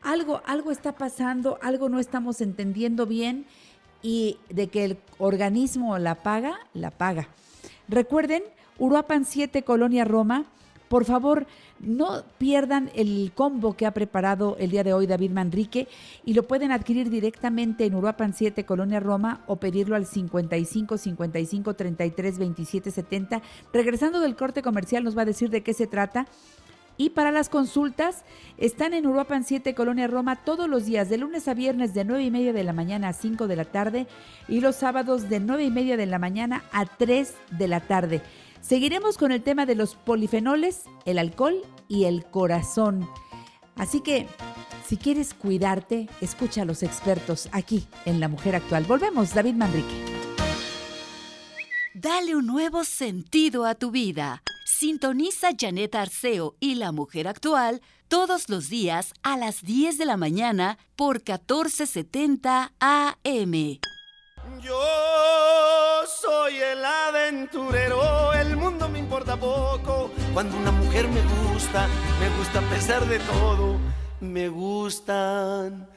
Algo, 0.00 0.40
algo 0.46 0.70
está 0.70 0.92
pasando, 0.92 1.58
algo 1.60 1.90
no 1.90 1.98
estamos 1.98 2.40
entendiendo 2.40 3.04
bien 3.04 3.44
y 4.02 4.38
de 4.48 4.68
que 4.68 4.84
el 4.84 4.98
organismo 5.18 5.98
la 5.98 6.14
paga, 6.14 6.58
la 6.72 6.90
paga. 6.90 7.28
Recuerden, 7.88 8.42
Uruapan 8.78 9.24
7, 9.24 9.62
Colonia 9.64 10.04
Roma. 10.04 10.46
Por 10.88 11.04
favor, 11.04 11.46
no 11.80 12.22
pierdan 12.38 12.90
el 12.94 13.32
combo 13.34 13.76
que 13.76 13.86
ha 13.86 13.90
preparado 13.92 14.56
el 14.58 14.70
día 14.70 14.84
de 14.84 14.92
hoy 14.92 15.06
David 15.06 15.32
Manrique 15.32 15.88
y 16.24 16.34
lo 16.34 16.44
pueden 16.44 16.70
adquirir 16.72 17.10
directamente 17.10 17.84
en 17.84 17.94
Uruapan 17.94 18.34
7, 18.34 18.64
Colonia 18.64 19.00
Roma 19.00 19.42
o 19.46 19.56
pedirlo 19.56 19.96
al 19.96 20.06
55 20.06 20.96
55 20.96 21.74
33 21.74 22.38
27 22.38 22.90
70. 22.90 23.42
Regresando 23.72 24.20
del 24.20 24.36
corte 24.36 24.62
comercial 24.62 25.04
nos 25.04 25.16
va 25.16 25.22
a 25.22 25.26
decir 25.26 25.50
de 25.50 25.62
qué 25.62 25.74
se 25.74 25.86
trata. 25.86 26.26
Y 26.98 27.10
para 27.10 27.30
las 27.30 27.50
consultas, 27.50 28.24
están 28.56 28.94
en 28.94 29.06
Uruapan 29.06 29.44
7, 29.44 29.74
Colonia 29.74 30.06
Roma, 30.06 30.36
todos 30.36 30.66
los 30.68 30.86
días, 30.86 31.10
de 31.10 31.18
lunes 31.18 31.46
a 31.46 31.52
viernes, 31.52 31.92
de 31.92 32.04
9 32.04 32.24
y 32.24 32.30
media 32.30 32.52
de 32.54 32.64
la 32.64 32.72
mañana 32.72 33.08
a 33.08 33.12
5 33.12 33.46
de 33.46 33.56
la 33.56 33.66
tarde, 33.66 34.06
y 34.48 34.60
los 34.60 34.76
sábados 34.76 35.28
de 35.28 35.40
9 35.40 35.64
y 35.64 35.70
media 35.70 35.98
de 35.98 36.06
la 36.06 36.18
mañana 36.18 36.64
a 36.72 36.86
3 36.86 37.34
de 37.50 37.68
la 37.68 37.80
tarde. 37.80 38.22
Seguiremos 38.66 39.16
con 39.16 39.30
el 39.30 39.44
tema 39.44 39.64
de 39.64 39.76
los 39.76 39.94
polifenoles, 39.94 40.82
el 41.04 41.20
alcohol 41.20 41.62
y 41.86 42.06
el 42.06 42.24
corazón. 42.24 43.08
Así 43.76 44.00
que, 44.00 44.26
si 44.88 44.96
quieres 44.96 45.34
cuidarte, 45.34 46.08
escucha 46.20 46.62
a 46.62 46.64
los 46.64 46.82
expertos 46.82 47.48
aquí 47.52 47.86
en 48.06 48.18
La 48.18 48.26
Mujer 48.26 48.56
Actual. 48.56 48.82
Volvemos, 48.82 49.32
David 49.34 49.54
Manrique. 49.54 49.94
Dale 51.94 52.34
un 52.34 52.46
nuevo 52.46 52.82
sentido 52.82 53.66
a 53.66 53.76
tu 53.76 53.92
vida. 53.92 54.42
Sintoniza 54.64 55.50
Janet 55.56 55.94
Arceo 55.94 56.56
y 56.58 56.74
la 56.74 56.90
mujer 56.90 57.28
actual 57.28 57.80
todos 58.08 58.48
los 58.48 58.68
días 58.68 59.12
a 59.22 59.36
las 59.36 59.62
10 59.62 59.96
de 59.96 60.06
la 60.06 60.16
mañana 60.16 60.76
por 60.96 61.18
1470 61.18 62.72
AM. 62.80 63.78
Yo 64.66 66.02
soy 66.06 66.56
el 66.56 66.84
aventurero, 66.84 68.32
el 68.32 68.56
mundo 68.56 68.88
me 68.88 68.98
importa 68.98 69.36
poco. 69.36 70.10
Cuando 70.34 70.56
una 70.56 70.72
mujer 70.72 71.06
me 71.06 71.20
gusta, 71.52 71.86
me 72.18 72.28
gusta 72.36 72.58
a 72.58 72.62
pesar 72.62 73.06
de 73.06 73.20
todo. 73.20 73.76
Me 74.18 74.48
gustan 74.48 75.88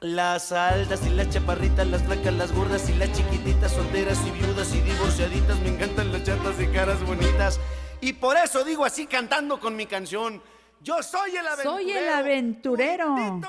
las 0.00 0.50
altas 0.50 1.06
y 1.06 1.10
las 1.10 1.30
chaparritas, 1.30 1.86
las 1.86 2.02
flacas, 2.02 2.34
las 2.34 2.50
gordas 2.50 2.88
y 2.88 2.94
las 2.94 3.12
chiquititas, 3.12 3.70
solteras 3.70 4.18
y 4.26 4.30
viudas 4.32 4.74
y 4.74 4.80
divorciaditas. 4.80 5.60
Me 5.60 5.68
encantan 5.68 6.12
las 6.12 6.24
chatas 6.24 6.60
y 6.60 6.66
caras 6.66 7.00
bonitas. 7.06 7.60
Y 8.00 8.14
por 8.14 8.36
eso 8.36 8.64
digo 8.64 8.84
así 8.84 9.06
cantando 9.06 9.60
con 9.60 9.76
mi 9.76 9.86
canción. 9.86 10.42
Yo 10.82 11.02
soy 11.02 11.36
el 11.36 11.46
aventurero. 11.46 11.76
Soy 11.76 11.90
el 11.90 12.08
aventurero. 12.08 13.40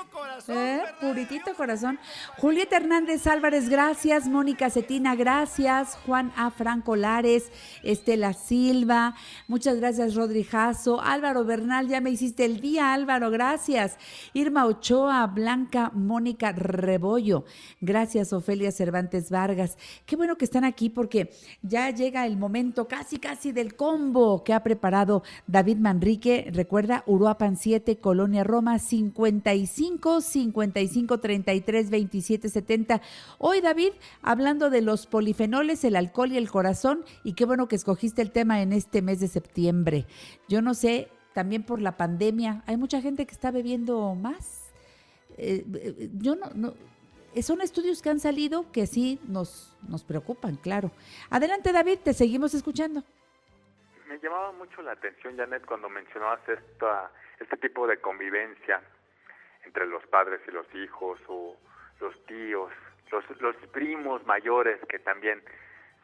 ¿Eh? 0.48 0.82
Puritito 1.00 1.54
corazón. 1.54 1.98
Julieta 2.38 2.76
Hernández 2.76 3.26
Álvarez, 3.26 3.68
gracias. 3.68 4.26
Mónica 4.26 4.70
Cetina, 4.70 5.14
gracias. 5.14 5.98
Juan 6.06 6.32
A. 6.36 6.50
Franco 6.50 6.96
Lares, 6.96 7.50
Estela 7.82 8.32
Silva, 8.32 9.14
muchas 9.46 9.76
gracias, 9.76 10.14
Rodri 10.14 10.44
Jasso. 10.44 11.00
Álvaro 11.00 11.44
Bernal, 11.44 11.88
ya 11.88 12.00
me 12.00 12.10
hiciste 12.10 12.44
el 12.44 12.60
día, 12.60 12.92
Álvaro, 12.92 13.30
gracias. 13.30 13.96
Irma 14.32 14.66
Ochoa, 14.66 15.26
Blanca 15.26 15.90
Mónica 15.94 16.52
Rebollo, 16.52 17.44
gracias, 17.80 18.32
Ofelia 18.32 18.72
Cervantes 18.72 19.30
Vargas. 19.30 19.78
Qué 20.06 20.16
bueno 20.16 20.36
que 20.36 20.44
están 20.44 20.64
aquí 20.64 20.90
porque 20.90 21.30
ya 21.62 21.90
llega 21.90 22.26
el 22.26 22.36
momento 22.36 22.88
casi, 22.88 23.18
casi 23.18 23.52
del 23.52 23.76
combo 23.76 24.42
que 24.42 24.52
ha 24.52 24.62
preparado 24.62 25.22
David 25.46 25.76
Manrique. 25.78 26.50
Recuerda, 26.52 27.04
Uruapan 27.18 27.56
7, 27.56 27.98
Colonia 27.98 28.44
Roma 28.44 28.78
55 28.78 30.20
55 30.20 31.18
33 31.18 31.90
27 31.90 32.48
70. 32.48 33.02
Hoy, 33.38 33.60
David, 33.60 33.90
hablando 34.22 34.70
de 34.70 34.82
los 34.82 35.08
polifenoles, 35.08 35.82
el 35.82 35.96
alcohol 35.96 36.30
y 36.30 36.36
el 36.36 36.48
corazón, 36.48 37.04
y 37.24 37.32
qué 37.32 37.44
bueno 37.44 37.66
que 37.66 37.74
escogiste 37.74 38.22
el 38.22 38.30
tema 38.30 38.62
en 38.62 38.72
este 38.72 39.02
mes 39.02 39.18
de 39.18 39.26
septiembre. 39.26 40.06
Yo 40.48 40.62
no 40.62 40.74
sé, 40.74 41.08
también 41.34 41.64
por 41.64 41.80
la 41.80 41.96
pandemia, 41.96 42.62
hay 42.66 42.76
mucha 42.76 43.02
gente 43.02 43.26
que 43.26 43.32
está 43.32 43.50
bebiendo 43.50 44.14
más. 44.14 44.70
Eh, 45.38 45.64
eh, 45.74 46.10
yo 46.20 46.36
no, 46.36 46.50
no 46.54 46.74
son 47.42 47.60
estudios 47.62 48.00
que 48.00 48.10
han 48.10 48.20
salido 48.20 48.70
que 48.70 48.86
sí 48.86 49.18
nos, 49.26 49.72
nos 49.88 50.04
preocupan, 50.04 50.54
claro. 50.54 50.92
Adelante, 51.30 51.72
David, 51.72 51.98
te 52.04 52.14
seguimos 52.14 52.54
escuchando. 52.54 53.02
Me 54.08 54.18
llamaba 54.18 54.52
mucho 54.52 54.82
la 54.82 54.92
atención, 54.92 55.36
Janet, 55.36 55.64
cuando 55.66 55.88
mencionabas 55.88 56.40
esta, 56.48 57.10
este 57.38 57.56
tipo 57.58 57.86
de 57.86 57.98
convivencia 58.00 58.80
entre 59.64 59.86
los 59.86 60.04
padres 60.06 60.40
y 60.48 60.50
los 60.50 60.66
hijos 60.74 61.20
o 61.28 61.56
los 62.00 62.26
tíos, 62.26 62.72
los, 63.10 63.40
los 63.40 63.56
primos 63.72 64.24
mayores 64.26 64.80
que 64.88 64.98
también 64.98 65.42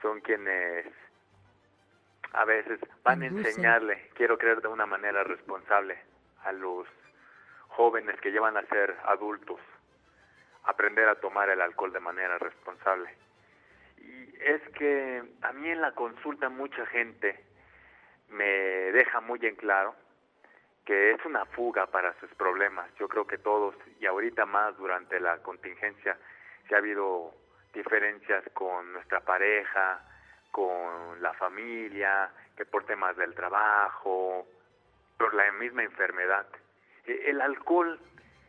son 0.03 0.21
quienes 0.21 0.87
a 2.33 2.45
veces 2.45 2.79
van 3.03 3.23
a 3.23 3.27
enseñarle, 3.27 4.11
quiero 4.15 4.37
creer 4.37 4.61
de 4.61 4.69
una 4.69 4.87
manera 4.87 5.25
responsable, 5.25 5.99
a 6.43 6.53
los 6.53 6.87
jóvenes 7.69 8.21
que 8.21 8.31
llevan 8.31 8.57
a 8.57 8.67
ser 8.67 8.97
adultos 9.05 9.61
aprender 10.65 11.09
a 11.09 11.15
tomar 11.17 11.49
el 11.51 11.61
alcohol 11.61 11.93
de 11.93 12.01
manera 12.01 12.39
responsable. 12.39 13.11
Y 13.99 14.35
es 14.43 14.63
que 14.71 15.23
a 15.43 15.53
mí 15.53 15.71
en 15.71 15.81
la 15.81 15.93
consulta 15.93 16.49
mucha 16.49 16.85
gente 16.87 17.45
me 18.35 18.93
deja 18.93 19.21
muy 19.21 19.39
en 19.43 19.57
claro 19.57 19.95
que 20.85 21.13
es 21.13 21.25
una 21.25 21.47
fuga 21.47 21.87
para 21.87 22.13
sus 22.21 22.31
problemas. 22.35 22.93
Yo 22.99 23.09
creo 23.09 23.27
que 23.27 23.39
todos, 23.39 23.75
y 24.01 24.07
ahorita 24.07 24.45
más 24.45 24.77
durante 24.77 25.19
la 25.19 25.39
contingencia, 25.39 26.19
si 26.69 26.75
ha 26.75 26.79
habido 26.79 27.33
diferencias 27.73 28.45
con 28.53 28.93
nuestra 28.93 29.21
pareja, 29.21 30.01
con 30.51 31.23
la 31.23 31.33
familia, 31.35 32.31
que 32.57 32.67
por 32.67 32.85
temas 32.85 33.17
del 33.17 33.35
trabajo, 33.35 34.47
por 35.17 35.35
la 35.35 35.51
misma 35.53 35.83
enfermedad. 35.83 36.47
E, 37.07 37.31
el 37.31 37.41
alcohol 37.41 37.99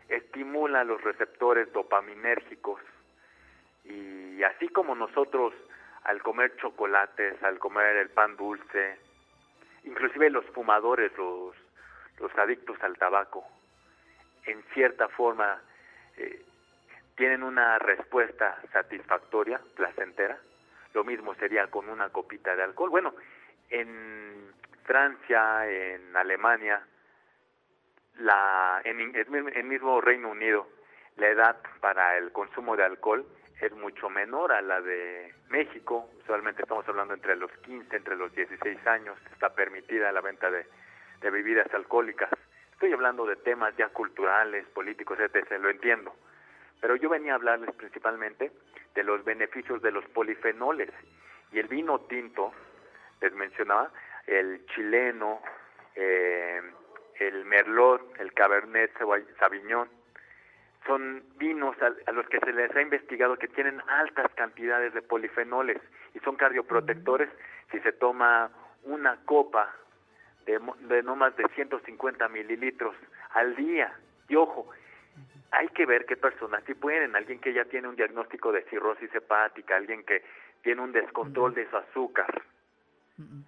estimula 0.10 0.84
los 0.84 1.02
receptores 1.02 1.72
dopaminérgicos 1.74 2.82
y 3.86 4.44
así 4.44 4.68
como 4.70 4.94
nosotros 4.94 5.54
al 6.04 6.22
comer 6.22 6.56
chocolates, 6.58 7.42
al 7.44 7.58
comer 7.58 7.96
el 7.98 8.10
pan 8.10 8.36
dulce, 8.36 9.00
inclusive 9.86 10.30
los 10.30 10.46
fumadores, 10.48 11.12
los, 11.18 11.56
los 12.20 12.38
adictos 12.38 12.82
al 12.82 12.98
tabaco, 12.98 13.46
en 14.46 14.62
cierta 14.74 15.08
forma 15.10 15.62
eh, 16.18 16.44
tienen 17.16 17.44
una 17.44 17.80
respuesta 17.80 18.60
satisfactoria, 18.72 19.60
placentera, 19.76 20.38
lo 20.94 21.04
mismo 21.04 21.34
sería 21.36 21.68
con 21.68 21.90
una 21.90 22.10
copita 22.10 22.56
de 22.56 22.64
alcohol. 22.64 22.90
Bueno, 22.90 23.14
en 23.70 24.54
Francia, 24.84 25.68
en 25.68 26.16
Alemania, 26.16 26.82
la, 28.20 28.82
en 28.84 29.16
el 29.16 29.64
mismo 29.66 30.00
Reino 30.02 30.30
Unido, 30.30 30.68
la 31.18 31.28
edad 31.28 31.58
para 31.80 32.18
el 32.18 32.32
consumo 32.32 32.76
de 32.76 32.84
alcohol 32.84 33.26
es 33.62 33.72
mucho 33.74 34.10
menor 34.10 34.52
a 34.52 34.62
la 34.62 34.82
de 34.82 35.34
México. 35.50 36.10
Usualmente 36.22 36.64
estamos 36.64 36.88
hablando 36.88 37.14
entre 37.14 37.36
los 37.36 37.52
15, 37.60 37.96
entre 37.96 38.16
los 38.16 38.34
16 38.36 38.86
años. 38.88 39.18
Está 39.32 39.54
permitida 39.54 40.12
la 40.12 40.22
venta 40.22 40.52
de, 40.52 40.66
bebidas 41.22 41.74
alcohólicas. 41.74 42.30
Estoy 42.74 42.92
hablando 42.94 43.26
de 43.26 43.38
temas 43.38 43.76
ya 43.78 43.90
culturales, 43.90 44.66
políticos, 44.68 45.18
etc. 45.20 45.54
Lo 45.60 45.70
entiendo. 45.70 46.14
Pero 46.82 46.96
yo 46.98 47.10
venía 47.10 47.34
a 47.34 47.36
hablarles 47.36 47.74
principalmente 47.76 48.52
de 48.94 49.04
los 49.04 49.24
beneficios 49.24 49.82
de 49.82 49.92
los 49.92 50.06
polifenoles. 50.10 50.92
Y 51.52 51.60
el 51.60 51.68
vino 51.68 52.02
tinto, 52.02 52.54
les 53.22 53.34
mencionaba, 53.34 53.92
el 54.28 54.66
chileno, 54.68 55.42
eh, 55.96 56.62
el 57.20 57.46
Merlot, 57.46 58.20
el 58.20 58.34
Cabernet 58.34 58.92
Sauvignon, 59.40 59.90
son 60.86 61.24
vinos 61.38 61.76
a, 61.82 62.12
los 62.12 62.28
que 62.28 62.40
se 62.40 62.54
les 62.54 62.76
ha 62.76 62.82
investigado 62.82 63.38
que 63.38 63.48
tienen 63.48 63.82
altas 63.88 64.32
cantidades 64.36 64.94
de 64.94 65.02
polifenoles 65.02 65.82
y 66.14 66.20
son 66.20 66.36
cardioprotectores. 66.36 67.30
Si 67.72 67.80
se 67.80 67.92
toma 67.92 68.50
una 68.84 69.18
copa 69.26 69.74
de, 70.46 70.60
de 70.82 71.04
no 71.04 71.16
más 71.16 71.36
de 71.38 71.48
150 71.56 72.28
mililitros 72.30 72.96
al 73.34 73.56
día. 73.56 73.94
Y 74.30 74.36
ojo, 74.36 74.70
hay 75.52 75.68
que 75.70 75.86
ver 75.86 76.06
qué 76.06 76.18
personas 76.18 76.64
si 76.66 76.74
pueden, 76.74 77.16
alguien 77.16 77.40
que 77.40 77.54
ya 77.54 77.66
tiene 77.66 77.88
un 77.88 77.96
diagnóstico 77.96 78.52
de 78.52 78.64
cirrosis 78.64 79.14
hepática, 79.14 79.76
alguien 79.76 80.04
que 80.04 80.24
tiene 80.62 80.82
un 80.82 80.92
descontrol 80.92 81.54
de 81.54 81.70
su 81.70 81.78
azúcar, 81.78 82.44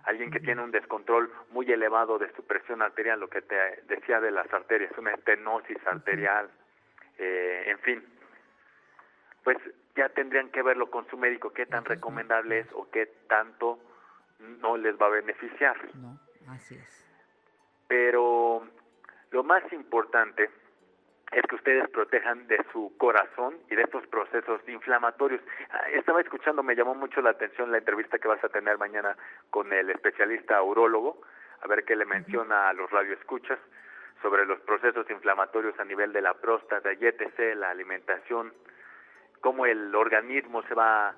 Alguien 0.05 0.31
que 0.31 0.39
tiene 0.39 0.64
un 0.64 0.72
descontrol 0.72 1.30
muy 1.51 1.69
elevado 1.69 2.18
de 2.18 2.31
su 2.34 2.45
presión 2.45 2.81
arterial, 2.81 3.19
lo 3.19 3.27
que 3.27 3.41
te 3.41 3.55
decía 3.88 4.22
de 4.22 4.31
las 4.31 4.51
arterias, 4.53 4.97
una 4.97 5.14
estenosis 5.14 5.85
arterial, 5.85 6.49
eh, 7.18 7.64
en 7.68 7.80
fin, 7.80 8.03
pues 9.44 9.57
ya 9.95 10.10
tendrían 10.10 10.49
que 10.49 10.61
verlo 10.61 10.91
con 10.91 11.07
su 11.10 11.18
médico 11.18 11.52
qué 11.52 11.65
tan 11.65 11.85
recomendable 11.85 12.60
es 12.60 12.68
o 12.73 12.89
qué 12.91 13.07
tanto 13.27 13.80
no 14.39 14.77
les 14.77 14.95
va 15.02 15.07
a 15.07 15.10
beneficiar. 15.10 15.77
No, 15.95 16.19
así 16.49 16.76
es. 16.76 17.06
Pero 17.88 18.68
lo 19.31 19.44
más 19.44 19.64
importante 19.73 20.49
es 21.31 21.44
que 21.49 21.56
ustedes 21.56 21.89
protejan 21.89 22.48
de 22.48 22.64
su 22.72 22.94
corazón 22.98 23.57
y 23.69 23.76
de 23.76 23.84
estos 23.84 24.06
procesos 24.07 24.61
inflamatorios. 24.68 25.41
Ah, 25.72 25.89
estaba 25.91 26.22
escuchando, 26.22 26.64
me 26.64 26.76
llamó 26.76 26.95
mucho 26.95 27.22
la 27.22 27.31
atención 27.31 27.72
la 27.72 27.80
entrevista 27.80 28.19
que 28.19 28.27
vas 28.27 28.44
a 28.44 28.49
tener 28.49 28.77
mañana 28.77 29.18
con 29.49 29.73
el 29.73 29.89
especialista 29.89 30.61
urólogo, 30.61 31.22
a 31.61 31.68
ver 31.68 31.84
qué 31.84 31.95
le 31.95 32.06
menciona 32.06 32.69
a 32.69 32.73
los 32.73 32.89
radioescuchas 32.91 33.60
sobre 34.22 34.45
los 34.45 34.60
procesos 34.61 35.10
inflamatorios 35.10 35.80
a 35.80 35.85
nivel 35.85 36.14
de 36.14 36.22
la 36.22 36.34
próstata 36.34 36.91
y 36.94 37.06
etc., 37.06 37.56
la 37.56 37.69
alimentación, 37.69 38.53
cómo 39.41 39.65
el 39.65 39.94
organismo 39.95 40.64
se 40.64 40.73
va 40.73 41.15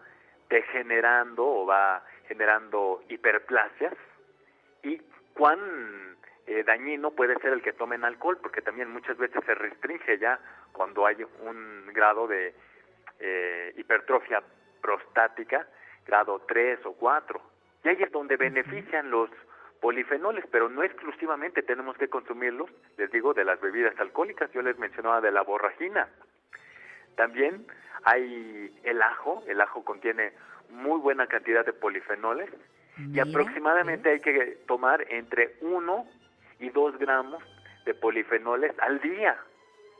degenerando 0.49 1.45
o 1.45 1.65
va 1.65 2.03
generando 2.27 3.03
hiperplasias 3.09 3.93
y 4.83 5.01
cuán 5.33 6.17
eh, 6.47 6.63
dañino 6.63 7.11
puede 7.11 7.37
ser 7.39 7.53
el 7.53 7.61
que 7.61 7.73
tomen 7.73 8.03
alcohol, 8.03 8.39
porque 8.41 8.61
también 8.61 8.91
muchas 8.91 9.17
veces 9.17 9.43
se 9.45 9.55
restringe 9.55 10.17
ya 10.17 10.39
cuando 10.71 11.05
hay 11.05 11.23
un 11.41 11.91
grado 11.93 12.27
de 12.27 12.53
eh, 13.19 13.73
hipertrofia 13.77 14.41
prostática, 14.81 15.67
grado 16.05 16.41
3 16.47 16.79
o 16.85 16.93
4. 16.93 17.41
Y 17.83 17.89
ahí 17.89 17.97
es 18.01 18.11
donde 18.11 18.37
benefician 18.37 19.09
los 19.11 19.29
polifenoles, 19.81 20.45
pero 20.51 20.69
no 20.69 20.83
exclusivamente 20.83 21.61
tenemos 21.63 21.97
que 21.97 22.09
consumirlos, 22.09 22.69
les 22.97 23.11
digo, 23.11 23.33
de 23.33 23.45
las 23.45 23.59
bebidas 23.61 23.97
alcohólicas, 23.99 24.51
yo 24.51 24.61
les 24.61 24.77
mencionaba 24.77 25.21
de 25.21 25.31
la 25.31 25.41
borragina. 25.41 26.07
También 27.15 27.65
hay 28.03 28.73
el 28.83 29.01
ajo, 29.01 29.43
el 29.47 29.61
ajo 29.61 29.83
contiene 29.83 30.33
muy 30.69 30.99
buena 30.99 31.27
cantidad 31.27 31.65
de 31.65 31.73
polifenoles 31.73 32.49
y 33.13 33.19
aproximadamente 33.19 34.09
hay 34.09 34.19
que 34.19 34.57
tomar 34.67 35.05
entre 35.09 35.55
1 35.61 36.07
y 36.59 36.69
2 36.69 36.97
gramos 36.99 37.43
de 37.85 37.93
polifenoles 37.93 38.77
al 38.79 38.99
día. 38.99 39.37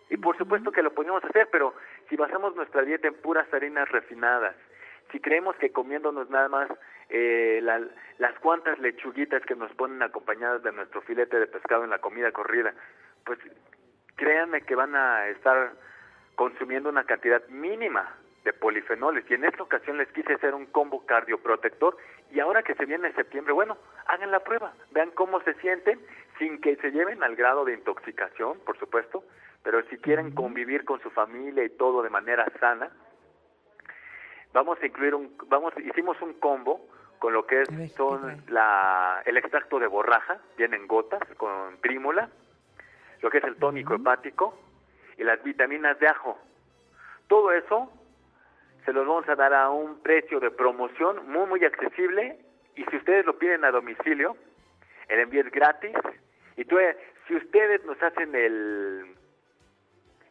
Y 0.09 0.17
por 0.17 0.37
supuesto 0.37 0.71
que 0.71 0.83
lo 0.83 0.93
podemos 0.93 1.23
hacer, 1.23 1.47
pero 1.51 1.73
si 2.09 2.15
basamos 2.15 2.55
nuestra 2.55 2.81
dieta 2.81 3.07
en 3.07 3.15
puras 3.15 3.51
harinas 3.53 3.89
refinadas, 3.89 4.55
si 5.11 5.19
creemos 5.19 5.55
que 5.57 5.71
comiéndonos 5.71 6.29
nada 6.29 6.49
más 6.49 6.69
eh, 7.09 7.61
las 8.17 8.39
cuantas 8.39 8.79
lechuguitas 8.79 9.43
que 9.43 9.55
nos 9.55 9.71
ponen 9.73 10.01
acompañadas 10.03 10.61
de 10.63 10.71
nuestro 10.71 11.01
filete 11.01 11.39
de 11.39 11.47
pescado 11.47 11.83
en 11.83 11.89
la 11.89 11.99
comida 11.99 12.31
corrida, 12.31 12.73
pues 13.25 13.39
créanme 14.15 14.61
que 14.61 14.75
van 14.75 14.95
a 14.95 15.27
estar 15.29 15.73
consumiendo 16.35 16.89
una 16.89 17.03
cantidad 17.05 17.45
mínima 17.47 18.15
de 18.43 18.53
polifenoles. 18.53 19.25
Y 19.29 19.33
en 19.33 19.45
esta 19.45 19.63
ocasión 19.63 19.97
les 19.97 20.07
quise 20.09 20.33
hacer 20.33 20.53
un 20.53 20.67
combo 20.67 21.05
cardioprotector 21.05 21.97
y 22.31 22.39
ahora 22.39 22.63
que 22.63 22.75
se 22.75 22.85
viene 22.85 23.11
septiembre, 23.13 23.53
bueno, 23.53 23.77
hagan 24.05 24.31
la 24.31 24.41
prueba, 24.41 24.73
vean 24.91 25.11
cómo 25.11 25.41
se 25.41 25.53
sienten 25.55 25.99
sin 26.37 26.61
que 26.61 26.75
se 26.77 26.91
lleven 26.91 27.23
al 27.23 27.35
grado 27.35 27.65
de 27.65 27.73
intoxicación, 27.73 28.59
por 28.59 28.77
supuesto, 28.77 29.23
pero 29.63 29.83
si 29.89 29.97
quieren 29.97 30.31
convivir 30.31 30.85
con 30.85 31.01
su 31.01 31.09
familia 31.09 31.63
y 31.63 31.69
todo 31.69 32.01
de 32.01 32.09
manera 32.09 32.45
sana, 32.59 32.91
vamos 34.53 34.77
a 34.81 34.85
incluir 34.85 35.15
un, 35.15 35.35
vamos, 35.47 35.73
hicimos 35.77 36.19
un 36.21 36.33
combo 36.33 36.81
con 37.19 37.33
lo 37.33 37.45
que 37.45 37.61
es 37.61 37.69
son 37.95 38.43
la, 38.47 39.21
el 39.25 39.37
extracto 39.37 39.77
de 39.79 39.87
borraja, 39.87 40.39
vienen 40.57 40.87
gotas 40.87 41.21
con 41.35 41.77
prímula, 41.77 42.29
lo 43.21 43.29
que 43.29 43.39
es 43.39 43.43
el 43.43 43.57
tónico 43.57 43.93
hepático 43.93 44.57
y 45.17 45.23
las 45.23 45.43
vitaminas 45.43 45.99
de 45.99 46.07
ajo. 46.07 46.39
Todo 47.27 47.51
eso 47.51 47.91
se 48.85 48.93
los 48.93 49.05
vamos 49.05 49.27
a 49.27 49.35
dar 49.35 49.53
a 49.53 49.69
un 49.69 50.01
precio 50.01 50.39
de 50.39 50.49
promoción 50.49 51.29
muy 51.29 51.45
muy 51.45 51.65
accesible 51.65 52.39
y 52.75 52.85
si 52.85 52.95
ustedes 52.95 53.25
lo 53.25 53.37
piden 53.37 53.65
a 53.65 53.71
domicilio, 53.71 54.37
el 55.09 55.19
envío 55.19 55.41
es 55.41 55.51
gratis. 55.51 55.95
Y 56.55 56.63
tú, 56.63 56.77
Si 57.27 57.35
ustedes 57.35 57.83
nos 57.85 58.01
hacen 58.01 58.33
el, 58.33 59.15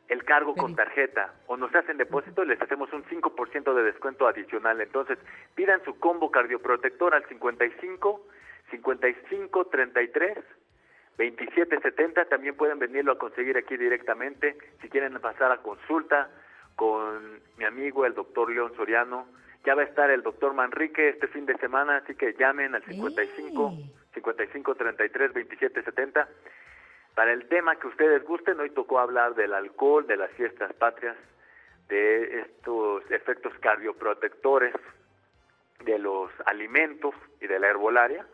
el 0.08 0.24
cargo 0.24 0.54
con 0.54 0.74
tarjeta 0.74 1.34
o 1.46 1.56
nos 1.56 1.74
hacen 1.74 1.98
depósito, 1.98 2.44
les 2.44 2.60
hacemos 2.60 2.92
un 2.92 3.04
5% 3.04 3.74
de 3.74 3.82
descuento 3.82 4.26
adicional. 4.26 4.80
Entonces, 4.80 5.18
pidan 5.54 5.84
su 5.84 5.98
combo 5.98 6.30
cardioprotector 6.30 7.14
al 7.14 7.24
55 7.26 8.26
55 8.70 9.66
33 9.66 10.38
2770. 11.18 12.24
También 12.26 12.56
pueden 12.56 12.78
venirlo 12.78 13.12
a 13.12 13.18
conseguir 13.18 13.58
aquí 13.58 13.76
directamente. 13.76 14.56
Si 14.80 14.88
quieren 14.88 15.18
pasar 15.20 15.52
a 15.52 15.58
consulta 15.58 16.30
con 16.74 17.40
mi 17.58 17.64
amigo 17.64 18.06
el 18.06 18.14
doctor 18.14 18.50
León 18.50 18.72
Soriano, 18.76 19.26
ya 19.66 19.74
va 19.74 19.82
a 19.82 19.86
estar 19.86 20.10
el 20.10 20.22
doctor 20.22 20.54
Manrique 20.54 21.10
este 21.10 21.26
fin 21.26 21.44
de 21.44 21.56
semana, 21.58 21.98
así 21.98 22.14
que 22.14 22.34
llamen 22.38 22.74
al 22.74 22.84
55 22.84 23.74
55 24.14 24.74
33 24.74 25.32
27 25.34 25.82
70 25.82 26.28
para 27.18 27.32
el 27.32 27.48
tema 27.48 27.74
que 27.74 27.88
ustedes 27.88 28.24
gusten. 28.24 28.60
Hoy 28.60 28.70
tocó 28.70 29.00
hablar 29.00 29.34
del 29.34 29.52
alcohol, 29.52 30.06
de 30.06 30.16
las 30.16 30.30
fiestas 30.34 30.72
patrias, 30.74 31.16
de 31.88 32.42
estos 32.42 33.10
efectos 33.10 33.52
cardioprotectores, 33.58 34.72
de 35.84 35.98
los 35.98 36.30
alimentos 36.46 37.16
y 37.40 37.48
de 37.48 37.58
la 37.58 37.70
herbolaria. 37.70 38.24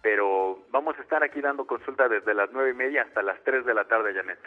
Pero 0.00 0.62
vamos 0.70 0.96
a 0.96 1.02
estar 1.02 1.24
aquí 1.24 1.40
dando 1.40 1.66
consulta 1.66 2.08
desde 2.08 2.34
las 2.34 2.52
nueve 2.52 2.70
y 2.70 2.74
media 2.74 3.02
hasta 3.02 3.20
las 3.20 3.42
3 3.42 3.64
de 3.64 3.74
la 3.74 3.84
tarde, 3.86 4.14
Janet. 4.14 4.38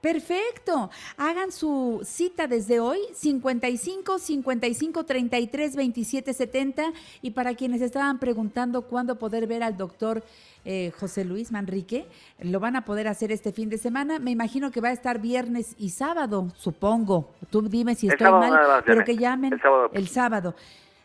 Perfecto. 0.00 0.90
Hagan 1.18 1.52
su 1.52 2.00
cita 2.04 2.46
desde 2.46 2.80
hoy, 2.80 2.98
55 3.14 4.18
55 4.18 5.04
33 5.04 5.76
27 5.76 6.32
70. 6.32 6.92
Y 7.20 7.32
para 7.32 7.54
quienes 7.54 7.82
estaban 7.82 8.18
preguntando 8.18 8.82
cuándo 8.82 9.16
poder 9.16 9.46
ver 9.46 9.62
al 9.62 9.76
doctor 9.76 10.22
eh, 10.64 10.92
José 10.98 11.24
Luis 11.24 11.52
Manrique, 11.52 12.06
lo 12.40 12.60
van 12.60 12.76
a 12.76 12.84
poder 12.84 13.08
hacer 13.08 13.30
este 13.30 13.52
fin 13.52 13.68
de 13.68 13.76
semana. 13.78 14.18
Me 14.18 14.30
imagino 14.30 14.70
que 14.70 14.80
va 14.80 14.88
a 14.88 14.92
estar 14.92 15.20
viernes 15.20 15.74
y 15.78 15.90
sábado, 15.90 16.48
supongo. 16.56 17.30
Tú 17.50 17.62
dime 17.62 17.94
si 17.94 18.08
estoy 18.08 18.30
mal, 18.30 18.82
pero 18.84 19.04
que 19.04 19.16
llamen 19.16 19.52
El 19.54 19.60
sábado. 19.60 19.90
el 19.92 20.08
sábado. 20.08 20.54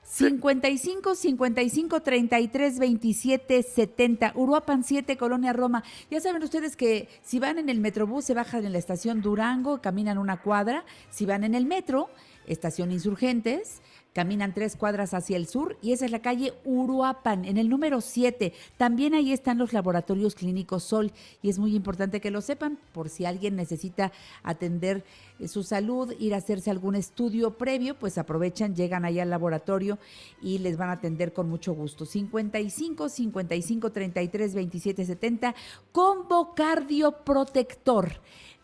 55 0.05 1.15
55 1.15 2.01
33 2.01 2.79
27 2.79 3.63
70 3.63 4.33
Uruapan 4.35 4.83
7 4.83 5.17
Colonia 5.17 5.51
Roma. 5.51 5.83
Ya 6.11 6.21
saben 6.21 6.43
ustedes 6.43 6.75
que 6.75 7.09
si 7.23 7.39
van 7.39 7.57
en 7.57 7.69
el 7.69 7.79
Metrobús 7.79 8.25
se 8.25 8.35
bajan 8.35 8.65
en 8.65 8.71
la 8.71 8.77
estación 8.77 9.21
Durango, 9.21 9.81
caminan 9.81 10.19
una 10.19 10.41
cuadra. 10.41 10.85
Si 11.09 11.25
van 11.25 11.43
en 11.43 11.55
el 11.55 11.65
metro, 11.65 12.09
estación 12.45 12.91
Insurgentes, 12.91 13.81
caminan 14.15 14.53
tres 14.53 14.77
cuadras 14.77 15.13
hacia 15.13 15.35
el 15.35 15.45
sur 15.45 15.77
y 15.81 15.91
esa 15.91 16.05
es 16.05 16.11
la 16.11 16.21
calle 16.21 16.53
Uruapan, 16.63 17.43
en 17.43 17.57
el 17.57 17.67
número 17.67 17.99
7. 17.99 18.53
También 18.77 19.13
ahí 19.13 19.33
están 19.33 19.57
los 19.57 19.73
laboratorios 19.73 20.35
clínicos 20.35 20.83
Sol 20.83 21.11
y 21.41 21.49
es 21.49 21.59
muy 21.59 21.75
importante 21.75 22.21
que 22.21 22.31
lo 22.31 22.39
sepan 22.39 22.79
por 22.93 23.09
si 23.09 23.25
alguien 23.25 23.57
necesita 23.57 24.13
atender 24.41 25.03
eh, 25.39 25.49
su 25.49 25.63
salud, 25.63 26.13
ir 26.17 26.33
a 26.33 26.37
hacerse 26.37 26.71
algún 26.71 26.95
estudio 26.95 27.57
previo, 27.57 27.99
pues 27.99 28.17
aprovechan, 28.17 28.73
llegan 28.73 29.03
allá 29.03 29.23
al 29.23 29.29
laboratorio 29.29 29.99
y 30.41 30.59
les 30.59 30.77
van 30.77 30.87
a 30.89 30.93
atender 30.93 31.33
con 31.33 31.49
mucho 31.49 31.73
gusto. 31.73 32.05
55 32.05 33.09
55 33.09 33.91
33 33.91 34.55
27 34.55 35.05
70 35.05 35.55
Combo 35.91 36.55
Cardioprotector. 36.55 38.13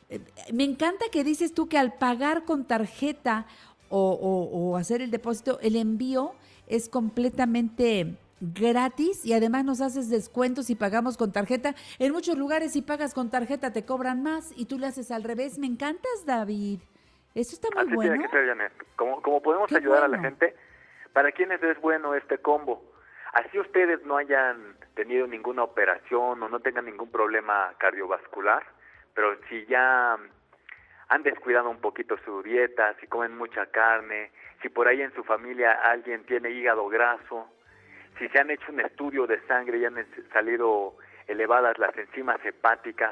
Eh, 0.09 0.21
Me 0.53 0.63
encanta 0.63 1.05
que 1.11 1.25
dices 1.25 1.53
tú 1.53 1.67
que 1.67 1.77
al 1.77 1.95
pagar 1.95 2.45
con 2.45 2.63
tarjeta 2.63 3.47
o, 3.91 4.11
o- 4.13 4.71
o 4.71 4.77
hacer 4.77 5.01
el 5.01 5.11
depósito, 5.11 5.59
el 5.61 5.75
envío 5.75 6.33
es 6.67 6.89
completamente 6.89 8.15
gratis 8.39 9.23
y 9.25 9.33
además 9.33 9.63
nos 9.65 9.81
haces 9.81 10.09
descuentos 10.09 10.65
si 10.65 10.75
pagamos 10.75 11.15
con 11.17 11.31
tarjeta. 11.31 11.75
En 11.99 12.11
muchos 12.11 12.37
lugares 12.37 12.71
si 12.73 12.81
pagas 12.81 13.13
con 13.13 13.29
tarjeta 13.29 13.71
te 13.71 13.85
cobran 13.85 14.23
más 14.23 14.51
y 14.55 14.65
tú 14.65 14.79
le 14.79 14.87
haces 14.87 15.11
al 15.11 15.23
revés. 15.23 15.59
Me 15.59 15.67
encantas, 15.67 16.25
David. 16.25 16.79
Eso 17.35 17.53
está 17.55 17.67
muy 17.73 17.83
Así 17.83 17.93
bueno. 17.95 18.11
tiene 18.13 18.25
que 18.25 18.31
ser, 18.31 18.47
Janet. 18.47 18.73
Como, 18.95 19.21
como 19.21 19.41
podemos 19.41 19.69
Qué 19.69 19.77
ayudar 19.77 20.03
a 20.03 20.07
la 20.07 20.19
gente, 20.19 20.55
para 21.13 21.31
quienes 21.31 21.61
es 21.63 21.79
bueno 21.81 22.15
este 22.15 22.39
combo. 22.39 22.83
Así 23.33 23.59
ustedes 23.59 24.03
no 24.05 24.17
hayan 24.17 24.75
tenido 24.95 25.27
ninguna 25.27 25.63
operación 25.63 26.41
o 26.43 26.49
no 26.49 26.59
tengan 26.59 26.85
ningún 26.85 27.09
problema 27.09 27.73
cardiovascular, 27.77 28.63
pero 29.13 29.37
si 29.49 29.65
ya 29.67 30.17
han 31.11 31.23
descuidado 31.23 31.69
un 31.69 31.81
poquito 31.81 32.17
su 32.23 32.41
dieta, 32.41 32.95
si 33.01 33.07
comen 33.07 33.37
mucha 33.37 33.65
carne, 33.65 34.31
si 34.61 34.69
por 34.69 34.87
ahí 34.87 35.01
en 35.01 35.13
su 35.13 35.25
familia 35.25 35.73
alguien 35.73 36.23
tiene 36.23 36.51
hígado 36.51 36.87
graso, 36.87 37.49
si 38.17 38.29
se 38.29 38.39
han 38.39 38.49
hecho 38.49 38.71
un 38.71 38.79
estudio 38.79 39.27
de 39.27 39.41
sangre 39.41 39.77
y 39.79 39.83
han 39.85 39.95
salido 40.31 40.95
elevadas 41.27 41.77
las 41.79 41.97
enzimas 41.97 42.39
hepáticas, 42.45 43.11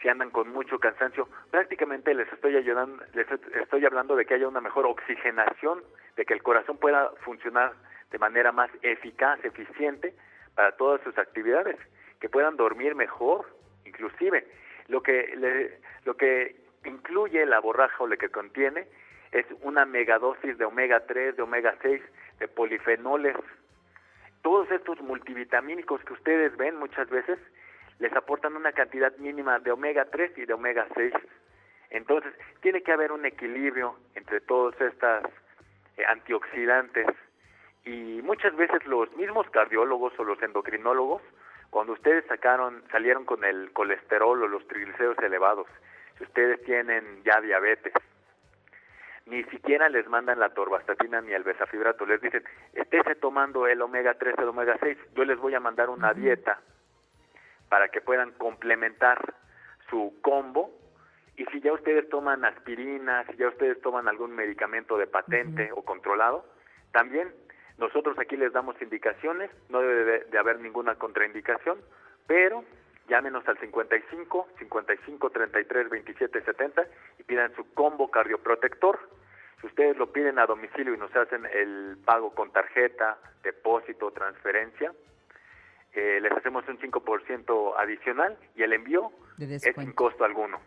si 0.00 0.08
andan 0.08 0.30
con 0.30 0.48
mucho 0.48 0.78
cansancio, 0.78 1.28
prácticamente 1.50 2.14
les 2.14 2.32
estoy 2.32 2.56
ayudando, 2.56 3.04
les 3.12 3.26
estoy 3.30 3.84
hablando 3.84 4.16
de 4.16 4.24
que 4.24 4.32
haya 4.32 4.48
una 4.48 4.62
mejor 4.62 4.86
oxigenación, 4.86 5.82
de 6.16 6.24
que 6.24 6.32
el 6.32 6.42
corazón 6.42 6.78
pueda 6.78 7.10
funcionar 7.20 7.74
de 8.12 8.18
manera 8.18 8.50
más 8.50 8.70
eficaz, 8.80 9.44
eficiente 9.44 10.14
para 10.54 10.72
todas 10.76 11.02
sus 11.02 11.18
actividades, 11.18 11.76
que 12.18 12.30
puedan 12.30 12.56
dormir 12.56 12.94
mejor, 12.94 13.44
inclusive. 13.84 14.46
Lo 14.88 15.02
que 15.02 15.34
le- 15.36 15.80
lo 16.06 16.16
que 16.16 16.64
incluye 16.86 17.44
la 17.46 17.60
borraja 17.60 18.04
que 18.18 18.28
contiene 18.28 18.86
es 19.32 19.46
una 19.62 19.84
megadosis 19.84 20.56
de 20.56 20.64
omega 20.64 21.06
3, 21.06 21.36
de 21.36 21.42
omega 21.42 21.74
6, 21.82 22.02
de 22.38 22.48
polifenoles, 22.48 23.36
todos 24.42 24.70
estos 24.70 25.00
multivitamínicos 25.00 26.00
que 26.04 26.12
ustedes 26.12 26.56
ven 26.56 26.76
muchas 26.76 27.08
veces 27.10 27.38
les 27.98 28.12
aportan 28.12 28.54
una 28.54 28.72
cantidad 28.72 29.16
mínima 29.16 29.58
de 29.58 29.72
omega 29.72 30.04
3 30.04 30.38
y 30.38 30.44
de 30.44 30.52
omega 30.52 30.86
6. 30.94 31.12
Entonces, 31.90 32.32
tiene 32.60 32.82
que 32.82 32.92
haber 32.92 33.10
un 33.10 33.24
equilibrio 33.26 33.96
entre 34.14 34.40
todos 34.40 34.80
estas 34.80 35.24
eh, 35.96 36.04
antioxidantes 36.06 37.06
y 37.84 38.20
muchas 38.22 38.54
veces 38.54 38.84
los 38.86 39.10
mismos 39.16 39.48
cardiólogos 39.50 40.12
o 40.18 40.24
los 40.24 40.40
endocrinólogos 40.42 41.22
cuando 41.70 41.94
ustedes 41.94 42.24
sacaron 42.26 42.82
salieron 42.90 43.24
con 43.24 43.44
el 43.44 43.72
colesterol 43.72 44.42
o 44.42 44.46
los 44.46 44.66
triglicéridos 44.68 45.18
elevados, 45.18 45.66
si 46.16 46.24
ustedes 46.24 46.62
tienen 46.64 47.22
ya 47.24 47.40
diabetes, 47.40 47.92
ni 49.26 49.42
siquiera 49.44 49.88
les 49.88 50.06
mandan 50.08 50.38
la 50.38 50.50
torvastatina 50.50 51.20
ni 51.20 51.32
el 51.32 51.42
besafibrato, 51.42 52.06
les 52.06 52.20
dicen, 52.20 52.44
estése 52.72 53.16
tomando 53.16 53.66
el 53.66 53.82
omega 53.82 54.14
3, 54.14 54.36
el 54.38 54.48
omega 54.48 54.76
6, 54.80 54.96
yo 55.14 55.24
les 55.24 55.38
voy 55.38 55.54
a 55.54 55.60
mandar 55.60 55.90
una 55.90 56.14
dieta 56.14 56.60
para 57.68 57.88
que 57.88 58.00
puedan 58.00 58.30
complementar 58.32 59.34
su 59.90 60.14
combo 60.22 60.70
y 61.36 61.44
si 61.46 61.60
ya 61.60 61.72
ustedes 61.72 62.08
toman 62.08 62.44
aspirina, 62.44 63.24
si 63.26 63.36
ya 63.36 63.48
ustedes 63.48 63.80
toman 63.82 64.08
algún 64.08 64.34
medicamento 64.34 64.96
de 64.96 65.08
patente 65.08 65.70
o 65.72 65.82
controlado, 65.82 66.46
también 66.92 67.34
nosotros 67.78 68.18
aquí 68.18 68.36
les 68.36 68.52
damos 68.52 68.80
indicaciones, 68.80 69.50
no 69.68 69.80
debe 69.80 70.04
de, 70.04 70.24
de 70.24 70.38
haber 70.38 70.60
ninguna 70.60 70.94
contraindicación, 70.94 71.78
pero 72.26 72.64
llámenos 73.08 73.46
al 73.48 73.58
55 73.58 74.48
55 74.58 75.30
33 75.30 75.90
27 75.90 76.42
70 76.42 76.86
y 77.18 77.22
pidan 77.22 77.54
su 77.54 77.72
combo 77.74 78.10
cardioprotector. 78.10 78.98
Si 79.60 79.66
ustedes 79.66 79.96
lo 79.96 80.12
piden 80.12 80.38
a 80.38 80.46
domicilio 80.46 80.94
y 80.94 80.98
nos 80.98 81.14
hacen 81.16 81.46
el 81.46 81.96
pago 82.04 82.34
con 82.34 82.52
tarjeta, 82.52 83.18
depósito, 83.42 84.10
transferencia, 84.10 84.92
eh, 85.92 86.20
les 86.20 86.32
hacemos 86.32 86.68
un 86.68 86.78
5% 86.78 87.74
adicional 87.78 88.36
y 88.54 88.62
el 88.62 88.74
envío 88.74 89.12
es 89.38 89.62
sin 89.62 89.92
costo 89.92 90.24
alguno. 90.24 90.60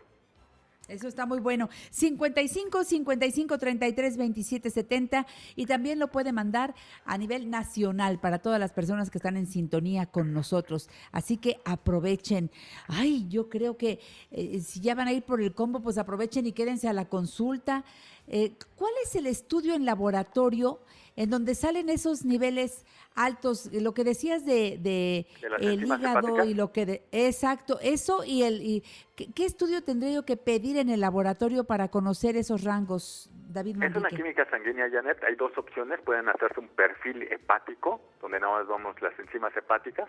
Eso 0.90 1.06
está 1.06 1.24
muy 1.24 1.38
bueno. 1.38 1.68
55 1.90 2.84
55 2.84 3.58
33 3.58 4.16
27 4.16 4.70
70 4.70 5.26
y 5.54 5.66
también 5.66 5.98
lo 5.98 6.10
puede 6.10 6.32
mandar 6.32 6.74
a 7.04 7.16
nivel 7.16 7.48
nacional 7.48 8.18
para 8.18 8.40
todas 8.40 8.58
las 8.58 8.72
personas 8.72 9.10
que 9.10 9.18
están 9.18 9.36
en 9.36 9.46
sintonía 9.46 10.06
con 10.06 10.32
nosotros. 10.32 10.88
Así 11.12 11.36
que 11.36 11.60
aprovechen. 11.64 12.50
Ay, 12.88 13.26
yo 13.28 13.48
creo 13.48 13.76
que 13.76 14.00
eh, 14.32 14.60
si 14.60 14.80
ya 14.80 14.94
van 14.94 15.08
a 15.08 15.12
ir 15.12 15.22
por 15.22 15.40
el 15.40 15.54
combo, 15.54 15.80
pues 15.80 15.96
aprovechen 15.96 16.46
y 16.46 16.52
quédense 16.52 16.88
a 16.88 16.92
la 16.92 17.08
consulta. 17.08 17.84
Eh, 18.26 18.54
¿Cuál 18.76 18.92
es 19.04 19.14
el 19.14 19.26
estudio 19.26 19.74
en 19.74 19.84
laboratorio 19.84 20.80
en 21.16 21.30
donde 21.30 21.54
salen 21.54 21.88
esos 21.88 22.24
niveles 22.24 22.84
altos? 23.14 23.66
Eh, 23.72 23.80
Lo 23.80 23.92
que 23.94 24.04
decías 24.04 24.44
de, 24.46 24.78
de 24.80 25.26
el 25.60 25.84
hígado 25.84 26.18
hepáticas. 26.28 26.46
y 26.46 26.54
lo 26.54 26.72
que 26.72 26.86
de- 26.86 27.02
exacto, 27.12 27.78
eso 27.82 28.22
y 28.24 28.42
el 28.42 28.60
y 28.62 28.82
¿qué, 29.16 29.26
qué 29.34 29.44
estudio 29.44 29.82
tendría 29.82 30.12
yo 30.12 30.24
que 30.24 30.36
pedir 30.36 30.76
en 30.78 30.88
el 30.88 31.00
laboratorio 31.00 31.64
para 31.64 31.88
conocer 31.88 32.36
esos 32.36 32.64
rangos, 32.64 33.30
David 33.48 33.76
Es 33.82 33.90
una 33.90 34.00
Manrique? 34.00 34.16
química 34.22 34.48
sanguínea, 34.50 34.88
Janet. 34.90 35.22
Hay 35.24 35.34
dos 35.34 35.56
opciones. 35.58 36.00
Pueden 36.02 36.28
hacerse 36.28 36.60
un 36.60 36.68
perfil 36.68 37.22
hepático, 37.30 38.00
donde 38.20 38.38
nada 38.40 38.58
más 38.58 38.66
vamos 38.68 39.00
las 39.02 39.18
enzimas 39.18 39.56
hepáticas, 39.56 40.08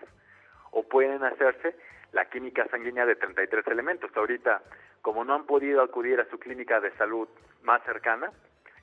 o 0.70 0.82
pueden 0.84 1.22
hacerse 1.24 1.74
la 2.12 2.28
química 2.30 2.66
sanguínea 2.70 3.04
de 3.06 3.16
33 3.16 3.66
elementos. 3.68 4.10
Ahorita, 4.14 4.62
como 5.02 5.24
no 5.24 5.34
han 5.34 5.44
podido 5.46 5.82
acudir 5.82 6.20
a 6.20 6.28
su 6.30 6.38
clínica 6.38 6.78
de 6.80 6.94
salud 6.96 7.26
más 7.62 7.82
cercana, 7.84 8.30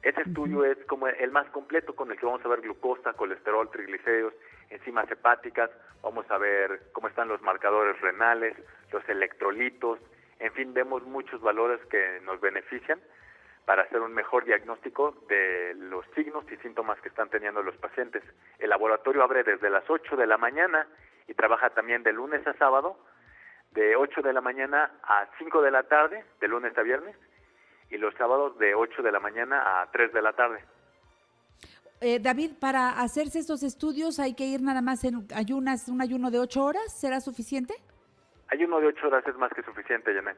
Ese 0.01 0.21
estudio 0.21 0.63
es 0.63 0.77
como 0.85 1.07
el 1.07 1.31
más 1.31 1.47
completo 1.49 1.93
con 1.95 2.09
el 2.09 2.17
que 2.17 2.25
vamos 2.25 2.43
a 2.45 2.47
ver 2.47 2.61
glucosa, 2.61 3.13
colesterol, 3.13 3.69
triglicéridos, 3.69 4.33
enzimas 4.69 5.11
hepáticas, 5.11 5.69
vamos 6.01 6.29
a 6.31 6.37
ver 6.37 6.91
cómo 6.93 7.09
están 7.09 7.27
los 7.27 7.41
marcadores 7.41 7.99
renales, 7.99 8.55
los 8.91 9.07
electrolitos, 9.09 9.99
en 10.39 10.53
fin, 10.53 10.73
vemos 10.73 11.03
muchos 11.03 11.41
valores 11.41 11.79
que 11.87 12.21
nos 12.23 12.39
benefician 12.39 12.99
para 13.65 13.83
hacer 13.83 13.99
un 13.99 14.13
mejor 14.13 14.45
diagnóstico 14.45 15.15
de 15.27 15.75
los 15.75 16.05
signos 16.15 16.49
y 16.49 16.55
síntomas 16.57 16.99
que 17.01 17.09
están 17.09 17.29
teniendo 17.29 17.61
los 17.61 17.75
pacientes. 17.75 18.23
El 18.57 18.69
laboratorio 18.69 19.21
abre 19.21 19.43
desde 19.43 19.69
las 19.69 19.87
8 19.89 20.15
de 20.15 20.25
la 20.25 20.37
mañana 20.37 20.87
y 21.27 21.33
trabaja 21.33 21.69
también 21.71 22.03
de 22.03 22.13
lunes 22.13 22.47
a 22.47 22.53
sábado, 22.53 22.97
de 23.71 23.95
8 23.97 24.21
de 24.21 24.33
la 24.33 24.41
mañana 24.41 24.91
a 25.03 25.27
5 25.37 25.61
de 25.61 25.71
la 25.71 25.83
tarde, 25.83 26.23
de 26.39 26.47
lunes 26.47 26.75
a 26.77 26.81
viernes, 26.81 27.15
y 27.89 27.97
los 27.97 28.13
sábados 28.15 28.57
de 28.59 28.75
8 28.75 29.01
de 29.01 29.11
la 29.11 29.19
mañana 29.19 29.81
a 29.81 29.91
3 29.91 30.13
de 30.13 30.21
la 30.21 30.33
tarde. 30.33 30.63
Eh, 32.01 32.19
David, 32.19 32.51
para 32.59 33.01
hacerse 33.01 33.39
estos 33.39 33.61
estudios 33.61 34.19
hay 34.19 34.33
que 34.33 34.45
ir 34.45 34.61
nada 34.61 34.81
más 34.81 35.03
en 35.03 35.27
ayunas, 35.35 35.89
un 35.89 36.01
ayuno 36.01 36.31
de 36.31 36.39
8 36.39 36.63
horas, 36.63 36.97
¿será 36.97 37.19
suficiente? 37.19 37.73
Ayuno 38.47 38.79
de 38.79 38.87
8 38.87 39.07
horas 39.07 39.27
es 39.27 39.35
más 39.35 39.51
que 39.53 39.63
suficiente, 39.63 40.13
Janet. 40.13 40.37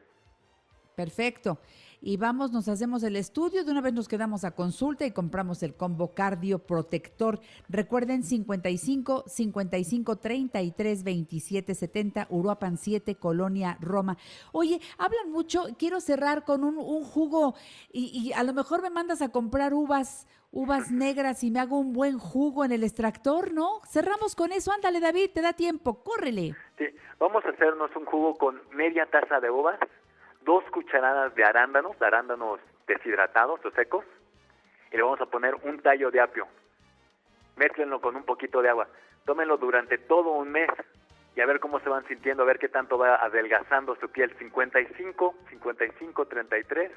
Perfecto. 0.96 1.60
Y 2.04 2.18
vamos, 2.18 2.52
nos 2.52 2.68
hacemos 2.68 3.04
el 3.04 3.16
estudio, 3.16 3.64
de 3.64 3.72
una 3.72 3.80
vez 3.80 3.94
nos 3.94 4.08
quedamos 4.08 4.44
a 4.44 4.56
consulta 4.56 5.06
y 5.06 5.12
compramos 5.12 5.62
el 5.62 5.76
combo 5.76 6.16
cardio 6.16 6.58
protector. 6.58 7.40
Recuerden 7.70 8.24
55 8.24 9.26
55 9.28 10.16
33 10.16 11.04
27 11.04 11.76
70 11.76 12.28
Uruapan 12.32 12.78
7 12.78 13.14
Colonia 13.16 13.78
Roma. 13.80 14.18
Oye, 14.52 14.80
hablan 14.98 15.32
mucho, 15.32 15.66
quiero 15.78 16.00
cerrar 16.00 16.44
con 16.44 16.64
un, 16.64 16.80
un 16.80 17.04
jugo 17.04 17.54
y, 17.94 18.30
y, 18.30 18.34
a 18.34 18.44
lo 18.44 18.54
mejor 18.54 18.82
me 18.82 18.90
mandas 18.90 19.22
a 19.22 19.30
comprar 19.30 19.76
uvas 19.76 20.28
uvas 20.54 20.92
negras 20.92 21.44
y 21.44 21.52
me 21.52 21.60
hago 21.60 21.80
un 21.80 21.94
buen 21.94 22.18
jugo 22.18 22.66
en 22.66 22.72
el 22.72 22.84
extractor, 22.84 23.54
¿no? 23.54 23.80
Cerramos 23.88 24.36
con 24.36 24.52
eso, 24.52 24.72
ándale 24.74 25.00
David, 25.00 25.30
te 25.34 25.42
da 25.42 25.54
tiempo, 25.54 26.04
córrele. 26.04 26.56
Sí, 26.78 26.86
vamos 27.20 27.46
a 27.46 27.50
hacernos 27.50 27.96
un 27.96 28.06
jugo 28.06 28.36
con 28.36 28.60
media 28.74 29.06
taza 29.06 29.40
de 29.40 29.50
uvas 29.50 29.80
dos 30.44 30.64
cucharadas 30.72 31.34
de 31.36 31.44
arándanos, 31.44 32.02
arándanos 32.02 32.60
deshidratados 32.88 33.64
o 33.66 33.72
secos, 33.72 34.06
y 34.92 34.98
le 34.98 35.04
vamos 35.04 35.22
a 35.22 35.26
poner 35.26 35.56
un 35.64 35.80
tallo 35.80 36.12
de 36.12 36.20
apio. 36.20 36.48
Mézclenlo 37.56 38.02
con 38.02 38.16
un 38.16 38.24
poquito 38.24 38.62
de 38.62 38.70
agua. 38.70 38.88
Tómenlo 39.26 39.58
durante 39.58 39.98
todo 39.98 40.32
un 40.32 40.52
mes 40.52 40.70
y 41.36 41.42
a 41.42 41.46
ver 41.46 41.60
cómo 41.60 41.80
se 41.80 41.90
van 41.90 42.06
sintiendo, 42.08 42.44
a 42.44 42.46
ver 42.46 42.60
qué 42.60 42.70
tanto 42.70 42.98
va 42.98 43.16
adelgazando 43.16 43.96
su 43.96 44.10
piel. 44.10 44.36
55, 44.38 45.36
55, 45.50 46.26
33, 46.26 46.92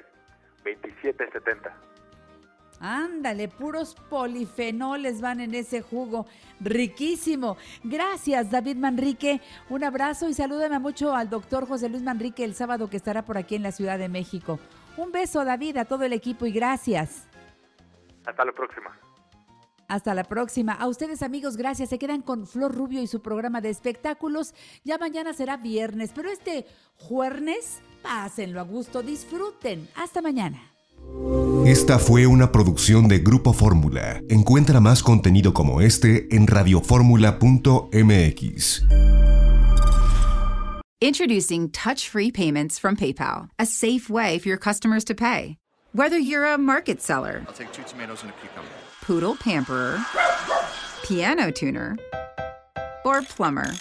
27, 0.63 1.31
70. 1.31 1.94
Ándale, 2.79 3.47
puros 3.47 3.95
polifenoles 4.09 5.21
van 5.21 5.39
en 5.39 5.55
ese 5.55 5.81
jugo. 5.81 6.25
Riquísimo. 6.59 7.57
Gracias, 7.83 8.51
David 8.51 8.77
Manrique. 8.77 9.41
Un 9.69 9.83
abrazo 9.83 10.27
y 10.29 10.33
salúdame 10.33 10.79
mucho 10.79 11.15
al 11.15 11.29
doctor 11.29 11.67
José 11.67 11.89
Luis 11.89 12.03
Manrique 12.03 12.43
el 12.43 12.53
sábado 12.53 12.89
que 12.89 12.97
estará 12.97 13.23
por 13.23 13.37
aquí 13.37 13.55
en 13.55 13.63
la 13.63 13.71
Ciudad 13.71 13.97
de 13.97 14.09
México. 14.09 14.59
Un 14.97 15.11
beso, 15.11 15.43
David, 15.43 15.77
a 15.77 15.85
todo 15.85 16.03
el 16.03 16.13
equipo 16.13 16.45
y 16.45 16.51
gracias. 16.51 17.27
Hasta 18.25 18.45
la 18.45 18.51
próxima. 18.51 18.99
Hasta 19.87 20.13
la 20.13 20.23
próxima. 20.23 20.73
A 20.73 20.87
ustedes 20.87 21.21
amigos, 21.21 21.57
gracias. 21.57 21.89
Se 21.89 21.99
quedan 21.99 22.21
con 22.21 22.47
Flor 22.47 22.73
Rubio 22.73 23.01
y 23.01 23.07
su 23.07 23.21
programa 23.21 23.61
de 23.61 23.69
espectáculos. 23.69 24.55
Ya 24.83 24.97
mañana 24.97 25.33
será 25.33 25.57
viernes, 25.57 26.11
pero 26.13 26.29
este 26.29 26.65
jueves, 26.97 27.81
pásenlo 28.01 28.59
a 28.59 28.63
gusto, 28.63 29.03
disfruten. 29.03 29.87
Hasta 29.95 30.21
mañana. 30.21 30.74
Esta 31.65 31.97
fue 31.99 32.27
una 32.27 32.51
producción 32.51 33.07
de 33.07 33.19
Grupo 33.19 33.53
Fórmula. 33.53 34.21
Encuentra 34.29 34.79
más 34.79 35.01
contenido 35.01 35.53
como 35.53 35.81
este 35.81 36.27
en 36.35 36.45
radioformula.mx. 36.47 38.83
Introducing 41.01 41.69
touch-free 41.69 42.31
payments 42.31 42.79
from 42.79 42.95
PayPal, 42.95 43.49
a 43.59 43.65
safe 43.65 44.09
way 44.09 44.39
for 44.39 44.47
your 44.47 44.57
customers 44.57 45.03
to 45.03 45.13
pay. 45.13 45.57
Whether 45.93 46.17
you're 46.17 46.45
a 46.45 46.57
market 46.57 47.01
seller, 47.01 47.43
I'll 47.47 47.53
take 47.53 47.71
two 47.71 47.83
tomatoes 47.83 48.23
and 48.23 48.31
a 48.31 48.33
cucumber. 48.41 48.67
poodle 49.01 49.35
pamperer, 49.35 49.99
piano 51.03 51.51
tuner, 51.51 51.97
or 53.05 53.21
plumber. 53.21 53.71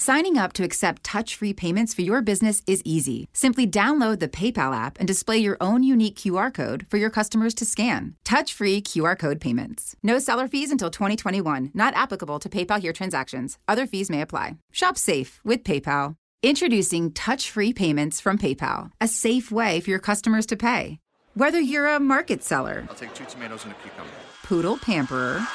Signing 0.00 0.38
up 0.38 0.54
to 0.54 0.64
accept 0.64 1.04
touch 1.04 1.36
free 1.36 1.52
payments 1.52 1.92
for 1.92 2.00
your 2.00 2.22
business 2.22 2.62
is 2.66 2.80
easy. 2.86 3.28
Simply 3.34 3.66
download 3.66 4.18
the 4.18 4.28
PayPal 4.28 4.74
app 4.74 4.96
and 4.98 5.06
display 5.06 5.36
your 5.36 5.58
own 5.60 5.82
unique 5.82 6.16
QR 6.16 6.54
code 6.54 6.86
for 6.88 6.96
your 6.96 7.10
customers 7.10 7.52
to 7.56 7.66
scan. 7.66 8.14
Touch 8.24 8.54
free 8.54 8.80
QR 8.80 9.18
code 9.18 9.42
payments. 9.42 9.94
No 10.02 10.18
seller 10.18 10.48
fees 10.48 10.70
until 10.70 10.88
2021, 10.88 11.72
not 11.74 11.92
applicable 11.92 12.38
to 12.38 12.48
PayPal 12.48 12.80
here 12.80 12.94
transactions. 12.94 13.58
Other 13.68 13.86
fees 13.86 14.08
may 14.08 14.22
apply. 14.22 14.56
Shop 14.72 14.96
safe 14.96 15.38
with 15.44 15.64
PayPal. 15.64 16.14
Introducing 16.42 17.12
touch 17.12 17.50
free 17.50 17.74
payments 17.74 18.22
from 18.22 18.38
PayPal, 18.38 18.92
a 19.02 19.06
safe 19.06 19.52
way 19.52 19.80
for 19.80 19.90
your 19.90 19.98
customers 19.98 20.46
to 20.46 20.56
pay. 20.56 20.98
Whether 21.34 21.60
you're 21.60 21.88
a 21.88 22.00
market 22.00 22.42
seller, 22.42 22.86
I'll 22.88 22.96
take 22.96 23.12
two 23.12 23.26
tomatoes 23.26 23.64
and 23.64 23.74
a 23.74 23.76
cucumber. 23.82 24.10
poodle 24.44 24.78
pamperer, 24.78 25.46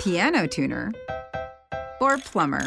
piano 0.00 0.48
tuner, 0.48 0.92
or 2.00 2.18
plumber. 2.18 2.66